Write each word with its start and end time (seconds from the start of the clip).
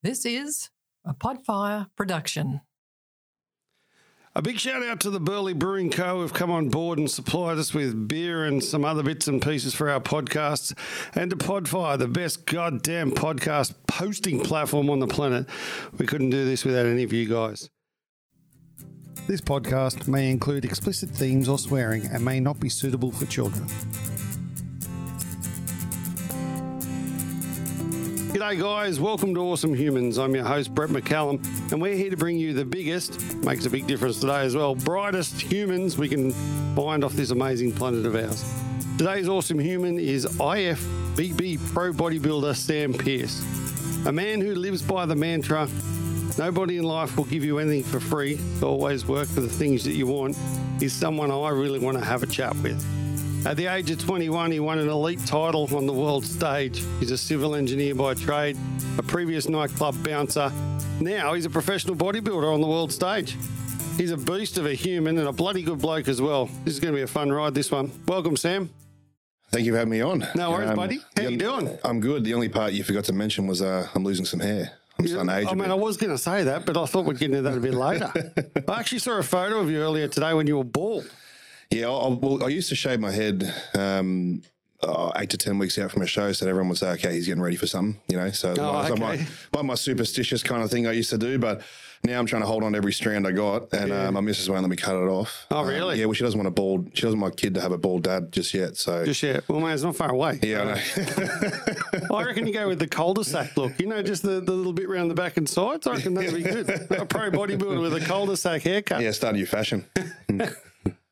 This 0.00 0.24
is 0.24 0.70
a 1.04 1.12
Podfire 1.12 1.88
production. 1.96 2.60
A 4.36 4.40
big 4.40 4.60
shout 4.60 4.84
out 4.84 5.00
to 5.00 5.10
the 5.10 5.18
Burleigh 5.18 5.54
Brewing 5.54 5.90
Co. 5.90 6.20
who've 6.20 6.32
come 6.32 6.52
on 6.52 6.68
board 6.68 7.00
and 7.00 7.10
supplied 7.10 7.58
us 7.58 7.74
with 7.74 8.06
beer 8.06 8.44
and 8.44 8.62
some 8.62 8.84
other 8.84 9.02
bits 9.02 9.26
and 9.26 9.42
pieces 9.42 9.74
for 9.74 9.90
our 9.90 9.98
podcasts. 9.98 10.72
And 11.16 11.30
to 11.30 11.36
Podfire, 11.36 11.98
the 11.98 12.06
best 12.06 12.46
goddamn 12.46 13.10
podcast 13.10 13.74
posting 13.88 14.38
platform 14.38 14.88
on 14.88 15.00
the 15.00 15.08
planet. 15.08 15.48
We 15.98 16.06
couldn't 16.06 16.30
do 16.30 16.44
this 16.44 16.64
without 16.64 16.86
any 16.86 17.02
of 17.02 17.12
you 17.12 17.28
guys. 17.28 17.68
This 19.26 19.40
podcast 19.40 20.06
may 20.06 20.30
include 20.30 20.64
explicit 20.64 21.10
themes 21.10 21.48
or 21.48 21.58
swearing 21.58 22.06
and 22.06 22.24
may 22.24 22.38
not 22.38 22.60
be 22.60 22.68
suitable 22.68 23.10
for 23.10 23.26
children. 23.26 23.66
G'day, 28.28 28.60
guys. 28.60 29.00
Welcome 29.00 29.34
to 29.34 29.40
Awesome 29.40 29.72
Humans. 29.72 30.18
I'm 30.18 30.34
your 30.34 30.44
host, 30.44 30.74
Brett 30.74 30.90
McCallum, 30.90 31.42
and 31.72 31.80
we're 31.80 31.94
here 31.94 32.10
to 32.10 32.16
bring 32.16 32.36
you 32.36 32.52
the 32.52 32.64
biggest, 32.64 33.36
makes 33.36 33.64
a 33.64 33.70
big 33.70 33.86
difference 33.86 34.20
today 34.20 34.40
as 34.40 34.54
well, 34.54 34.74
brightest 34.74 35.40
humans 35.40 35.96
we 35.96 36.10
can 36.10 36.32
find 36.76 37.04
off 37.04 37.14
this 37.14 37.30
amazing 37.30 37.72
planet 37.72 38.04
of 38.04 38.14
ours. 38.14 38.44
Today's 38.98 39.30
Awesome 39.30 39.58
Human 39.58 39.98
is 39.98 40.26
IFBB 40.26 41.72
pro 41.72 41.90
bodybuilder 41.94 42.54
Sam 42.54 42.92
Pierce, 42.92 43.40
a 44.06 44.12
man 44.12 44.42
who 44.42 44.54
lives 44.54 44.82
by 44.82 45.06
the 45.06 45.16
mantra 45.16 45.66
nobody 46.36 46.76
in 46.76 46.84
life 46.84 47.16
will 47.16 47.24
give 47.24 47.44
you 47.44 47.58
anything 47.58 47.82
for 47.82 47.98
free, 47.98 48.38
always 48.62 49.06
work 49.06 49.26
for 49.26 49.40
the 49.40 49.48
things 49.48 49.84
that 49.84 49.94
you 49.94 50.06
want, 50.06 50.36
is 50.80 50.92
someone 50.92 51.30
I 51.30 51.48
really 51.48 51.78
want 51.78 51.98
to 51.98 52.04
have 52.04 52.22
a 52.22 52.26
chat 52.26 52.54
with. 52.56 53.07
At 53.48 53.56
the 53.56 53.66
age 53.66 53.90
of 53.90 53.98
21, 53.98 54.52
he 54.52 54.60
won 54.60 54.78
an 54.78 54.90
elite 54.90 55.24
title 55.24 55.74
on 55.74 55.86
the 55.86 55.92
world 55.94 56.22
stage. 56.22 56.84
He's 57.00 57.10
a 57.10 57.16
civil 57.16 57.54
engineer 57.54 57.94
by 57.94 58.12
trade, 58.12 58.58
a 58.98 59.02
previous 59.02 59.48
nightclub 59.48 60.04
bouncer. 60.04 60.52
Now 61.00 61.32
he's 61.32 61.46
a 61.46 61.50
professional 61.50 61.96
bodybuilder 61.96 62.52
on 62.52 62.60
the 62.60 62.66
world 62.66 62.92
stage. 62.92 63.38
He's 63.96 64.10
a 64.10 64.18
beast 64.18 64.58
of 64.58 64.66
a 64.66 64.74
human 64.74 65.16
and 65.16 65.28
a 65.28 65.32
bloody 65.32 65.62
good 65.62 65.78
bloke 65.78 66.08
as 66.08 66.20
well. 66.20 66.50
This 66.66 66.74
is 66.74 66.80
going 66.80 66.92
to 66.92 66.98
be 66.98 67.02
a 67.02 67.06
fun 67.06 67.32
ride, 67.32 67.54
this 67.54 67.70
one. 67.70 67.90
Welcome, 68.06 68.36
Sam. 68.36 68.68
Thank 69.50 69.64
you 69.64 69.72
for 69.72 69.78
having 69.78 69.92
me 69.92 70.02
on. 70.02 70.26
No 70.34 70.50
worries, 70.50 70.72
buddy. 70.72 71.00
How 71.16 71.22
you 71.22 71.38
doing? 71.38 71.78
I'm 71.84 72.00
good. 72.00 72.24
The 72.24 72.34
only 72.34 72.50
part 72.50 72.74
you 72.74 72.84
forgot 72.84 73.04
to 73.04 73.14
mention 73.14 73.46
was 73.46 73.62
uh, 73.62 73.88
I'm 73.94 74.04
losing 74.04 74.26
some 74.26 74.40
hair. 74.40 74.72
I'm 74.98 75.06
starting 75.06 75.28
to 75.28 75.36
age 75.38 75.46
I 75.50 75.54
mean. 75.54 75.70
I 75.70 75.74
was 75.74 75.96
going 75.96 76.10
to 76.10 76.18
say 76.18 76.44
that, 76.44 76.66
but 76.66 76.76
I 76.76 76.84
thought 76.84 77.06
we'd 77.06 77.18
get 77.18 77.30
into 77.30 77.40
that 77.40 77.56
a 77.56 77.60
bit 77.60 77.72
later. 77.72 78.12
I 78.68 78.78
actually 78.78 78.98
saw 78.98 79.12
a 79.12 79.22
photo 79.22 79.58
of 79.58 79.70
you 79.70 79.78
earlier 79.78 80.06
today 80.06 80.34
when 80.34 80.46
you 80.46 80.58
were 80.58 80.64
bald. 80.64 81.10
Yeah, 81.70 81.88
I, 81.90 82.08
well, 82.08 82.42
I 82.44 82.48
used 82.48 82.68
to 82.70 82.74
shave 82.74 82.98
my 83.00 83.10
head 83.10 83.52
um, 83.74 84.42
uh, 84.82 85.12
eight 85.16 85.30
to 85.30 85.36
ten 85.36 85.58
weeks 85.58 85.78
out 85.78 85.90
from 85.90 86.02
a 86.02 86.06
show, 86.06 86.32
so 86.32 86.46
everyone 86.48 86.68
would 86.70 86.78
say, 86.78 86.88
"Okay, 86.92 87.12
he's 87.14 87.26
getting 87.26 87.42
ready 87.42 87.56
for 87.56 87.66
something," 87.66 88.00
you 88.08 88.16
know. 88.16 88.30
So 88.30 88.54
Oh, 88.58 88.72
my, 88.72 88.88
so 88.88 88.96
my, 88.96 89.14
okay. 89.14 89.62
my, 89.62 89.74
superstitious 89.74 90.42
kind 90.42 90.62
of 90.62 90.70
thing 90.70 90.86
I 90.86 90.92
used 90.92 91.10
to 91.10 91.18
do, 91.18 91.38
but 91.38 91.60
now 92.04 92.18
I'm 92.20 92.26
trying 92.26 92.42
to 92.42 92.48
hold 92.48 92.62
on 92.62 92.72
to 92.72 92.78
every 92.78 92.92
strand 92.92 93.26
I 93.26 93.32
got, 93.32 93.72
and 93.74 93.92
uh, 93.92 94.10
my 94.12 94.20
missus 94.20 94.48
won't 94.48 94.62
let 94.62 94.70
me 94.70 94.76
cut 94.76 94.94
it 94.94 95.08
off. 95.08 95.46
Oh, 95.50 95.58
Um, 95.58 95.66
really? 95.66 95.98
yeah, 95.98 96.06
well, 96.06 96.14
she 96.14 96.22
doesn't 96.24 96.38
want 96.38 96.46
a 96.46 96.52
bald. 96.52 96.88
She 96.94 97.02
doesn't 97.02 97.18
want 97.20 97.34
my 97.34 97.36
kid 97.36 97.54
to 97.56 97.60
have 97.60 97.72
a 97.72 97.76
bald 97.78 98.04
dad 98.04 98.32
just 98.32 98.54
yet. 98.54 98.76
So 98.76 99.04
Just 99.04 99.22
yet. 99.22 99.46
Well, 99.48 99.60
man, 99.60 99.72
it's 99.74 99.82
not 99.82 99.96
far 99.96 100.10
away. 100.12 100.38
yeah, 100.42 100.60
I 100.62 100.64
know. 100.64 102.14
I 102.16 102.22
reckon 102.24 102.46
you 102.46 102.52
go 102.54 102.68
with 102.68 102.78
the 102.78 102.86
cul-de-sac 102.86 103.56
look. 103.58 103.78
You 103.80 103.88
know, 103.88 104.00
just 104.02 104.22
the, 104.22 104.40
the 104.40 104.52
little 104.52 104.72
bit 104.72 104.88
round 104.88 105.10
the 105.10 105.14
back 105.16 105.36
and 105.36 105.46
sides. 105.48 105.86
I 105.88 105.94
reckon 105.96 106.14
that'd 106.14 106.32
be 106.32 106.42
good. 106.44 106.70
A 106.92 107.04
pro 107.04 107.30
bodybuilder 107.32 107.82
with 107.82 107.94
a 107.94 108.00
cul-de-sac 108.06 108.62
haircut. 108.62 109.02
yeah, 109.02 109.10
start 109.10 109.34
a 109.34 109.38
new 109.38 109.44
fashion. 109.46 109.84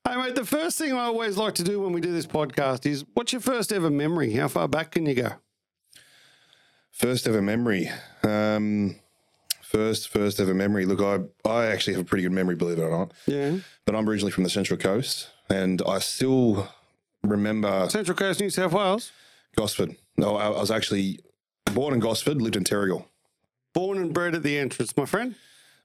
Hey, 0.07 0.15
mate, 0.15 0.37
the 0.37 0.45
first 0.45 0.79
thing 0.79 0.93
I 0.93 1.07
always 1.07 1.37
like 1.37 1.55
to 1.57 1.65
do 1.65 1.81
when 1.81 1.93
we 1.93 2.01
do 2.01 2.13
this 2.13 2.29
podcast 2.29 2.87
is, 2.87 3.05
what's 3.15 3.33
your 3.33 3.41
first 3.41 3.73
ever 3.73 3.91
memory? 3.91 4.33
How 4.35 4.47
far 4.47 4.69
back 4.69 4.93
can 4.93 5.05
you 5.05 5.15
go? 5.15 5.33
First 6.93 7.27
ever 7.27 7.43
memory. 7.43 7.91
Um, 8.23 9.01
first, 9.65 10.09
first 10.09 10.39
ever 10.39 10.55
memory. 10.55 10.87
Look, 10.87 11.01
I, 11.01 11.49
I 11.49 11.67
actually 11.67 11.95
have 11.95 12.03
a 12.03 12.07
pretty 12.07 12.23
good 12.23 12.31
memory, 12.31 12.55
believe 12.55 12.79
it 12.79 12.83
or 12.83 12.91
not. 12.91 13.15
Yeah. 13.27 13.57
But 13.85 13.97
I'm 13.97 14.09
originally 14.09 14.31
from 14.31 14.45
the 14.45 14.51
Central 14.51 14.79
Coast, 14.79 15.29
and 15.51 15.83
I 15.85 15.99
still 15.99 16.69
remember 17.25 17.89
Central 17.91 18.17
Coast, 18.17 18.39
New 18.39 18.51
South 18.51 18.75
Wales. 18.75 19.11
Gosford. 19.57 19.97
No, 20.17 20.37
I, 20.37 20.47
I 20.47 20.61
was 20.61 20.71
actually 20.71 21.19
born 21.75 21.95
in 21.95 21.99
Gosford, 21.99 22.41
lived 22.41 22.55
in 22.55 22.63
Terrigal. 22.63 23.07
Born 23.73 23.99
and 23.99 24.15
bred 24.15 24.37
at 24.37 24.45
the 24.45 24.57
entrance, 24.57 24.97
my 24.97 25.05
friend. 25.05 25.35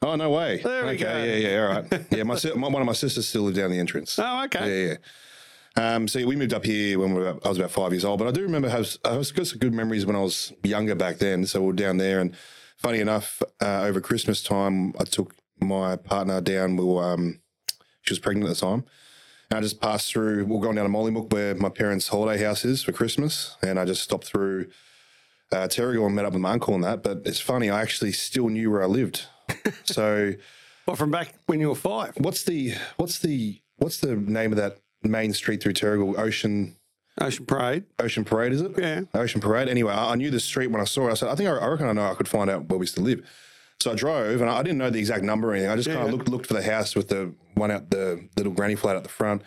Oh 0.03 0.15
no 0.15 0.31
way! 0.31 0.61
There 0.63 0.83
we 0.83 0.91
okay, 0.91 1.03
go. 1.03 1.23
yeah, 1.23 1.35
yeah, 1.49 1.61
all 1.67 1.81
right. 1.81 2.05
Yeah, 2.11 2.23
my, 2.23 2.35
si- 2.35 2.53
my 2.53 2.67
one 2.69 2.81
of 2.81 2.87
my 2.87 2.93
sisters 2.93 3.27
still 3.27 3.43
lived 3.43 3.57
down 3.57 3.69
the 3.71 3.77
entrance. 3.79 4.17
Oh, 4.17 4.43
okay. 4.45 4.87
Yeah, 4.87 4.97
yeah. 5.77 5.95
Um, 5.95 6.07
so 6.07 6.25
we 6.25 6.35
moved 6.35 6.53
up 6.53 6.65
here 6.65 6.99
when 6.99 7.13
we 7.13 7.21
were, 7.21 7.37
I 7.45 7.47
was 7.49 7.57
about 7.57 7.71
five 7.71 7.91
years 7.93 8.03
old, 8.03 8.19
but 8.19 8.27
I 8.27 8.31
do 8.31 8.41
remember 8.41 8.67
have 8.69 8.97
I 9.05 9.15
was 9.15 9.31
got 9.31 9.47
some 9.47 9.59
good 9.59 9.73
memories 9.73 10.05
when 10.05 10.15
I 10.15 10.19
was 10.21 10.51
younger 10.63 10.95
back 10.95 11.19
then. 11.19 11.45
So 11.45 11.61
we 11.61 11.67
were 11.67 11.73
down 11.73 11.97
there, 11.97 12.19
and 12.19 12.35
funny 12.77 12.99
enough, 12.99 13.41
uh, 13.61 13.83
over 13.83 14.01
Christmas 14.01 14.41
time, 14.41 14.93
I 14.99 15.03
took 15.03 15.35
my 15.59 15.95
partner 15.97 16.41
down. 16.41 16.77
We 16.77 16.83
were, 16.83 17.13
um, 17.13 17.39
she 18.01 18.11
was 18.11 18.19
pregnant 18.19 18.49
at 18.49 18.55
the 18.55 18.59
time, 18.59 18.83
and 19.51 19.59
I 19.59 19.61
just 19.61 19.79
passed 19.79 20.11
through. 20.11 20.45
We 20.45 20.57
are 20.57 20.61
going 20.61 20.77
down 20.77 20.85
to 20.85 20.91
Mollymook, 20.91 21.31
where 21.31 21.53
my 21.53 21.69
parents' 21.69 22.07
holiday 22.07 22.43
house 22.43 22.65
is 22.65 22.81
for 22.81 22.91
Christmas, 22.91 23.55
and 23.61 23.79
I 23.79 23.85
just 23.85 24.01
stopped 24.01 24.25
through 24.25 24.65
uh, 25.51 25.67
Terrigal 25.67 26.07
and 26.07 26.15
met 26.15 26.25
up 26.25 26.33
with 26.33 26.41
my 26.41 26.51
uncle 26.53 26.73
and 26.73 26.83
that. 26.83 27.03
But 27.03 27.21
it's 27.23 27.39
funny, 27.39 27.69
I 27.69 27.81
actually 27.83 28.13
still 28.13 28.49
knew 28.49 28.71
where 28.71 28.81
I 28.81 28.87
lived. 28.87 29.27
so 29.83 30.33
What, 30.85 30.97
from 30.97 31.11
back 31.11 31.33
when 31.47 31.59
you 31.59 31.69
were 31.69 31.75
five? 31.75 32.13
what's 32.17 32.43
the 32.43 32.73
what's 32.97 33.19
the 33.19 33.59
what's 33.77 33.97
the 33.99 34.15
name 34.15 34.51
of 34.51 34.57
that 34.57 34.79
main 35.03 35.33
street 35.33 35.61
through 35.63 35.73
Terrigal? 35.73 36.17
Ocean 36.17 36.75
Ocean 37.19 37.45
Parade. 37.45 37.83
Ocean 37.99 38.23
Parade, 38.23 38.53
is 38.53 38.61
it? 38.61 38.71
Yeah. 38.77 39.01
Ocean 39.13 39.41
Parade. 39.41 39.67
Anyway, 39.67 39.91
I, 39.93 40.11
I 40.11 40.15
knew 40.15 40.31
the 40.31 40.39
street 40.39 40.67
when 40.67 40.79
I 40.81 40.85
saw 40.85 41.07
it. 41.07 41.11
I 41.11 41.13
said, 41.15 41.29
I 41.29 41.35
think 41.35 41.49
I, 41.49 41.53
I 41.57 41.67
reckon 41.67 41.87
I 41.87 41.91
know 41.91 42.05
I 42.09 42.13
could 42.15 42.27
find 42.27 42.49
out 42.49 42.69
where 42.69 42.79
we 42.79 42.85
still 42.87 43.03
live. 43.03 43.21
So 43.81 43.91
I 43.91 43.95
drove, 43.95 44.41
and 44.41 44.49
I, 44.49 44.59
I 44.59 44.63
didn't 44.63 44.77
know 44.77 44.89
the 44.89 44.99
exact 44.99 45.23
number 45.23 45.49
or 45.49 45.53
anything. 45.53 45.69
I 45.71 45.75
just 45.75 45.89
kind 45.89 46.01
of 46.07 46.11
looked 46.11 46.29
looked 46.29 46.45
for 46.47 46.53
the 46.53 46.63
house 46.63 46.95
with 46.95 47.09
the 47.09 47.33
one 47.55 47.69
out 47.71 47.89
the 47.89 48.27
little 48.37 48.53
granny 48.53 48.75
flat 48.75 48.95
at 48.95 49.03
the 49.03 49.09
front. 49.09 49.41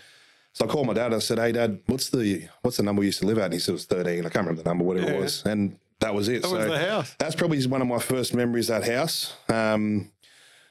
So 0.52 0.66
I 0.66 0.68
called 0.68 0.86
my 0.86 0.92
dad. 0.92 1.06
and 1.06 1.14
I 1.14 1.18
said, 1.20 1.38
"Hey, 1.38 1.52
Dad, 1.52 1.80
what's 1.86 2.10
the 2.10 2.48
what's 2.62 2.76
the 2.76 2.82
number 2.82 3.00
we 3.00 3.06
used 3.06 3.20
to 3.20 3.26
live 3.26 3.38
at?" 3.38 3.44
And 3.46 3.54
he 3.54 3.60
said 3.60 3.70
it 3.72 3.74
was 3.74 3.86
thirteen. 3.86 4.20
I 4.26 4.28
can't 4.28 4.46
remember 4.46 4.62
the 4.62 4.68
number, 4.68 4.84
whatever 4.84 5.06
Yeah. 5.10 5.14
it 5.18 5.20
was, 5.20 5.42
and 5.46 5.78
that 6.04 6.14
was 6.14 6.28
it. 6.28 6.42
That 6.42 6.50
was 6.50 6.66
the 6.66 6.78
house. 6.78 7.14
That's 7.18 7.34
probably 7.34 7.64
one 7.66 7.82
of 7.82 7.88
my 7.88 7.98
first 7.98 8.34
memories. 8.34 8.68
That 8.68 8.84
house. 8.84 9.34
Um, 9.48 10.10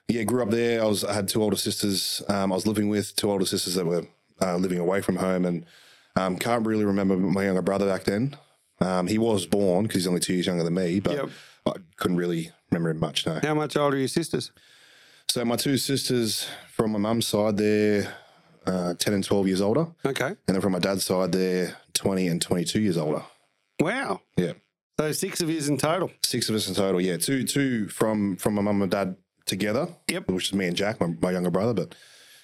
yeah, 0.07 0.23
grew 0.23 0.43
up 0.43 0.49
there. 0.49 0.81
I 0.83 0.85
was 0.85 1.03
I 1.03 1.13
had 1.13 1.27
two 1.27 1.41
older 1.41 1.55
sisters. 1.57 2.21
Um, 2.29 2.51
I 2.51 2.55
was 2.55 2.67
living 2.67 2.87
with 2.89 3.15
two 3.15 3.29
older 3.31 3.45
sisters 3.45 3.75
that 3.75 3.85
were 3.85 4.05
uh, 4.41 4.57
living 4.57 4.79
away 4.79 5.01
from 5.01 5.15
home, 5.17 5.45
and 5.45 5.65
um, 6.15 6.37
can't 6.37 6.65
really 6.65 6.85
remember 6.85 7.15
my 7.17 7.45
younger 7.45 7.61
brother 7.61 7.87
back 7.87 8.03
then. 8.03 8.35
Um, 8.79 9.07
he 9.07 9.17
was 9.17 9.45
born 9.45 9.83
because 9.83 10.01
he's 10.01 10.07
only 10.07 10.19
two 10.19 10.33
years 10.33 10.45
younger 10.47 10.63
than 10.63 10.73
me, 10.73 10.99
but 10.99 11.13
Yep. 11.15 11.29
I 11.65 11.71
couldn't 11.95 12.17
really 12.17 12.51
remember 12.69 12.89
him 12.89 12.99
much. 12.99 13.25
No. 13.25 13.39
How 13.41 13.53
much 13.53 13.77
older 13.77 13.95
are 13.95 13.99
your 13.99 14.07
sisters? 14.09 14.51
So 15.29 15.45
my 15.45 15.55
two 15.55 15.77
sisters 15.77 16.47
from 16.73 16.91
my 16.91 16.99
mum's 16.99 17.27
side, 17.27 17.55
they're 17.57 18.13
uh, 18.67 18.93
ten 18.95 19.13
and 19.13 19.23
twelve 19.23 19.47
years 19.47 19.61
older, 19.61 19.87
Okay. 20.05 20.25
and 20.27 20.37
then 20.45 20.59
from 20.61 20.73
my 20.73 20.79
dad's 20.79 21.05
side, 21.05 21.31
they're 21.31 21.77
twenty 21.93 22.27
and 22.27 22.41
twenty-two 22.41 22.81
years 22.81 22.97
older. 22.97 23.23
Wow. 23.79 24.19
Yeah, 24.37 24.53
So 24.99 25.11
six 25.11 25.41
of 25.41 25.49
yous 25.49 25.67
in 25.67 25.77
total. 25.77 26.11
six 26.23 26.49
of 26.49 26.55
us 26.55 26.67
in 26.67 26.75
total. 26.75 27.01
Yeah, 27.01 27.17
two 27.17 27.43
two 27.45 27.87
from 27.87 28.35
from 28.37 28.53
my 28.55 28.61
mum 28.61 28.81
and 28.81 28.91
dad 28.91 29.15
together. 29.45 29.87
Yep. 30.09 30.29
which 30.29 30.47
is 30.49 30.53
me 30.53 30.67
and 30.67 30.75
Jack, 30.75 30.99
my, 31.01 31.07
my 31.21 31.31
younger 31.31 31.49
brother. 31.51 31.73
But 31.73 31.95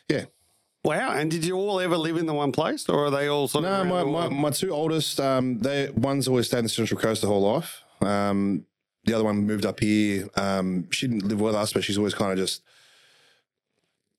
yeah, 0.09 0.25
Wow. 0.83 1.11
And 1.11 1.29
did 1.29 1.45
you 1.45 1.55
all 1.57 1.79
ever 1.79 1.97
live 1.97 2.17
in 2.17 2.25
the 2.25 2.33
one 2.33 2.51
place 2.51 2.87
or 2.89 3.05
are 3.05 3.11
they 3.11 3.27
all 3.27 3.47
sort 3.47 3.63
No, 3.65 3.81
of. 3.81 3.87
No, 3.87 4.05
my, 4.05 4.27
my, 4.27 4.35
my 4.35 4.49
two 4.49 4.71
oldest, 4.71 5.19
um, 5.19 5.59
they 5.59 5.89
one's 5.89 6.27
always 6.27 6.47
stayed 6.47 6.59
in 6.59 6.65
the 6.65 6.69
Central 6.69 6.99
Coast 6.99 7.21
the 7.21 7.27
whole 7.27 7.41
life. 7.53 7.83
Um, 8.01 8.65
the 9.03 9.13
other 9.13 9.23
one 9.25 9.45
moved 9.45 9.65
up 9.65 9.79
here. 9.79 10.27
Um, 10.35 10.89
she 10.91 11.07
didn't 11.07 11.27
live 11.27 11.41
with 11.41 11.55
us, 11.55 11.73
but 11.73 11.83
she's 11.83 11.97
always 11.97 12.13
kind 12.13 12.31
of 12.31 12.37
just 12.37 12.61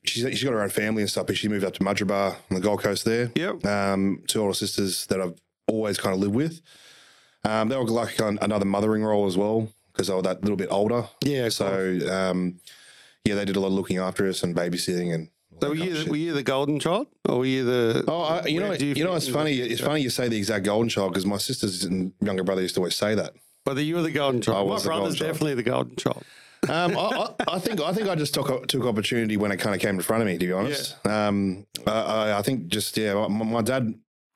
she's 0.04 0.22
she's 0.30 0.44
got 0.44 0.52
her 0.52 0.62
own 0.62 0.70
family 0.70 1.02
and 1.02 1.10
stuff. 1.10 1.26
But 1.26 1.36
she 1.36 1.48
moved 1.48 1.64
up 1.64 1.74
to 1.74 1.80
Mudgeeraba 1.80 2.32
on 2.50 2.54
the 2.54 2.60
Gold 2.60 2.82
Coast 2.82 3.04
there. 3.04 3.30
Yep. 3.34 3.64
Um, 3.64 4.22
two 4.26 4.40
older 4.40 4.54
sisters 4.54 5.06
that 5.06 5.20
I've 5.20 5.34
always 5.66 5.98
kind 5.98 6.14
of 6.14 6.20
lived 6.20 6.34
with. 6.34 6.60
Um, 7.44 7.68
they 7.68 7.76
were 7.76 7.84
like 7.84 8.18
another 8.18 8.64
mothering 8.64 9.02
role 9.02 9.26
as 9.26 9.36
well 9.36 9.68
because 9.92 10.08
they 10.08 10.14
were 10.14 10.22
that 10.22 10.42
little 10.42 10.56
bit 10.56 10.68
older. 10.70 11.08
Yeah. 11.24 11.48
So 11.48 11.98
um, 12.10 12.60
yeah, 13.24 13.34
they 13.34 13.44
did 13.44 13.56
a 13.56 13.60
lot 13.60 13.68
of 13.68 13.72
looking 13.74 13.98
after 13.98 14.28
us 14.28 14.42
and 14.42 14.54
babysitting 14.54 15.14
and. 15.14 15.28
So 15.60 15.68
were 15.68 15.74
you, 15.74 16.04
the, 16.04 16.10
were 16.10 16.16
you 16.16 16.32
the 16.32 16.42
golden 16.42 16.80
child 16.80 17.08
or 17.28 17.38
were 17.38 17.44
you 17.44 17.64
the. 17.64 18.04
Oh, 18.08 18.22
I, 18.22 18.46
you 18.46 18.60
know, 18.60 18.72
you, 18.72 18.94
you 18.94 19.04
know, 19.04 19.14
it's 19.14 19.28
funny. 19.28 19.52
It's 19.52 19.80
funny 19.80 20.00
you 20.00 20.08
say 20.08 20.28
the 20.28 20.38
exact 20.38 20.64
golden 20.64 20.88
child 20.88 21.12
because 21.12 21.26
my 21.26 21.36
sisters 21.36 21.84
and 21.84 22.12
younger 22.20 22.44
brother 22.44 22.62
used 22.62 22.76
to 22.76 22.80
always 22.80 22.96
say 22.96 23.14
that. 23.14 23.34
Whether 23.64 23.82
you 23.82 23.96
were 23.96 24.02
the 24.02 24.10
golden 24.10 24.40
child. 24.40 24.70
My 24.70 24.78
the 24.78 24.84
brother's 24.84 25.18
definitely 25.18 25.54
the 25.54 25.62
golden 25.62 25.96
child. 25.96 26.24
Um, 26.68 26.96
I, 26.96 26.98
I, 26.98 27.34
I 27.56 27.58
think 27.58 27.80
I 27.80 27.92
think 27.92 28.08
I 28.08 28.14
just 28.14 28.32
took 28.32 28.68
took 28.68 28.84
opportunity 28.84 29.36
when 29.36 29.52
it 29.52 29.58
kind 29.58 29.74
of 29.74 29.80
came 29.82 29.96
in 29.96 30.00
front 30.00 30.22
of 30.22 30.26
me. 30.26 30.38
To 30.38 30.46
be 30.46 30.52
honest, 30.52 31.06
um, 31.06 31.66
I, 31.86 31.90
I, 31.90 32.38
I 32.38 32.42
think 32.42 32.68
just 32.68 32.96
yeah, 32.96 33.14
my, 33.28 33.44
my 33.44 33.62
dad 33.62 33.94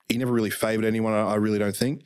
he 0.08 0.18
never 0.18 0.32
really 0.32 0.50
favoured 0.50 0.84
anyone. 0.84 1.14
I, 1.14 1.22
I 1.22 1.34
really 1.36 1.58
don't 1.58 1.76
think, 1.76 2.02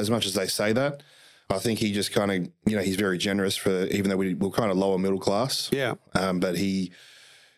as 0.00 0.10
much 0.10 0.26
as 0.26 0.34
they 0.34 0.46
say 0.46 0.72
that. 0.72 1.02
I 1.48 1.58
think 1.58 1.80
he 1.80 1.92
just 1.92 2.12
kind 2.12 2.30
of 2.30 2.52
you 2.66 2.76
know 2.76 2.82
he's 2.82 2.96
very 2.96 3.18
generous 3.18 3.56
for 3.56 3.86
even 3.86 4.08
though 4.10 4.16
we, 4.16 4.34
we're 4.34 4.50
kind 4.50 4.70
of 4.70 4.76
lower 4.76 4.98
middle 4.98 5.18
class. 5.18 5.68
Yeah. 5.72 5.94
Um, 6.14 6.40
but 6.40 6.56
he 6.56 6.92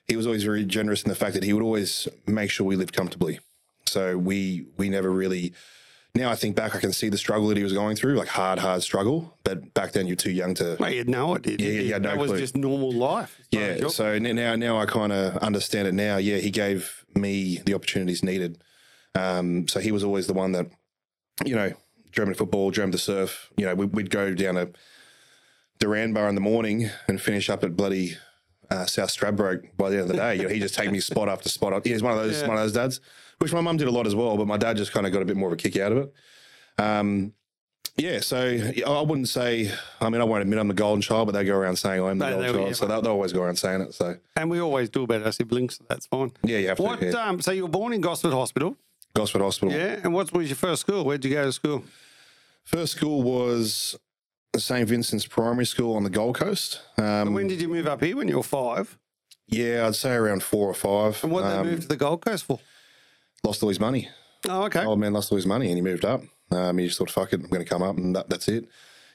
he 0.07 0.17
was 0.17 0.27
always 0.27 0.45
very 0.45 0.65
generous 0.65 1.03
in 1.03 1.09
the 1.09 1.15
fact 1.15 1.35
that 1.35 1.45
he 1.45 1.53
would 1.53 1.63
always 1.63 2.09
make 2.27 2.51
sure 2.51 2.67
we 2.67 2.77
lived 2.77 2.95
comfortably. 2.95 3.41
So 3.87 4.17
we 4.17 4.67
we 4.77 4.89
never 4.89 5.11
really 5.11 5.53
now 6.15 6.31
I 6.31 6.35
think 6.35 6.57
back, 6.57 6.75
I 6.77 6.81
can 6.81 6.93
see 6.93 7.09
the 7.09 7.17
struggle 7.17 7.49
that 7.49 7.57
he 7.57 7.63
was 7.63 7.73
going 7.73 7.97
through, 7.97 8.17
like 8.17 8.29
hard, 8.29 8.59
hard 8.59 8.83
struggle. 8.83 9.39
But 9.45 9.73
back 9.73 9.93
then, 9.93 10.07
you're 10.07 10.17
too 10.17 10.31
young 10.31 10.55
to. 10.55 10.77
Mate, 10.79 10.93
you 10.93 10.99
had 10.99 11.09
no 11.09 11.37
idea. 11.37 11.57
Yeah, 11.59 11.81
yeah, 11.81 11.99
no 11.99 12.11
that 12.11 12.19
was 12.19 12.33
just 12.33 12.55
normal 12.55 12.93
life. 12.93 13.41
Yeah. 13.51 13.89
So 13.89 14.19
now, 14.19 14.55
now 14.57 14.79
I 14.79 14.85
kind 14.85 15.13
of 15.13 15.39
understand 15.39 15.89
it 15.89 15.95
now. 15.95 16.19
Yeah, 16.19 16.37
he 16.37 16.51
gave 16.51 17.07
me 17.15 17.61
the 17.65 17.73
opportunities 17.75 18.23
needed. 18.23 18.63
Um, 19.15 19.69
so 19.69 19.81
he 19.81 19.91
was 19.91 20.05
always 20.05 20.27
the 20.27 20.35
one 20.35 20.53
that, 20.53 20.67
you 21.45 21.55
know, 21.55 21.73
of 22.19 22.37
football, 22.37 22.71
dreamed 22.71 22.95
of 22.95 23.01
surf. 23.01 23.51
You 23.57 23.67
know, 23.67 23.75
we, 23.75 23.87
we'd 23.87 24.11
go 24.11 24.35
down 24.35 24.55
to 24.55 24.71
Duranbah 25.81 26.29
in 26.29 26.35
the 26.35 26.41
morning 26.41 26.91
and 27.09 27.21
finish 27.21 27.51
up 27.51 27.65
at 27.65 27.77
bloody 27.77 28.17
uh, 28.71 28.87
South 28.87 29.11
Stradbroke 29.11 29.77
by 29.77 29.91
the 29.91 29.97
end 29.97 30.03
of 30.03 30.09
the 30.09 30.15
day. 30.15 30.37
You 30.37 30.43
know, 30.45 30.49
he 30.49 30.61
just 30.61 30.75
take 30.75 30.91
me 30.91 31.01
spot 31.01 31.29
after 31.29 31.49
spot. 31.49 31.85
He's 31.85 32.03
one 32.03 32.13
of 32.13 32.19
those 32.19 32.41
Yeah. 32.41 32.49
one 32.49 32.57
of 32.57 32.63
those 32.63 32.73
dads, 32.73 33.01
which 33.39 33.53
my 33.53 33.61
mum 33.61 33.77
did 33.77 33.89
a 33.89 33.91
lot 33.91 34.07
as 34.07 34.15
well. 34.15 34.37
But 34.37 34.47
my 34.47 34.57
dad 34.57 34.77
just 34.77 34.93
kind 34.93 35.07
of 35.07 35.13
got 35.13 35.23
a 35.23 35.25
bit 35.25 35.37
more 35.37 35.49
of 35.49 35.53
a 35.55 35.57
kick 35.57 35.77
out 35.77 35.93
of 35.93 35.99
it. 35.99 36.13
Um, 36.83 37.33
yeah, 37.99 38.21
so 38.21 38.39
I 38.87 39.01
wouldn't 39.03 39.29
say. 39.29 39.71
I 40.01 40.09
mean, 40.09 40.23
I 40.23 40.25
won't 40.25 40.41
admit 40.41 40.59
I'm 40.59 40.69
the 40.69 40.73
golden 40.75 41.03
child, 41.03 41.27
but 41.27 41.33
they 41.33 41.45
go 41.45 41.55
around 41.55 41.77
saying 41.77 42.03
I'm 42.03 42.17
the 42.19 42.25
They- 42.25 42.31
golden 42.33 42.53
child. 42.55 42.67
yeah, 42.69 42.73
so 42.73 42.87
they, 42.87 43.01
they 43.03 43.09
always 43.11 43.33
go 43.35 43.43
around 43.43 43.57
saying 43.57 43.83
it. 43.83 43.93
So 43.93 44.17
And 44.37 44.49
we 44.51 44.61
always 44.61 44.89
do 44.89 45.03
about 45.03 45.25
our 45.25 45.33
siblings, 45.33 45.77
so 45.77 45.85
that's 45.89 46.07
fine. 46.07 46.33
yeah, 46.43 46.59
you 46.59 46.69
have 46.69 46.79
to. 46.79 46.83
What? 46.83 47.03
yeah. 47.03 47.11
Um, 47.11 47.43
so 47.43 47.51
you 47.51 47.65
were 47.65 47.69
born 47.69 47.93
in 47.93 48.01
Gosford 48.01 48.33
Hospital, 48.33 48.77
Gosford 49.15 49.43
Hospital. 49.43 49.75
yeah. 49.75 50.01
And 50.03 50.13
what 50.15 50.33
was 50.33 50.49
your 50.49 50.57
first 50.57 50.83
school? 50.83 51.05
Where'd 51.05 51.25
you 51.25 51.33
go 51.33 51.45
to 51.45 51.53
school? 51.53 51.85
First 52.65 52.93
school 52.97 53.23
was 53.23 53.99
St 54.57 54.89
Vincent's 54.89 55.27
Primary 55.27 55.67
School 55.67 55.97
on 55.97 56.05
the 56.05 56.11
Gold 56.11 56.37
Coast. 56.39 56.81
Um, 56.99 57.35
when 57.35 57.47
did 57.49 57.61
you 57.61 57.69
move 57.69 57.87
up 57.87 58.03
here? 58.03 58.17
When 58.17 58.29
you 58.29 58.37
were 58.37 58.43
five. 58.43 58.97
yeah, 59.49 59.87
I'd 59.87 59.95
say 59.97 60.13
around 60.15 60.43
four 60.43 60.69
or 60.69 60.75
five. 60.75 61.23
And 61.23 61.33
what 61.33 61.43
did 61.43 61.53
Um, 61.53 61.67
they 61.67 61.73
move 61.73 61.81
to 61.83 61.89
the 61.89 61.97
Gold 61.97 62.25
Coast 62.25 62.45
for? 62.45 62.59
Lost 63.45 63.63
all 63.63 63.69
his 63.69 63.81
money. 63.81 64.09
Oh, 64.49 64.63
okay. 64.65 64.85
Old 64.85 64.99
man 65.01 65.13
lost 65.13 65.31
all 65.33 65.37
his 65.37 65.47
money 65.47 65.67
and 65.69 65.77
he 65.77 65.83
moved 65.83 66.05
up. 66.05 66.23
Um, 66.51 66.79
he 66.79 66.87
just 66.87 66.99
thought, 66.99 67.11
"Fuck 67.11 67.33
it, 67.33 67.41
I'm 67.41 67.49
going 67.49 67.65
to 67.65 67.69
come 67.69 67.83
up," 67.83 67.97
and 67.97 68.15
that, 68.15 68.29
that's 68.29 68.47
it. 68.49 68.69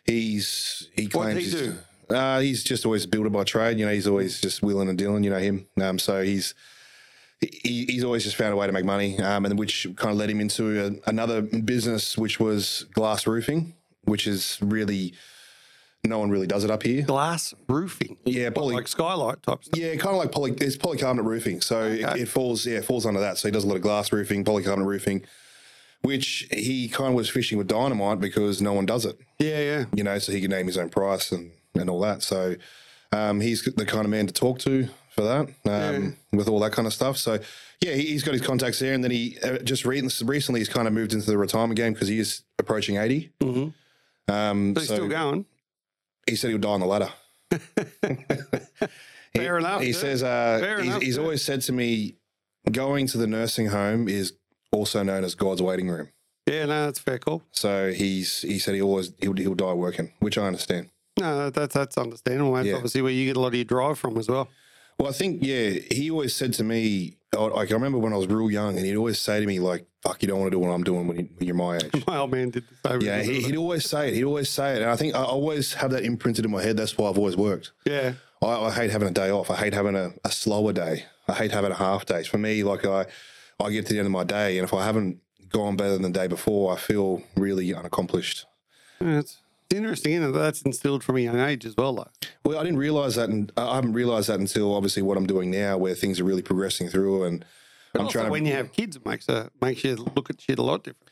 He's 0.05 0.89
he 0.95 1.03
What 1.05 1.11
claims 1.11 1.35
did 1.35 1.43
he 1.43 1.49
he's- 1.65 1.75
do? 2.09 2.15
Uh, 2.15 2.39
he's 2.39 2.63
just 2.63 2.85
always 2.85 3.03
a 3.03 3.07
builder 3.07 3.29
by 3.29 3.43
trade. 3.43 3.77
You 3.77 3.85
know, 3.85 3.91
he's 3.91 4.07
always 4.07 4.39
just 4.39 4.63
willing 4.63 4.87
and 4.89 4.97
dealing. 4.97 5.23
You 5.25 5.29
know 5.29 5.39
him. 5.39 5.67
Um, 5.81 5.99
so 5.99 6.21
he's 6.23 6.55
he, 7.41 7.85
he's 7.85 8.03
always 8.03 8.23
just 8.23 8.35
found 8.35 8.53
a 8.53 8.55
way 8.55 8.65
to 8.67 8.73
make 8.73 8.85
money, 8.85 9.17
um, 9.19 9.45
and 9.45 9.57
which 9.59 9.85
kind 9.95 10.11
of 10.11 10.17
led 10.17 10.29
him 10.29 10.39
into 10.39 10.85
a, 11.05 11.09
another 11.09 11.41
business, 11.41 12.17
which 12.17 12.39
was 12.39 12.85
glass 12.93 13.27
roofing, 13.27 13.73
which 14.05 14.25
is 14.27 14.57
really 14.61 15.13
no 16.03 16.19
one 16.19 16.29
really 16.29 16.47
does 16.47 16.63
it 16.63 16.71
up 16.71 16.83
here. 16.83 17.01
Glass 17.03 17.53
roofing. 17.67 18.17
Yeah, 18.23 18.49
poly, 18.51 18.75
like 18.75 18.87
skylight 18.87 19.43
type 19.43 19.63
stuff. 19.63 19.77
yeah, 19.79 19.89
kind 19.97 20.15
of 20.15 20.17
like 20.17 20.31
poly. 20.31 20.51
It's 20.61 20.77
polycarbonate 20.77 21.25
roofing, 21.25 21.59
so 21.61 21.79
Okay. 21.79 22.01
it, 22.01 22.21
it 22.21 22.27
falls. 22.27 22.65
Yeah, 22.65 22.77
it 22.77 22.85
falls 22.85 23.05
under 23.05 23.19
that. 23.19 23.37
So 23.37 23.47
he 23.47 23.51
does 23.51 23.63
a 23.63 23.67
lot 23.67 23.75
of 23.75 23.81
glass 23.81 24.11
roofing, 24.11 24.45
polycarbonate 24.45 24.85
roofing, 24.85 25.23
which 26.01 26.47
he 26.51 26.87
kind 26.87 27.09
of 27.09 27.15
was 27.15 27.29
fishing 27.29 27.57
with 27.57 27.67
dynamite 27.67 28.19
because 28.19 28.61
no 28.61 28.73
one 28.73 28.85
does 28.85 29.05
it. 29.05 29.19
Yeah, 29.39 29.59
yeah. 29.59 29.85
You 29.93 30.03
know, 30.03 30.17
so 30.19 30.31
he 30.31 30.39
can 30.41 30.51
name 30.51 30.67
his 30.67 30.77
own 30.77 30.89
price 30.89 31.31
and 31.31 31.51
and 31.75 31.89
all 31.89 31.99
that. 32.01 32.23
So 32.23 32.55
um, 33.11 33.41
he's 33.41 33.63
the 33.63 33.85
kind 33.85 34.05
of 34.05 34.09
man 34.11 34.27
to 34.27 34.33
talk 34.33 34.59
to 34.59 34.87
for 35.17 35.23
that 35.23 35.49
um, 35.97 36.15
with 36.31 36.47
all 36.47 36.59
that 36.59 36.71
kind 36.71 36.85
of 36.85 36.93
stuff. 36.93 37.17
So 37.17 37.39
yeah, 37.81 37.93
he, 37.93 38.03
he's 38.05 38.23
got 38.23 38.33
his 38.33 38.41
contacts 38.41 38.79
there, 38.79 38.93
and 38.93 39.03
then 39.03 39.11
he 39.11 39.37
uh, 39.43 39.57
just 39.57 39.83
re- 39.83 40.07
recently 40.23 40.61
he's 40.61 40.69
kind 40.69 40.87
of 40.87 40.93
moved 40.93 41.11
into 41.13 41.25
the 41.25 41.37
retirement 41.37 41.75
game 41.75 41.91
because 41.93 42.07
he 42.07 42.19
is 42.19 42.43
approaching 42.59 42.97
80 42.97 43.31
Mm-hmm. 43.41 44.31
Um, 44.33 44.73
But 44.73 44.81
he's 44.81 44.89
so 44.89 44.95
still 44.95 45.07
going. 45.09 45.45
he 46.27 46.35
said 46.35 46.51
he'll 46.51 46.59
die 46.59 46.69
on 46.69 46.79
the 46.79 46.85
ladder. 46.85 47.09
He- 49.33 49.39
Fair 49.39 49.57
enough, 49.57 49.81
He 49.81 49.87
yeah. 49.89 49.93
says 49.97 50.23
uh, 50.23 50.57
Fair 50.61 50.77
he's, 50.79 50.87
enough, 50.87 51.01
he's 51.01 51.17
always 51.17 51.41
said 51.43 51.61
to 51.63 51.73
me, 51.73 52.15
going 52.71 53.07
to 53.07 53.17
the 53.17 53.27
nursing 53.27 53.67
home 53.67 54.07
is 54.07 54.33
also 54.71 55.03
known 55.03 55.23
as 55.23 55.35
God's 55.35 55.61
waiting 55.61 55.89
room. 55.89 56.09
Yeah, 56.47 56.65
no, 56.65 56.85
that's 56.85 56.99
fair 56.99 57.19
call. 57.19 57.43
So 57.51 57.91
he's 57.91 58.41
he 58.41 58.57
said 58.57 58.73
he 58.75 58.81
always 58.81 59.11
he'll, 59.19 59.33
he'll 59.33 59.53
die 59.53 59.73
working, 59.73 60.13
which 60.19 60.37
I 60.37 60.47
understand. 60.47 60.89
No, 61.19 61.49
that's 61.49 61.73
that's 61.73 61.97
understandable. 61.97 62.53
That's 62.53 62.67
Yeah. 62.67 62.75
obviously 62.75 63.01
where 63.01 63.11
you 63.11 63.25
get 63.27 63.35
a 63.37 63.39
lot 63.41 63.49
of 63.49 63.55
your 63.55 63.65
drive 63.65 63.99
from 63.99 64.17
as 64.17 64.29
well. 64.29 64.47
Well, 64.99 65.09
I 65.09 65.11
think 65.13 65.43
yeah, 65.43 65.71
he 65.91 66.09
always 66.09 66.35
said 66.35 66.53
to 66.53 66.63
me, 66.63 67.17
I- 67.33 67.37
like 67.45 67.69
I 67.71 67.73
remember 67.73 67.99
when 67.99 68.13
I 68.13 68.17
was 68.17 68.27
real 68.27 68.49
young, 68.49 68.77
and 68.77 68.85
he'd 68.85 68.95
always 68.95 69.19
say 69.19 69.39
to 69.39 69.45
me 69.45 69.59
like, 69.59 69.85
"Fuck, 70.01 70.21
you 70.23 70.27
don't 70.27 70.39
want 70.39 70.51
to 70.51 70.55
do 70.55 70.59
what 70.59 70.69
I'm 70.69 70.83
doing 70.83 71.07
when, 71.07 71.17
you, 71.17 71.29
when 71.37 71.45
you're 71.47 71.55
my 71.55 71.75
age." 71.77 72.05
My 72.07 72.17
old 72.17 72.31
man 72.31 72.49
did 72.49 72.63
the 72.83 72.89
same. 72.89 73.01
yeah, 73.01 73.21
he, 73.21 73.41
he'd 73.41 73.55
always 73.57 73.87
say 73.87 74.07
it. 74.09 74.15
He'd 74.15 74.23
always 74.23 74.49
say 74.49 74.75
it, 74.75 74.81
and 74.81 74.89
I 74.89 74.95
think 74.95 75.13
I 75.13 75.23
always 75.23 75.73
have 75.75 75.91
that 75.91 76.03
imprinted 76.03 76.45
in 76.45 76.51
my 76.51 76.63
head. 76.63 76.77
That's 76.77 76.97
why 76.97 77.09
I've 77.09 77.17
always 77.17 77.37
worked. 77.37 77.71
yeah. 77.85 78.13
I, 78.41 78.47
I 78.65 78.71
hate 78.71 78.91
having 78.91 79.07
a 79.07 79.11
day 79.11 79.31
off. 79.31 79.49
I 79.49 79.55
hate 79.55 79.73
having 79.73 79.95
a, 79.95 80.11
a 80.23 80.31
slower 80.31 80.71
day. 80.71 81.05
I 81.27 81.33
hate 81.33 81.51
having 81.51 81.71
a 81.71 81.75
half 81.75 82.05
day. 82.05 82.23
For 82.23 82.37
me, 82.37 82.63
like 82.63 82.85
I, 82.85 83.07
I 83.59 83.71
get 83.71 83.87
to 83.87 83.93
the 83.93 83.99
end 83.99 84.05
of 84.05 84.11
my 84.11 84.23
day, 84.23 84.57
and 84.59 84.63
if 84.63 84.73
I 84.75 84.85
haven't 84.85 85.19
gone 85.49 85.75
better 85.75 85.93
than 85.93 86.03
the 86.03 86.09
day 86.11 86.27
before, 86.27 86.71
I 86.73 86.77
feel 86.77 87.23
really 87.35 87.73
unaccomplished. 87.73 88.45
Yeah, 89.01 89.19
It's 89.19 89.39
it's 89.69 89.77
interesting, 89.77 90.13
isn't? 90.13 90.31
That's 90.33 90.61
instilled 90.61 91.03
from 91.03 91.17
a 91.17 91.19
young 91.19 91.39
age 91.39 91.65
as 91.65 91.75
well, 91.75 91.93
though. 91.95 92.07
Well, 92.45 92.57
I 92.59 92.63
didn't 92.63 92.79
realize 92.79 93.15
that, 93.15 93.29
and 93.29 93.51
I 93.57 93.75
haven't 93.75 93.93
realized 93.93 94.29
that 94.29 94.39
until 94.39 94.73
obviously 94.75 95.01
what 95.03 95.17
I'm 95.17 95.27
doing 95.27 95.51
now, 95.51 95.77
where 95.77 95.93
things 95.95 96.19
are 96.19 96.23
really 96.23 96.41
progressing 96.41 96.87
through, 96.89 97.23
and 97.25 97.45
But 97.93 98.01
I'm 98.03 98.07
trying 98.09 98.25
to. 98.25 98.31
when 98.31 98.45
you 98.45 98.53
have 98.53 98.71
kids, 98.71 98.95
it 98.95 99.05
makes 99.05 99.27
a 99.29 99.49
makes 99.61 99.83
you 99.83 99.95
look 100.15 100.29
at 100.29 100.39
shit 100.41 100.59
a 100.59 100.63
lot 100.63 100.83
different. 100.83 101.09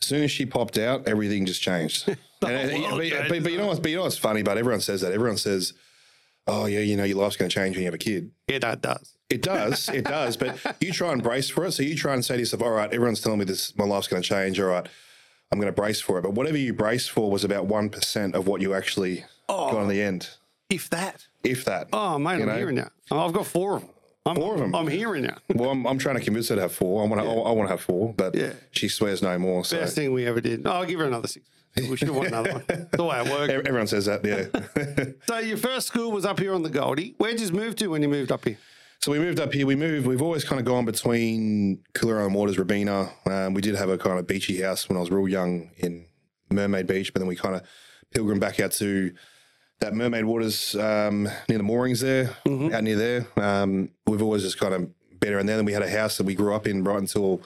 as 0.00 0.06
soon 0.08 0.22
as 0.24 0.30
she 0.30 0.46
popped 0.46 0.78
out, 0.78 1.06
everything 1.06 1.44
just 1.46 1.60
changed. 1.62 2.08
and, 2.08 2.18
uh, 2.42 2.46
and- 2.48 2.82
but, 2.82 3.28
but, 3.28 3.42
but 3.42 3.52
you 3.52 3.58
know 3.58 3.66
what's 3.66 3.80
but 3.80 3.90
you 3.90 3.96
know 3.96 4.02
what's 4.04 4.18
funny? 4.18 4.42
But 4.42 4.58
everyone 4.58 4.80
says 4.80 5.00
that. 5.02 5.12
Everyone 5.12 5.38
says, 5.38 5.72
"Oh 6.46 6.66
yeah, 6.66 6.80
you 6.80 6.96
know 6.96 7.04
your 7.04 7.18
life's 7.18 7.36
going 7.36 7.48
to 7.50 7.54
change 7.54 7.76
when 7.76 7.82
you 7.82 7.86
have 7.86 7.94
a 7.94 7.98
kid." 7.98 8.30
Yeah, 8.48 8.58
that 8.60 8.80
does. 8.82 9.12
It 9.28 9.42
does, 9.42 9.88
it 9.88 10.04
does. 10.04 10.36
But 10.36 10.56
you 10.80 10.92
try 10.92 11.12
and 11.12 11.22
brace 11.22 11.48
for 11.50 11.64
it. 11.66 11.72
So 11.72 11.82
you 11.82 11.96
try 11.96 12.14
and 12.14 12.24
say 12.24 12.34
to 12.34 12.40
yourself, 12.40 12.62
"All 12.62 12.70
right, 12.70 12.92
everyone's 12.92 13.20
telling 13.20 13.38
me 13.40 13.44
this, 13.44 13.76
my 13.76 13.84
life's 13.84 14.06
going 14.08 14.22
to 14.22 14.28
change. 14.28 14.60
All 14.60 14.66
right, 14.68 14.86
I'm 15.52 15.58
going 15.60 15.72
to 15.72 15.76
brace 15.80 16.00
for 16.00 16.18
it." 16.18 16.22
But 16.22 16.32
whatever 16.32 16.56
you 16.58 16.72
brace 16.72 17.06
for 17.08 17.30
was 17.30 17.44
about 17.44 17.66
one 17.66 17.88
percent 17.90 18.34
of 18.34 18.46
what 18.46 18.60
you 18.60 18.74
actually 18.74 19.24
got 19.48 19.70
in 19.72 19.76
oh. 19.76 19.86
the 19.88 20.02
end, 20.02 20.30
If 20.68 20.90
that. 20.90 21.26
if 21.44 21.64
that. 21.64 21.88
Oh, 21.92 22.18
mate, 22.18 22.36
You 22.36 22.42
I'm 22.42 22.48
know? 22.48 22.56
hearing 22.56 22.76
you. 22.78 22.86
Oh, 23.10 23.26
I've 23.26 23.32
got 23.32 23.46
four 23.46 23.76
of 23.76 23.82
them. 23.82 23.90
I'm, 24.26 24.34
Four 24.34 24.54
of 24.56 24.60
'em? 24.62 24.74
I'm 24.74 24.88
hearing 24.88 25.22
you. 25.22 25.30
Well, 25.54 25.70
I'm, 25.70 25.86
I'm 25.86 25.98
trying 25.98 26.16
to 26.16 26.20
convince 26.20 26.48
her 26.48 26.56
to 26.56 26.62
have 26.62 26.72
four. 26.72 27.00
I 27.04 27.06
want 27.06 27.22
to. 27.22 27.28
I 27.28 27.52
want 27.52 27.68
to 27.68 27.70
have 27.70 27.80
four, 27.80 28.12
but 28.12 28.34
Yeah. 28.34 28.54
she 28.72 28.88
swears 28.88 29.22
no 29.22 29.38
more. 29.38 29.64
So 29.64 29.78
Best 29.78 29.94
thing 29.94 30.12
we 30.12 30.26
ever 30.26 30.40
did. 30.40 30.66
Oh, 30.66 30.70
I'll 30.72 30.84
give 30.84 30.98
her 30.98 31.06
another 31.06 31.28
six. 31.28 31.46
We 31.76 31.96
should 31.96 32.10
want 32.10 32.28
another 32.28 32.54
one. 32.54 32.88
The 32.90 33.04
way 33.04 33.20
it 33.20 33.30
works. 33.30 33.52
Everyone 33.52 33.86
says 33.86 34.06
that. 34.06 34.24
Yeah. 34.24 35.12
So 35.28 35.38
your 35.40 35.58
first 35.58 35.86
school 35.88 36.10
was 36.10 36.24
up 36.24 36.40
here 36.40 36.54
on 36.54 36.62
the 36.62 36.70
Goldie. 36.70 37.14
Where'd 37.18 37.38
you 37.38 37.50
move 37.52 37.76
to 37.76 37.88
when 37.88 38.02
you 38.02 38.08
moved 38.08 38.32
up 38.32 38.44
here? 38.46 38.56
So 39.00 39.12
we 39.12 39.18
moved 39.18 39.38
up 39.38 39.52
here. 39.52 39.66
We 39.66 39.76
moved. 39.76 40.06
We've 40.06 40.22
always 40.22 40.44
kind 40.44 40.58
of 40.58 40.64
gone 40.66 40.84
between 40.84 41.82
Clear 41.94 42.18
Island 42.18 42.34
Waters, 42.34 42.58
Robina. 42.58 43.10
Um, 43.24 43.54
we 43.54 43.60
did 43.62 43.76
have 43.76 43.88
a 43.88 43.98
kind 43.98 44.18
of 44.18 44.26
beachy 44.26 44.60
house 44.62 44.88
when 44.88 44.96
I 44.96 45.00
was 45.00 45.10
real 45.10 45.28
young 45.28 45.70
in 45.76 46.06
Mermaid 46.50 46.86
Beach, 46.86 47.12
but 47.12 47.20
then 47.20 47.28
we 47.28 47.36
kind 47.36 47.54
of 47.54 47.62
pilgrim 48.12 48.40
back 48.40 48.58
out 48.58 48.72
to 48.72 49.12
that 49.80 49.94
Mermaid 49.94 50.24
Waters 50.24 50.74
um, 50.74 51.28
near 51.48 51.58
the 51.58 51.64
moorings 51.64 52.00
there, 52.00 52.30
out 52.72 52.82
near 52.82 52.96
there. 52.96 53.26
Um, 53.36 53.90
we've 54.06 54.22
always 54.22 54.42
just 54.42 54.58
kind 54.58 54.74
of 54.74 54.90
been 55.20 55.34
around 55.34 55.46
there. 55.46 55.56
Then 55.56 55.66
we 55.66 55.72
had 55.72 55.82
a 55.82 55.90
house 55.90 56.16
that 56.16 56.24
we 56.24 56.34
grew 56.34 56.54
up 56.54 56.66
in 56.66 56.82
right 56.82 56.98
until 56.98 57.42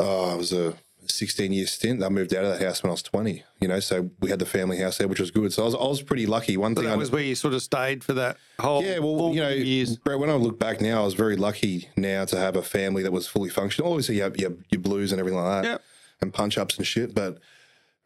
uh, 0.00 0.32
it 0.34 0.38
was 0.38 0.52
a 0.52 0.74
16 1.12 1.52
year 1.52 1.66
stint. 1.66 2.02
I 2.02 2.08
moved 2.08 2.34
out 2.34 2.44
of 2.44 2.58
that 2.58 2.64
house 2.64 2.82
when 2.82 2.90
I 2.90 2.92
was 2.92 3.02
20. 3.02 3.44
You 3.60 3.68
know, 3.68 3.80
so 3.80 4.10
we 4.20 4.30
had 4.30 4.38
the 4.38 4.46
family 4.46 4.78
house 4.78 4.98
there, 4.98 5.06
which 5.08 5.20
was 5.20 5.30
good. 5.30 5.52
So 5.52 5.62
I 5.62 5.64
was, 5.66 5.74
I 5.74 5.78
was 5.86 6.02
pretty 6.02 6.26
lucky. 6.26 6.56
One 6.56 6.74
So 6.74 6.80
thing 6.82 6.88
that 6.88 6.94
I 6.94 6.96
was 6.96 7.10
where 7.10 7.22
you 7.22 7.34
sort 7.34 7.54
of 7.54 7.62
stayed 7.62 8.02
for 8.02 8.12
that 8.14 8.36
whole 8.58 8.82
yeah, 8.82 8.98
well, 8.98 9.30
you 9.34 9.40
know, 9.40 9.48
years. 9.50 9.96
Brett, 9.96 10.18
when 10.18 10.30
I 10.30 10.34
look 10.34 10.58
back 10.58 10.80
now, 10.80 11.02
I 11.02 11.04
was 11.04 11.14
very 11.14 11.36
lucky 11.36 11.88
now 11.96 12.24
to 12.24 12.36
have 12.36 12.56
a 12.56 12.62
family 12.62 13.02
that 13.02 13.12
was 13.12 13.26
fully 13.28 13.50
functional. 13.50 13.90
Obviously, 13.92 14.16
you 14.16 14.22
have, 14.22 14.36
you 14.38 14.44
have 14.48 14.56
your 14.70 14.80
blues 14.80 15.12
and 15.12 15.18
everything 15.20 15.40
like 15.40 15.62
that, 15.62 15.68
Yep. 15.70 15.82
and 16.22 16.34
punch 16.34 16.58
ups 16.58 16.76
and 16.76 16.86
shit. 16.86 17.14
But 17.14 17.38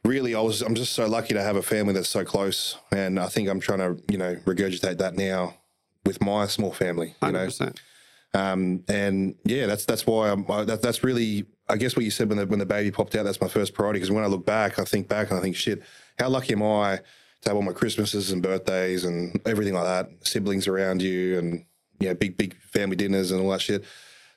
really, 0.04 0.34
I 0.34 0.40
was 0.40 0.62
I'm 0.62 0.74
just 0.74 0.92
so 0.92 1.06
lucky 1.06 1.34
to 1.34 1.42
have 1.42 1.56
a 1.56 1.62
family 1.62 1.94
that's 1.94 2.08
so 2.08 2.24
close, 2.24 2.76
and 2.92 3.18
I 3.18 3.26
think 3.28 3.48
I'm 3.48 3.60
trying 3.60 3.78
to 3.78 4.02
you 4.10 4.18
know 4.18 4.36
regurgitate 4.44 4.98
that 4.98 5.14
now 5.14 5.54
with 6.04 6.20
my 6.20 6.46
small 6.46 6.72
family. 6.72 7.14
You 7.22 7.32
know, 7.32 7.46
100%. 7.46 7.76
um, 8.34 8.84
and 8.88 9.34
yeah, 9.44 9.66
that's 9.66 9.84
that's 9.86 10.06
why 10.06 10.30
I'm, 10.30 10.48
I, 10.50 10.64
that, 10.64 10.82
that's 10.82 11.02
really 11.02 11.46
I 11.68 11.76
guess 11.76 11.96
what 11.96 12.04
you 12.04 12.10
said 12.10 12.28
when 12.28 12.38
the 12.38 12.46
when 12.46 12.58
the 12.58 12.66
baby 12.66 12.90
popped 12.90 13.14
out. 13.16 13.24
That's 13.24 13.40
my 13.40 13.48
first 13.48 13.74
priority 13.74 13.98
because 13.98 14.10
when 14.10 14.24
I 14.24 14.28
look 14.28 14.46
back, 14.46 14.78
I 14.78 14.84
think 14.84 15.08
back 15.08 15.30
and 15.30 15.38
I 15.38 15.42
think, 15.42 15.56
shit, 15.56 15.82
how 16.18 16.28
lucky 16.28 16.52
am 16.52 16.62
I 16.62 17.00
to 17.42 17.50
have 17.50 17.56
all 17.56 17.62
my 17.62 17.72
Christmases 17.72 18.30
and 18.30 18.42
birthdays 18.42 19.04
and 19.04 19.40
everything 19.46 19.74
like 19.74 19.84
that, 19.84 20.26
siblings 20.26 20.68
around 20.68 21.02
you, 21.02 21.38
and 21.38 21.64
you 21.98 22.08
know, 22.08 22.14
big 22.14 22.36
big 22.36 22.54
family 22.56 22.96
dinners 22.96 23.30
and 23.32 23.40
all 23.40 23.50
that 23.50 23.60
shit. 23.60 23.84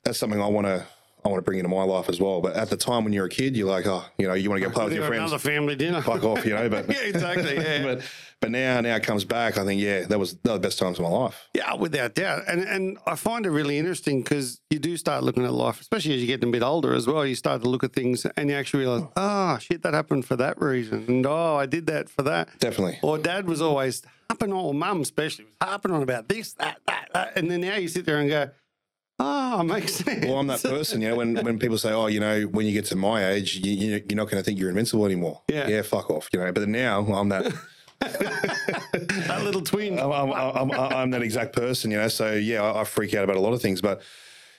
That's 0.03 0.17
something 0.17 0.41
I 0.41 0.47
want 0.47 0.67
to. 0.67 0.85
I 1.23 1.27
want 1.27 1.39
to 1.39 1.43
bring 1.43 1.59
into 1.59 1.69
my 1.69 1.83
life 1.83 2.07
as 2.07 2.21
well. 2.21 2.39
But 2.39 2.55
at 2.55 2.69
the 2.69 2.77
time 2.77 3.03
when 3.03 3.11
you're 3.11 3.25
a 3.25 3.29
kid, 3.29 3.57
you're 3.57 3.67
like, 3.67 3.85
oh, 3.85 4.05
you 4.17 4.25
know, 4.25 4.35
you 4.35 4.49
want 4.49 4.61
to 4.61 4.69
go 4.69 4.73
play 4.73 4.85
with 4.85 4.93
your 4.93 5.05
friends, 5.05 5.33
Another 5.33 5.37
family 5.37 5.75
dinner. 5.75 6.01
fuck 6.01 6.23
off, 6.23 6.45
you 6.45 6.53
know. 6.53 6.69
But 6.69 6.87
yeah, 6.89 7.01
exactly. 7.01 7.55
Yeah. 7.55 7.83
but 7.95 8.01
but 8.41 8.51
now 8.51 8.79
now 8.81 8.95
it 8.95 9.03
comes 9.03 9.25
back. 9.25 9.57
I 9.57 9.65
think 9.65 9.81
yeah, 9.81 10.05
that 10.05 10.19
was 10.19 10.35
that 10.35 10.51
was 10.51 10.53
the 10.53 10.59
best 10.59 10.79
times 10.79 10.99
of 10.99 11.03
my 11.03 11.09
life. 11.09 11.49
Yeah, 11.53 11.73
without 11.75 12.15
doubt. 12.15 12.43
And 12.47 12.61
and 12.61 12.97
I 13.05 13.15
find 13.15 13.45
it 13.45 13.51
really 13.51 13.77
interesting 13.77 14.21
because 14.21 14.61
you 14.69 14.79
do 14.79 14.97
start 14.97 15.23
looking 15.23 15.45
at 15.45 15.53
life, 15.53 15.81
especially 15.81 16.15
as 16.15 16.21
you 16.21 16.27
get 16.27 16.43
a 16.43 16.47
bit 16.47 16.63
older 16.63 16.93
as 16.93 17.07
well. 17.07 17.25
You 17.25 17.35
start 17.35 17.61
to 17.63 17.69
look 17.69 17.83
at 17.83 17.93
things 17.93 18.25
and 18.25 18.49
you 18.49 18.55
actually 18.55 18.81
realize, 18.81 19.03
oh, 19.03 19.11
ah, 19.15 19.57
shit, 19.57 19.81
that 19.83 19.93
happened 19.93 20.25
for 20.25 20.35
that 20.37 20.61
reason. 20.61 21.05
And 21.07 21.25
oh, 21.25 21.55
I 21.55 21.65
did 21.65 21.87
that 21.87 22.09
for 22.09 22.23
that. 22.23 22.49
Definitely. 22.59 22.99
Or 23.01 23.17
dad 23.17 23.47
was 23.47 23.61
always 23.61 24.03
harping 24.29 24.53
on, 24.53 24.59
or 24.59 24.73
mum 24.73 25.01
especially, 25.01 25.45
was 25.45 25.53
harping 25.61 25.91
on 25.91 26.01
about 26.01 26.29
this, 26.29 26.53
that, 26.53 26.79
that, 26.87 27.09
that. 27.13 27.37
And 27.37 27.49
then 27.51 27.61
now 27.61 27.75
you 27.75 27.87
sit 27.87 28.05
there 28.05 28.19
and 28.19 28.29
go, 28.29 28.49
Oh, 29.19 29.63
makes 29.63 29.95
sense. 29.95 30.25
Well, 30.25 30.37
I'm 30.39 30.47
that 30.47 30.63
person, 30.63 31.01
you 31.01 31.09
know. 31.09 31.15
When 31.17 31.35
when 31.35 31.59
people 31.59 31.77
say, 31.77 31.91
"Oh, 31.91 32.07
you 32.07 32.21
know, 32.21 32.43
when 32.43 32.65
you 32.65 32.71
get 32.71 32.85
to 32.85 32.95
my 32.95 33.27
age, 33.31 33.57
you, 33.57 33.71
you, 33.71 33.89
you're 34.09 34.15
not 34.15 34.29
going 34.29 34.37
to 34.37 34.43
think 34.43 34.59
you're 34.59 34.69
invincible 34.69 35.05
anymore." 35.05 35.41
Yeah. 35.49 35.67
yeah, 35.67 35.81
fuck 35.81 36.09
off, 36.09 36.29
you 36.31 36.39
know. 36.39 36.51
But 36.51 36.69
now 36.69 37.01
I'm 37.01 37.29
that. 37.29 37.53
That 37.99 39.41
little 39.43 39.61
twin. 39.61 39.99
I'm, 39.99 40.11
I'm, 40.11 40.31
I'm, 40.31 40.71
I'm 40.71 41.11
that 41.11 41.21
exact 41.21 41.53
person, 41.53 41.91
you 41.91 41.97
know. 41.97 42.07
So 42.07 42.33
yeah, 42.33 42.61
I, 42.61 42.81
I 42.81 42.83
freak 42.83 43.13
out 43.13 43.23
about 43.23 43.35
a 43.35 43.41
lot 43.41 43.53
of 43.53 43.61
things, 43.61 43.81
but 43.81 44.01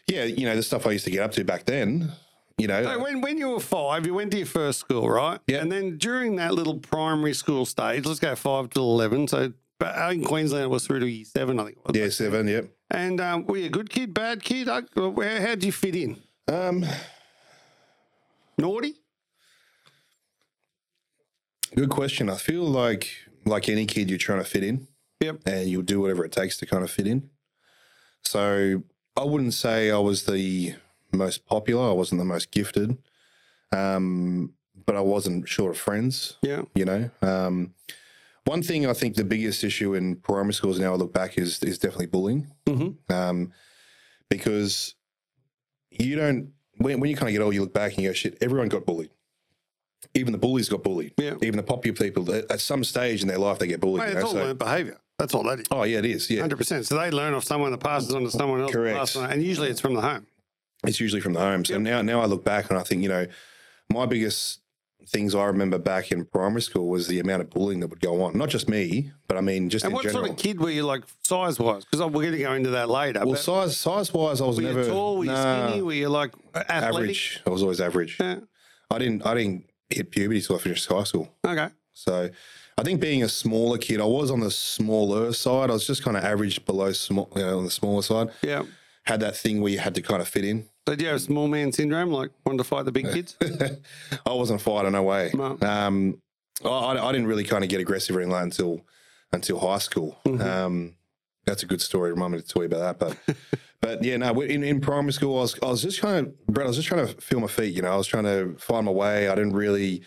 yeah, 0.06 0.24
you 0.24 0.46
know, 0.46 0.56
the 0.56 0.62
stuff 0.62 0.86
I 0.86 0.92
used 0.92 1.04
to 1.04 1.10
get 1.10 1.22
up 1.22 1.32
to 1.32 1.44
back 1.44 1.64
then, 1.64 2.12
you 2.58 2.66
know. 2.66 2.82
So 2.82 3.02
when, 3.02 3.20
when 3.20 3.38
you 3.38 3.50
were 3.50 3.60
five, 3.60 4.06
you 4.06 4.14
went 4.14 4.30
to 4.32 4.38
your 4.38 4.46
first 4.46 4.80
school, 4.80 5.08
right? 5.08 5.40
Yeah. 5.46 5.58
And 5.58 5.70
then 5.70 5.96
during 5.98 6.36
that 6.36 6.54
little 6.54 6.78
primary 6.78 7.34
school 7.34 7.64
stage, 7.64 8.04
let's 8.04 8.20
go 8.20 8.34
five 8.34 8.70
to 8.70 8.80
11. 8.80 9.28
So 9.28 9.52
but 9.80 9.96
out 9.96 10.12
in 10.12 10.22
Queensland, 10.22 10.64
it 10.64 10.68
was 10.68 10.86
through 10.86 11.00
to 11.00 11.08
year 11.08 11.24
seven, 11.24 11.58
I 11.58 11.64
think 11.64 11.78
it 11.78 11.86
was. 11.86 11.96
yeah, 11.96 12.10
seven, 12.10 12.46
yep. 12.46 12.68
And 12.90 13.18
um, 13.18 13.46
were 13.46 13.56
you 13.56 13.66
a 13.66 13.70
good 13.70 13.88
kid, 13.88 14.12
bad 14.12 14.42
kid? 14.42 14.68
How'd 14.68 15.64
you 15.64 15.72
fit 15.72 15.96
in? 15.96 16.18
Um, 16.46 16.84
Naughty? 18.58 18.96
good 21.74 21.88
question. 21.88 22.28
I 22.28 22.36
feel 22.36 22.64
like 22.64 23.08
like 23.50 23.68
any 23.68 23.84
kid, 23.86 24.08
you're 24.08 24.18
trying 24.18 24.38
to 24.42 24.44
fit 24.48 24.64
in. 24.64 24.86
Yep. 25.20 25.40
and 25.44 25.68
you'll 25.68 25.82
do 25.82 26.00
whatever 26.00 26.24
it 26.24 26.32
takes 26.32 26.56
to 26.58 26.66
kind 26.66 26.82
of 26.82 26.90
fit 26.90 27.06
in. 27.06 27.28
So 28.24 28.82
I 29.16 29.24
wouldn't 29.24 29.52
say 29.52 29.90
I 29.90 29.98
was 29.98 30.24
the 30.24 30.76
most 31.12 31.44
popular. 31.44 31.90
I 31.90 31.92
wasn't 31.92 32.20
the 32.20 32.24
most 32.24 32.50
gifted, 32.50 32.96
um, 33.70 34.54
but 34.86 34.96
I 34.96 35.00
wasn't 35.02 35.46
short 35.46 35.72
of 35.72 35.78
friends. 35.78 36.38
Yeah. 36.40 36.62
You 36.74 36.86
know, 36.86 37.10
um, 37.20 37.74
one 38.46 38.62
thing 38.62 38.86
I 38.86 38.94
think 38.94 39.16
the 39.16 39.24
biggest 39.24 39.62
issue 39.62 39.92
in 39.94 40.16
primary 40.16 40.54
schools 40.54 40.78
now 40.80 40.92
I 40.92 40.96
look 40.96 41.12
back 41.12 41.36
is 41.36 41.62
is 41.62 41.78
definitely 41.78 42.06
bullying, 42.06 42.50
Mm-hmm. 42.66 43.12
um, 43.12 43.52
because 44.30 44.94
you 45.90 46.16
don't 46.16 46.52
when, 46.78 46.98
when 47.00 47.10
you 47.10 47.16
kind 47.16 47.28
of 47.28 47.32
get 47.32 47.42
old, 47.42 47.52
you 47.52 47.60
look 47.60 47.74
back 47.74 47.92
and 47.94 48.02
you 48.04 48.08
go, 48.08 48.14
shit, 48.14 48.38
everyone 48.40 48.68
got 48.68 48.86
bullied. 48.86 49.10
Even 50.14 50.32
the 50.32 50.38
bullies 50.38 50.68
got 50.68 50.82
bullied. 50.82 51.12
Yeah. 51.16 51.34
Even 51.42 51.56
the 51.56 51.62
popular 51.62 51.96
people, 51.96 52.32
at 52.34 52.60
some 52.60 52.82
stage 52.84 53.22
in 53.22 53.28
their 53.28 53.38
life, 53.38 53.58
they 53.58 53.66
get 53.66 53.80
bullied. 53.80 54.02
Mate, 54.02 54.10
you 54.12 54.12
it's 54.14 54.20
know, 54.22 54.26
all 54.28 54.32
so- 54.34 54.38
learned 54.44 54.58
behaviour. 54.58 54.98
That's 55.18 55.34
all 55.34 55.42
that 55.44 55.60
is. 55.60 55.66
Oh 55.70 55.82
yeah, 55.82 55.98
it 55.98 56.06
is. 56.06 56.30
Yeah, 56.30 56.46
100%. 56.46 56.86
So 56.86 56.96
they 56.98 57.10
learn 57.10 57.34
off 57.34 57.44
someone 57.44 57.70
that 57.72 57.78
passes 57.80 58.14
on 58.14 58.22
to 58.22 58.30
someone 58.30 58.62
else. 58.62 58.72
Correct. 58.72 59.16
on- 59.16 59.30
and 59.30 59.42
usually 59.42 59.68
it's 59.68 59.80
from 59.80 59.92
the 59.94 60.00
home. 60.00 60.26
it's 60.86 60.98
usually 60.98 61.20
from 61.20 61.34
the 61.34 61.40
home. 61.40 61.62
So 61.64 61.74
Yep. 61.74 61.82
now, 61.82 62.00
now 62.00 62.20
I 62.22 62.24
look 62.24 62.42
back 62.42 62.70
and 62.70 62.78
I 62.78 62.82
think 62.82 63.02
you 63.02 63.10
know, 63.10 63.26
my 63.90 64.06
biggest 64.06 64.60
things 65.06 65.34
I 65.34 65.44
remember 65.44 65.76
back 65.78 66.10
in 66.10 66.24
primary 66.24 66.62
school 66.62 66.88
was 66.88 67.06
the 67.06 67.18
amount 67.20 67.42
of 67.42 67.50
bullying 67.50 67.80
that 67.80 67.88
would 67.88 68.00
go 68.00 68.22
on. 68.22 68.38
Not 68.38 68.48
just 68.48 68.66
me, 68.68 69.12
but 69.28 69.36
I 69.36 69.42
mean 69.42 69.68
just 69.68 69.84
And 69.84 69.92
what 69.92 70.04
general. 70.04 70.24
sort 70.24 70.30
of 70.30 70.38
kid 70.42 70.58
were 70.60 70.70
you 70.70 70.84
like 70.84 71.02
size 71.22 71.58
wise? 71.58 71.84
Because 71.84 72.00
we're 72.00 72.22
going 72.22 72.32
to 72.32 72.38
go 72.38 72.54
into 72.54 72.70
that 72.70 72.88
later. 72.88 73.20
well, 73.26 73.36
size 73.36 73.76
size 73.76 74.14
wise, 74.14 74.40
I 74.40 74.46
was 74.46 74.56
were 74.56 74.62
never 74.62 74.84
you 74.84 74.88
tall? 74.88 75.18
Were 75.18 75.24
you 75.24 75.30
nah, 75.32 75.68
skinny? 75.68 75.82
Were 75.82 75.92
you 75.92 76.08
like 76.08 76.32
athletic? 76.54 76.94
average. 76.94 77.40
I 77.46 77.50
was 77.50 77.62
always 77.62 77.80
average. 77.80 78.16
Yeah. 78.18 78.36
I 78.90 78.98
didn't 78.98 79.26
I 79.26 79.34
didn't 79.34 79.69
hit 79.90 80.10
puberty 80.10 80.40
till 80.40 80.56
I 80.56 80.58
finished 80.60 80.86
high 80.88 81.04
school. 81.04 81.28
Okay. 81.46 81.68
So 81.92 82.30
I 82.78 82.82
think 82.82 83.00
being 83.00 83.22
a 83.22 83.28
smaller 83.28 83.78
kid, 83.78 84.00
I 84.00 84.04
was 84.04 84.30
on 84.30 84.40
the 84.40 84.50
smaller 84.50 85.32
side. 85.32 85.70
I 85.70 85.72
was 85.74 85.86
just 85.86 86.02
kind 86.02 86.16
of 86.16 86.24
average 86.24 86.64
below 86.64 86.92
small, 86.92 87.30
you 87.36 87.42
know, 87.42 87.58
on 87.58 87.64
the 87.64 87.70
smaller 87.70 88.02
side. 88.02 88.28
Yeah. 88.42 88.62
Had 89.04 89.20
that 89.20 89.36
thing 89.36 89.60
where 89.60 89.72
you 89.72 89.78
had 89.78 89.94
to 89.96 90.02
kind 90.02 90.22
of 90.22 90.28
fit 90.28 90.44
in. 90.44 90.66
So 90.88 90.94
do 90.96 91.04
you 91.04 91.10
have 91.10 91.20
small 91.20 91.46
man 91.48 91.72
syndrome, 91.72 92.10
like 92.10 92.30
wanted 92.44 92.58
to 92.58 92.64
fight 92.64 92.84
the 92.84 92.92
big 92.92 93.10
kids? 93.12 93.36
I 94.26 94.32
wasn't 94.32 94.60
a 94.60 94.64
fighter, 94.64 94.90
no 94.90 95.02
way. 95.02 95.30
No. 95.34 95.58
Um, 95.60 96.20
I, 96.64 96.68
I 96.98 97.12
didn't 97.12 97.26
really 97.26 97.44
kind 97.44 97.64
of 97.64 97.70
get 97.70 97.80
aggressive 97.80 98.16
or 98.16 98.20
anything 98.20 98.32
like 98.32 98.44
until 98.44 98.80
until 99.32 99.58
high 99.60 99.78
school. 99.78 100.18
Mhm. 100.26 100.40
Um, 100.44 100.94
that's 101.46 101.62
a 101.62 101.66
good 101.66 101.80
story. 101.80 102.12
Remind 102.12 102.32
me 102.32 102.40
to 102.40 102.46
tell 102.46 102.62
you 102.62 102.66
about 102.66 102.98
that. 102.98 103.16
But 103.26 103.36
but 103.80 104.04
yeah, 104.04 104.16
no. 104.16 104.40
In, 104.40 104.62
in 104.62 104.80
primary 104.80 105.12
school, 105.12 105.38
I 105.38 105.42
was 105.42 105.58
I 105.62 105.66
was 105.66 105.82
just 105.82 106.00
kind 106.00 106.26
of 106.26 106.46
Brett. 106.46 106.66
I 106.66 106.68
was 106.68 106.76
just 106.76 106.88
trying 106.88 107.06
to 107.06 107.14
feel 107.20 107.40
my 107.40 107.46
feet. 107.46 107.74
You 107.74 107.82
know, 107.82 107.92
I 107.92 107.96
was 107.96 108.06
trying 108.06 108.24
to 108.24 108.56
find 108.58 108.86
my 108.86 108.92
way. 108.92 109.28
I 109.28 109.34
didn't 109.34 109.54
really. 109.54 110.02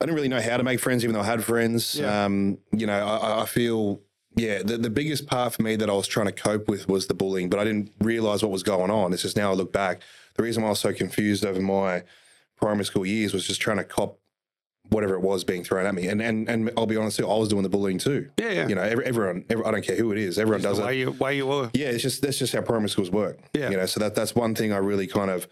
I 0.00 0.04
didn't 0.04 0.16
really 0.16 0.28
know 0.28 0.40
how 0.40 0.56
to 0.56 0.64
make 0.64 0.80
friends, 0.80 1.04
even 1.04 1.14
though 1.14 1.20
I 1.20 1.26
had 1.26 1.44
friends. 1.44 1.94
Yeah. 1.94 2.24
Um, 2.24 2.58
you 2.72 2.88
know, 2.88 3.06
I, 3.06 3.42
I 3.42 3.46
feel, 3.46 4.00
yeah, 4.34 4.60
the, 4.60 4.76
the 4.76 4.90
biggest 4.90 5.28
part 5.28 5.52
for 5.52 5.62
me 5.62 5.76
that 5.76 5.88
I 5.88 5.92
was 5.92 6.08
trying 6.08 6.26
to 6.26 6.32
cope 6.32 6.66
with 6.66 6.88
was 6.88 7.06
the 7.06 7.14
bullying, 7.14 7.48
but 7.48 7.60
I 7.60 7.64
didn't 7.64 7.92
realize 8.00 8.42
what 8.42 8.50
was 8.50 8.64
going 8.64 8.90
on. 8.90 9.12
It's 9.12 9.22
just 9.22 9.36
now 9.36 9.52
I 9.52 9.54
look 9.54 9.72
back, 9.72 10.02
the 10.34 10.42
reason 10.42 10.64
why 10.64 10.70
I 10.70 10.72
was 10.72 10.80
so 10.80 10.92
confused 10.92 11.44
over 11.44 11.60
my 11.60 12.02
primary 12.56 12.84
school 12.84 13.06
years 13.06 13.32
was 13.32 13.46
just 13.46 13.60
trying 13.60 13.76
to 13.76 13.84
cop 13.84 14.18
whatever 14.92 15.14
it 15.14 15.20
was 15.20 15.42
being 15.44 15.64
thrown 15.64 15.86
at 15.86 15.94
me. 15.94 16.06
And 16.08 16.20
and 16.22 16.48
and 16.48 16.70
I'll 16.76 16.86
be 16.86 16.96
honest, 16.96 17.18
too, 17.18 17.28
I 17.28 17.36
was 17.36 17.48
doing 17.48 17.62
the 17.62 17.68
bullying 17.68 17.98
too. 17.98 18.30
Yeah, 18.38 18.50
yeah. 18.50 18.68
You 18.68 18.74
know, 18.74 18.82
every, 18.82 19.04
everyone, 19.06 19.44
every, 19.50 19.64
I 19.64 19.70
don't 19.72 19.84
care 19.84 19.96
who 19.96 20.12
it 20.12 20.18
is, 20.18 20.38
everyone 20.38 20.62
does 20.62 20.78
the 20.78 20.86
it. 20.88 20.94
you, 20.96 21.10
way 21.12 21.36
you 21.36 21.46
were. 21.46 21.70
Yeah, 21.74 21.88
it's 21.88 22.02
just 22.02 22.22
that's 22.22 22.38
just 22.38 22.52
how 22.52 22.60
primary 22.62 22.88
schools 22.90 23.10
work. 23.10 23.38
Yeah. 23.54 23.70
You 23.70 23.76
know, 23.78 23.86
so 23.86 24.00
that 24.00 24.14
that's 24.14 24.34
one 24.34 24.54
thing 24.54 24.72
I 24.72 24.76
really 24.78 25.06
kind 25.06 25.30
of 25.30 25.48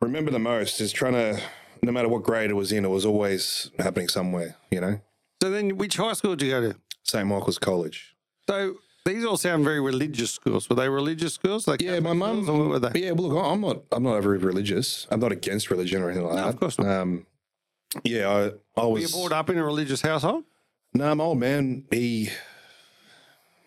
remember 0.00 0.30
the 0.30 0.38
most 0.38 0.80
is 0.80 0.92
trying 0.92 1.12
to 1.14 1.40
no 1.82 1.92
matter 1.92 2.08
what 2.08 2.22
grade 2.22 2.50
it 2.50 2.54
was 2.54 2.72
in, 2.72 2.84
it 2.84 2.88
was 2.88 3.04
always 3.06 3.70
happening 3.78 4.08
somewhere, 4.08 4.56
you 4.70 4.80
know. 4.80 5.00
So 5.42 5.50
then 5.50 5.76
which 5.76 5.96
high 5.96 6.12
school 6.12 6.36
did 6.36 6.46
you 6.46 6.52
go 6.52 6.72
to? 6.72 6.78
St. 7.02 7.26
Michael's 7.26 7.58
College. 7.58 8.14
So 8.48 8.76
these 9.04 9.24
all 9.24 9.36
sound 9.36 9.64
very 9.64 9.80
religious 9.80 10.30
schools. 10.30 10.70
Were 10.70 10.76
they 10.76 10.88
religious 10.88 11.34
schools? 11.34 11.66
Like 11.66 11.82
Yeah, 11.82 11.98
my 11.98 12.12
mum. 12.12 12.46
what 12.46 12.68
were 12.68 12.78
they? 12.78 13.00
Yeah, 13.00 13.10
well, 13.10 13.28
look, 13.30 13.44
I'm 13.44 13.60
not. 13.60 13.82
I'm 13.90 14.04
not 14.04 14.22
very 14.22 14.38
religious. 14.38 15.08
I'm 15.10 15.18
not 15.18 15.32
against 15.32 15.70
religion 15.72 16.02
or 16.02 16.10
anything 16.10 16.24
like 16.26 16.36
No, 16.36 16.42
that. 16.42 16.48
of 16.54 16.60
course 16.60 16.78
not. 16.78 16.86
Um, 16.86 17.26
yeah, 18.04 18.50
I, 18.76 18.80
I 18.80 18.86
Were 18.86 18.98
you 18.98 19.08
brought 19.08 19.32
up 19.32 19.50
in 19.50 19.58
a 19.58 19.64
religious 19.64 20.00
household? 20.00 20.44
No, 20.94 21.14
my 21.14 21.24
old 21.24 21.38
man. 21.38 21.84
He. 21.90 22.28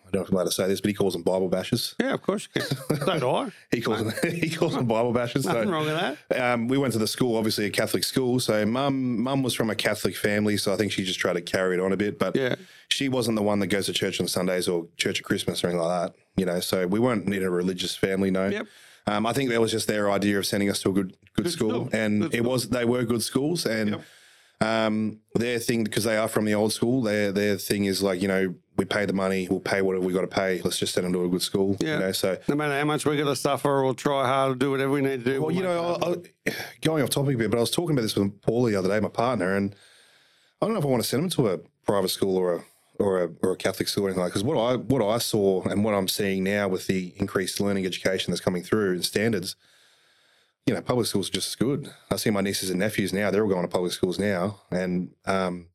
I 0.06 0.10
don't 0.12 0.20
know 0.20 0.24
if 0.24 0.28
I'm 0.28 0.34
allowed 0.36 0.44
to 0.44 0.52
say 0.52 0.68
this, 0.68 0.80
but 0.80 0.88
he 0.88 0.94
calls 0.94 1.14
them 1.14 1.22
Bible 1.22 1.50
bashers. 1.50 1.94
Yeah, 2.00 2.14
of 2.14 2.22
course 2.22 2.48
you 2.54 2.62
can. 2.62 2.76
so 3.00 3.18
do 3.18 3.28
I. 3.28 3.50
He 3.72 3.80
calls 3.80 4.04
them. 4.04 4.12
he 4.34 4.48
calls 4.48 4.74
them 4.74 4.86
Bible 4.86 5.12
bashers. 5.12 5.42
so- 5.42 5.52
Nothing 5.52 5.70
wrong 5.70 5.84
with 5.84 6.16
that. 6.28 6.40
Um, 6.54 6.68
we 6.68 6.78
went 6.78 6.92
to 6.92 7.00
the 7.00 7.08
school, 7.08 7.36
obviously 7.36 7.64
a 7.66 7.70
Catholic 7.70 8.04
school. 8.04 8.38
So 8.38 8.64
mum, 8.64 9.20
mum 9.20 9.42
was 9.42 9.52
from 9.54 9.68
a 9.68 9.74
Catholic 9.74 10.14
family, 10.16 10.56
so 10.58 10.72
I 10.72 10.76
think 10.76 10.92
she 10.92 11.02
just 11.04 11.18
tried 11.18 11.32
to 11.34 11.42
carry 11.42 11.74
it 11.76 11.80
on 11.80 11.90
a 11.92 11.96
bit. 11.96 12.20
But 12.20 12.36
Yeah. 12.36 12.54
she 12.88 13.08
wasn't 13.08 13.34
the 13.36 13.42
one 13.42 13.58
that 13.58 13.66
goes 13.66 13.86
to 13.86 13.92
church 13.92 14.20
on 14.20 14.28
Sundays 14.28 14.68
or 14.68 14.86
church 14.96 15.18
at 15.18 15.24
Christmas 15.24 15.64
or 15.64 15.68
anything 15.68 15.82
like 15.84 16.12
that. 16.12 16.18
You 16.36 16.46
know, 16.46 16.60
so 16.60 16.86
we 16.86 17.00
weren't 17.00 17.26
in 17.34 17.42
a 17.42 17.50
religious 17.50 17.96
family. 17.96 18.30
No. 18.30 18.46
Yep. 18.48 18.66
Um, 19.06 19.24
I 19.26 19.32
think 19.32 19.50
that 19.50 19.60
was 19.60 19.70
just 19.70 19.86
their 19.86 20.10
idea 20.10 20.38
of 20.38 20.46
sending 20.46 20.68
us 20.70 20.80
to 20.82 20.90
a 20.90 20.92
good 20.92 21.16
good, 21.34 21.50
school, 21.50 21.70
school. 21.86 21.88
and 21.92 22.22
Good 22.22 22.34
it 22.34 22.38
school. 22.38 22.50
was 22.52 22.68
they 22.70 22.84
were 22.84 23.04
good 23.04 23.22
schools, 23.22 23.64
and 23.66 23.90
Yep. 23.90 24.02
um, 24.60 25.20
their 25.34 25.58
thing 25.60 25.84
because 25.84 26.04
they 26.04 26.16
are 26.16 26.28
from 26.28 26.44
the 26.44 26.54
old 26.54 26.72
school. 26.72 27.02
Their 27.02 27.30
their 27.30 27.56
thing 27.56 27.84
is 27.84 28.02
like 28.02 28.20
you 28.20 28.26
know 28.28 28.54
we 28.76 28.84
pay 28.84 29.06
the 29.06 29.12
money, 29.12 29.46
we'll 29.48 29.60
pay 29.60 29.80
whatever 29.80 30.04
we 30.04 30.12
got 30.12 30.22
to 30.22 30.26
pay. 30.26 30.60
Let's 30.62 30.78
just 30.78 30.92
send 30.92 31.04
them 31.06 31.12
to 31.14 31.24
a 31.24 31.28
good 31.28 31.40
school. 31.42 31.76
Yeah. 31.80 31.94
You 31.94 32.00
know, 32.00 32.12
so 32.12 32.36
No 32.48 32.56
matter 32.56 32.76
how 32.78 32.84
much 32.84 33.06
we 33.06 33.16
got 33.16 33.24
to 33.24 33.36
suffer, 33.36 33.82
we'll 33.84 33.94
try 33.94 34.26
hard 34.26 34.54
to 34.54 34.58
do 34.58 34.70
whatever 34.72 34.90
we 34.92 35.00
need 35.02 35.24
to 35.24 35.30
do. 35.32 35.40
well, 35.40 35.50
you 35.50 35.62
We'll 35.62 35.98
know, 35.98 36.16
I, 36.46 36.50
I, 36.50 36.54
going 36.82 37.02
off 37.02 37.08
topic 37.10 37.36
a 37.36 37.38
bit, 37.38 37.50
but 37.50 37.56
I 37.56 37.60
was 37.60 37.70
talking 37.70 37.92
about 37.92 38.02
this 38.02 38.14
with 38.16 38.38
Paul 38.42 38.64
the 38.64 38.76
other 38.76 38.88
day, 38.88 39.00
my 39.00 39.08
partner, 39.08 39.56
and 39.56 39.74
I 40.60 40.66
don't 40.66 40.74
know 40.74 40.78
if 40.80 40.84
I 40.84 40.88
want 40.88 41.02
to 41.02 41.08
send 41.08 41.22
him 41.22 41.30
to 41.30 41.48
a 41.48 41.58
private 41.86 42.08
school 42.10 42.36
or 42.36 42.56
a 42.56 42.64
or 42.98 43.22
a, 43.24 43.28
or 43.42 43.52
a 43.52 43.56
Catholic 43.56 43.88
school 43.88 44.04
or 44.04 44.08
anything 44.08 44.22
like. 44.22 44.32
Because 44.32 44.44
what 44.44 44.56
I 44.58 44.76
what 44.76 45.02
I 45.02 45.18
saw 45.18 45.62
and 45.62 45.84
what 45.84 45.94
I'm 45.94 46.08
seeing 46.08 46.44
now 46.44 46.68
with 46.68 46.86
the 46.86 47.14
increased 47.16 47.60
learning 47.60 47.86
education 47.86 48.30
that's 48.32 48.40
coming 48.40 48.62
through 48.62 48.92
and 48.92 49.04
standards, 49.04 49.56
you 50.66 50.74
know, 50.74 50.80
public 50.80 51.06
schools 51.06 51.28
are 51.28 51.32
just 51.32 51.48
as 51.48 51.54
good. 51.56 51.90
I 52.10 52.16
see 52.16 52.30
my 52.30 52.40
nieces 52.40 52.70
and 52.70 52.78
nephews 52.80 53.12
now; 53.12 53.30
they're 53.30 53.42
all 53.42 53.48
going 53.48 53.62
to 53.62 53.68
public 53.68 53.92
schools 53.92 54.18
now, 54.18 54.60
and 54.70 55.10
um, 55.24 55.66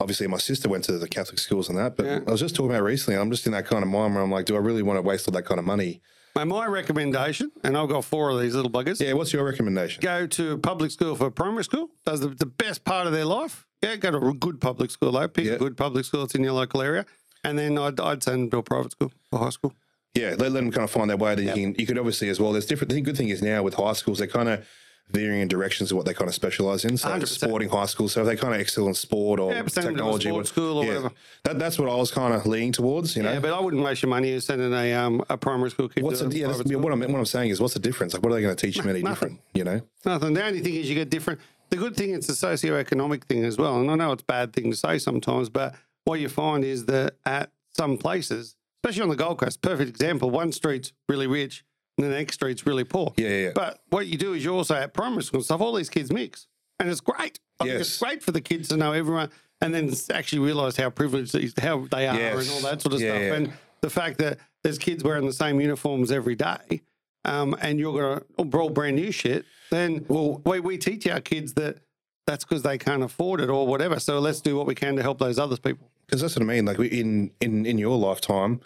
obviously 0.00 0.26
my 0.26 0.38
sister 0.38 0.68
went 0.68 0.84
to 0.84 0.98
the 0.98 1.08
Catholic 1.08 1.38
schools 1.38 1.68
and 1.68 1.78
that. 1.78 1.96
But 1.96 2.06
Yeah. 2.06 2.20
I 2.26 2.30
was 2.30 2.40
just 2.40 2.54
talking 2.54 2.70
about 2.70 2.82
recently, 2.82 3.14
and 3.14 3.22
I'm 3.22 3.30
just 3.30 3.46
in 3.46 3.52
that 3.52 3.66
kind 3.66 3.82
of 3.82 3.88
mind 3.88 4.14
where 4.14 4.22
I'm 4.22 4.30
like, 4.30 4.46
do 4.46 4.56
I 4.56 4.58
really 4.58 4.82
want 4.82 4.98
to 4.98 5.02
waste 5.02 5.28
all 5.28 5.32
that 5.32 5.44
kind 5.44 5.58
of 5.58 5.64
money? 5.64 6.00
Mate, 6.36 6.46
my 6.46 6.66
recommendation, 6.66 7.52
and 7.62 7.76
I've 7.78 7.88
got 7.88 8.04
four 8.04 8.30
of 8.30 8.40
these 8.40 8.56
little 8.56 8.70
buggers. 8.70 9.00
Yeah, 9.00 9.12
what's 9.12 9.32
your 9.32 9.44
recommendation? 9.44 10.00
Go 10.02 10.26
to 10.26 10.58
public 10.58 10.90
school 10.90 11.14
for 11.14 11.30
primary 11.30 11.62
school. 11.62 11.90
Does 12.04 12.20
the, 12.20 12.28
the 12.28 12.46
best 12.46 12.84
part 12.84 13.06
of 13.06 13.12
their 13.12 13.24
life. 13.24 13.66
Yeah, 13.84 13.96
go 13.96 14.10
to 14.12 14.28
a 14.28 14.34
good 14.34 14.60
public 14.60 14.90
school 14.90 15.12
though. 15.12 15.28
Pick 15.28 15.46
a 15.46 15.58
good 15.58 15.76
public 15.76 16.04
school 16.04 16.20
that's 16.20 16.34
in 16.34 16.42
your 16.42 16.52
local 16.52 16.80
area, 16.82 17.04
and 17.42 17.58
then 17.58 17.78
I'd, 17.78 18.00
I'd 18.00 18.22
send 18.22 18.42
them 18.42 18.50
to 18.50 18.56
a 18.58 18.62
private 18.62 18.92
school 18.92 19.12
or 19.30 19.38
high 19.38 19.50
school. 19.50 19.74
Yeah, 20.14 20.30
let, 20.30 20.38
let 20.38 20.54
them 20.54 20.70
kind 20.70 20.84
of 20.84 20.90
find 20.90 21.10
their 21.10 21.16
way 21.16 21.34
that 21.34 21.42
you 21.42 21.52
can. 21.52 21.74
You 21.78 21.86
could 21.86 21.98
obviously 21.98 22.28
as 22.28 22.38
well. 22.40 22.52
There's 22.52 22.66
different. 22.66 22.92
The 22.92 23.00
good 23.00 23.16
thing 23.16 23.28
is 23.28 23.42
now 23.42 23.62
with 23.62 23.74
high 23.74 23.94
schools, 23.94 24.18
they're 24.18 24.28
kind 24.28 24.48
of 24.48 24.66
veering 25.10 25.40
in 25.40 25.48
directions 25.48 25.90
of 25.90 25.96
what 25.96 26.06
they 26.06 26.14
kind 26.14 26.28
of 26.28 26.34
specialize 26.34 26.84
in. 26.84 26.96
So 26.96 27.08
100%. 27.08 27.26
sporting 27.26 27.68
high 27.68 27.86
school. 27.86 28.08
So 28.08 28.22
if 28.22 28.26
they 28.26 28.36
kind 28.36 28.54
of 28.54 28.60
excel 28.60 28.88
in 28.88 28.94
sport 28.94 29.38
or 29.38 29.52
Yeah, 29.52 29.62
but 29.62 29.72
send 29.72 29.86
them 29.88 29.96
to 29.96 30.00
a 30.00 30.04
technology, 30.04 30.28
sports 30.30 30.48
school 30.48 30.78
or 30.78 30.86
whatever. 30.86 31.10
That, 31.42 31.58
that's 31.58 31.78
what 31.78 31.88
I 31.90 31.94
was 31.94 32.10
kind 32.10 32.32
of 32.32 32.46
leaning 32.46 32.72
towards. 32.72 33.14
You 33.16 33.22
know, 33.24 33.32
Yeah, 33.32 33.40
but 33.40 33.52
I 33.52 33.60
wouldn't 33.60 33.82
waste 33.82 34.02
your 34.02 34.08
money 34.08 34.38
sending 34.40 34.72
a 34.72 34.94
um 34.94 35.22
a 35.28 35.36
primary 35.36 35.70
school 35.70 35.88
kid 35.88 36.04
what's 36.04 36.20
to 36.20 36.28
the, 36.28 36.36
a 36.36 36.38
yeah, 36.40 36.46
that's, 36.46 36.58
private 36.58 36.70
yeah, 36.70 36.78
school. 36.78 36.82
what 36.84 36.92
I'm 36.92 37.12
what 37.12 37.18
I'm 37.18 37.26
saying 37.26 37.50
is, 37.50 37.60
what's 37.60 37.74
the 37.74 37.80
difference? 37.80 38.14
Like, 38.14 38.22
what 38.22 38.32
are 38.32 38.36
they 38.36 38.42
going 38.42 38.56
to 38.56 38.66
teach 38.66 38.76
them 38.76 38.88
any 38.88 39.02
different? 39.02 39.40
You 39.52 39.64
know, 39.64 39.80
Nothing. 40.04 40.34
The 40.34 40.44
only 40.44 40.60
thing 40.60 40.74
is 40.74 40.88
you 40.88 40.94
get 40.94 41.10
different. 41.10 41.40
The 41.74 41.80
good 41.80 41.96
thing 41.96 42.14
it's 42.14 42.28
a 42.28 42.32
socioeconomic 42.32 43.24
thing 43.24 43.44
as 43.44 43.58
well. 43.58 43.80
And 43.80 43.90
I 43.90 43.96
know 43.96 44.12
it's 44.12 44.22
a 44.22 44.26
bad 44.26 44.52
thing 44.52 44.70
to 44.70 44.76
say 44.76 44.98
sometimes, 44.98 45.48
but 45.48 45.74
what 46.04 46.20
you 46.20 46.28
find 46.28 46.62
is 46.64 46.84
that 46.86 47.16
at 47.26 47.50
some 47.76 47.98
places, 47.98 48.54
especially 48.84 49.02
on 49.02 49.08
the 49.08 49.16
Gold 49.16 49.38
Coast, 49.38 49.60
perfect 49.60 49.90
example, 49.90 50.30
one 50.30 50.52
street's 50.52 50.92
really 51.08 51.26
rich 51.26 51.64
and 51.98 52.06
the 52.06 52.10
next 52.10 52.34
street's 52.34 52.64
really 52.64 52.84
poor. 52.84 53.12
yeah, 53.16 53.28
yeah. 53.28 53.50
But 53.56 53.80
what 53.90 54.06
you 54.06 54.16
do 54.16 54.34
is 54.34 54.44
you 54.44 54.54
also 54.54 54.76
at 54.76 54.94
primary 54.94 55.24
school 55.24 55.38
and 55.38 55.44
stuff, 55.44 55.60
all 55.60 55.74
these 55.74 55.90
kids 55.90 56.12
mix. 56.12 56.46
And 56.78 56.88
it's 56.88 57.00
great. 57.00 57.40
I 57.60 57.64
think 57.64 57.80
it's 57.80 57.90
Yes. 57.90 57.98
great 57.98 58.22
for 58.22 58.30
the 58.30 58.40
kids 58.40 58.68
to 58.68 58.76
know 58.76 58.92
everyone 58.92 59.30
and 59.60 59.74
then 59.74 59.92
actually 60.12 60.40
realise 60.40 60.76
how 60.76 60.90
privileged 60.90 61.34
these, 61.34 61.54
how 61.58 61.86
they 61.90 62.06
are 62.06 62.16
Yes. 62.16 62.46
and 62.46 62.50
all 62.54 62.70
that 62.70 62.82
sort 62.82 62.94
of 62.94 63.00
Yeah, 63.00 63.10
stuff. 63.10 63.22
yeah. 63.22 63.34
And 63.34 63.52
the 63.80 63.90
fact 63.90 64.18
that 64.18 64.38
there's 64.62 64.78
kids 64.78 65.02
wearing 65.02 65.26
the 65.26 65.32
same 65.32 65.60
uniforms 65.60 66.12
every 66.12 66.36
day 66.36 66.82
um, 67.24 67.56
and 67.60 67.78
you're 67.78 67.92
going 67.92 68.20
to 68.20 68.56
roll 68.56 68.70
brand 68.70 68.96
new 68.96 69.10
shit, 69.12 69.44
then 69.70 70.04
well, 70.08 70.40
we, 70.44 70.60
we 70.60 70.78
teach 70.78 71.06
our 71.06 71.20
kids 71.20 71.54
that 71.54 71.78
that's 72.26 72.44
because 72.44 72.62
they 72.62 72.78
can't 72.78 73.02
afford 73.02 73.40
it 73.40 73.50
or 73.50 73.66
whatever. 73.66 74.00
So 74.00 74.18
let's 74.18 74.40
do 74.40 74.56
what 74.56 74.66
we 74.66 74.74
can 74.74 74.96
to 74.96 75.02
help 75.02 75.18
those 75.18 75.38
other 75.38 75.56
people. 75.56 75.90
because 76.06 76.20
that's 76.20 76.36
what 76.36 76.42
I 76.42 76.46
mean. 76.46 76.64
Like 76.64 76.78
in 76.78 77.30
in 77.40 77.66
in 77.66 77.78
your 77.78 77.96
lifetime, 77.98 78.60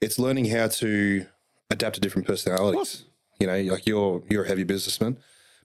it's 0.00 0.18
learning 0.18 0.46
how 0.46 0.68
to 0.68 1.26
adapt 1.70 1.96
to 1.96 2.00
different 2.00 2.26
personalities. 2.26 3.04
You 3.40 3.46
know, 3.48 3.60
like 3.72 3.86
you're 3.86 4.22
you're 4.30 4.44
a 4.44 4.48
heavy 4.48 4.64
businessman, 4.64 5.16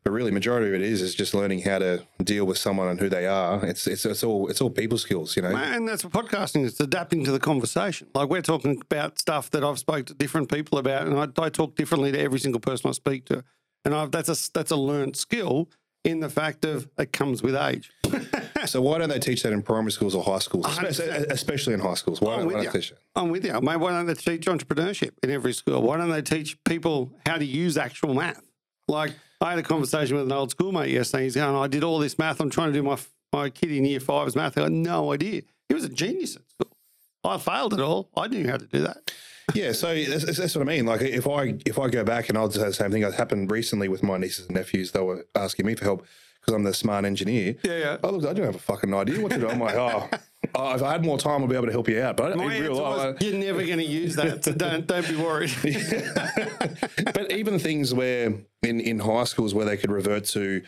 but 0.03 0.11
really, 0.11 0.31
majority 0.31 0.67
of 0.67 0.73
it 0.73 0.81
is 0.81 1.01
is 1.01 1.13
just 1.13 1.33
learning 1.33 1.61
how 1.61 1.79
to 1.79 2.05
deal 2.23 2.45
with 2.45 2.57
someone 2.57 2.87
and 2.87 2.99
who 2.99 3.09
they 3.09 3.25
are. 3.27 3.65
It's 3.65 3.85
it's 3.85 4.05
it's 4.05 4.23
all 4.23 4.47
it's 4.47 4.61
all 4.61 4.69
people 4.69 4.97
skills. 4.97 5.35
You 5.35 5.41
know, 5.41 5.55
And 5.55 5.87
that's 5.87 6.03
what 6.03 6.13
podcasting 6.13 6.63
is, 6.63 6.79
adapting 6.79 7.25
to 7.25 7.31
the 7.31 7.39
conversation. 7.39 8.07
Like 8.13 8.29
we're 8.29 8.41
talking 8.41 8.81
about 8.81 9.19
stuff 9.19 9.49
that 9.51 9.63
I've 9.63 9.79
spoke 9.79 10.05
to 10.07 10.13
different 10.13 10.51
people 10.51 10.77
about, 10.77 11.07
and 11.07 11.19
I, 11.19 11.43
I 11.43 11.49
talk 11.49 11.75
differently 11.75 12.11
to 12.11 12.19
every 12.19 12.39
single 12.39 12.61
person 12.61 12.89
I 12.89 12.93
speak 12.93 13.25
to. 13.25 13.43
And 13.85 13.93
I've, 13.93 14.11
that's 14.11 14.29
a 14.29 14.51
that's 14.53 14.71
a 14.71 14.75
learned 14.75 15.15
skill 15.15 15.69
in 16.05 16.21
the 16.21 16.29
fact 16.29 16.63
of 16.65 16.87
it 16.97 17.11
comes 17.11 17.43
with 17.43 17.55
age. 17.55 17.91
so 18.65 18.81
why 18.81 18.97
don't 18.97 19.09
they 19.09 19.19
teach 19.19 19.43
that 19.43 19.51
in 19.51 19.61
primary 19.61 19.91
schools 19.91 20.15
or 20.15 20.23
high 20.23 20.39
schools, 20.39 20.65
especially, 20.65 21.07
especially 21.29 21.73
in 21.73 21.79
high 21.79 21.93
schools? 21.95 22.21
Why 22.21 22.35
I'm 22.35 22.47
don't 22.47 22.63
they 22.63 22.69
teach 22.69 22.91
it? 22.91 22.99
I'm 23.15 23.29
with 23.29 23.45
you. 23.45 23.59
Mate, 23.59 23.77
why 23.77 23.91
don't 23.91 24.05
they 24.05 24.13
teach 24.13 24.45
entrepreneurship 24.45 25.11
in 25.23 25.29
every 25.29 25.53
school? 25.53 25.81
Why 25.81 25.97
don't 25.97 26.09
they 26.09 26.21
teach 26.21 26.61
people 26.63 27.11
how 27.25 27.37
to 27.37 27.45
use 27.45 27.77
actual 27.77 28.13
math? 28.13 28.41
Like 28.87 29.13
I 29.41 29.51
had 29.51 29.59
a 29.59 29.63
conversation 29.63 30.17
with 30.17 30.25
an 30.25 30.31
old 30.31 30.51
schoolmate 30.51 30.89
yesterday. 30.89 31.23
He's 31.23 31.35
going, 31.35 31.55
I 31.55 31.67
did 31.67 31.83
all 31.83 31.99
this 31.99 32.17
math. 32.19 32.39
I'm 32.41 32.49
trying 32.49 32.73
to 32.73 32.73
do 32.73 32.83
my 32.83 32.97
my 33.31 33.49
kid 33.49 33.71
in 33.71 33.85
year 33.85 33.99
five's 33.99 34.35
math. 34.35 34.57
I 34.57 34.63
had 34.63 34.71
no 34.71 35.13
idea. 35.13 35.43
He 35.67 35.75
was 35.75 35.83
a 35.83 35.89
genius 35.89 36.35
at 36.35 36.49
school. 36.49 36.75
I 37.23 37.37
failed 37.37 37.73
it 37.73 37.79
all. 37.79 38.09
I 38.17 38.27
knew 38.27 38.47
how 38.49 38.57
to 38.57 38.65
do 38.65 38.81
that. 38.81 39.11
Yeah, 39.53 39.71
so 39.71 39.93
that's, 39.95 40.25
that's- 40.25 40.55
what 40.55 40.61
I 40.61 40.65
mean. 40.71 40.85
Like 40.85 41.01
if 41.01 41.27
I 41.27 41.55
if 41.65 41.77
I 41.79 41.89
go 41.89 42.03
back 42.03 42.29
and 42.29 42.37
I'll 42.37 42.51
say 42.51 42.63
the 42.65 42.73
same 42.73 42.91
thing. 42.91 43.03
It 43.03 43.13
happened 43.13 43.49
recently 43.51 43.87
with 43.87 44.03
my 44.03 44.17
nieces 44.17 44.47
and 44.47 44.55
nephews. 44.55 44.91
They 44.91 45.01
were 45.01 45.25
asking 45.35 45.65
me 45.65 45.75
for 45.75 45.85
help 45.85 46.05
because 46.41 46.53
I'm 46.53 46.63
the 46.63 46.73
smart 46.73 47.05
engineer. 47.05 47.55
Yeah, 47.63 47.77
yeah. 47.77 47.97
I 48.03 48.07
looked. 48.07 48.25
I 48.25 48.33
don't 48.33 48.45
have 48.45 48.55
a 48.55 48.59
fucking 48.59 48.93
idea 48.93 49.21
what 49.21 49.31
to 49.31 49.39
do. 49.39 49.47
I'm 49.49 49.59
like, 49.59 49.75
oh, 49.75 50.09
oh, 50.55 50.73
if 50.75 50.81
I 50.83 50.91
had 50.93 51.03
more 51.05 51.17
time, 51.17 51.43
I'd 51.43 51.49
be 51.49 51.55
able 51.55 51.65
to 51.67 51.71
help 51.71 51.87
you 51.89 52.01
out. 52.01 52.17
But 52.17 52.37
My 52.37 52.53
in 52.55 52.63
real 52.63 52.75
life, 52.75 53.15
was, 53.15 53.21
you're 53.21 53.33
never 53.39 53.65
going 53.65 53.79
to 53.79 53.85
use 53.85 54.15
that. 54.15 54.43
So 54.43 54.53
don't 54.53 54.85
don't 54.87 55.07
be 55.07 55.15
worried. 55.15 55.51
but 57.13 57.31
even 57.31 57.59
things 57.59 57.93
where 57.93 58.33
in 58.63 58.79
in 58.79 58.99
high 58.99 59.23
schools 59.25 59.53
where 59.53 59.65
they 59.65 59.77
could 59.77 59.91
revert 59.91 60.25
to 60.25 60.61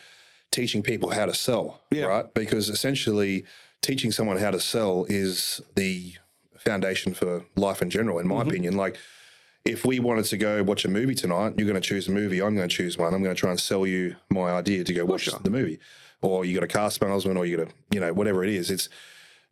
teaching 0.51 0.83
people 0.83 1.09
how 1.11 1.25
to 1.25 1.33
sell, 1.33 1.81
Yeah. 1.91 2.05
right? 2.05 2.33
Because 2.33 2.69
essentially, 2.69 3.45
teaching 3.81 4.11
someone 4.11 4.37
how 4.37 4.51
to 4.51 4.59
sell 4.59 5.05
is 5.09 5.61
the 5.75 6.13
foundation 6.57 7.13
for 7.13 7.45
life 7.55 7.81
in 7.81 7.89
general, 7.89 8.19
in 8.19 8.27
my 8.27 8.35
Mm-hmm. 8.41 8.49
opinion. 8.49 8.77
Like, 8.77 8.97
if 9.63 9.85
we 9.85 9.99
wanted 9.99 10.25
to 10.25 10.37
go 10.37 10.61
watch 10.63 10.83
a 10.85 10.89
movie 10.89 11.15
tonight, 11.15 11.53
you're 11.57 11.67
going 11.67 11.81
to 11.81 11.87
choose 11.87 12.07
a 12.07 12.11
movie. 12.11 12.41
I'm 12.41 12.55
going 12.55 12.67
to 12.67 12.75
choose 12.75 12.97
one. 12.97 13.13
I'm 13.13 13.23
going 13.23 13.33
to 13.35 13.39
try 13.39 13.51
and 13.51 13.59
sell 13.59 13.85
you 13.87 14.15
my 14.29 14.51
idea 14.51 14.83
to 14.83 14.93
go 14.93 15.05
watch 15.05 15.29
the 15.43 15.49
movie, 15.49 15.79
or 16.21 16.43
you 16.45 16.53
got 16.55 16.63
a 16.63 16.67
car 16.67 16.91
salesman, 16.91 17.37
or 17.37 17.45
you 17.45 17.57
got 17.57 17.67
a 17.67 17.71
you 17.91 17.99
know 18.01 18.11
whatever 18.13 18.43
it 18.43 18.49
is. 18.49 18.69
It's 18.69 18.89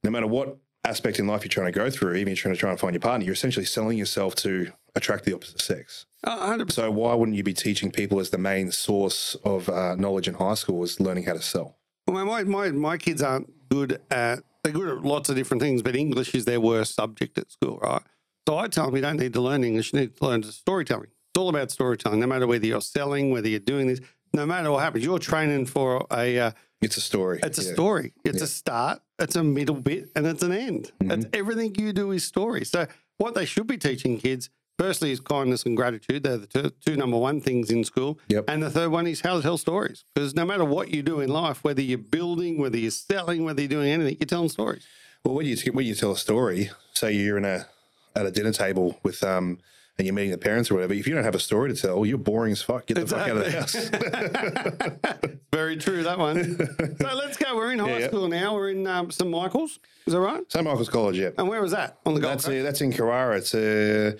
no 0.03 0.11
matter 0.11 0.27
what 0.27 0.57
aspect 0.85 1.19
in 1.19 1.27
life 1.27 1.43
you're 1.43 1.49
trying 1.49 1.71
to 1.71 1.77
go 1.77 1.89
through, 1.89 2.15
even 2.15 2.33
if 2.33 2.37
you're 2.37 2.43
trying 2.43 2.55
to 2.55 2.59
try 2.59 2.69
and 2.69 2.79
find 2.79 2.93
your 2.93 3.01
partner, 3.01 3.25
you're 3.25 3.33
essentially 3.33 3.65
selling 3.65 3.97
yourself 3.97 4.35
to 4.35 4.71
attract 4.95 5.25
the 5.25 5.33
opposite 5.33 5.61
sex. 5.61 6.05
Hundred. 6.25 6.71
So 6.71 6.91
why 6.91 7.13
wouldn't 7.13 7.37
you 7.37 7.43
be 7.43 7.53
teaching 7.53 7.91
people 7.91 8.19
as 8.19 8.29
the 8.29 8.37
main 8.37 8.71
source 8.71 9.35
of 9.43 9.69
uh, 9.69 9.95
knowledge 9.95 10.27
in 10.27 10.33
high 10.35 10.55
school 10.55 10.83
is 10.83 10.99
learning 10.99 11.25
how 11.25 11.33
to 11.33 11.41
sell? 11.41 11.77
Well, 12.07 12.25
my, 12.25 12.43
my 12.43 12.71
my 12.71 12.97
kids 12.97 13.21
aren't 13.21 13.69
good 13.69 14.01
at 14.09 14.39
they're 14.63 14.73
good 14.73 14.89
at 14.89 15.03
lots 15.03 15.29
of 15.29 15.35
different 15.35 15.61
things, 15.61 15.81
but 15.81 15.95
English 15.95 16.35
is 16.35 16.45
their 16.45 16.59
worst 16.59 16.95
subject 16.95 17.37
at 17.37 17.51
school, 17.51 17.79
right? 17.81 18.01
So 18.47 18.57
I 18.57 18.67
tell 18.67 18.87
them 18.87 18.95
you 18.95 19.01
don't 19.01 19.17
need 19.17 19.33
to 19.33 19.41
learn 19.41 19.63
English, 19.63 19.93
you 19.93 19.99
need 19.99 20.17
to 20.17 20.25
learn 20.25 20.43
storytelling. 20.43 21.09
It's 21.31 21.37
all 21.37 21.49
about 21.49 21.71
storytelling, 21.71 22.19
no 22.19 22.27
matter 22.27 22.47
whether 22.47 22.65
you're 22.65 22.81
selling, 22.81 23.31
whether 23.31 23.47
you're 23.47 23.59
doing 23.59 23.87
this, 23.87 24.01
no 24.33 24.45
matter 24.45 24.71
what 24.71 24.83
happens. 24.83 25.05
You're 25.05 25.19
training 25.19 25.67
for 25.67 26.05
a 26.11 26.39
uh, 26.39 26.51
It's 26.81 26.95
a 26.97 27.01
story. 27.01 27.39
it's 27.43 27.59
a 27.59 27.63
Yeah. 27.63 27.73
story. 27.73 28.13
It's 28.23 28.41
a 28.41 28.47
start, 28.47 29.01
it's 29.19 29.35
a 29.35 29.43
middle 29.43 29.75
bit, 29.81 30.09
and 30.15 30.25
it's 30.25 30.43
an 30.43 30.53
end. 30.53 30.91
Mm-hmm. 31.01 31.11
It's 31.11 31.25
everything 31.33 31.75
you 31.75 31.91
do 31.93 32.11
is 32.11 32.23
story. 32.23 32.63
So 32.65 32.87
what 33.17 33.35
they 33.35 33.45
should 33.45 33.67
be 33.67 33.77
teaching 33.77 34.17
kids, 34.17 34.49
firstly, 34.77 35.11
is 35.11 35.19
kindness 35.19 35.63
and 35.65 35.75
gratitude. 35.75 36.23
They're 36.23 36.37
the 36.37 36.47
two, 36.47 36.71
two 36.85 36.95
number 36.95 37.17
one 37.17 37.41
things 37.41 37.69
in 37.69 37.83
school. 37.83 38.17
Yep. 38.29 38.45
And 38.47 38.63
the 38.63 38.69
third 38.69 38.91
one 38.91 39.07
is 39.07 39.19
how 39.21 39.35
to 39.35 39.41
tell 39.41 39.57
stories. 39.57 40.05
Because 40.15 40.35
no 40.35 40.45
matter 40.45 40.63
what 40.63 40.89
you 40.89 41.03
do 41.03 41.19
in 41.19 41.29
life, 41.29 41.63
whether 41.65 41.81
you're 41.81 41.97
building, 41.97 42.57
whether 42.57 42.77
you're 42.77 42.91
selling, 42.91 43.43
whether 43.43 43.61
you're 43.61 43.67
doing 43.69 43.89
anything, 43.89 44.15
you're 44.19 44.27
telling 44.27 44.49
stories. 44.49 44.83
Well, 45.25 45.35
when 45.35 45.45
you 45.47 45.57
when 45.73 45.85
you 45.85 45.95
tell 45.95 46.11
a 46.13 46.17
story, 46.17 46.71
say 46.93 47.11
you're 47.11 47.37
in 47.37 47.43
a 47.45 47.67
at 48.15 48.25
a 48.25 48.31
dinner 48.31 48.53
table 48.53 48.99
with 49.03 49.21
um 49.21 49.59
and 49.99 50.05
you're 50.05 50.15
meeting 50.15 50.31
the 50.31 50.37
parents 50.37 50.71
or 50.71 50.75
whatever. 50.75 50.93
If 50.93 51.05
you 51.07 51.13
don't 51.13 51.25
have 51.25 51.35
a 51.35 51.39
story 51.39 51.73
to 51.73 51.79
tell, 51.79 52.05
you're 52.05 52.17
boring 52.17 52.53
as 52.53 52.61
fuck. 52.61 52.85
Get 52.85 52.95
the 52.95 53.05
fuck 53.05 53.27
out 53.27 53.37
of 53.37 53.43
the 53.43 53.51
house. 53.51 55.29
Very 55.53 55.75
true, 55.75 56.03
that 56.03 56.17
one. 56.17 56.55
so 57.01 57.15
let's 57.15 57.35
go. 57.35 57.55
We're 57.57 57.73
in 57.73 57.79
high 57.79 57.99
yeah. 57.99 58.07
school 58.07 58.29
now. 58.29 58.55
We're 58.55 58.69
in 58.69 58.87
um, 58.87 59.11
St. 59.11 59.29
Michael's. 59.29 59.77
Is 60.05 60.13
that 60.13 60.21
right? 60.21 60.49
St 60.49 60.63
Michael's 60.63 60.87
College, 60.87 61.17
yeah. 61.17 61.31
And 61.37 61.49
where 61.49 61.61
was 61.61 61.71
that? 61.71 61.97
On 62.05 62.13
the 62.13 62.21
Gold 62.21 62.33
That's 62.33 62.45
Coast? 62.45 62.57
uh, 62.57 62.63
that's 62.63 62.79
in 62.79 62.93
Carrara. 62.93 63.37
It's 63.37 63.53
uh, 63.53 64.13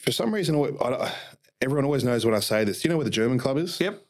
for 0.00 0.10
some 0.10 0.32
reason 0.32 0.54
I 0.54 0.90
don't- 0.90 1.12
everyone 1.60 1.84
always 1.84 2.02
knows 2.04 2.24
when 2.24 2.34
I 2.34 2.40
say 2.40 2.64
this. 2.64 2.80
Do 2.80 2.88
you 2.88 2.90
know 2.90 2.96
where 2.96 3.04
the 3.04 3.10
German 3.10 3.38
club 3.38 3.58
is? 3.58 3.78
Yep. 3.78 4.05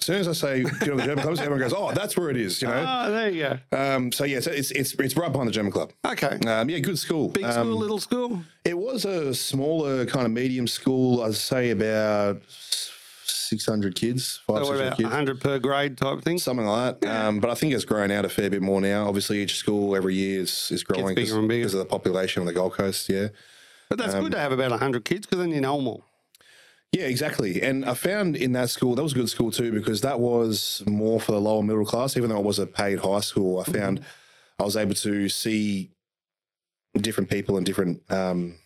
As 0.00 0.06
soon 0.06 0.16
as 0.16 0.28
I 0.28 0.32
say, 0.32 0.62
do 0.62 0.70
you 0.80 0.86
know 0.92 0.96
the 0.96 1.02
German 1.04 1.22
club? 1.24 1.38
Everyone 1.38 1.58
goes, 1.58 1.74
"Oh, 1.76 1.92
that's 1.92 2.16
where 2.16 2.30
it 2.30 2.36
is." 2.38 2.62
You 2.62 2.68
know. 2.68 2.84
Oh, 2.88 3.10
there 3.10 3.28
you 3.30 3.58
go. 3.70 3.78
Um, 3.78 4.10
so 4.12 4.24
yeah, 4.24 4.40
so 4.40 4.50
it's 4.50 4.70
it's 4.70 4.92
it's 4.94 5.16
right 5.16 5.30
behind 5.30 5.48
the 5.48 5.52
German 5.52 5.72
club. 5.72 5.92
Okay. 6.04 6.38
Um, 6.46 6.70
yeah, 6.70 6.78
good 6.78 6.98
school. 6.98 7.28
Big 7.28 7.44
Um, 7.44 7.52
school, 7.52 7.76
little 7.76 7.98
school. 7.98 8.40
It 8.64 8.78
was 8.78 9.04
a 9.04 9.34
smaller 9.34 10.06
kind 10.06 10.24
of 10.24 10.32
medium 10.32 10.66
school. 10.66 11.22
I'd 11.22 11.34
say 11.34 11.70
about 11.70 12.40
six 12.48 13.66
hundred 13.66 13.94
kids, 13.94 14.40
five 14.46 14.64
So 14.64 14.70
what 14.70 14.80
about 14.80 14.96
kids, 14.96 15.08
100 15.08 15.40
per 15.40 15.58
grade 15.58 15.98
type 15.98 16.22
thing? 16.22 16.38
something 16.38 16.64
like 16.66 17.00
that. 17.00 17.26
Um, 17.26 17.40
but 17.40 17.50
I 17.50 17.54
think 17.54 17.74
it's 17.74 17.84
grown 17.84 18.10
out 18.10 18.24
a 18.24 18.28
fair 18.28 18.48
bit 18.48 18.62
more 18.62 18.80
now. 18.80 19.06
Obviously, 19.06 19.42
each 19.42 19.56
school 19.56 19.94
every 19.96 20.14
year 20.14 20.40
is, 20.40 20.70
is 20.70 20.82
growing 20.82 21.14
bigger 21.14 21.38
and 21.38 21.48
bigger. 21.48 21.60
because 21.64 21.74
of 21.74 21.80
the 21.80 21.84
population 21.86 22.40
on 22.40 22.46
the 22.46 22.52
Gold 22.52 22.72
Coast. 22.72 23.08
Yeah. 23.08 23.28
But 23.88 23.98
that's 23.98 24.14
good 24.14 24.32
to 24.32 24.38
have 24.38 24.52
about 24.52 24.70
100 24.70 25.04
kids 25.04 25.26
because 25.26 25.40
then 25.40 25.50
you 25.50 25.60
know 25.60 25.76
them 25.76 25.88
all. 25.88 26.04
Yeah, 26.92 27.04
exactly. 27.04 27.62
And 27.62 27.84
I 27.84 27.94
found 27.94 28.34
in 28.36 28.52
that 28.52 28.68
school, 28.68 28.94
that 28.96 29.02
was 29.02 29.12
a 29.12 29.16
good 29.16 29.30
school 29.30 29.52
too, 29.52 29.70
because 29.70 30.00
that 30.00 30.18
was 30.18 30.82
more 30.86 31.20
for 31.20 31.32
the 31.32 31.40
lower 31.40 31.62
middle 31.62 31.84
class. 31.84 32.16
Even 32.16 32.30
though 32.30 32.38
it 32.38 32.44
was 32.44 32.58
a 32.58 32.66
paid 32.66 32.98
high 32.98 33.20
school, 33.20 33.60
I 33.60 33.64
found 33.64 34.00
I 34.58 34.64
was 34.64 34.76
able 34.76 34.94
to 34.94 35.28
see 35.28 35.90
different 36.94 37.30
people 37.30 37.56
and 37.56 37.64
different, 37.64 38.02
um, 38.10 38.56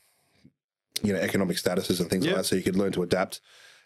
you 1.02 1.12
know, 1.12 1.18
economic 1.18 1.58
statuses 1.58 2.00
and 2.00 2.08
things 2.08 2.24
Yeah. 2.24 2.32
like 2.32 2.38
that. 2.42 2.44
So 2.46 2.56
you 2.56 2.62
could 2.62 2.76
learn 2.76 2.92
to 2.92 3.02
adapt 3.02 3.40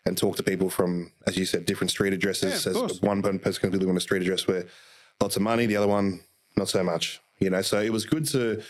and 0.07 0.16
talk 0.16 0.37
to 0.37 0.44
people 0.44 0.70
from, 0.70 1.12
as 1.27 1.37
you 1.37 1.44
said, 1.44 1.66
different 1.66 1.90
street 1.90 2.12
addresses. 2.12 2.64
Yeah. 2.64 2.85
As 2.85 3.03
one 3.03 3.20
person 3.22 3.70
can 3.70 3.79
live 3.79 3.88
on 3.88 3.96
a 3.96 4.01
street 4.01 4.22
address 4.22 4.46
where 4.46 4.66
lots 5.20 5.35
of 5.35 5.42
money, 5.42 5.66
the 5.66 5.77
other 5.77 5.88
one 5.88 6.20
not 6.57 6.68
so 6.68 6.85
much. 6.85 7.20
You 7.40 7.51
know, 7.51 7.62
so 7.62 7.81
it 7.81 7.92
was 7.92 8.05
good 8.05 8.24
to. 8.29 8.62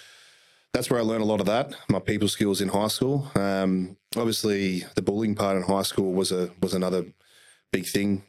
That's 0.72 0.90
where 0.90 1.00
I 1.00 1.02
learned 1.02 1.22
a 1.22 1.26
lot 1.26 1.40
of 1.40 1.46
that. 1.46 1.74
My 1.88 1.98
people 1.98 2.28
skills 2.28 2.60
in 2.60 2.68
high 2.68 2.88
school. 2.88 3.30
Um, 3.34 3.96
obviously, 4.16 4.84
the 4.94 5.02
bullying 5.02 5.34
part 5.34 5.56
in 5.56 5.62
high 5.62 5.82
school 5.82 6.12
was 6.12 6.30
a 6.30 6.50
was 6.60 6.74
another 6.74 7.06
big 7.72 7.86
thing. 7.86 8.22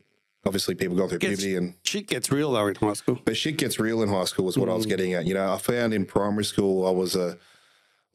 Obviously, 0.46 0.74
people 0.74 0.96
go 0.96 1.08
through 1.08 1.20
Gets- 1.20 1.42
puberty 1.42 1.56
and 1.58 1.76
Shit 1.84 2.08
gets 2.08 2.32
real 2.32 2.54
though 2.54 2.68
in 2.68 2.76
high 2.76 2.94
school. 2.94 3.20
but 3.26 3.36
shit 3.36 3.58
gets 3.58 3.78
real 3.78 4.02
in 4.02 4.10
high 4.10 4.24
school 4.24 4.48
is 4.48 4.58
what 4.58 4.70
I 4.70 4.74
was 4.74 4.86
Mm. 4.86 4.90
getting 4.90 5.14
at. 5.14 5.26
You 5.26 5.34
know, 5.34 5.54
I 5.54 5.58
found 5.58 5.94
in 5.94 6.06
primary 6.06 6.46
school 6.46 6.88
I 6.88 6.92
was 6.92 7.14
a 7.16 7.38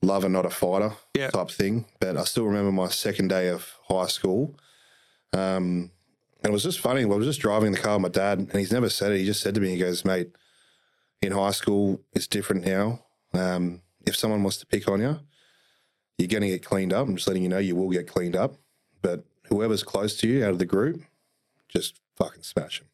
lover, 0.03 0.29
not 0.31 0.47
a 0.47 0.51
fighter 0.51 0.95
Yeah. 1.15 1.29
type 1.31 1.51
thing. 1.51 1.85
But 2.01 2.17
I 2.17 2.25
still 2.25 2.45
remember 2.47 2.73
my 2.73 2.89
second 2.89 3.29
day 3.29 3.49
of 3.49 3.75
high 3.89 4.07
school. 4.07 4.55
Um, 5.35 5.91
and 6.43 6.51
it 6.51 6.53
was 6.53 6.63
just 6.63 6.81
funny. 6.81 7.03
I 7.03 7.07
was 7.07 7.27
just 7.27 7.41
driving 7.41 7.73
the 7.73 7.79
car 7.79 7.95
with 7.97 8.03
my 8.03 8.09
dad, 8.09 8.39
and 8.39 8.53
he's 8.55 8.73
never 8.73 8.89
said 8.89 9.13
it. 9.13 9.19
He 9.19 9.27
just 9.27 9.41
said 9.43 9.55
to 9.55 9.61
me, 9.61 9.71
he 9.71 9.79
goes, 9.79 10.05
mate, 10.05 10.31
in 11.23 11.33
high 11.33 11.51
school, 11.53 12.01
it's 12.15 12.27
different 12.27 12.65
now. 12.67 13.03
Um, 13.33 13.81
if 14.07 14.17
someone 14.17 14.43
wants 14.43 14.59
to 14.59 14.67
pick 14.67 14.89
on 14.89 15.01
you, 15.01 15.19
you're 16.19 16.29
going 16.29 16.43
to 16.43 16.49
get 16.49 16.65
cleaned 16.65 16.93
up. 16.93 17.09
I'm 17.09 17.17
just 17.17 17.27
letting 17.27 17.43
you 17.43 17.49
know 17.49 17.59
you 17.59 17.77
will 17.77 17.91
get 17.91 18.07
cleaned 18.07 18.37
up. 18.37 18.55
But 19.03 19.25
whoever's 19.49 19.83
close 19.83 20.17
to 20.19 20.29
you 20.29 20.45
out 20.45 20.51
of 20.51 20.59
the 20.59 20.67
group, 20.67 21.03
just 21.69 22.01
fucking 22.17 22.43
smash 22.43 22.81
them. 22.81 22.89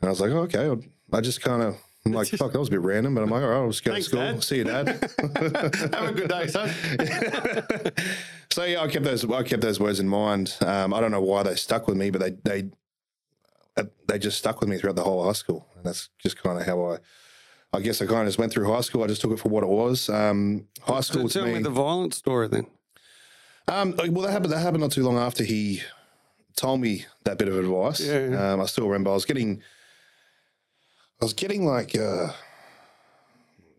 And 0.00 0.08
I 0.08 0.10
was 0.10 0.20
like, 0.20 0.30
oh, 0.30 0.40
okay. 0.40 0.88
I 1.12 1.20
just 1.20 1.40
kind 1.42 1.62
of, 1.62 1.76
I'm 2.04 2.12
like, 2.12 2.28
fuck, 2.28 2.52
that 2.52 2.58
was 2.58 2.68
a 2.68 2.72
bit 2.72 2.80
random, 2.80 3.14
but 3.14 3.22
I'm 3.22 3.30
like, 3.30 3.42
all 3.42 3.48
right, 3.48 3.56
I'll 3.58 3.70
just 3.70 3.84
go 3.84 3.92
Thanks, 3.92 4.08
to 4.08 4.10
school. 4.10 4.20
Dad. 4.20 4.42
See 4.42 4.56
you, 4.56 4.64
Dad. 4.64 4.88
Have 5.94 6.08
a 6.08 6.12
good 6.12 6.28
day, 6.28 6.46
son. 6.48 6.68
so 8.50 8.64
yeah, 8.64 8.80
I 8.80 8.88
kept 8.88 9.04
those. 9.04 9.30
I 9.30 9.42
kept 9.44 9.62
those 9.62 9.78
words 9.78 10.00
in 10.00 10.08
mind. 10.08 10.56
Um, 10.60 10.92
I 10.92 11.00
don't 11.00 11.12
know 11.12 11.20
why 11.20 11.44
they 11.44 11.54
stuck 11.54 11.86
with 11.86 11.96
me, 11.96 12.10
but 12.10 12.20
they 12.20 12.30
they 12.42 12.70
uh, 13.76 13.84
they 14.08 14.18
just 14.18 14.38
stuck 14.38 14.60
with 14.60 14.68
me 14.68 14.78
throughout 14.78 14.96
the 14.96 15.04
whole 15.04 15.24
high 15.24 15.32
school, 15.32 15.68
and 15.76 15.84
that's 15.84 16.08
just 16.18 16.42
kind 16.42 16.58
of 16.58 16.66
how 16.66 16.82
I. 16.92 16.98
I 17.72 17.80
guess 17.80 18.02
I 18.02 18.06
kind 18.06 18.20
of 18.22 18.26
just 18.28 18.38
went 18.38 18.52
through 18.52 18.70
high 18.70 18.82
school. 18.82 19.02
I 19.02 19.06
just 19.06 19.20
took 19.22 19.30
it 19.32 19.38
for 19.38 19.48
what 19.48 19.62
it 19.62 19.68
was. 19.68 20.08
Um, 20.10 20.66
high 20.82 21.00
school 21.00 21.28
to 21.28 21.32
tell 21.38 21.46
me 21.46 21.54
me. 21.54 21.62
the 21.62 21.70
violent 21.70 22.14
story 22.14 22.48
then. 22.48 22.66
Um, 23.68 23.94
well, 23.96 24.26
that 24.26 24.32
happened. 24.32 24.52
That 24.52 24.58
happened 24.60 24.82
not 24.82 24.92
too 24.92 25.02
long 25.04 25.16
after 25.16 25.42
he 25.44 25.80
told 26.56 26.80
me 26.80 27.06
that 27.24 27.38
bit 27.38 27.48
of 27.48 27.56
advice. 27.58 28.00
Yeah, 28.00 28.28
yeah. 28.28 28.52
Um, 28.52 28.60
I 28.60 28.66
still 28.66 28.86
remember. 28.86 29.10
I 29.10 29.14
was 29.14 29.24
getting, 29.24 29.62
I 31.20 31.24
was 31.24 31.32
getting 31.32 31.64
like, 31.64 31.96
uh, 31.96 32.32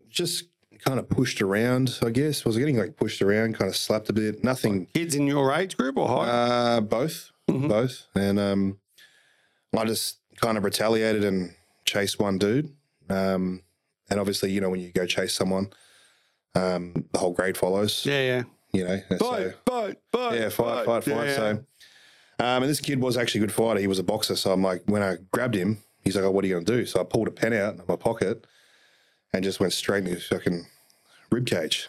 just 0.08 0.44
kind 0.84 0.98
of 0.98 1.08
pushed 1.08 1.40
around. 1.40 1.98
I 2.04 2.10
guess 2.10 2.44
was 2.44 2.56
getting 2.58 2.76
like 2.78 2.96
pushed 2.96 3.22
around, 3.22 3.54
kind 3.56 3.68
of 3.68 3.76
slapped 3.76 4.08
a 4.08 4.12
bit. 4.12 4.42
Nothing. 4.42 4.86
Kids 4.86 5.14
in 5.14 5.26
your 5.26 5.52
age 5.52 5.76
group 5.76 5.96
or 5.96 6.08
high? 6.08 6.28
Uh, 6.28 6.80
both, 6.80 7.30
Mhm. 7.48 7.68
both, 7.68 8.06
and 8.16 8.38
um, 8.40 8.78
I 9.76 9.84
just 9.84 10.18
kind 10.40 10.58
of 10.58 10.64
retaliated 10.64 11.22
and 11.24 11.54
chased 11.84 12.18
one 12.18 12.38
dude. 12.38 12.74
Um, 13.08 13.62
and 14.14 14.20
obviously, 14.20 14.52
you 14.52 14.60
know, 14.60 14.70
when 14.70 14.78
you 14.78 14.92
go 14.92 15.06
chase 15.06 15.34
someone, 15.34 15.70
um, 16.54 17.04
the 17.12 17.18
whole 17.18 17.32
grade 17.32 17.56
follows. 17.56 18.06
yeah, 18.06 18.20
yeah. 18.22 18.42
You 18.72 18.84
know, 18.84 19.00
Fight, 19.08 19.18
so, 19.20 19.52
fight, 19.66 19.96
fight. 20.12 20.34
yeah, 20.38 20.48
fight, 20.50 20.86
fight, 20.86 21.02
fight. 21.04 21.26
Yeah. 21.26 21.34
So, 21.36 21.50
um, 21.50 22.62
and 22.62 22.64
this 22.64 22.80
kid 22.80 23.00
was 23.00 23.16
actually 23.16 23.40
a 23.40 23.46
good 23.46 23.52
fighter. 23.52 23.80
He 23.80 23.88
was 23.88 23.98
a 23.98 24.04
boxer. 24.04 24.36
So 24.36 24.52
I'm 24.52 24.62
like, 24.62 24.82
when 24.86 25.02
I 25.02 25.16
grabbed 25.32 25.56
him, 25.56 25.78
he's 26.04 26.14
like, 26.14 26.24
"Oh, 26.24 26.30
what 26.30 26.44
are 26.44 26.48
you 26.48 26.54
going 26.54 26.64
to 26.64 26.76
do?" 26.76 26.86
So 26.86 27.00
I 27.00 27.04
pulled 27.04 27.26
a 27.26 27.32
pen 27.32 27.52
out 27.52 27.80
of 27.80 27.88
my 27.88 27.96
pocket 27.96 28.46
and 29.32 29.42
just 29.42 29.58
went 29.58 29.72
straight 29.72 30.04
in 30.04 30.10
his 30.10 30.26
fucking 30.26 30.64
rib 31.32 31.46
cage. 31.46 31.88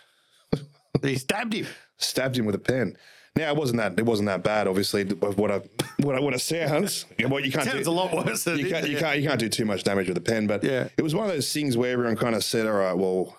he 1.04 1.16
stabbed 1.16 1.54
him. 1.54 1.68
stabbed 1.98 2.38
him 2.38 2.46
with 2.46 2.56
a 2.56 2.60
pen. 2.60 2.98
Now 3.38 3.50
it 3.52 3.58
wasn't 3.58 3.78
that 3.80 4.00
it 4.00 4.06
wasn't 4.06 4.28
that 4.28 4.44
bad, 4.44 4.68
obviously. 4.68 5.02
of 5.02 5.12
What 5.38 5.52
I 5.52 5.62
what 6.00 6.16
I, 6.16 6.20
what 6.22 6.34
it 6.34 6.40
sounds. 6.40 7.06
What 7.28 7.44
you 7.44 7.52
can't 7.52 7.66
Sounds 7.70 7.84
do, 7.84 7.90
a 7.90 7.92
lot 7.92 8.14
worse 8.14 8.44
than 8.46 8.58
you 8.60 8.70
can't 8.70 8.88
you 8.88 8.98
can't 8.98 9.20
you 9.20 9.28
can't 9.28 9.40
do 9.40 9.50
too 9.50 9.66
much 9.66 9.84
damage 9.84 10.08
with 10.08 10.18
a 10.18 10.22
pen. 10.22 10.48
But 10.48 10.64
Yeah. 10.64 10.88
it 10.98 11.02
was 11.02 11.14
one 11.14 11.26
of 11.28 11.32
those 11.34 11.52
things 11.52 11.76
where 11.76 11.92
everyone 11.92 12.16
kind 12.16 12.36
of 12.36 12.44
said, 12.44 12.66
"All 12.66 12.74
right, 12.74 12.98
well, 12.98 13.38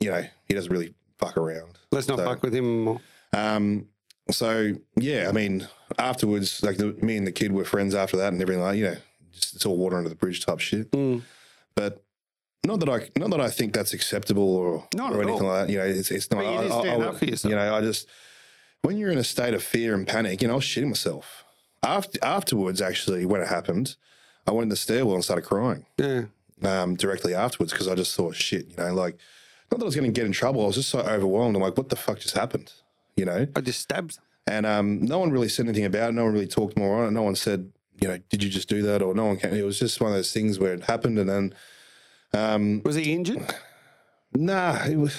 you 0.00 0.10
know, 0.10 0.24
he 0.46 0.54
doesn't 0.54 0.72
really 0.72 0.94
fuck 1.18 1.36
around." 1.36 1.78
Let's 1.92 2.08
not 2.08 2.18
So- 2.18 2.24
fuck 2.24 2.42
with 2.42 2.54
him 2.54 2.84
more. 2.84 3.00
Um, 3.32 3.86
so 4.30 4.72
yeah, 4.96 5.28
I 5.28 5.32
mean, 5.32 5.68
afterwards, 5.98 6.62
like 6.62 6.76
the, 6.78 6.86
me 7.00 7.16
and 7.16 7.26
the 7.26 7.32
kid 7.32 7.52
were 7.52 7.64
friends 7.64 7.94
after 7.94 8.16
that, 8.16 8.32
and 8.32 8.42
everything 8.42 8.62
like 8.62 8.78
you 8.78 8.84
know, 8.84 8.96
just 9.32 9.54
it's 9.54 9.64
all 9.66 9.76
water 9.76 9.96
under 9.96 10.08
the 10.08 10.16
bridge 10.16 10.44
type 10.44 10.58
shit. 10.60 10.90
Mm. 10.90 11.22
But 11.76 12.02
not 12.66 12.80
that 12.80 12.88
I 12.88 13.08
not 13.16 13.30
that 13.30 13.40
I 13.40 13.48
think 13.50 13.74
that's 13.74 13.92
acceptable 13.92 14.56
or 14.56 14.88
Not 14.96 15.12
or 15.14 15.22
anything 15.22 15.42
all. 15.42 15.48
like 15.52 15.66
that. 15.68 15.72
You 15.72 15.78
know, 15.78 15.84
it's 15.84 16.10
it's 16.10 16.30
not. 16.32 16.38
But 16.42 16.50
you 16.50 16.58
I, 16.58 16.62
I- 16.64 17.10
I-. 17.12 17.48
You 17.48 17.54
know, 17.54 17.74
I 17.76 17.80
just 17.80 18.08
when 18.82 18.96
you're 18.96 19.10
in 19.10 19.18
a 19.18 19.24
state 19.24 19.54
of 19.54 19.62
fear 19.62 19.94
and 19.94 20.06
panic, 20.06 20.40
you 20.42 20.48
know, 20.48 20.54
I 20.54 20.56
was 20.56 20.64
shitting 20.64 20.88
myself. 20.88 21.44
After 21.82 22.18
afterwards, 22.22 22.80
actually, 22.80 23.24
when 23.26 23.40
it 23.40 23.48
happened, 23.48 23.96
I 24.46 24.50
went 24.52 24.64
in 24.64 24.68
the 24.70 24.76
stairwell 24.76 25.14
and 25.14 25.24
started 25.24 25.42
crying 25.42 25.84
Yeah. 25.98 26.24
um, 26.62 26.96
directly 26.96 27.34
afterwards 27.34 27.72
because 27.72 27.88
I 27.88 27.94
just 27.94 28.14
thought, 28.16 28.34
shit, 28.34 28.68
you 28.70 28.76
know, 28.76 28.94
like 28.94 29.16
not 29.70 29.78
that 29.78 29.84
I 29.84 29.86
was 29.86 29.94
going 29.94 30.10
to 30.12 30.18
get 30.18 30.26
in 30.26 30.32
trouble. 30.32 30.62
I 30.62 30.66
was 30.66 30.76
just 30.76 30.88
so 30.90 31.00
overwhelmed. 31.00 31.54
I'm 31.56 31.62
like, 31.62 31.76
what 31.76 31.88
the 31.90 31.96
fuck 31.96 32.18
just 32.20 32.36
happened? 32.36 32.72
You 33.16 33.26
know. 33.26 33.46
I 33.54 33.60
just 33.60 33.80
stabbed. 33.80 34.18
And 34.46 34.64
um, 34.64 35.02
no 35.04 35.18
one 35.18 35.30
really 35.30 35.48
said 35.50 35.66
anything 35.66 35.84
about 35.84 36.08
it. 36.10 36.12
No 36.12 36.24
one 36.24 36.32
really 36.32 36.46
talked 36.46 36.76
more 36.76 37.02
on 37.02 37.08
it. 37.08 37.10
No 37.10 37.22
one 37.22 37.34
said, 37.36 37.70
you 38.00 38.08
know, 38.08 38.18
did 38.30 38.42
you 38.42 38.48
just 38.48 38.68
do 38.68 38.80
that? 38.82 39.02
Or 39.02 39.12
no 39.14 39.26
one 39.26 39.36
came. 39.36 39.52
It 39.52 39.62
was 39.64 39.78
just 39.78 40.00
one 40.00 40.10
of 40.10 40.16
those 40.16 40.32
things 40.32 40.58
where 40.58 40.72
it 40.72 40.84
happened. 40.84 41.18
And 41.18 41.28
then, 41.28 41.54
um, 42.32 42.80
Was 42.84 42.94
he 42.96 43.12
injured? 43.12 43.44
nah, 44.34 44.84
it 44.86 44.96
was, 44.96 45.14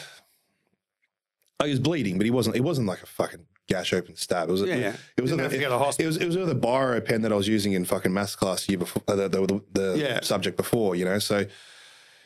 oh, 1.59 1.65
he 1.65 1.71
was 1.71 1.79
bleeding, 1.79 2.17
but 2.17 2.25
he 2.25 2.31
wasn't, 2.31 2.55
it 2.55 2.61
wasn't 2.63 2.87
like 2.87 3.03
a 3.03 3.05
fucking 3.05 3.45
gash 3.69 3.93
open 3.93 4.15
stab. 4.15 4.49
It 4.49 4.51
was, 4.51 4.61
Yeah, 4.61 4.75
yeah. 4.75 4.95
it 5.15 5.21
was, 5.21 5.31
Didn't 5.31 5.53
it, 5.53 5.61
hospital. 5.69 6.03
it 6.03 6.07
was, 6.07 6.17
it 6.17 6.25
was 6.25 6.35
with 6.37 6.49
a 6.49 6.55
biro 6.55 7.03
pen 7.05 7.21
that 7.21 7.31
I 7.31 7.35
was 7.35 7.47
using 7.47 7.73
in 7.73 7.85
fucking 7.85 8.11
maths 8.11 8.35
class 8.35 8.67
year 8.67 8.79
before, 8.79 9.03
uh, 9.07 9.15
the, 9.15 9.29
the, 9.29 9.61
the 9.71 9.97
Yeah. 9.97 10.19
subject 10.21 10.57
before, 10.57 10.95
you 10.95 11.05
know? 11.05 11.19
So 11.19 11.45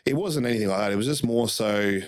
it 0.06 0.14
wasn't 0.16 0.48
anything 0.48 0.70
like 0.70 0.80
that. 0.80 0.92
It 0.92 0.96
was 0.96 1.06
just 1.06 1.24
more 1.24 1.48
so 1.50 2.00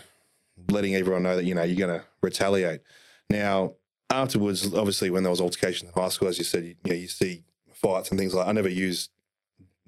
letting 0.69 0.95
everyone 0.95 1.24
know 1.24 1.36
that, 1.36 1.43
you 1.45 1.54
know, 1.54 1.63
you're 1.63 1.88
going 1.88 2.00
to 2.00 2.06
retaliate. 2.24 2.82
Now, 3.30 3.74
afterwards, 4.10 4.74
obviously, 4.74 5.10
when 5.10 5.24
there 5.24 5.30
was 5.30 5.41
altercation 5.41 5.88
in 5.89 5.93
high 5.93 6.10
school, 6.10 6.30
as 6.30 6.38
you 6.38 6.43
said, 6.45 6.63
you, 6.63 6.76
you, 6.86 6.91
know, 6.91 6.95
you 6.98 7.08
see 7.08 7.43
fights 7.74 8.10
and 8.10 8.19
things 8.19 8.34
like 8.34 8.48
I 8.48 8.52
never 8.54 8.69
used 8.69 9.12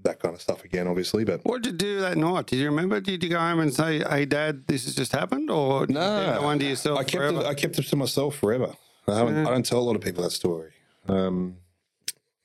that 0.04 0.20
kind 0.20 0.36
of 0.36 0.42
stuff 0.42 0.64
again, 0.64 0.88
obviously, 0.88 1.24
but 1.24 1.44
What 1.44 1.64
did 1.64 1.74
you 1.74 1.78
do 1.96 2.00
that 2.02 2.18
night? 2.18 2.46
Did 2.48 2.58
you 2.58 2.66
remember? 2.66 3.00
Did 3.02 3.24
you 3.24 3.30
go 3.30 3.40
home 3.40 3.60
and 3.60 3.74
say, 3.74 4.00
"Hey, 4.08 4.26
Dad, 4.26 4.68
this 4.68 4.86
has 4.86 4.94
just 4.96 5.12
happened," 5.12 5.50
or 5.50 5.88
did 5.88 5.96
you 5.96 6.00
No. 6.00 6.32
keep 6.34 6.42
going 6.42 6.60
to 6.60 6.66
yourself 6.66 7.00
I 7.00 7.04
kept 7.04 7.14
forever? 7.14 7.40
it, 7.42 7.46
I 7.48 7.54
kept 7.56 7.80
it 7.80 7.84
to 7.88 7.96
myself 7.96 8.36
forever. 8.36 8.76
I 9.08 9.18
haven't. 9.18 9.46
I 9.46 9.50
don't 9.50 9.66
tell 9.66 9.80
a 9.80 9.82
lot 9.82 9.96
of 9.96 10.02
people 10.02 10.24
that 10.24 10.32
story. 10.32 10.72
Um, 11.08 11.58